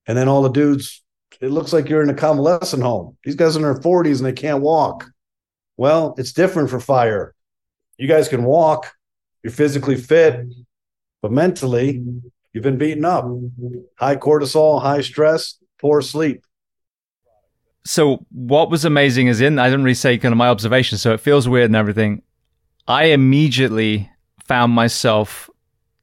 And 0.07 0.17
then 0.17 0.29
all 0.29 0.43
the 0.43 0.51
dudes 0.51 1.03
it 1.41 1.51
looks 1.51 1.73
like 1.73 1.89
you're 1.89 2.03
in 2.03 2.11
a 2.11 2.15
convalescent 2.15 2.83
home. 2.83 3.17
These 3.25 3.37
guys 3.37 3.57
are 3.57 3.61
in 3.61 3.63
their 3.63 3.81
40s 3.81 4.19
and 4.19 4.27
they 4.27 4.33
can't 4.33 4.63
walk. 4.63 5.11
Well, 5.77 6.15
it's 6.19 6.33
different 6.33 6.69
for 6.69 6.81
fire. 6.81 7.35
You 7.97 8.09
guys 8.09 8.29
can 8.29 8.45
walk, 8.45 8.93
you're 9.43 9.53
physically 9.53 9.97
fit, 9.97 10.45
but 11.23 11.33
mentally, 11.33 12.05
you've 12.53 12.65
been 12.65 12.79
beaten 12.79 13.05
up. 13.05 13.25
High 13.97 14.17
cortisol, 14.17 14.81
high 14.81 15.01
stress, 15.01 15.57
poor 15.79 16.03
sleep. 16.03 16.45
So, 17.85 18.27
what 18.31 18.71
was 18.71 18.85
amazing 18.85 19.29
is 19.29 19.41
in, 19.41 19.59
I 19.59 19.67
didn't 19.67 19.85
really 19.85 19.95
say 19.95 20.19
kind 20.19 20.33
of 20.33 20.39
my 20.39 20.49
observation, 20.49 20.99
so 20.99 21.13
it 21.15 21.21
feels 21.21 21.49
weird 21.49 21.67
and 21.67 21.77
everything. 21.77 22.23
I 22.87 23.05
immediately 23.05 24.11
found 24.45 24.73
myself, 24.73 25.49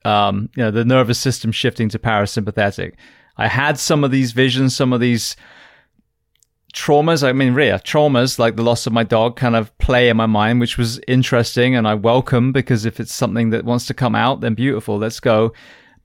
um, 0.04 0.50
you 0.56 0.64
know, 0.64 0.72
the 0.72 0.86
nervous 0.86 1.20
system 1.20 1.52
shifting 1.52 1.90
to 1.90 2.00
parasympathetic. 2.00 2.94
I 3.38 3.48
had 3.48 3.78
some 3.78 4.04
of 4.04 4.10
these 4.10 4.32
visions, 4.32 4.76
some 4.76 4.92
of 4.92 5.00
these 5.00 5.36
traumas. 6.74 7.28
I 7.28 7.34
mean, 7.34 7.54
real 7.54 7.78
traumas 7.80 8.40
like 8.40 8.56
the 8.56 8.64
loss 8.64 8.88
of 8.88 8.94
my 8.94 9.04
dog 9.04 9.36
kind 9.36 9.56
of 9.56 9.76
play 9.78 10.10
in 10.10 10.18
my 10.18 10.26
mind, 10.26 10.60
which 10.60 10.78
was 10.78 11.00
interesting 11.08 11.76
and 11.76 11.88
I 11.88 11.94
welcome 11.94 12.52
because 12.52 12.86
if 12.86 13.00
it's 13.00 13.14
something 13.14 13.52
that 13.52 13.66
wants 13.66 13.86
to 13.88 13.94
come 13.94 14.16
out, 14.16 14.42
then 14.42 14.54
beautiful, 14.54 14.98
let's 14.98 15.20
go. 15.20 15.54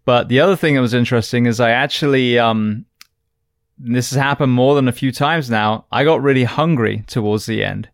But 0.04 0.28
the 0.28 0.40
other 0.40 0.56
thing 0.56 0.74
that 0.74 0.80
was 0.80 0.94
interesting 0.94 1.46
is 1.46 1.60
I 1.60 1.70
actually, 1.70 2.38
um, 2.38 2.86
this 3.78 4.10
has 4.10 4.18
happened 4.20 4.52
more 4.52 4.74
than 4.74 4.88
a 4.88 4.92
few 4.92 5.12
times 5.12 5.48
now. 5.50 5.86
I 5.92 6.04
got 6.04 6.22
really 6.22 6.44
hungry 6.44 7.04
towards 7.06 7.46
the 7.46 7.64
end. 7.64 7.88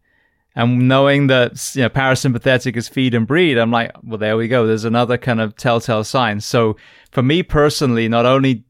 And 0.54 0.88
knowing 0.88 1.28
that 1.28 1.74
you 1.74 1.82
know 1.82 1.88
parasympathetic 1.88 2.76
is 2.76 2.88
feed 2.88 3.14
and 3.14 3.26
breed, 3.26 3.58
I'm 3.58 3.70
like, 3.70 3.92
well, 4.02 4.18
there 4.18 4.36
we 4.36 4.48
go. 4.48 4.66
There's 4.66 4.84
another 4.84 5.16
kind 5.16 5.40
of 5.40 5.54
telltale 5.54 6.02
sign. 6.02 6.40
So 6.40 6.76
for 7.12 7.22
me 7.22 7.42
personally, 7.42 8.08
not 8.08 8.26
only 8.26 8.64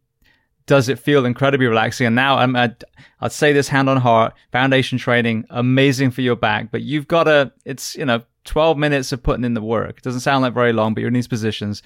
does 0.69 0.89
it 0.89 0.99
feel 0.99 1.25
incredibly 1.25 1.67
relaxing. 1.67 2.07
And 2.07 2.15
now 2.15 2.37
I'm, 2.37 2.55
I'd, 2.55 2.85
I'd 3.21 3.33
say 3.33 3.53
this 3.53 3.69
hand 3.69 3.89
on 3.89 3.97
heart, 3.97 4.35
foundation 4.53 4.99
training, 4.99 5.47
amazing 5.51 6.11
for 6.13 6.21
your 6.21 6.37
back, 6.37 6.71
but 6.71 6.83
you've 6.83 7.09
got 7.09 7.25
to, 7.25 7.51
it's, 7.65 7.97
you 7.97 8.05
know, 8.05 8.23
12 8.45 8.79
minutes 8.79 9.11
of 9.11 9.23
putting 9.23 9.45
in 9.45 9.55
the 9.55 9.63
work. 9.63 9.97
It 9.97 10.05
doesn't 10.05 10.21
sound 10.21 10.43
like 10.43 10.55
very 10.55 10.75
long, 10.75 10.95
but 10.95 11.01
you're 11.01 11.09
in 11.09 11.15
these 11.15 11.27
positions. 11.27 11.83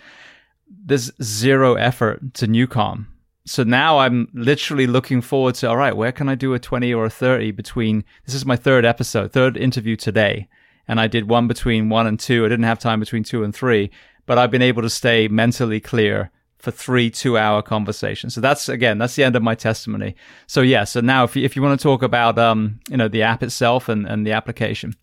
There's 0.84 1.12
zero 1.22 1.74
effort 1.74 2.34
to 2.34 2.46
NuCalm. 2.46 3.06
So 3.44 3.64
now 3.64 3.98
I'm 3.98 4.28
literally 4.32 4.86
looking 4.86 5.20
forward 5.20 5.56
to, 5.56 5.68
all 5.68 5.76
right, 5.76 5.96
where 5.96 6.12
can 6.12 6.28
I 6.28 6.36
do 6.36 6.54
a 6.54 6.60
20 6.60 6.94
or 6.94 7.06
a 7.06 7.10
30 7.10 7.50
between, 7.50 8.04
this 8.24 8.34
is 8.34 8.46
my 8.46 8.56
third 8.56 8.84
episode, 8.84 9.32
third 9.32 9.56
interview 9.56 9.96
today. 9.96 10.48
And 10.86 11.00
I 11.00 11.08
did 11.08 11.28
one 11.28 11.48
between 11.48 11.88
one 11.88 12.06
and 12.06 12.18
two. 12.18 12.44
I 12.44 12.48
didn't 12.48 12.64
have 12.64 12.78
time 12.78 13.00
between 13.00 13.24
two 13.24 13.42
and 13.42 13.54
three, 13.54 13.90
but 14.26 14.38
I've 14.38 14.50
been 14.50 14.62
able 14.62 14.82
to 14.82 14.90
stay 14.90 15.26
mentally 15.28 15.80
clear 15.80 16.30
for 16.58 16.70
three 16.70 17.10
two 17.10 17.36
hour 17.36 17.60
conversations. 17.60 18.34
So 18.34 18.40
that's 18.40 18.68
again, 18.68 18.98
that's 18.98 19.16
the 19.16 19.24
end 19.24 19.34
of 19.34 19.42
my 19.42 19.56
testimony. 19.56 20.14
So 20.46 20.62
yeah, 20.62 20.84
so 20.84 21.00
now 21.00 21.24
if 21.24 21.34
you, 21.34 21.44
if 21.44 21.56
you 21.56 21.62
want 21.62 21.78
to 21.78 21.82
talk 21.82 22.02
about 22.02 22.38
um, 22.38 22.78
you 22.88 22.96
know, 22.96 23.08
the 23.08 23.22
app 23.22 23.42
itself 23.42 23.88
and, 23.88 24.06
and 24.06 24.24
the 24.24 24.32
application. 24.32 24.94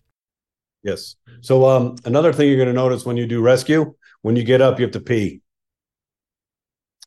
Yes. 0.82 1.16
So 1.42 1.66
um, 1.66 1.96
another 2.06 2.32
thing 2.32 2.48
you're 2.48 2.56
going 2.56 2.68
to 2.68 2.72
notice 2.72 3.04
when 3.04 3.18
you 3.18 3.26
do 3.26 3.42
rescue, 3.42 3.94
when 4.22 4.36
you 4.36 4.42
get 4.42 4.62
up, 4.62 4.78
you 4.78 4.86
have 4.86 4.92
to 4.92 5.00
pee. 5.00 5.42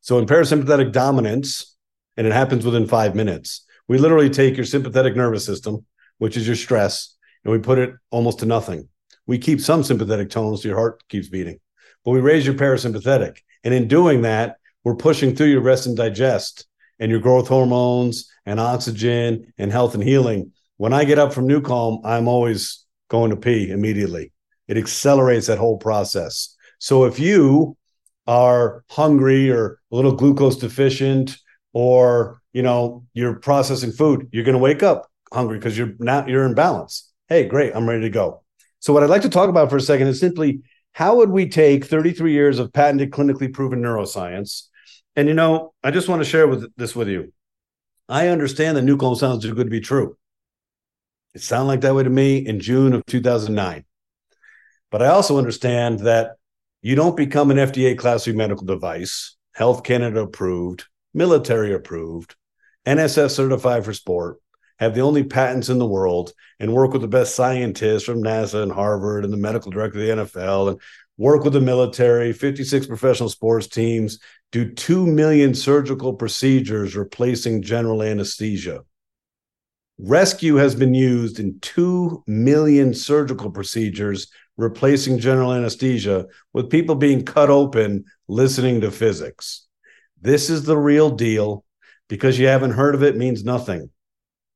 So 0.03 0.19
in 0.19 0.25
parasympathetic 0.25 0.91
dominance, 0.91 1.77
and 2.17 2.27
it 2.27 2.34
happens 2.34 2.65
within 2.65 2.88
five 2.88 3.15
minutes, 3.15 3.65
we 3.88 3.97
literally 3.97 4.30
take 4.30 4.57
your 4.57 4.65
sympathetic 4.65 5.15
nervous 5.15 5.45
system, 5.45 5.85
which 6.17 6.35
is 6.35 6.45
your 6.45 6.57
stress, 6.57 7.15
and 7.45 7.53
we 7.53 7.59
put 7.59 7.80
it 7.80 7.91
almost 8.11 8.39
to 8.39 8.45
nothing. 8.45 8.89
We 9.27 9.38
keep 9.38 9.61
some 9.61 9.81
sympathetic 9.81 10.30
tones 10.30 10.61
so 10.61 10.67
your 10.67 10.77
heart 10.77 11.01
keeps 11.07 11.30
beating, 11.30 11.59
but 12.03 12.11
we 12.11 12.19
raise 12.19 12.45
your 12.45 12.55
parasympathetic. 12.55 13.38
And 13.63 13.73
in 13.73 13.88
doing 13.88 14.23
that, 14.23 14.57
we're 14.84 14.97
pushing 14.97 15.38
through 15.38 15.47
your 15.47 15.61
rest 15.61 15.85
and 15.85 15.95
digest 15.95 16.67
and 16.99 17.09
your 17.09 17.21
growth 17.21 17.47
hormones 17.47 18.30
and 18.45 18.59
oxygen 18.59 19.53
and 19.57 19.71
health 19.71 19.93
and 19.93 20.03
healing. 20.03 20.51
When 20.75 20.91
I 20.91 21.05
get 21.05 21.17
up 21.17 21.31
from 21.31 21.47
NuCalm, 21.47 22.01
I'm 22.03 22.27
always 22.27 22.85
going 23.07 23.30
to 23.30 23.38
pee 23.38 23.71
immediately. 23.71 24.34
It 24.67 24.75
accelerates 24.75 25.47
that 25.47 25.59
whole 25.59 25.77
process. 25.77 26.57
So 26.80 27.05
if 27.05 27.21
you 27.21 27.77
are 28.27 28.83
hungry 28.89 29.51
or 29.51 29.79
a 29.91 29.95
little 29.95 30.15
glucose 30.15 30.57
deficient 30.57 31.37
or 31.73 32.41
you 32.53 32.61
know 32.61 33.05
you're 33.13 33.35
processing 33.35 33.91
food 33.91 34.29
you're 34.31 34.45
going 34.45 34.53
to 34.53 34.59
wake 34.59 34.83
up 34.83 35.09
hungry 35.31 35.57
because 35.57 35.77
you're 35.77 35.93
not 35.99 36.27
you're 36.29 36.45
in 36.45 36.53
balance. 36.53 37.11
Hey 37.27 37.45
great 37.45 37.75
i'm 37.75 37.87
ready 37.87 38.01
to 38.01 38.09
go. 38.09 38.43
So 38.79 38.93
what 38.93 39.03
i'd 39.03 39.09
like 39.09 39.23
to 39.23 39.29
talk 39.29 39.49
about 39.49 39.69
for 39.69 39.77
a 39.77 39.81
second 39.81 40.07
is 40.07 40.19
simply 40.19 40.61
how 40.93 41.15
would 41.17 41.29
we 41.29 41.49
take 41.49 41.85
33 41.85 42.31
years 42.31 42.59
of 42.59 42.71
patented 42.71 43.11
clinically 43.11 43.51
proven 43.51 43.81
neuroscience? 43.81 44.67
And 45.15 45.27
you 45.27 45.33
know 45.33 45.73
i 45.83 45.91
just 45.91 46.07
want 46.07 46.21
to 46.21 46.29
share 46.29 46.47
with 46.47 46.73
this 46.77 46.95
with 46.95 47.09
you. 47.09 47.33
I 48.07 48.27
understand 48.27 48.77
that 48.77 48.85
NuCalm 48.85 49.17
sounds 49.17 49.43
too 49.43 49.55
good 49.55 49.65
to 49.65 49.71
be 49.71 49.79
true. 49.79 50.17
It 51.33 51.41
sounded 51.41 51.67
like 51.67 51.81
that 51.81 51.95
way 51.95 52.03
to 52.03 52.09
me 52.09 52.37
in 52.37 52.59
june 52.59 52.93
of 52.93 53.05
2009 53.07 53.85
but 54.91 55.01
i 55.01 55.07
also 55.07 55.37
understand 55.37 56.01
that 56.01 56.37
you 56.84 56.93
don't 56.93 57.18
become 57.18 57.49
an 57.49 57.57
fda 57.57 57.97
class 57.97 58.26
3 58.26 58.34
medical 58.34 58.65
device 58.65 59.35
health 59.55 59.84
canada 59.84 60.22
approved 60.22 60.85
military 61.15 61.73
approved 61.73 62.35
NSF 62.85 63.31
certified 63.31 63.85
for 63.85 63.93
sport 63.93 64.39
have 64.80 64.93
the 64.93 65.01
only 65.01 65.23
patents 65.23 65.69
in 65.69 65.80
the 65.80 65.88
world 65.88 66.34
and 66.60 66.73
work 66.73 66.91
with 66.91 67.01
the 67.01 67.07
best 67.07 67.35
scientists 67.35 68.03
from 68.03 68.22
NASA 68.22 68.61
and 68.61 68.72
Harvard 68.72 69.23
and 69.23 69.31
the 69.31 69.38
medical 69.38 69.72
director 69.72 69.99
of 69.99 70.05
the 70.05 70.23
NFL 70.23 70.69
and 70.69 70.81
work 71.18 71.43
with 71.43 71.53
the 71.53 71.61
military, 71.61 72.34
56 72.34 72.88
professional 72.88 73.30
sports 73.30 73.68
teams, 73.68 74.19
do 74.51 74.72
2 74.72 75.05
million 75.05 75.53
surgical 75.53 76.14
procedures 76.14 76.95
replacing 76.95 77.61
general 77.61 78.03
anesthesia. 78.03 78.81
Rescue 79.99 80.55
has 80.55 80.76
been 80.76 80.93
used 80.93 81.39
in 81.39 81.60
2 81.60 82.23
million 82.27 82.93
surgical 82.93 83.51
procedures 83.51 84.27
replacing 84.57 85.19
general 85.19 85.53
anesthesia 85.53 86.27
with 86.53 86.69
people 86.69 86.95
being 86.95 87.25
cut 87.25 87.49
open 87.49 88.05
listening 88.27 88.81
to 88.81 88.91
physics. 88.91 89.67
This 90.21 90.49
is 90.49 90.63
the 90.63 90.77
real 90.77 91.09
deal. 91.09 91.65
Because 92.09 92.38
you 92.38 92.47
haven't 92.47 92.71
heard 92.71 92.95
of 92.95 93.01
it 93.01 93.17
means 93.17 93.43
nothing. 93.43 93.89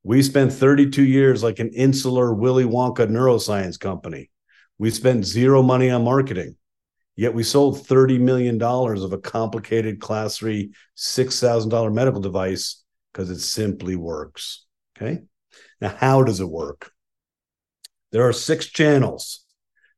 We 0.04 0.22
spent 0.22 0.52
32 0.52 1.02
years 1.02 1.42
like 1.42 1.58
an 1.58 1.70
insular 1.70 2.32
Willy 2.32 2.64
Wonka 2.64 3.08
neuroscience 3.08 3.80
company. 3.80 4.30
We 4.78 4.90
spent 4.90 5.24
zero 5.24 5.62
money 5.62 5.90
on 5.90 6.04
marketing, 6.04 6.56
yet 7.16 7.34
we 7.34 7.42
sold 7.42 7.78
$30 7.78 8.20
million 8.20 8.62
of 8.62 9.12
a 9.12 9.18
complicated 9.18 10.00
class 10.00 10.36
three, 10.36 10.72
$6,000 10.96 11.92
medical 11.92 12.20
device 12.20 12.84
because 13.12 13.28
it 13.30 13.40
simply 13.40 13.96
works. 13.96 14.66
Okay. 14.96 15.22
Now, 15.80 15.96
how 15.96 16.22
does 16.22 16.38
it 16.38 16.48
work? 16.48 16.92
There 18.12 18.22
are 18.22 18.32
six 18.32 18.66
channels. 18.66 19.44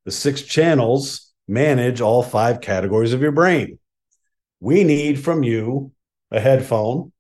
The 0.04 0.10
six 0.10 0.42
channels 0.42 1.32
manage 1.46 2.00
all 2.00 2.22
five 2.22 2.60
categories 2.60 3.12
of 3.12 3.22
your 3.22 3.32
brain. 3.32 3.78
We 4.60 4.84
need 4.84 5.22
from 5.22 5.42
you 5.42 5.92
a 6.30 6.40
headphone. 6.40 7.12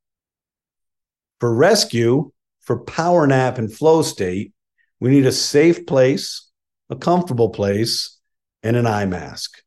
For 1.40 1.54
rescue, 1.54 2.32
for 2.60 2.80
power 2.80 3.26
nap 3.26 3.58
and 3.58 3.72
flow 3.72 4.02
state, 4.02 4.52
we 5.00 5.10
need 5.10 5.26
a 5.26 5.32
safe 5.32 5.86
place, 5.86 6.48
a 6.90 6.96
comfortable 6.96 7.48
place, 7.48 8.18
and 8.62 8.76
an 8.76 8.86
eye 8.86 9.06
mask. 9.06 9.62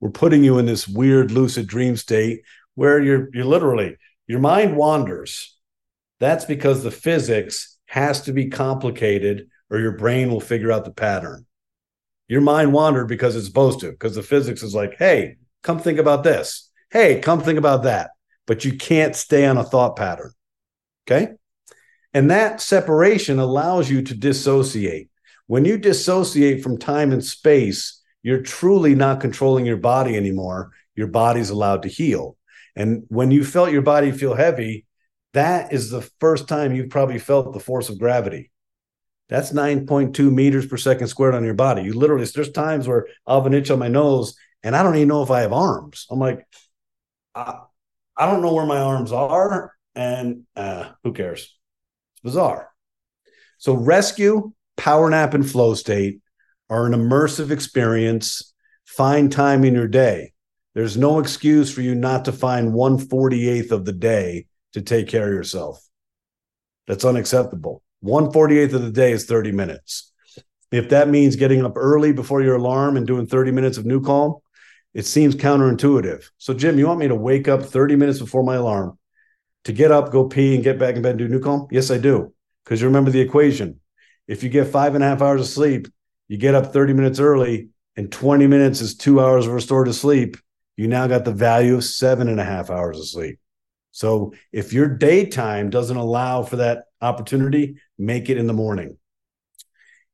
We're 0.00 0.10
putting 0.10 0.44
you 0.44 0.58
in 0.58 0.66
this 0.66 0.88
weird 0.88 1.30
lucid 1.30 1.66
dream 1.66 1.96
state 1.96 2.42
where 2.74 3.00
you're 3.00 3.28
you're 3.34 3.44
literally 3.44 3.96
your 4.26 4.40
mind 4.40 4.76
wanders. 4.76 5.58
That's 6.20 6.44
because 6.44 6.82
the 6.82 6.90
physics 6.90 7.76
has 7.86 8.22
to 8.22 8.32
be 8.32 8.48
complicated 8.48 9.48
or 9.68 9.78
your 9.78 9.96
brain 9.96 10.30
will 10.30 10.40
figure 10.40 10.72
out 10.72 10.84
the 10.84 10.92
pattern. 10.92 11.46
Your 12.30 12.42
mind 12.42 12.72
wandered 12.72 13.08
because 13.08 13.34
it's 13.34 13.46
supposed 13.46 13.80
to, 13.80 13.90
because 13.90 14.14
the 14.14 14.22
physics 14.22 14.62
is 14.62 14.72
like, 14.72 14.96
hey, 14.96 15.38
come 15.64 15.80
think 15.80 15.98
about 15.98 16.22
this. 16.22 16.70
Hey, 16.92 17.18
come 17.18 17.40
think 17.40 17.58
about 17.58 17.82
that. 17.82 18.12
But 18.46 18.64
you 18.64 18.76
can't 18.76 19.16
stay 19.16 19.46
on 19.46 19.58
a 19.58 19.64
thought 19.64 19.96
pattern. 19.96 20.30
Okay. 21.04 21.32
And 22.14 22.30
that 22.30 22.60
separation 22.60 23.40
allows 23.40 23.90
you 23.90 24.02
to 24.02 24.14
dissociate. 24.14 25.10
When 25.48 25.64
you 25.64 25.76
dissociate 25.76 26.62
from 26.62 26.78
time 26.78 27.10
and 27.10 27.24
space, 27.24 28.00
you're 28.22 28.42
truly 28.42 28.94
not 28.94 29.20
controlling 29.20 29.66
your 29.66 29.78
body 29.78 30.16
anymore. 30.16 30.70
Your 30.94 31.08
body's 31.08 31.50
allowed 31.50 31.82
to 31.82 31.88
heal. 31.88 32.36
And 32.76 33.06
when 33.08 33.32
you 33.32 33.44
felt 33.44 33.72
your 33.72 33.82
body 33.82 34.12
feel 34.12 34.34
heavy, 34.36 34.86
that 35.34 35.72
is 35.72 35.90
the 35.90 36.08
first 36.20 36.46
time 36.46 36.76
you've 36.76 36.90
probably 36.90 37.18
felt 37.18 37.52
the 37.52 37.58
force 37.58 37.88
of 37.88 37.98
gravity. 37.98 38.52
That's 39.30 39.52
9.2 39.52 40.32
meters 40.32 40.66
per 40.66 40.76
second 40.76 41.06
squared 41.06 41.34
on 41.36 41.44
your 41.44 41.54
body. 41.54 41.82
You 41.82 41.94
literally, 41.94 42.26
there's 42.26 42.50
times 42.50 42.88
where 42.88 43.06
I'll 43.26 43.40
have 43.40 43.46
an 43.46 43.54
itch 43.54 43.70
on 43.70 43.78
my 43.78 43.88
nose 43.88 44.34
and 44.62 44.76
I 44.76 44.82
don't 44.82 44.96
even 44.96 45.08
know 45.08 45.22
if 45.22 45.30
I 45.30 45.40
have 45.40 45.52
arms. 45.52 46.06
I'm 46.10 46.18
like, 46.18 46.46
I, 47.34 47.60
I 48.16 48.26
don't 48.26 48.42
know 48.42 48.52
where 48.52 48.66
my 48.66 48.80
arms 48.80 49.12
are. 49.12 49.72
And 49.94 50.46
uh, 50.56 50.90
who 51.04 51.12
cares? 51.12 51.56
It's 52.14 52.22
bizarre. 52.22 52.70
So, 53.58 53.74
rescue, 53.74 54.52
power 54.76 55.08
nap, 55.10 55.34
and 55.34 55.48
flow 55.48 55.74
state 55.74 56.20
are 56.68 56.86
an 56.86 56.92
immersive 56.92 57.50
experience. 57.50 58.52
Find 58.84 59.30
time 59.30 59.64
in 59.64 59.74
your 59.74 59.88
day. 59.88 60.32
There's 60.74 60.96
no 60.96 61.18
excuse 61.18 61.72
for 61.72 61.82
you 61.82 61.94
not 61.94 62.26
to 62.26 62.32
find 62.32 62.72
148th 62.72 63.72
of 63.72 63.84
the 63.84 63.92
day 63.92 64.46
to 64.72 64.82
take 64.82 65.08
care 65.08 65.26
of 65.26 65.34
yourself. 65.34 65.84
That's 66.86 67.04
unacceptable. 67.04 67.82
148th 68.04 68.72
of 68.72 68.82
the 68.82 68.90
day 68.90 69.12
is 69.12 69.26
30 69.26 69.52
minutes. 69.52 70.12
If 70.72 70.90
that 70.90 71.08
means 71.08 71.36
getting 71.36 71.64
up 71.64 71.72
early 71.76 72.12
before 72.12 72.42
your 72.42 72.56
alarm 72.56 72.96
and 72.96 73.06
doing 73.06 73.26
30 73.26 73.50
minutes 73.50 73.76
of 73.76 73.84
NuCalm, 73.84 74.40
it 74.94 75.06
seems 75.06 75.34
counterintuitive. 75.34 76.24
So, 76.38 76.54
Jim, 76.54 76.78
you 76.78 76.86
want 76.86 77.00
me 77.00 77.08
to 77.08 77.14
wake 77.14 77.48
up 77.48 77.62
30 77.62 77.96
minutes 77.96 78.18
before 78.18 78.42
my 78.42 78.56
alarm 78.56 78.98
to 79.64 79.72
get 79.72 79.90
up, 79.90 80.10
go 80.10 80.28
pee, 80.28 80.54
and 80.54 80.64
get 80.64 80.78
back 80.78 80.96
in 80.96 81.02
bed 81.02 81.20
and 81.20 81.30
do 81.30 81.40
NuCalm? 81.40 81.68
Yes, 81.70 81.90
I 81.90 81.98
do. 81.98 82.32
Because 82.64 82.80
you 82.80 82.86
remember 82.86 83.10
the 83.10 83.20
equation. 83.20 83.80
If 84.26 84.42
you 84.42 84.48
get 84.48 84.68
five 84.68 84.94
and 84.94 85.02
a 85.02 85.08
half 85.08 85.22
hours 85.22 85.40
of 85.40 85.46
sleep, 85.48 85.88
you 86.28 86.36
get 86.36 86.54
up 86.54 86.72
30 86.72 86.92
minutes 86.92 87.18
early, 87.18 87.70
and 87.96 88.10
20 88.10 88.46
minutes 88.46 88.80
is 88.80 88.94
two 88.94 89.20
hours 89.20 89.46
of 89.46 89.52
restorative 89.52 89.96
sleep. 89.96 90.36
You 90.76 90.86
now 90.88 91.06
got 91.08 91.24
the 91.24 91.32
value 91.32 91.74
of 91.74 91.84
seven 91.84 92.28
and 92.28 92.40
a 92.40 92.44
half 92.44 92.70
hours 92.70 92.98
of 92.98 93.08
sleep. 93.08 93.38
So 93.92 94.34
if 94.52 94.72
your 94.72 94.88
daytime 94.88 95.70
doesn't 95.70 95.96
allow 95.96 96.42
for 96.42 96.56
that 96.56 96.84
opportunity, 97.00 97.76
make 97.98 98.28
it 98.30 98.38
in 98.38 98.46
the 98.46 98.52
morning. 98.52 98.96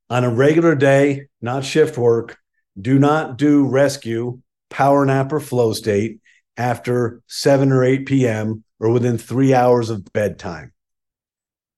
On 0.08 0.24
a 0.24 0.30
regular 0.30 0.74
day, 0.74 1.26
not 1.40 1.64
shift 1.64 1.98
work, 1.98 2.38
do 2.80 2.98
not 2.98 3.38
do 3.38 3.66
rescue, 3.66 4.40
power 4.70 5.04
nap, 5.04 5.32
or 5.32 5.40
flow 5.40 5.72
state 5.72 6.20
after 6.56 7.22
7 7.26 7.72
or 7.72 7.84
8 7.84 8.06
p.m. 8.06 8.64
or 8.78 8.90
within 8.90 9.18
three 9.18 9.52
hours 9.52 9.90
of 9.90 10.12
bedtime. 10.12 10.72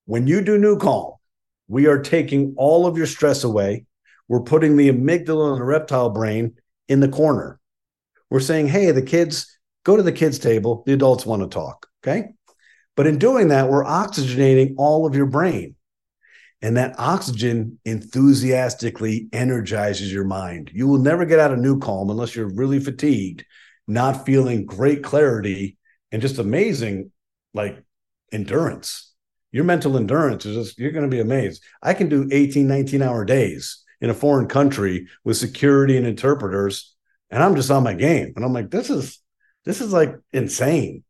When 0.05 0.27
you 0.27 0.41
do 0.41 0.59
NuCalm, 0.59 1.17
we 1.67 1.87
are 1.87 2.01
taking 2.01 2.55
all 2.57 2.87
of 2.87 2.97
your 2.97 3.05
stress 3.05 3.43
away. 3.43 3.85
We're 4.27 4.41
putting 4.41 4.77
the 4.77 4.91
amygdala 4.91 5.53
and 5.53 5.61
the 5.61 5.65
reptile 5.65 6.09
brain 6.09 6.55
in 6.87 6.99
the 6.99 7.09
corner. 7.09 7.59
We're 8.29 8.39
saying, 8.39 8.67
hey, 8.67 8.91
the 8.91 9.01
kids, 9.01 9.57
go 9.83 9.95
to 9.95 10.03
the 10.03 10.11
kids' 10.11 10.39
table. 10.39 10.83
The 10.85 10.93
adults 10.93 11.25
want 11.25 11.41
to 11.41 11.47
talk. 11.47 11.88
Okay. 12.03 12.29
But 12.95 13.07
in 13.07 13.17
doing 13.17 13.49
that, 13.49 13.69
we're 13.69 13.83
oxygenating 13.83 14.75
all 14.77 15.05
of 15.05 15.15
your 15.15 15.25
brain. 15.25 15.75
And 16.61 16.75
that 16.75 16.95
oxygen 16.97 17.79
enthusiastically 17.85 19.29
energizes 19.31 20.11
your 20.11 20.25
mind. 20.25 20.71
You 20.73 20.87
will 20.87 20.97
never 20.97 21.25
get 21.25 21.39
out 21.39 21.53
of 21.53 21.59
NuCalm 21.59 22.11
unless 22.11 22.35
you're 22.35 22.53
really 22.53 22.81
fatigued, 22.81 23.45
not 23.87 24.25
feeling 24.25 24.65
great 24.65 25.01
clarity 25.01 25.77
and 26.11 26.21
just 26.21 26.37
amazing 26.37 27.11
like 27.53 27.81
endurance. 28.31 29.13
Your 29.51 29.63
mental 29.63 29.97
endurance 29.97 30.45
is 30.45 30.55
just, 30.55 30.79
you're 30.79 30.91
going 30.91 31.09
to 31.09 31.15
be 31.15 31.21
amazed. 31.21 31.63
I 31.81 31.93
can 31.93 32.09
do 32.09 32.27
18, 32.31 32.67
19 32.67 33.01
hour 33.01 33.25
days 33.25 33.83
in 34.01 34.09
a 34.09 34.13
foreign 34.13 34.47
country 34.47 35.07
with 35.23 35.37
security 35.37 35.97
and 35.97 36.05
interpreters, 36.05 36.95
and 37.31 37.41
I'm 37.41 37.55
just 37.55 37.71
on 37.71 37.83
my 37.83 37.93
game. 37.93 38.33
And 38.35 38.45
I'm 38.45 38.53
like, 38.53 38.69
this 38.69 38.89
is, 38.89 39.19
this 39.65 39.81
is 39.81 39.91
like 39.91 40.15
insane. 40.31 41.03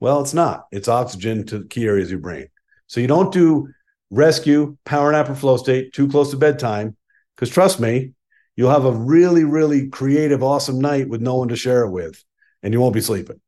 Well, 0.00 0.22
it's 0.22 0.34
not. 0.34 0.66
It's 0.72 0.88
oxygen 0.88 1.46
to 1.46 1.60
the 1.60 1.68
key 1.68 1.84
areas 1.86 2.08
of 2.08 2.12
your 2.12 2.20
brain. 2.20 2.48
So 2.86 3.00
you 3.00 3.06
don't 3.06 3.32
do 3.32 3.68
rescue, 4.10 4.76
power 4.84 5.12
nap, 5.12 5.28
or 5.28 5.34
flow 5.34 5.56
state 5.58 5.92
too 5.92 6.08
close 6.08 6.30
to 6.30 6.36
bedtime. 6.36 6.96
Because 7.36 7.50
trust 7.50 7.78
me, 7.78 8.12
you'll 8.56 8.70
have 8.70 8.86
a 8.86 8.92
really, 8.92 9.44
really 9.44 9.88
creative, 9.88 10.42
awesome 10.42 10.80
night 10.80 11.08
with 11.08 11.20
no 11.20 11.36
one 11.36 11.48
to 11.48 11.56
share 11.56 11.84
it 11.84 11.90
with, 11.90 12.22
and 12.62 12.72
you 12.72 12.80
won't 12.80 12.94
be 12.94 13.00
sleeping. 13.00 13.40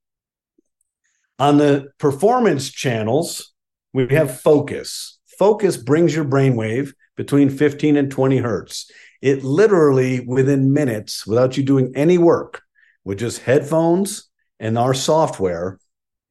On 1.38 1.56
the 1.56 1.88
performance 1.98 2.70
channels, 2.70 3.52
we 3.92 4.06
have 4.08 4.40
focus. 4.40 5.18
Focus 5.38 5.76
brings 5.76 6.14
your 6.14 6.24
brainwave 6.24 6.92
between 7.16 7.50
15 7.50 7.96
and 7.96 8.10
20 8.10 8.38
hertz. 8.38 8.90
It 9.20 9.42
literally, 9.42 10.20
within 10.20 10.72
minutes, 10.72 11.26
without 11.26 11.56
you 11.56 11.62
doing 11.62 11.92
any 11.94 12.18
work, 12.18 12.62
with 13.04 13.18
just 13.18 13.40
headphones 13.40 14.30
and 14.60 14.78
our 14.78 14.94
software, 14.94 15.78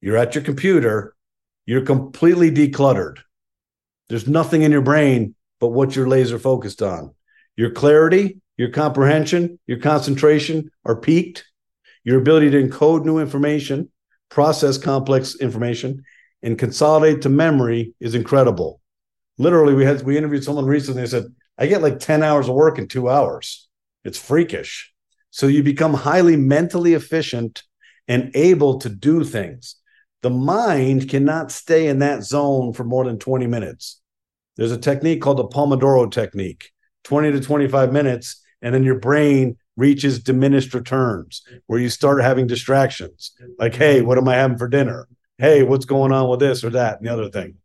you're 0.02 0.18
at 0.18 0.34
your 0.34 0.44
computer, 0.44 1.14
you're 1.64 1.86
completely 1.86 2.50
decluttered. 2.50 3.18
There's 4.08 4.28
nothing 4.28 4.62
in 4.62 4.72
your 4.72 4.82
brain 4.82 5.34
but 5.60 5.68
what 5.68 5.96
you're 5.96 6.08
laser 6.08 6.38
focused 6.38 6.82
on. 6.82 7.14
Your 7.56 7.70
clarity, 7.70 8.40
your 8.56 8.70
comprehension, 8.70 9.58
your 9.66 9.78
concentration 9.78 10.70
are 10.84 10.96
peaked. 10.96 11.46
Your 12.04 12.18
ability 12.20 12.50
to 12.50 12.62
encode 12.62 13.04
new 13.04 13.18
information, 13.18 13.90
process 14.28 14.76
complex 14.76 15.36
information, 15.36 16.02
and 16.42 16.58
consolidate 16.58 17.22
to 17.22 17.28
memory 17.28 17.94
is 18.00 18.16
incredible. 18.16 18.80
Literally, 19.38 19.74
we 19.74 19.84
had 19.84 20.02
we 20.02 20.18
interviewed 20.18 20.42
someone 20.42 20.66
recently. 20.66 21.02
They 21.02 21.08
said, 21.08 21.26
"I 21.56 21.66
get 21.66 21.80
like 21.80 22.00
ten 22.00 22.24
hours 22.24 22.48
of 22.48 22.56
work 22.56 22.78
in 22.78 22.88
two 22.88 23.08
hours. 23.08 23.68
It's 24.04 24.18
freakish." 24.18 24.92
So 25.30 25.46
you 25.46 25.62
become 25.62 25.94
highly 25.94 26.36
mentally 26.36 26.94
efficient 26.94 27.62
and 28.08 28.32
able 28.34 28.80
to 28.80 28.88
do 28.88 29.22
things. 29.22 29.76
The 30.22 30.30
mind 30.30 31.08
cannot 31.08 31.50
stay 31.50 31.88
in 31.88 31.98
that 31.98 32.22
zone 32.22 32.72
for 32.72 32.84
more 32.84 33.04
than 33.04 33.18
20 33.18 33.46
minutes. 33.46 34.00
There's 34.56 34.72
a 34.72 34.78
technique 34.78 35.20
called 35.20 35.38
the 35.38 35.48
Pomodoro 35.48 36.10
technique 36.10 36.70
20 37.04 37.32
to 37.32 37.40
25 37.40 37.92
minutes, 37.92 38.40
and 38.60 38.74
then 38.74 38.84
your 38.84 38.98
brain 38.98 39.56
reaches 39.76 40.22
diminished 40.22 40.74
returns 40.74 41.42
where 41.66 41.80
you 41.80 41.88
start 41.88 42.22
having 42.22 42.46
distractions 42.46 43.32
like, 43.58 43.74
hey, 43.74 44.02
what 44.02 44.18
am 44.18 44.28
I 44.28 44.36
having 44.36 44.58
for 44.58 44.68
dinner? 44.68 45.08
Hey, 45.38 45.62
what's 45.62 45.86
going 45.86 46.12
on 46.12 46.28
with 46.28 46.40
this 46.40 46.62
or 46.62 46.70
that 46.70 46.98
and 46.98 47.06
the 47.06 47.12
other 47.12 47.30
thing? 47.30 47.56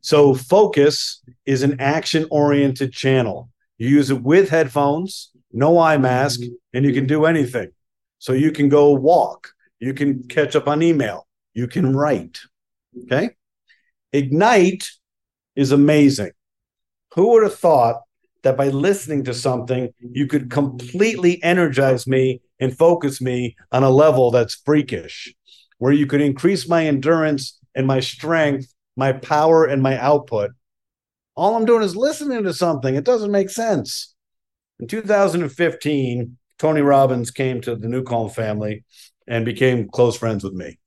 So, 0.00 0.34
focus 0.34 1.20
is 1.44 1.64
an 1.64 1.80
action 1.80 2.26
oriented 2.30 2.92
channel. 2.92 3.50
You 3.78 3.88
use 3.88 4.10
it 4.10 4.22
with 4.22 4.48
headphones, 4.48 5.30
no 5.52 5.78
eye 5.78 5.96
mask, 5.96 6.40
and 6.72 6.84
you 6.84 6.92
can 6.92 7.06
do 7.06 7.24
anything. 7.24 7.70
So, 8.18 8.32
you 8.32 8.52
can 8.52 8.68
go 8.68 8.92
walk, 8.92 9.50
you 9.80 9.94
can 9.94 10.24
catch 10.24 10.56
up 10.56 10.68
on 10.68 10.82
email. 10.82 11.26
You 11.54 11.66
can 11.66 11.94
write. 11.94 12.38
Okay. 13.04 13.30
Ignite 14.12 14.90
is 15.56 15.72
amazing. 15.72 16.30
Who 17.14 17.32
would 17.32 17.42
have 17.42 17.58
thought 17.58 18.02
that 18.42 18.56
by 18.56 18.68
listening 18.68 19.24
to 19.24 19.34
something, 19.34 19.90
you 20.00 20.26
could 20.26 20.50
completely 20.50 21.42
energize 21.42 22.06
me 22.06 22.40
and 22.60 22.76
focus 22.76 23.20
me 23.20 23.56
on 23.72 23.82
a 23.82 23.90
level 23.90 24.30
that's 24.30 24.54
freakish, 24.54 25.34
where 25.78 25.92
you 25.92 26.06
could 26.06 26.20
increase 26.20 26.68
my 26.68 26.86
endurance 26.86 27.58
and 27.74 27.86
my 27.86 28.00
strength, 28.00 28.72
my 28.96 29.12
power 29.12 29.64
and 29.64 29.82
my 29.82 29.98
output. 29.98 30.50
All 31.36 31.56
I'm 31.56 31.64
doing 31.64 31.82
is 31.82 31.96
listening 31.96 32.44
to 32.44 32.54
something. 32.54 32.94
It 32.94 33.04
doesn't 33.04 33.30
make 33.30 33.50
sense. 33.50 34.14
In 34.80 34.86
2015, 34.86 36.36
Tony 36.58 36.80
Robbins 36.80 37.30
came 37.30 37.60
to 37.60 37.76
the 37.76 37.86
NuCalm 37.86 38.32
family 38.34 38.84
and 39.28 39.44
became 39.44 39.88
close 39.88 40.16
friends 40.16 40.42
with 40.42 40.54
me. 40.54 40.78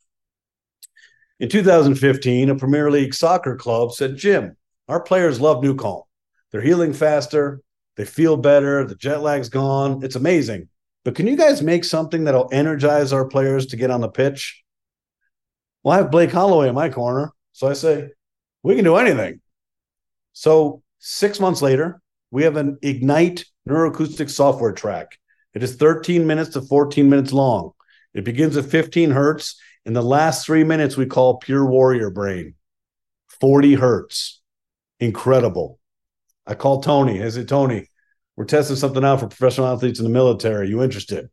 In 1.39 1.49
2015, 1.49 2.49
a 2.49 2.55
Premier 2.55 2.91
League 2.91 3.13
soccer 3.13 3.55
club 3.55 3.93
said, 3.93 4.17
Jim, 4.17 4.57
our 4.87 5.01
players 5.01 5.39
love 5.39 5.63
NuCalm. 5.63 6.03
They're 6.51 6.61
healing 6.61 6.93
faster, 6.93 7.61
they 7.95 8.05
feel 8.05 8.37
better, 8.37 8.85
the 8.85 8.95
jet 8.95 9.21
lag's 9.21 9.49
gone. 9.49 10.03
It's 10.03 10.15
amazing. 10.15 10.69
But 11.03 11.15
can 11.15 11.27
you 11.27 11.35
guys 11.35 11.61
make 11.61 11.83
something 11.83 12.25
that'll 12.25 12.49
energize 12.51 13.13
our 13.13 13.25
players 13.25 13.67
to 13.67 13.77
get 13.77 13.91
on 13.91 14.01
the 14.01 14.09
pitch? 14.09 14.63
Well, 15.83 15.93
I 15.93 15.97
have 15.97 16.11
Blake 16.11 16.31
Holloway 16.31 16.69
in 16.69 16.75
my 16.75 16.89
corner. 16.89 17.31
So 17.53 17.67
I 17.67 17.73
say, 17.73 18.09
We 18.63 18.75
can 18.75 18.83
do 18.83 18.95
anything. 18.95 19.41
So 20.33 20.83
six 20.99 21.39
months 21.39 21.61
later, 21.61 22.01
we 22.29 22.43
have 22.43 22.57
an 22.57 22.77
Ignite 22.81 23.45
neuroacoustic 23.67 24.29
software 24.29 24.71
track. 24.73 25.17
It 25.53 25.63
is 25.63 25.75
13 25.75 26.25
minutes 26.25 26.51
to 26.51 26.61
14 26.61 27.09
minutes 27.09 27.33
long. 27.33 27.71
It 28.13 28.23
begins 28.23 28.57
at 28.57 28.65
15 28.65 29.11
hertz. 29.11 29.59
In 29.85 29.93
the 29.93 30.01
last 30.01 30.45
three 30.45 30.63
minutes, 30.63 30.97
we 30.97 31.05
call 31.05 31.37
Pure 31.37 31.65
Warrior 31.65 32.09
Brain. 32.09 32.55
40 33.39 33.75
hertz. 33.75 34.41
Incredible. 34.99 35.79
I 36.45 36.55
call 36.55 36.81
Tony. 36.81 37.23
I 37.23 37.29
said, 37.29 37.47
Tony, 37.47 37.87
we're 38.35 38.45
testing 38.45 38.75
something 38.75 39.03
out 39.03 39.19
for 39.19 39.27
professional 39.27 39.67
athletes 39.67 39.99
in 39.99 40.05
the 40.05 40.11
military. 40.11 40.69
You 40.69 40.83
interested? 40.83 41.29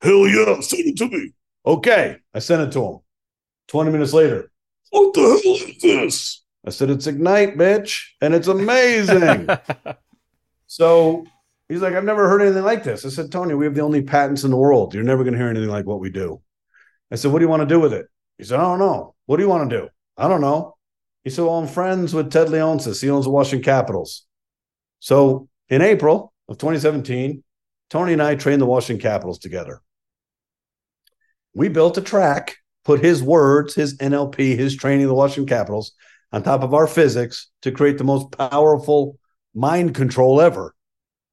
Hell 0.00 0.26
yeah, 0.26 0.60
send 0.60 0.86
it 0.86 0.96
to 0.98 1.08
me. 1.08 1.32
Okay. 1.66 2.16
I 2.32 2.38
sent 2.38 2.62
it 2.62 2.72
to 2.72 2.84
him. 2.84 2.98
20 3.68 3.90
minutes 3.90 4.12
later, 4.12 4.50
what 4.90 5.14
the 5.14 5.20
hell 5.20 5.68
is 5.68 5.78
this? 5.80 6.42
I 6.66 6.70
said, 6.70 6.90
it's 6.90 7.06
Ignite, 7.06 7.56
bitch. 7.56 8.02
And 8.20 8.34
it's 8.34 8.48
amazing. 8.48 9.48
so 10.66 11.26
he's 11.70 11.80
like, 11.80 11.94
I've 11.94 12.04
never 12.04 12.28
heard 12.28 12.42
anything 12.42 12.64
like 12.64 12.84
this. 12.84 13.06
I 13.06 13.08
said, 13.08 13.32
Tony, 13.32 13.54
we 13.54 13.64
have 13.64 13.74
the 13.74 13.80
only 13.80 14.02
patents 14.02 14.44
in 14.44 14.50
the 14.50 14.56
world. 14.56 14.94
You're 14.94 15.04
never 15.04 15.24
going 15.24 15.32
to 15.32 15.38
hear 15.38 15.48
anything 15.48 15.70
like 15.70 15.86
what 15.86 16.00
we 16.00 16.10
do. 16.10 16.42
I 17.10 17.16
said, 17.16 17.32
What 17.32 17.38
do 17.38 17.44
you 17.44 17.48
want 17.48 17.60
to 17.62 17.74
do 17.74 17.80
with 17.80 17.92
it? 17.92 18.06
He 18.38 18.44
said, 18.44 18.60
I 18.60 18.62
don't 18.62 18.78
know. 18.78 19.14
What 19.26 19.36
do 19.36 19.42
you 19.42 19.48
want 19.48 19.70
to 19.70 19.78
do? 19.78 19.88
I 20.16 20.28
don't 20.28 20.40
know. 20.40 20.76
He 21.24 21.30
said, 21.30 21.44
Well, 21.44 21.58
I'm 21.58 21.68
friends 21.68 22.12
with 22.12 22.30
Ted 22.30 22.48
Leonsis. 22.48 23.00
He 23.00 23.10
owns 23.10 23.24
the 23.24 23.30
Washington 23.30 23.64
Capitals. 23.64 24.26
So 24.98 25.48
in 25.68 25.82
April 25.82 26.32
of 26.48 26.58
2017, 26.58 27.42
Tony 27.88 28.12
and 28.12 28.22
I 28.22 28.34
trained 28.34 28.60
the 28.60 28.66
Washington 28.66 29.00
Capitals 29.00 29.38
together. 29.38 29.80
We 31.54 31.68
built 31.68 31.98
a 31.98 32.02
track 32.02 32.56
put 32.84 33.00
his 33.04 33.22
words, 33.22 33.74
his 33.74 33.96
NLP, 33.98 34.56
his 34.56 34.76
training 34.76 35.04
of 35.04 35.08
the 35.08 35.14
Washington 35.14 35.46
Capitals 35.46 35.92
on 36.32 36.42
top 36.42 36.62
of 36.62 36.74
our 36.74 36.86
physics 36.86 37.48
to 37.62 37.72
create 37.72 37.98
the 37.98 38.04
most 38.04 38.32
powerful 38.32 39.18
mind 39.54 39.94
control 39.94 40.40
ever, 40.40 40.74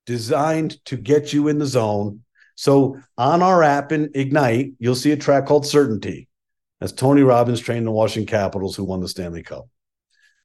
designed 0.07 0.83
to 0.85 0.97
get 0.97 1.31
you 1.33 1.49
in 1.49 1.59
the 1.59 1.65
zone. 1.67 2.23
So 2.55 2.99
on 3.17 3.43
our 3.43 3.61
app 3.61 3.91
in 3.91 4.09
Ignite, 4.15 4.73
you'll 4.79 4.95
see 4.95 5.11
a 5.11 5.17
track 5.17 5.45
called 5.45 5.67
Certainty. 5.67 6.27
That's 6.79 6.91
Tony 6.91 7.21
Robbins 7.21 7.59
trained 7.59 7.85
the 7.85 7.91
Washington 7.91 8.27
Capitals 8.27 8.75
who 8.75 8.83
won 8.83 9.01
the 9.01 9.07
Stanley 9.07 9.43
Cup. 9.43 9.67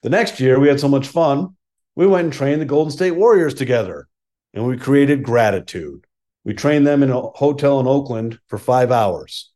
The 0.03 0.11
next 0.11 0.41
year, 0.41 0.59
we 0.59 0.69
had 0.69 0.81
so 0.81 0.89
much 0.89 1.07
fun, 1.07 1.57
we 1.95 2.07
went 2.07 2.25
and 2.25 2.33
trained 2.33 2.61
the 2.61 2.67
Golden 2.67 2.91
State 2.91 3.13
Warriors 3.13 3.55
together 3.55 4.09
and 4.53 4.67
we 4.67 4.77
created 4.77 5.23
gratitude. 5.23 6.07
We 6.45 6.55
trained 6.55 6.87
them 6.87 7.03
in 7.03 7.11
a 7.11 7.21
hotel 7.21 7.81
in 7.81 7.87
Oakland 7.87 8.39
for 8.49 8.59
five 8.59 8.91
hours. 8.91 9.51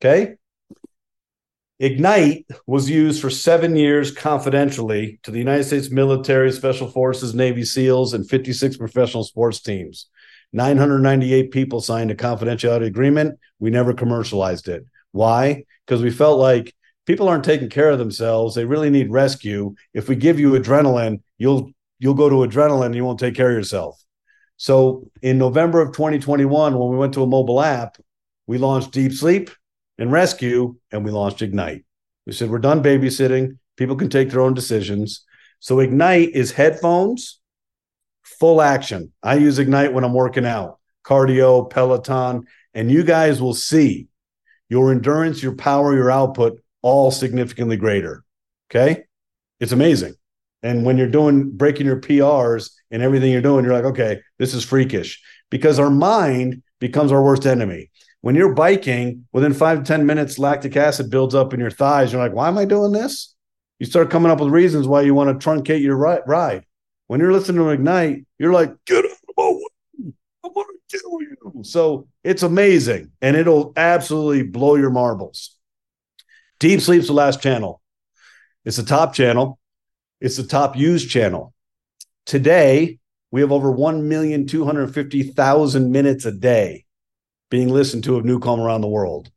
Okay. 0.00 0.36
Ignite 1.78 2.46
was 2.66 2.88
used 2.88 3.20
for 3.20 3.28
seven 3.28 3.76
years 3.76 4.10
confidentially 4.10 5.20
to 5.24 5.30
the 5.30 5.38
United 5.38 5.64
States 5.64 5.90
military, 5.90 6.50
special 6.50 6.88
forces, 6.88 7.34
Navy 7.34 7.64
SEALs, 7.64 8.14
and 8.14 8.28
56 8.28 8.78
professional 8.78 9.24
sports 9.24 9.60
teams. 9.60 10.06
998 10.54 11.50
people 11.50 11.82
signed 11.82 12.10
a 12.10 12.14
confidentiality 12.14 12.86
agreement. 12.86 13.38
We 13.58 13.68
never 13.68 13.92
commercialized 13.92 14.68
it. 14.68 14.86
Why? 15.12 15.64
Because 15.84 16.02
we 16.02 16.10
felt 16.10 16.38
like 16.38 16.74
people 17.04 17.28
aren't 17.28 17.44
taking 17.44 17.68
care 17.68 17.90
of 17.90 17.98
themselves. 17.98 18.54
They 18.54 18.64
really 18.64 18.88
need 18.88 19.10
rescue. 19.10 19.74
If 19.92 20.08
we 20.08 20.16
give 20.16 20.40
you 20.40 20.52
adrenaline, 20.52 21.20
you'll 21.36 21.72
you'll 21.98 22.14
go 22.14 22.30
to 22.30 22.36
adrenaline 22.36 22.86
and 22.86 22.94
you 22.94 23.04
won't 23.04 23.20
take 23.20 23.34
care 23.34 23.50
of 23.50 23.56
yourself. 23.56 24.02
So 24.56 25.10
in 25.20 25.36
November 25.36 25.82
of 25.82 25.92
2021, 25.92 26.78
when 26.78 26.88
we 26.88 26.96
went 26.96 27.12
to 27.14 27.22
a 27.22 27.26
mobile 27.26 27.60
app, 27.60 27.98
we 28.46 28.56
launched 28.56 28.92
Deep 28.92 29.12
Sleep 29.12 29.50
and 29.98 30.12
rescue, 30.12 30.76
and 30.90 31.04
we 31.04 31.10
launched 31.10 31.42
Ignite. 31.42 31.84
We 32.26 32.32
said, 32.32 32.50
we're 32.50 32.58
done 32.58 32.82
babysitting. 32.82 33.58
People 33.76 33.96
can 33.96 34.08
take 34.08 34.30
their 34.30 34.40
own 34.40 34.54
decisions. 34.54 35.24
So 35.60 35.80
Ignite 35.80 36.30
is 36.30 36.52
headphones, 36.52 37.40
full 38.22 38.60
action. 38.60 39.12
I 39.22 39.36
use 39.36 39.58
Ignite 39.58 39.92
when 39.92 40.04
I'm 40.04 40.14
working 40.14 40.46
out, 40.46 40.78
cardio, 41.04 41.68
Peloton, 41.70 42.46
and 42.74 42.90
you 42.90 43.04
guys 43.04 43.40
will 43.40 43.54
see 43.54 44.08
your 44.68 44.90
endurance, 44.92 45.42
your 45.42 45.54
power, 45.54 45.94
your 45.94 46.10
output 46.10 46.60
all 46.82 47.10
significantly 47.10 47.76
greater. 47.76 48.24
Okay. 48.70 49.04
It's 49.60 49.72
amazing. 49.72 50.14
And 50.62 50.84
when 50.84 50.98
you're 50.98 51.06
doing 51.06 51.50
breaking 51.50 51.86
your 51.86 52.00
PRs 52.00 52.70
and 52.90 53.02
everything 53.02 53.30
you're 53.30 53.42
doing, 53.42 53.64
you're 53.64 53.74
like, 53.74 53.84
okay, 53.84 54.20
this 54.38 54.52
is 54.52 54.64
freakish 54.64 55.22
because 55.50 55.78
our 55.78 55.90
mind 55.90 56.62
becomes 56.80 57.12
our 57.12 57.22
worst 57.22 57.46
enemy. 57.46 57.90
When 58.26 58.34
you're 58.34 58.54
biking, 58.54 59.26
within 59.32 59.54
five 59.54 59.78
to 59.78 59.84
10 59.84 60.04
minutes, 60.04 60.36
lactic 60.36 60.76
acid 60.76 61.10
builds 61.10 61.36
up 61.36 61.54
in 61.54 61.60
your 61.60 61.70
thighs. 61.70 62.10
You're 62.10 62.20
like, 62.20 62.34
why 62.34 62.48
am 62.48 62.58
I 62.58 62.64
doing 62.64 62.90
this? 62.90 63.36
You 63.78 63.86
start 63.86 64.10
coming 64.10 64.32
up 64.32 64.40
with 64.40 64.48
reasons 64.48 64.88
why 64.88 65.02
you 65.02 65.14
want 65.14 65.40
to 65.40 65.48
truncate 65.48 65.80
your 65.80 65.96
ride. 65.96 66.64
When 67.06 67.20
you're 67.20 67.32
listening 67.32 67.62
to 67.62 67.68
Ignite, 67.68 68.26
you're 68.36 68.52
like, 68.52 68.74
get 68.84 69.04
out 69.04 69.12
of 69.12 69.18
my 69.36 69.48
way. 69.48 69.62
I 70.44 70.48
want 70.48 70.68
to 70.68 70.74
kill 70.98 71.22
you. 71.22 71.36
So 71.62 72.08
it's 72.24 72.42
amazing 72.42 73.12
and 73.22 73.36
it'll 73.36 73.72
absolutely 73.76 74.42
blow 74.42 74.74
your 74.74 74.90
marbles. 74.90 75.54
Deep 76.58 76.80
Sleep's 76.80 77.06
the 77.06 77.12
last 77.12 77.40
channel. 77.40 77.80
It's 78.64 78.78
the 78.78 78.82
top 78.82 79.14
channel. 79.14 79.60
It's 80.20 80.36
the 80.36 80.42
top 80.42 80.74
used 80.74 81.10
channel. 81.10 81.54
Today, 82.24 82.98
we 83.30 83.42
have 83.42 83.52
over 83.52 83.72
1,250,000 83.72 85.90
minutes 85.90 86.24
a 86.24 86.32
day 86.32 86.85
being 87.50 87.68
listened 87.68 88.04
to 88.04 88.16
of 88.16 88.24
NuCalm 88.24 88.58
around 88.58 88.80
the 88.80 88.88
world. 88.88 89.30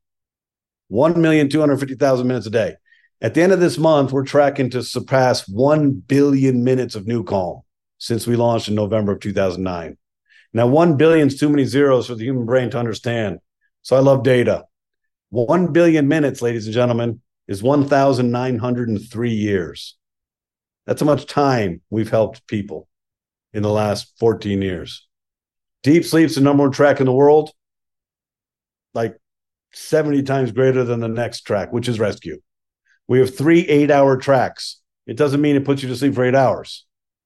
1,250,000 0.91 2.25
minutes 2.25 2.47
a 2.47 2.49
day. 2.49 2.75
At 3.21 3.33
the 3.33 3.41
end 3.41 3.51
of 3.51 3.59
this 3.59 3.77
month, 3.77 4.11
we're 4.11 4.23
tracking 4.23 4.69
to 4.71 4.81
surpass 4.81 5.47
1 5.47 5.91
billion 5.91 6.63
minutes 6.63 6.95
of 6.95 7.05
NuCalm 7.05 7.61
since 7.97 8.25
we 8.25 8.35
launched 8.35 8.69
in 8.69 8.75
November 8.75 9.11
of 9.13 9.19
2009. 9.19 9.97
Now, 10.53 10.67
1 10.67 10.97
billion 10.97 11.27
is 11.27 11.37
too 11.37 11.49
many 11.49 11.65
zeros 11.65 12.07
for 12.07 12.15
the 12.15 12.23
human 12.23 12.45
brain 12.45 12.69
to 12.71 12.79
understand. 12.79 13.39
So 13.81 13.95
I 13.95 13.99
love 13.99 14.23
data. 14.23 14.65
1 15.29 15.73
billion 15.73 16.07
minutes, 16.07 16.41
ladies 16.41 16.65
and 16.65 16.73
gentlemen, 16.73 17.21
is 17.47 17.61
1,903 17.61 19.31
years. 19.31 19.97
That's 20.87 21.01
how 21.01 21.05
much 21.05 21.27
time 21.27 21.81
we've 21.89 22.09
helped 22.09 22.47
people 22.47 22.87
in 23.53 23.61
the 23.61 23.69
last 23.69 24.13
14 24.19 24.61
years. 24.61 25.07
Deep 25.83 26.03
sleep's 26.03 26.35
the 26.35 26.41
number 26.41 26.63
one 26.63 26.71
track 26.71 26.99
in 26.99 27.05
the 27.05 27.11
world 27.11 27.51
like 28.93 29.17
70 29.71 30.23
times 30.23 30.51
greater 30.51 30.83
than 30.83 30.99
the 30.99 31.07
next 31.07 31.41
track, 31.41 31.71
which 31.71 31.87
is 31.87 31.99
rescue. 31.99 32.39
We 33.07 33.19
have 33.19 33.35
three 33.35 33.61
eight 33.61 33.91
hour 33.91 34.17
tracks. 34.17 34.81
It 35.07 35.17
doesn't 35.17 35.41
mean 35.41 35.55
it 35.55 35.65
puts 35.65 35.81
you 35.81 35.89
to 35.89 35.95
sleep 35.95 36.13
for 36.13 36.23
eight 36.23 36.35
hours. 36.35 36.85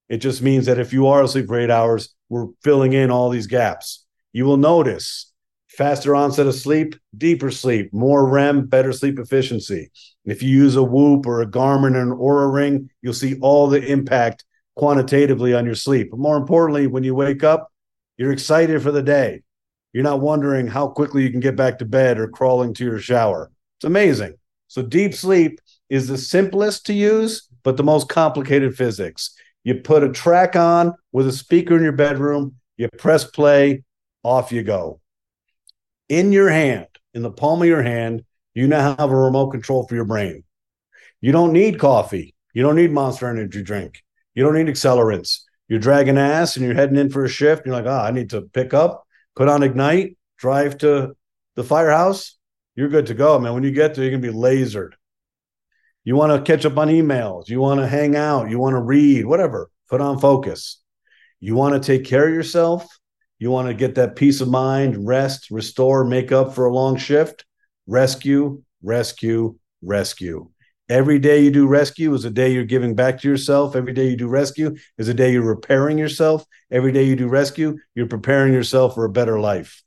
It 0.10 0.18
just 0.18 0.42
means 0.42 0.66
that 0.68 0.80
if 0.80 0.94
you 0.94 1.08
are 1.08 1.24
asleep 1.24 1.48
for 1.48 1.60
eight 1.60 1.72
hours, 1.72 2.14
we're 2.30 2.48
filling 2.64 2.94
in 2.94 3.12
all 3.12 3.30
these 3.30 3.48
gaps. 3.48 4.06
You 4.32 4.46
will 4.46 4.58
notice 4.58 5.32
faster 5.68 6.16
onset 6.16 6.48
of 6.48 6.56
sleep, 6.56 6.96
deeper 7.18 7.52
sleep, 7.52 7.92
more 7.94 8.28
REM, 8.28 8.68
better 8.68 8.94
sleep 8.94 9.20
efficiency. 9.20 9.92
If 10.26 10.44
you 10.44 10.50
use 10.50 10.76
a 10.76 10.84
Whoop 10.84 11.26
or 11.26 11.42
a 11.42 11.48
Garmin 11.48 11.96
or 11.96 12.02
an 12.02 12.12
Oura 12.12 12.54
Ring, 12.54 12.90
you'll 13.02 13.14
see 13.14 13.38
all 13.40 13.68
the 13.68 13.84
impact 13.84 14.46
quantitatively 14.76 15.54
on 15.54 15.66
your 15.66 15.76
sleep. 15.76 16.12
But 16.12 16.20
more 16.20 16.38
importantly, 16.38 16.88
when 16.88 17.04
you 17.04 17.16
wake 17.16 17.44
up, 17.44 17.72
you're 18.18 18.32
excited 18.32 18.82
for 18.82 18.92
the 18.92 19.02
day. 19.02 19.44
You're 19.94 20.04
not 20.04 20.22
wondering 20.22 20.68
how 20.68 20.88
quickly 20.88 21.24
you 21.24 21.30
can 21.30 21.40
get 21.40 21.56
back 21.56 21.78
to 21.80 21.86
bed 21.86 22.20
or 22.20 22.28
crawling 22.28 22.74
to 22.76 22.84
your 22.84 23.00
shower. 23.00 23.52
It's 23.78 23.86
amazing. 23.86 24.36
So, 24.68 24.82
deep 24.82 25.14
sleep 25.14 25.60
is 25.90 26.08
the 26.08 26.18
simplest 26.18 26.88
to 26.88 26.94
use, 26.94 27.48
but 27.62 27.78
the 27.78 27.84
most 27.84 28.10
complicated 28.10 28.76
physics. 28.76 29.36
You 29.64 29.76
put 29.76 30.04
a 30.04 30.10
track 30.10 30.56
on 30.56 30.94
with 31.12 31.28
a 31.28 31.32
speaker 31.32 31.78
in 31.78 31.84
your 31.84 31.92
bedroom, 31.92 32.56
you 32.76 32.90
press 32.98 33.24
play, 33.24 33.84
off 34.24 34.52
you 34.52 34.64
go. 34.64 35.00
In 36.10 36.32
your 36.32 36.50
hand, 36.50 36.88
in 37.14 37.22
the 37.22 37.32
palm 37.32 37.62
of 37.62 37.68
your 37.68 37.84
hand, 37.84 38.24
you 38.56 38.68
now 38.68 38.96
have 38.98 39.12
a 39.12 39.16
remote 39.16 39.52
control 39.52 39.88
for 39.88 39.96
your 39.96 40.06
brain. 40.06 40.44
You 41.22 41.32
don't 41.32 41.54
need 41.54 41.80
coffee. 41.80 42.36
You 42.54 42.64
don't 42.64 42.76
need 42.76 42.92
monster 42.92 43.30
energy 43.30 43.64
drink. 43.64 44.04
You 44.36 44.44
don't 44.44 44.56
need 44.56 44.68
accelerants. 44.68 45.42
You're 45.68 45.80
dragging 45.80 46.18
ass 46.18 46.56
and 46.56 46.66
you're 46.66 46.76
heading 46.76 46.98
in 46.98 47.10
for 47.10 47.24
a 47.24 47.30
shift. 47.30 47.66
You're 47.66 47.76
like, 47.76 47.86
ah, 47.86 48.02
oh, 48.04 48.06
I 48.06 48.12
need 48.12 48.32
to 48.32 48.42
pick 48.42 48.74
up 48.74 49.03
put 49.36 49.48
on 49.48 49.64
Ignite, 49.64 50.18
drive 50.38 50.78
to 50.80 51.16
the 51.56 51.64
firehouse, 51.64 52.38
you're 52.76 52.90
good 52.90 53.08
to 53.08 53.14
go, 53.14 53.40
man. 53.40 53.54
When 53.54 53.64
you 53.64 53.72
get 53.72 53.94
there, 53.94 54.04
you're 54.04 54.12
gonna 54.12 54.32
be 54.32 54.38
lasered. 54.38 54.94
You 56.04 56.16
want 56.16 56.34
to 56.34 56.52
catch 56.52 56.66
up 56.66 56.78
on 56.78 56.90
emails, 56.90 57.48
you 57.48 57.62
want 57.62 57.80
to 57.80 57.88
hang 57.88 58.16
out, 58.16 58.50
you 58.50 58.60
want 58.60 58.74
to 58.74 58.82
read, 58.82 59.26
whatever, 59.26 59.70
put 59.90 60.02
on 60.02 60.20
focus. 60.20 60.82
You 61.40 61.56
want 61.56 61.82
to 61.82 61.86
take 61.86 62.06
care 62.06 62.28
of 62.28 62.34
yourself, 62.34 62.88
you 63.40 63.52
want 63.52 63.68
to 63.68 63.74
get 63.74 63.96
that 63.96 64.16
peace 64.16 64.42
of 64.42 64.50
mind, 64.50 65.08
rest, 65.08 65.50
restore, 65.50 66.04
make 66.04 66.32
up 66.32 66.56
for 66.56 66.66
a 66.66 66.74
long 66.74 66.98
shift, 66.98 67.46
rescue, 67.88 68.64
rescue, 68.82 69.58
rescue. 69.82 70.50
Every 70.90 71.18
day 71.18 71.42
you 71.42 71.50
do 71.50 71.66
rescue 71.66 72.14
is 72.14 72.26
a 72.26 72.30
day 72.30 72.52
you're 72.52 72.66
giving 72.66 72.94
back 72.94 73.22
to 73.22 73.28
yourself. 73.28 73.76
Every 73.76 73.94
day 73.94 74.10
you 74.10 74.18
do 74.18 74.28
rescue 74.28 74.76
is 74.98 75.08
a 75.08 75.14
day 75.14 75.32
you're 75.32 75.42
repairing 75.42 75.98
yourself. 75.98 76.46
Every 76.70 76.92
day 76.92 77.04
you 77.04 77.16
do 77.16 77.28
rescue, 77.28 77.78
you're 77.96 78.08
preparing 78.08 78.52
yourself 78.52 78.96
for 78.96 79.06
a 79.06 79.10
better 79.10 79.40
life. 79.40 79.82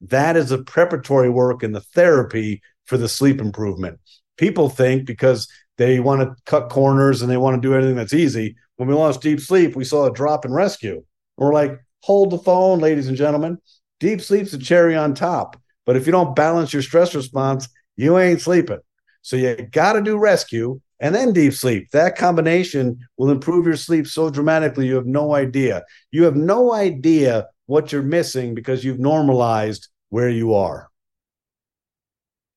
That 0.00 0.36
is 0.36 0.48
the 0.48 0.62
preparatory 0.64 1.28
work 1.28 1.62
and 1.62 1.74
the 1.74 1.80
therapy 1.80 2.62
for 2.86 2.96
the 2.96 3.08
sleep 3.08 3.40
improvement. 3.40 4.00
People 4.38 4.70
think 4.70 5.04
because 5.04 5.48
they 5.76 6.00
want 6.00 6.22
to 6.22 6.34
cut 6.46 6.70
corners 6.70 7.20
and 7.20 7.30
they 7.30 7.36
want 7.36 7.60
to 7.60 7.68
do 7.68 7.74
anything 7.74 7.96
that's 7.96 8.14
easy. 8.14 8.56
When 8.76 8.88
we 8.88 8.94
launched 8.94 9.20
Deep 9.20 9.40
Sleep, 9.40 9.76
we 9.76 9.84
saw 9.84 10.06
a 10.06 10.12
drop 10.12 10.44
in 10.44 10.52
rescue. 10.52 11.04
We're 11.36 11.52
like, 11.52 11.78
hold 12.02 12.30
the 12.30 12.38
phone, 12.38 12.78
ladies 12.78 13.08
and 13.08 13.16
gentlemen. 13.16 13.58
Deep 14.00 14.20
sleep's 14.20 14.52
a 14.52 14.58
cherry 14.58 14.96
on 14.96 15.14
top. 15.14 15.60
But 15.84 15.96
if 15.96 16.06
you 16.06 16.12
don't 16.12 16.36
balance 16.36 16.72
your 16.72 16.82
stress 16.82 17.14
response, 17.14 17.68
you 17.96 18.18
ain't 18.18 18.40
sleeping. 18.40 18.78
So 19.22 19.36
you 19.36 19.56
got 19.56 19.94
to 19.94 20.02
do 20.02 20.18
rescue 20.18 20.80
and 21.00 21.14
then 21.14 21.32
deep 21.32 21.52
sleep. 21.52 21.90
That 21.92 22.16
combination 22.16 22.98
will 23.16 23.30
improve 23.30 23.66
your 23.66 23.76
sleep 23.76 24.06
so 24.06 24.30
dramatically 24.30 24.86
you 24.86 24.96
have 24.96 25.06
no 25.06 25.34
idea. 25.34 25.84
You 26.10 26.24
have 26.24 26.36
no 26.36 26.72
idea 26.72 27.48
what 27.66 27.92
you're 27.92 28.02
missing 28.02 28.54
because 28.54 28.84
you've 28.84 28.98
normalized 28.98 29.88
where 30.08 30.30
you 30.30 30.54
are. 30.54 30.88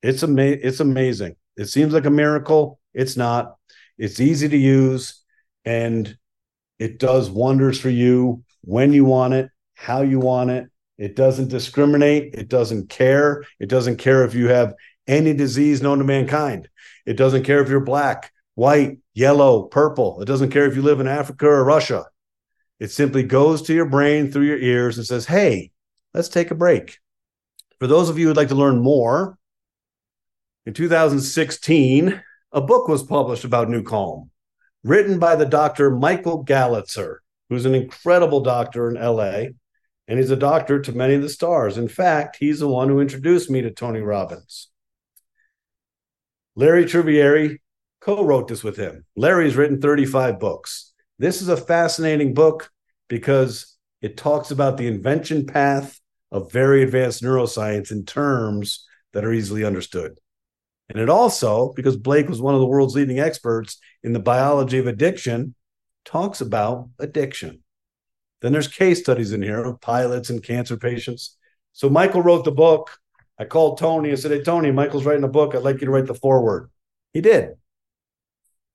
It's 0.01 0.23
ama- 0.23 0.41
it's 0.43 0.79
amazing. 0.79 1.35
It 1.57 1.65
seems 1.65 1.93
like 1.93 2.05
a 2.05 2.11
miracle. 2.11 2.79
It's 2.93 3.17
not. 3.17 3.55
It's 3.97 4.19
easy 4.19 4.49
to 4.49 4.57
use 4.57 5.21
and 5.65 6.17
it 6.79 6.97
does 6.97 7.29
wonders 7.29 7.79
for 7.79 7.89
you 7.89 8.43
when 8.61 8.93
you 8.93 9.05
want 9.05 9.33
it, 9.35 9.49
how 9.75 10.01
you 10.01 10.19
want 10.19 10.49
it. 10.49 10.67
It 10.97 11.15
doesn't 11.15 11.49
discriminate. 11.49 12.33
It 12.35 12.47
doesn't 12.47 12.89
care. 12.89 13.43
It 13.59 13.69
doesn't 13.69 13.97
care 13.97 14.23
if 14.23 14.33
you 14.33 14.47
have 14.47 14.73
any 15.11 15.33
disease 15.33 15.81
known 15.81 15.97
to 15.97 16.03
mankind. 16.05 16.69
It 17.05 17.17
doesn't 17.17 17.43
care 17.43 17.61
if 17.61 17.69
you're 17.69 17.81
black, 17.81 18.31
white, 18.55 18.99
yellow, 19.13 19.63
purple. 19.63 20.21
It 20.21 20.25
doesn't 20.25 20.51
care 20.51 20.65
if 20.65 20.75
you 20.75 20.81
live 20.81 21.01
in 21.01 21.07
Africa 21.07 21.47
or 21.47 21.63
Russia. 21.63 22.05
It 22.79 22.91
simply 22.91 23.23
goes 23.23 23.61
to 23.63 23.73
your 23.73 23.85
brain 23.85 24.31
through 24.31 24.45
your 24.45 24.57
ears 24.57 24.97
and 24.97 25.05
says, 25.05 25.25
hey, 25.25 25.71
let's 26.13 26.29
take 26.29 26.49
a 26.49 26.55
break. 26.55 26.97
For 27.79 27.87
those 27.87 28.09
of 28.09 28.17
you 28.17 28.27
who'd 28.27 28.37
like 28.37 28.47
to 28.47 28.55
learn 28.55 28.79
more, 28.79 29.37
in 30.65 30.73
2016, 30.73 32.23
a 32.53 32.61
book 32.61 32.87
was 32.87 33.03
published 33.03 33.43
about 33.43 33.67
NuCalm, 33.67 34.29
written 34.83 35.19
by 35.19 35.35
the 35.35 35.45
doctor 35.45 35.91
Michael 35.91 36.45
Galitzer, 36.45 37.17
who's 37.49 37.65
an 37.65 37.75
incredible 37.75 38.39
doctor 38.39 38.89
in 38.89 38.95
LA, 38.95 39.49
and 40.07 40.19
he's 40.19 40.31
a 40.31 40.35
doctor 40.35 40.79
to 40.79 40.91
many 40.91 41.15
of 41.15 41.21
the 41.21 41.29
stars. 41.29 41.77
In 41.77 41.87
fact, 41.87 42.37
he's 42.39 42.59
the 42.59 42.67
one 42.67 42.89
who 42.89 42.99
introduced 42.99 43.49
me 43.49 43.61
to 43.61 43.71
Tony 43.71 44.01
Robbins. 44.01 44.70
Larry 46.55 46.85
Trivieri 46.85 47.59
co 48.01 48.23
wrote 48.25 48.47
this 48.47 48.63
with 48.63 48.77
him. 48.77 49.05
Larry's 49.15 49.55
written 49.55 49.79
35 49.79 50.39
books. 50.39 50.91
This 51.19 51.41
is 51.41 51.47
a 51.47 51.57
fascinating 51.57 52.33
book 52.33 52.69
because 53.07 53.77
it 54.01 54.17
talks 54.17 54.51
about 54.51 54.77
the 54.77 54.87
invention 54.87 55.45
path 55.45 55.99
of 56.31 56.51
very 56.51 56.81
advanced 56.83 57.23
neuroscience 57.23 57.91
in 57.91 58.05
terms 58.05 58.85
that 59.13 59.25
are 59.25 59.33
easily 59.33 59.63
understood. 59.63 60.17
And 60.89 60.99
it 60.99 61.09
also, 61.09 61.71
because 61.73 61.95
Blake 61.95 62.27
was 62.27 62.41
one 62.41 62.53
of 62.53 62.59
the 62.59 62.67
world's 62.67 62.95
leading 62.95 63.19
experts 63.19 63.77
in 64.03 64.13
the 64.13 64.19
biology 64.19 64.77
of 64.77 64.87
addiction, 64.87 65.55
talks 66.03 66.41
about 66.41 66.89
addiction. 66.99 67.61
Then 68.41 68.51
there's 68.51 68.67
case 68.67 68.99
studies 68.99 69.31
in 69.31 69.41
here 69.41 69.63
of 69.63 69.79
pilots 69.79 70.29
and 70.29 70.43
cancer 70.43 70.75
patients. 70.75 71.37
So 71.73 71.89
Michael 71.89 72.23
wrote 72.23 72.43
the 72.43 72.51
book 72.51 72.97
I 73.41 73.45
called 73.45 73.79
Tony 73.79 74.11
and 74.11 74.19
said, 74.19 74.29
Hey, 74.29 74.43
Tony, 74.43 74.69
Michael's 74.69 75.03
writing 75.03 75.23
a 75.23 75.27
book. 75.27 75.55
I'd 75.55 75.63
like 75.63 75.81
you 75.81 75.87
to 75.87 75.91
write 75.91 76.05
the 76.05 76.13
foreword. 76.13 76.69
He 77.11 77.21
did. 77.21 77.55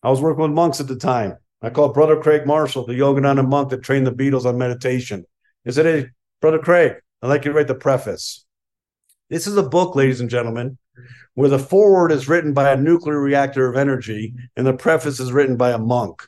I 0.02 0.10
was 0.10 0.20
working 0.20 0.42
with 0.42 0.50
monks 0.50 0.80
at 0.80 0.88
the 0.88 0.96
time. 0.96 1.36
I 1.62 1.70
called 1.70 1.94
Brother 1.94 2.20
Craig 2.20 2.48
Marshall, 2.48 2.84
the 2.84 2.94
Yogananda 2.94 3.46
monk 3.46 3.70
that 3.70 3.84
trained 3.84 4.08
the 4.08 4.12
Beatles 4.12 4.44
on 4.44 4.58
meditation. 4.58 5.24
He 5.62 5.70
said, 5.70 5.86
Hey, 5.86 6.08
Brother 6.40 6.58
Craig, 6.58 6.94
I'd 7.22 7.28
like 7.28 7.44
you 7.44 7.52
to 7.52 7.56
write 7.56 7.68
the 7.68 7.76
preface. 7.76 8.44
This 9.30 9.46
is 9.46 9.56
a 9.56 9.62
book, 9.62 9.94
ladies 9.94 10.20
and 10.20 10.28
gentlemen, 10.28 10.78
where 11.34 11.48
the 11.48 11.60
foreword 11.60 12.10
is 12.10 12.26
written 12.26 12.52
by 12.52 12.72
a 12.72 12.76
nuclear 12.76 13.20
reactor 13.20 13.68
of 13.68 13.76
energy 13.76 14.34
and 14.56 14.66
the 14.66 14.74
preface 14.74 15.20
is 15.20 15.30
written 15.30 15.56
by 15.56 15.70
a 15.70 15.78
monk, 15.78 16.26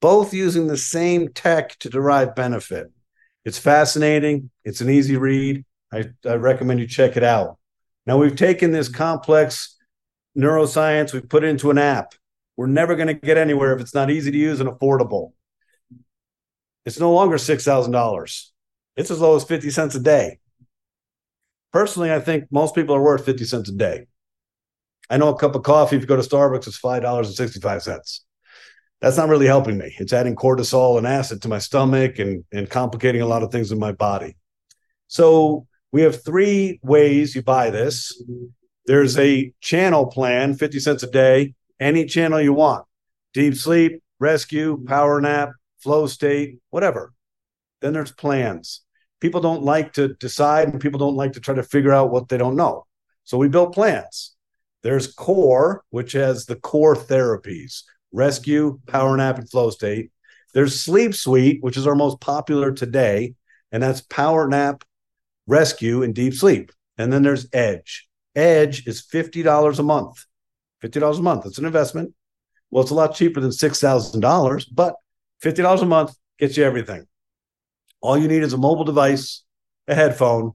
both 0.00 0.34
using 0.34 0.66
the 0.66 0.76
same 0.76 1.32
tech 1.32 1.78
to 1.78 1.88
derive 1.88 2.34
benefit. 2.34 2.88
It's 3.44 3.58
fascinating. 3.58 4.50
It's 4.64 4.80
an 4.80 4.90
easy 4.90 5.16
read. 5.16 5.64
I, 5.92 6.06
I 6.28 6.34
recommend 6.34 6.80
you 6.80 6.88
check 6.88 7.16
it 7.16 7.22
out. 7.22 7.58
Now 8.06 8.18
we've 8.18 8.36
taken 8.36 8.70
this 8.70 8.88
complex 8.88 9.76
neuroscience, 10.36 11.12
we've 11.12 11.28
put 11.28 11.44
it 11.44 11.48
into 11.48 11.70
an 11.70 11.78
app. 11.78 12.14
We're 12.56 12.66
never 12.66 12.94
going 12.94 13.08
to 13.08 13.14
get 13.14 13.36
anywhere 13.36 13.74
if 13.74 13.80
it's 13.80 13.94
not 13.94 14.10
easy 14.10 14.30
to 14.30 14.38
use 14.38 14.60
and 14.60 14.68
affordable. 14.68 15.32
It's 16.84 17.00
no 17.00 17.12
longer 17.12 17.36
$6,000. 17.36 18.50
It's 18.96 19.10
as 19.10 19.20
low 19.20 19.36
as 19.36 19.44
50 19.44 19.70
cents 19.70 19.94
a 19.94 20.00
day. 20.00 20.38
Personally, 21.72 22.12
I 22.12 22.20
think 22.20 22.44
most 22.50 22.74
people 22.74 22.94
are 22.94 23.02
worth 23.02 23.26
50 23.26 23.44
cents 23.44 23.68
a 23.68 23.72
day. 23.72 24.06
I 25.10 25.18
know 25.18 25.28
a 25.28 25.38
cup 25.38 25.54
of 25.54 25.62
coffee, 25.62 25.96
if 25.96 26.02
you 26.02 26.08
go 26.08 26.16
to 26.16 26.22
Starbucks, 26.22 26.66
it's 26.66 26.80
$5.65. 26.80 28.20
That's 29.00 29.16
not 29.16 29.28
really 29.28 29.46
helping 29.46 29.76
me. 29.76 29.94
It's 29.98 30.12
adding 30.12 30.36
cortisol 30.36 30.96
and 30.96 31.06
acid 31.06 31.42
to 31.42 31.48
my 31.48 31.58
stomach 31.58 32.18
and, 32.18 32.44
and 32.52 32.70
complicating 32.70 33.20
a 33.20 33.26
lot 33.26 33.42
of 33.42 33.52
things 33.52 33.70
in 33.70 33.78
my 33.78 33.92
body. 33.92 34.36
So 35.08 35.66
we 35.92 36.02
have 36.02 36.24
three 36.24 36.80
ways 36.82 37.34
you 37.34 37.42
buy 37.42 37.70
this. 37.70 38.22
There's 38.86 39.18
a 39.18 39.52
channel 39.60 40.06
plan, 40.06 40.54
50 40.54 40.80
cents 40.80 41.02
a 41.02 41.10
day, 41.10 41.54
any 41.80 42.06
channel 42.06 42.40
you 42.40 42.52
want. 42.52 42.84
Deep 43.34 43.54
sleep, 43.54 44.02
rescue, 44.18 44.82
power 44.86 45.20
nap, 45.20 45.50
flow 45.78 46.06
state, 46.06 46.58
whatever. 46.70 47.12
Then 47.80 47.92
there's 47.92 48.12
plans. 48.12 48.82
People 49.20 49.40
don't 49.40 49.62
like 49.62 49.94
to 49.94 50.14
decide 50.14 50.68
and 50.68 50.80
people 50.80 50.98
don't 50.98 51.16
like 51.16 51.32
to 51.32 51.40
try 51.40 51.54
to 51.54 51.62
figure 51.62 51.92
out 51.92 52.10
what 52.10 52.28
they 52.28 52.38
don't 52.38 52.56
know. 52.56 52.86
So 53.24 53.38
we 53.38 53.48
built 53.48 53.74
plans. 53.74 54.34
There's 54.82 55.12
core, 55.12 55.82
which 55.90 56.12
has 56.12 56.46
the 56.46 56.56
core 56.56 56.94
therapies 56.94 57.82
rescue, 58.12 58.80
power 58.86 59.16
nap, 59.16 59.38
and 59.38 59.50
flow 59.50 59.68
state. 59.70 60.10
There's 60.54 60.80
sleep 60.80 61.14
suite, 61.14 61.62
which 61.62 61.76
is 61.76 61.86
our 61.86 61.94
most 61.94 62.20
popular 62.20 62.72
today, 62.72 63.34
and 63.72 63.82
that's 63.82 64.00
power 64.00 64.48
nap, 64.48 64.84
rescue, 65.46 66.02
and 66.02 66.14
deep 66.14 66.34
sleep. 66.34 66.72
And 66.98 67.12
then 67.12 67.22
there's 67.22 67.48
Edge. 67.52 68.08
Edge 68.34 68.86
is 68.86 69.02
$50 69.02 69.78
a 69.78 69.82
month. 69.82 70.24
$50 70.82 71.18
a 71.18 71.22
month. 71.22 71.46
It's 71.46 71.58
an 71.58 71.64
investment. 71.64 72.14
Well, 72.70 72.82
it's 72.82 72.90
a 72.90 72.94
lot 72.94 73.14
cheaper 73.14 73.40
than 73.40 73.50
$6,000, 73.50 74.66
but 74.72 74.94
$50 75.42 75.82
a 75.82 75.86
month 75.86 76.14
gets 76.38 76.56
you 76.56 76.64
everything. 76.64 77.06
All 78.00 78.18
you 78.18 78.28
need 78.28 78.42
is 78.42 78.52
a 78.52 78.58
mobile 78.58 78.84
device, 78.84 79.42
a 79.88 79.94
headphone, 79.94 80.52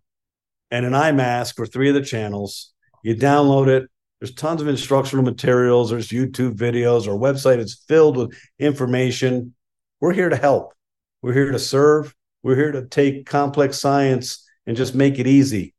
and 0.70 0.86
an 0.86 0.94
eye 0.94 1.12
mask 1.12 1.56
for 1.56 1.66
three 1.66 1.90
of 1.90 1.96
the 1.96 2.04
channels. 2.04 2.72
You 3.04 3.16
download 3.16 3.68
it. 3.68 3.90
There's 4.20 4.34
tons 4.34 4.62
of 4.62 4.68
instructional 4.68 5.26
materials. 5.26 5.90
There's 5.90 6.10
YouTube 6.10 6.56
videos. 6.56 7.08
Our 7.08 7.18
website 7.18 7.58
is 7.58 7.84
filled 7.88 8.18
with 8.18 8.38
information. 8.60 9.56
We're 10.00 10.14
here 10.14 10.30
to 10.30 10.36
help. 10.36 10.74
We're 11.22 11.34
here 11.34 11.52
to 11.52 11.60
serve. 11.60 12.14
We're 12.44 12.56
here 12.56 12.72
to 12.72 12.86
take 12.86 13.26
complex 13.26 13.80
science 13.80 14.48
and 14.66 14.78
just 14.78 14.96
make 14.96 15.20
it 15.20 15.28
easy. 15.28 15.74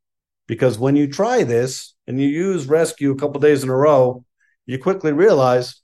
Because 0.47 0.79
when 0.79 0.97
you 0.97 1.07
try 1.07 1.45
this 1.45 1.95
and 2.07 2.21
you 2.21 2.29
use 2.29 2.67
rescue 2.67 3.13
a 3.13 3.17
couple 3.17 3.41
days 3.41 3.63
in 3.63 3.69
a 3.69 3.77
row, 3.77 4.25
you 4.67 4.79
quickly 4.79 5.13
realize 5.13 5.81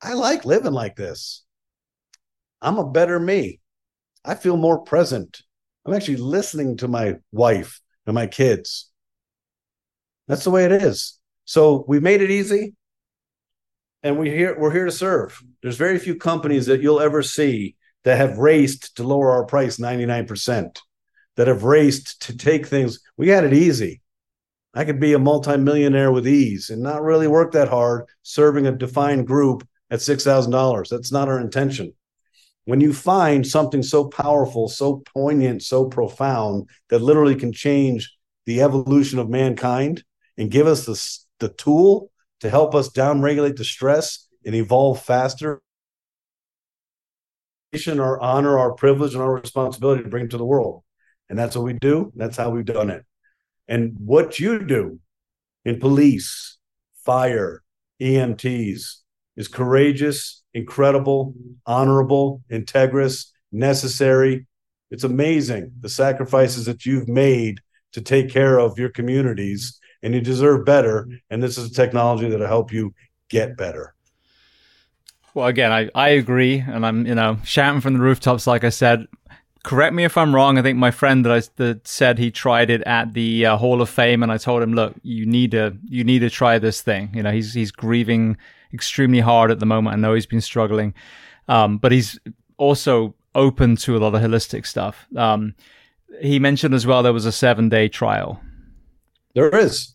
I 0.00 0.14
like 0.14 0.44
living 0.44 0.72
like 0.72 0.96
this. 0.96 1.44
I'm 2.60 2.78
a 2.78 2.88
better 2.88 3.18
me. 3.18 3.60
I 4.24 4.34
feel 4.34 4.56
more 4.56 4.80
present. 4.80 5.42
I'm 5.84 5.94
actually 5.94 6.16
listening 6.16 6.76
to 6.78 6.88
my 6.88 7.16
wife 7.32 7.80
and 8.06 8.14
my 8.14 8.26
kids. 8.26 8.90
That's 10.28 10.44
the 10.44 10.50
way 10.50 10.64
it 10.64 10.72
is. 10.72 11.18
So 11.44 11.84
we 11.88 11.98
made 12.00 12.22
it 12.22 12.30
easy 12.30 12.74
and 14.02 14.18
we 14.18 14.30
here 14.30 14.56
we're 14.58 14.72
here 14.72 14.84
to 14.84 14.92
serve. 14.92 15.40
There's 15.62 15.76
very 15.76 15.98
few 15.98 16.16
companies 16.16 16.66
that 16.66 16.82
you'll 16.82 17.00
ever 17.00 17.22
see 17.22 17.76
that 18.04 18.16
have 18.16 18.38
raced 18.38 18.96
to 18.96 19.02
lower 19.02 19.30
our 19.32 19.44
price 19.44 19.76
99% 19.76 20.78
that 21.36 21.48
have 21.48 21.64
raced 21.64 22.22
to 22.22 22.36
take 22.36 22.66
things. 22.66 23.00
We 23.16 23.28
had 23.28 23.44
it 23.44 23.52
easy. 23.52 24.02
I 24.74 24.84
could 24.84 25.00
be 25.00 25.12
a 25.12 25.18
multimillionaire 25.18 26.12
with 26.12 26.26
ease 26.26 26.70
and 26.70 26.82
not 26.82 27.02
really 27.02 27.28
work 27.28 27.52
that 27.52 27.68
hard 27.68 28.06
serving 28.22 28.66
a 28.66 28.72
defined 28.72 29.26
group 29.26 29.66
at 29.90 30.00
$6,000. 30.00 30.88
That's 30.88 31.12
not 31.12 31.28
our 31.28 31.40
intention. 31.40 31.92
When 32.64 32.80
you 32.80 32.92
find 32.94 33.46
something 33.46 33.82
so 33.82 34.04
powerful, 34.06 34.68
so 34.68 35.02
poignant, 35.12 35.62
so 35.62 35.86
profound 35.86 36.70
that 36.88 37.02
literally 37.02 37.34
can 37.34 37.52
change 37.52 38.16
the 38.46 38.62
evolution 38.62 39.18
of 39.18 39.28
mankind 39.28 40.04
and 40.38 40.50
give 40.50 40.66
us 40.66 40.86
the, 40.86 41.46
the 41.46 41.52
tool 41.54 42.10
to 42.40 42.48
help 42.48 42.74
us 42.74 42.88
downregulate 42.88 43.56
the 43.56 43.64
stress 43.64 44.26
and 44.44 44.54
evolve 44.54 45.02
faster, 45.02 45.60
our 47.88 48.20
honor, 48.20 48.58
our 48.58 48.72
privilege, 48.72 49.14
and 49.14 49.22
our 49.22 49.32
responsibility 49.32 50.02
to 50.02 50.08
bring 50.08 50.28
to 50.28 50.36
the 50.36 50.44
world. 50.44 50.82
And 51.32 51.38
that's 51.38 51.56
what 51.56 51.64
we 51.64 51.72
do. 51.72 52.12
That's 52.14 52.36
how 52.36 52.50
we've 52.50 52.62
done 52.62 52.90
it. 52.90 53.06
And 53.66 53.96
what 53.98 54.38
you 54.38 54.66
do 54.66 54.98
in 55.64 55.80
police, 55.80 56.58
fire, 57.06 57.62
EMTs 58.02 58.96
is 59.38 59.48
courageous, 59.48 60.42
incredible, 60.52 61.32
honorable, 61.64 62.42
integrous, 62.50 63.30
necessary. 63.50 64.46
It's 64.90 65.04
amazing 65.04 65.72
the 65.80 65.88
sacrifices 65.88 66.66
that 66.66 66.84
you've 66.84 67.08
made 67.08 67.60
to 67.92 68.02
take 68.02 68.28
care 68.28 68.60
of 68.60 68.78
your 68.78 68.90
communities, 68.90 69.80
and 70.02 70.12
you 70.12 70.20
deserve 70.20 70.66
better. 70.66 71.08
And 71.30 71.42
this 71.42 71.56
is 71.56 71.70
a 71.70 71.74
technology 71.74 72.28
that'll 72.28 72.46
help 72.46 72.74
you 72.74 72.92
get 73.30 73.56
better. 73.56 73.94
Well, 75.32 75.46
again, 75.46 75.72
I, 75.72 75.88
I 75.94 76.10
agree, 76.10 76.58
and 76.58 76.84
I'm 76.84 77.06
you 77.06 77.14
know 77.14 77.38
shouting 77.42 77.80
from 77.80 77.94
the 77.94 78.00
rooftops. 78.00 78.46
Like 78.46 78.64
I 78.64 78.68
said, 78.68 79.06
correct 79.62 79.94
me 79.94 80.04
if 80.04 80.16
I'm 80.16 80.34
wrong. 80.34 80.58
I 80.58 80.62
think 80.62 80.78
my 80.78 80.90
friend 80.90 81.24
that 81.24 81.32
I 81.32 81.42
that 81.56 81.86
said 81.86 82.18
he 82.18 82.30
tried 82.30 82.70
it 82.70 82.82
at 82.82 83.14
the 83.14 83.46
uh, 83.46 83.56
Hall 83.56 83.80
of 83.80 83.88
Fame, 83.88 84.22
and 84.22 84.32
I 84.32 84.38
told 84.38 84.62
him, 84.62 84.74
look, 84.74 84.94
you 85.02 85.26
need 85.26 85.52
to 85.52 85.76
you 85.88 86.04
need 86.04 86.20
to 86.20 86.30
try 86.30 86.58
this 86.58 86.82
thing. 86.82 87.10
You 87.14 87.22
know, 87.22 87.32
he's 87.32 87.54
he's 87.54 87.70
grieving 87.70 88.36
extremely 88.72 89.20
hard 89.20 89.50
at 89.50 89.60
the 89.60 89.66
moment. 89.66 89.94
I 89.94 89.98
know 89.98 90.14
he's 90.14 90.26
been 90.26 90.40
struggling, 90.40 90.94
um, 91.48 91.78
but 91.78 91.92
he's 91.92 92.18
also 92.56 93.14
open 93.34 93.76
to 93.76 93.96
a 93.96 93.98
lot 93.98 94.14
of 94.14 94.22
holistic 94.22 94.66
stuff. 94.66 95.06
Um, 95.16 95.54
he 96.20 96.38
mentioned 96.38 96.74
as 96.74 96.86
well 96.86 97.02
there 97.02 97.12
was 97.12 97.26
a 97.26 97.32
seven 97.32 97.68
day 97.68 97.88
trial. 97.88 98.40
There 99.34 99.54
is. 99.54 99.91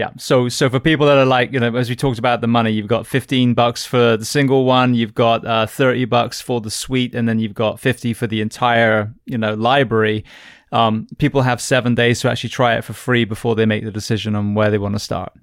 Yeah. 0.00 0.12
So 0.16 0.48
so 0.48 0.70
for 0.70 0.80
people 0.80 1.06
that 1.08 1.18
are 1.18 1.26
like, 1.26 1.52
you 1.52 1.60
know, 1.60 1.76
as 1.76 1.90
we 1.90 1.94
talked 1.94 2.18
about 2.18 2.40
the 2.40 2.46
money, 2.46 2.70
you've 2.70 2.86
got 2.86 3.06
15 3.06 3.52
bucks 3.52 3.84
for 3.84 4.16
the 4.16 4.24
single 4.24 4.64
one, 4.64 4.94
you've 4.94 5.12
got 5.12 5.46
uh, 5.46 5.66
30 5.66 6.06
bucks 6.06 6.40
for 6.40 6.62
the 6.62 6.70
suite, 6.70 7.14
and 7.14 7.28
then 7.28 7.38
you've 7.38 7.52
got 7.52 7.78
50 7.78 8.14
for 8.14 8.26
the 8.26 8.40
entire, 8.40 9.12
you 9.26 9.36
know, 9.36 9.52
library. 9.52 10.24
Um, 10.72 11.06
people 11.18 11.42
have 11.42 11.60
seven 11.60 11.94
days 11.94 12.18
to 12.20 12.30
actually 12.30 12.48
try 12.48 12.76
it 12.76 12.82
for 12.82 12.94
free 12.94 13.26
before 13.26 13.54
they 13.54 13.66
make 13.66 13.84
the 13.84 13.90
decision 13.90 14.34
on 14.34 14.54
where 14.54 14.70
they 14.70 14.78
want 14.78 14.94
to 14.94 14.98
start. 14.98 15.34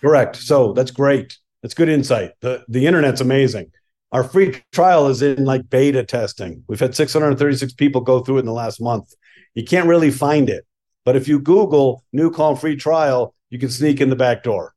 Correct. 0.00 0.36
So 0.36 0.74
that's 0.74 0.92
great. 0.92 1.36
That's 1.62 1.74
good 1.74 1.88
insight. 1.88 2.34
The 2.38 2.64
the 2.68 2.86
internet's 2.86 3.20
amazing. 3.20 3.72
Our 4.12 4.22
free 4.22 4.62
trial 4.70 5.08
is 5.08 5.22
in 5.22 5.44
like 5.44 5.68
beta 5.68 6.04
testing. 6.04 6.62
We've 6.68 6.78
had 6.78 6.94
636 6.94 7.72
people 7.72 8.02
go 8.02 8.20
through 8.20 8.36
it 8.36 8.40
in 8.40 8.46
the 8.46 8.52
last 8.52 8.80
month. 8.80 9.12
You 9.54 9.64
can't 9.64 9.88
really 9.88 10.12
find 10.12 10.48
it. 10.48 10.64
But 11.04 11.16
if 11.16 11.26
you 11.26 11.40
Google 11.40 12.04
new 12.12 12.30
free 12.54 12.76
trial, 12.76 13.34
you 13.50 13.58
can 13.58 13.70
sneak 13.70 14.00
in 14.00 14.10
the 14.10 14.16
back 14.16 14.42
door. 14.42 14.74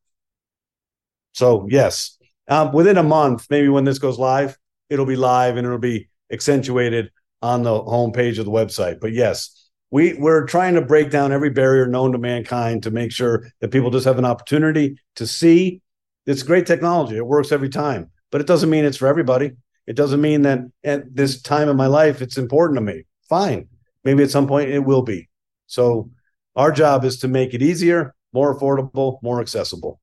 So 1.32 1.66
yes, 1.70 2.18
um, 2.48 2.72
within 2.72 2.98
a 2.98 3.02
month, 3.02 3.46
maybe 3.50 3.68
when 3.68 3.84
this 3.84 3.98
goes 3.98 4.18
live, 4.18 4.56
it'll 4.90 5.06
be 5.06 5.16
live 5.16 5.56
and 5.56 5.66
it'll 5.66 5.78
be 5.78 6.08
accentuated 6.30 7.10
on 7.40 7.62
the 7.62 7.70
homepage 7.70 8.38
of 8.38 8.44
the 8.44 8.50
website. 8.50 9.00
But 9.00 9.12
yes, 9.12 9.70
we 9.90 10.14
we're 10.14 10.46
trying 10.46 10.74
to 10.74 10.82
break 10.82 11.10
down 11.10 11.32
every 11.32 11.50
barrier 11.50 11.86
known 11.86 12.12
to 12.12 12.18
mankind 12.18 12.82
to 12.82 12.90
make 12.90 13.12
sure 13.12 13.50
that 13.60 13.70
people 13.70 13.90
just 13.90 14.06
have 14.06 14.18
an 14.18 14.24
opportunity 14.24 14.96
to 15.16 15.26
see. 15.26 15.82
It's 16.26 16.42
great 16.42 16.66
technology; 16.66 17.16
it 17.16 17.26
works 17.26 17.52
every 17.52 17.68
time, 17.68 18.10
but 18.30 18.40
it 18.40 18.46
doesn't 18.46 18.70
mean 18.70 18.84
it's 18.84 18.96
for 18.96 19.08
everybody. 19.08 19.52
It 19.86 19.96
doesn't 19.96 20.20
mean 20.20 20.42
that 20.42 20.60
at 20.84 21.14
this 21.14 21.42
time 21.42 21.68
in 21.68 21.76
my 21.76 21.88
life 21.88 22.22
it's 22.22 22.38
important 22.38 22.76
to 22.78 22.80
me. 22.82 23.04
Fine, 23.28 23.68
maybe 24.04 24.22
at 24.22 24.30
some 24.30 24.46
point 24.46 24.70
it 24.70 24.80
will 24.80 25.02
be. 25.02 25.28
So 25.66 26.10
our 26.54 26.70
job 26.70 27.04
is 27.04 27.18
to 27.20 27.28
make 27.28 27.54
it 27.54 27.62
easier 27.62 28.14
more 28.32 28.58
affordable, 28.58 29.18
more 29.22 29.40
accessible. 29.40 30.00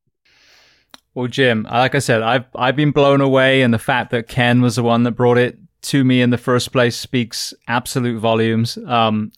Well, 1.13 1.27
Jim, 1.27 1.67
like 1.69 1.95
I 1.95 1.99
said, 1.99 2.21
I've 2.21 2.45
I've 2.55 2.75
been 2.75 2.91
blown 2.91 3.21
away, 3.21 3.61
and 3.61 3.73
the 3.73 3.79
fact 3.79 4.11
that 4.11 4.27
Ken 4.27 4.61
was 4.61 4.75
the 4.75 4.83
one 4.83 5.03
that 5.03 5.11
brought 5.11 5.37
it 5.37 5.57
to 5.81 6.03
me 6.03 6.21
in 6.21 6.29
the 6.29 6.37
first 6.37 6.71
place 6.71 6.95
speaks 6.95 7.53
absolute 7.67 8.19
volumes. 8.19 8.77
Um, 8.85 9.31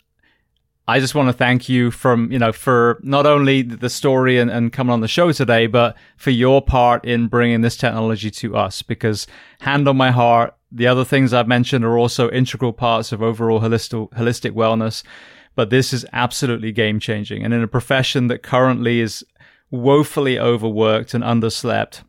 I 0.87 0.99
just 0.99 1.15
want 1.15 1.29
to 1.29 1.33
thank 1.33 1.69
you 1.69 1.89
from 1.89 2.31
you 2.31 2.39
know 2.39 2.51
for 2.51 2.99
not 3.03 3.25
only 3.25 3.61
the 3.61 3.89
story 3.89 4.37
and, 4.37 4.51
and 4.51 4.73
coming 4.73 4.91
on 4.91 4.99
the 4.99 5.07
show 5.07 5.31
today, 5.31 5.67
but 5.67 5.95
for 6.17 6.31
your 6.31 6.61
part 6.61 7.05
in 7.05 7.27
bringing 7.27 7.61
this 7.61 7.77
technology 7.77 8.29
to 8.31 8.57
us. 8.57 8.81
Because 8.81 9.25
hand 9.61 9.87
on 9.87 9.95
my 9.95 10.11
heart, 10.11 10.53
the 10.71 10.87
other 10.87 11.05
things 11.05 11.33
I've 11.33 11.47
mentioned 11.47 11.85
are 11.85 11.97
also 11.97 12.29
integral 12.29 12.73
parts 12.73 13.11
of 13.11 13.23
overall 13.23 13.61
holistic 13.61 14.09
holistic 14.11 14.51
wellness 14.51 15.03
but 15.55 15.69
this 15.69 15.93
is 15.93 16.05
absolutely 16.13 16.71
game 16.71 16.99
changing. 16.99 17.43
And 17.43 17.53
in 17.53 17.63
a 17.63 17.67
profession 17.67 18.27
that 18.27 18.43
currently 18.43 18.99
is 19.01 19.23
woefully 19.69 20.39
overworked 20.39 21.13
and 21.13 21.23
underslept, 21.23 22.03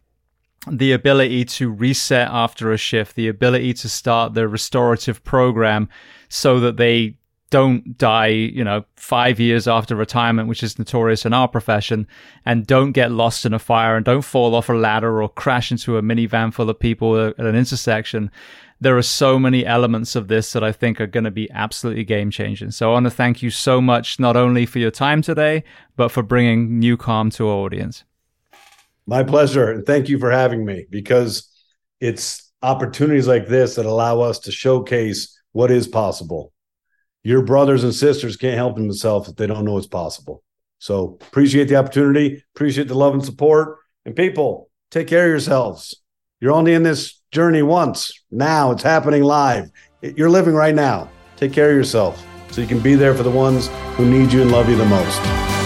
the 0.70 0.92
ability 0.92 1.44
to 1.44 1.70
reset 1.70 2.28
after 2.30 2.72
a 2.72 2.76
shift, 2.76 3.16
the 3.16 3.28
ability 3.28 3.74
to 3.74 3.88
start 3.88 4.34
their 4.34 4.48
restorative 4.48 5.22
program 5.24 5.88
so 6.28 6.60
that 6.60 6.76
they 6.76 7.16
don't 7.50 7.98
die, 7.98 8.28
you 8.28 8.64
know, 8.64 8.82
five 8.96 9.38
years 9.38 9.68
after 9.68 9.94
retirement, 9.94 10.48
which 10.48 10.62
is 10.62 10.78
notorious 10.78 11.26
in 11.26 11.34
our 11.34 11.46
profession, 11.46 12.06
and 12.46 12.66
don't 12.66 12.92
get 12.92 13.10
lost 13.10 13.44
in 13.44 13.52
a 13.52 13.58
fire 13.58 13.94
and 13.94 14.06
don't 14.06 14.22
fall 14.22 14.54
off 14.54 14.70
a 14.70 14.72
ladder 14.72 15.22
or 15.22 15.28
crash 15.28 15.70
into 15.70 15.98
a 15.98 16.02
minivan 16.02 16.52
full 16.54 16.70
of 16.70 16.80
people 16.80 17.26
at 17.26 17.38
an 17.38 17.54
intersection 17.54 18.30
there 18.82 18.98
are 18.98 19.02
so 19.02 19.38
many 19.38 19.64
elements 19.64 20.16
of 20.16 20.26
this 20.26 20.52
that 20.52 20.64
I 20.64 20.72
think 20.72 21.00
are 21.00 21.06
going 21.06 21.24
to 21.24 21.30
be 21.30 21.48
absolutely 21.52 22.02
game 22.02 22.32
changing. 22.32 22.72
So 22.72 22.90
I 22.90 22.94
want 22.94 23.06
to 23.06 23.10
thank 23.10 23.40
you 23.40 23.48
so 23.48 23.80
much, 23.80 24.18
not 24.18 24.36
only 24.36 24.66
for 24.66 24.80
your 24.80 24.90
time 24.90 25.22
today, 25.22 25.62
but 25.94 26.08
for 26.08 26.22
bringing 26.22 26.80
NuCalm 26.80 27.32
to 27.36 27.48
our 27.48 27.54
audience. 27.54 28.02
My 29.06 29.22
pleasure. 29.22 29.70
And 29.70 29.86
thank 29.86 30.08
you 30.08 30.18
for 30.18 30.32
having 30.32 30.64
me 30.64 30.86
because 30.90 31.48
it's 32.00 32.52
opportunities 32.60 33.28
like 33.28 33.46
this 33.46 33.76
that 33.76 33.86
allow 33.86 34.20
us 34.20 34.40
to 34.40 34.52
showcase 34.52 35.40
what 35.52 35.70
is 35.70 35.86
possible. 35.86 36.52
Your 37.22 37.42
brothers 37.42 37.84
and 37.84 37.94
sisters 37.94 38.36
can't 38.36 38.56
help 38.56 38.74
themselves 38.74 39.28
if 39.28 39.36
they 39.36 39.46
don't 39.46 39.64
know 39.64 39.78
it's 39.78 39.86
possible. 39.86 40.42
So 40.78 41.18
appreciate 41.20 41.68
the 41.68 41.76
opportunity, 41.76 42.42
appreciate 42.56 42.88
the 42.88 42.98
love 42.98 43.14
and 43.14 43.24
support. 43.24 43.78
And 44.04 44.16
people, 44.16 44.70
take 44.90 45.06
care 45.06 45.26
of 45.26 45.30
yourselves. 45.30 46.01
You're 46.42 46.50
only 46.50 46.74
in 46.74 46.82
this 46.82 47.20
journey 47.30 47.62
once. 47.62 48.20
Now 48.32 48.72
it's 48.72 48.82
happening 48.82 49.22
live. 49.22 49.70
You're 50.02 50.28
living 50.28 50.54
right 50.54 50.74
now. 50.74 51.08
Take 51.36 51.52
care 51.52 51.70
of 51.70 51.76
yourself 51.76 52.20
so 52.50 52.60
you 52.60 52.66
can 52.66 52.80
be 52.80 52.96
there 52.96 53.14
for 53.14 53.22
the 53.22 53.30
ones 53.30 53.68
who 53.94 54.04
need 54.04 54.32
you 54.32 54.42
and 54.42 54.50
love 54.50 54.68
you 54.68 54.74
the 54.74 54.84
most. 54.84 55.61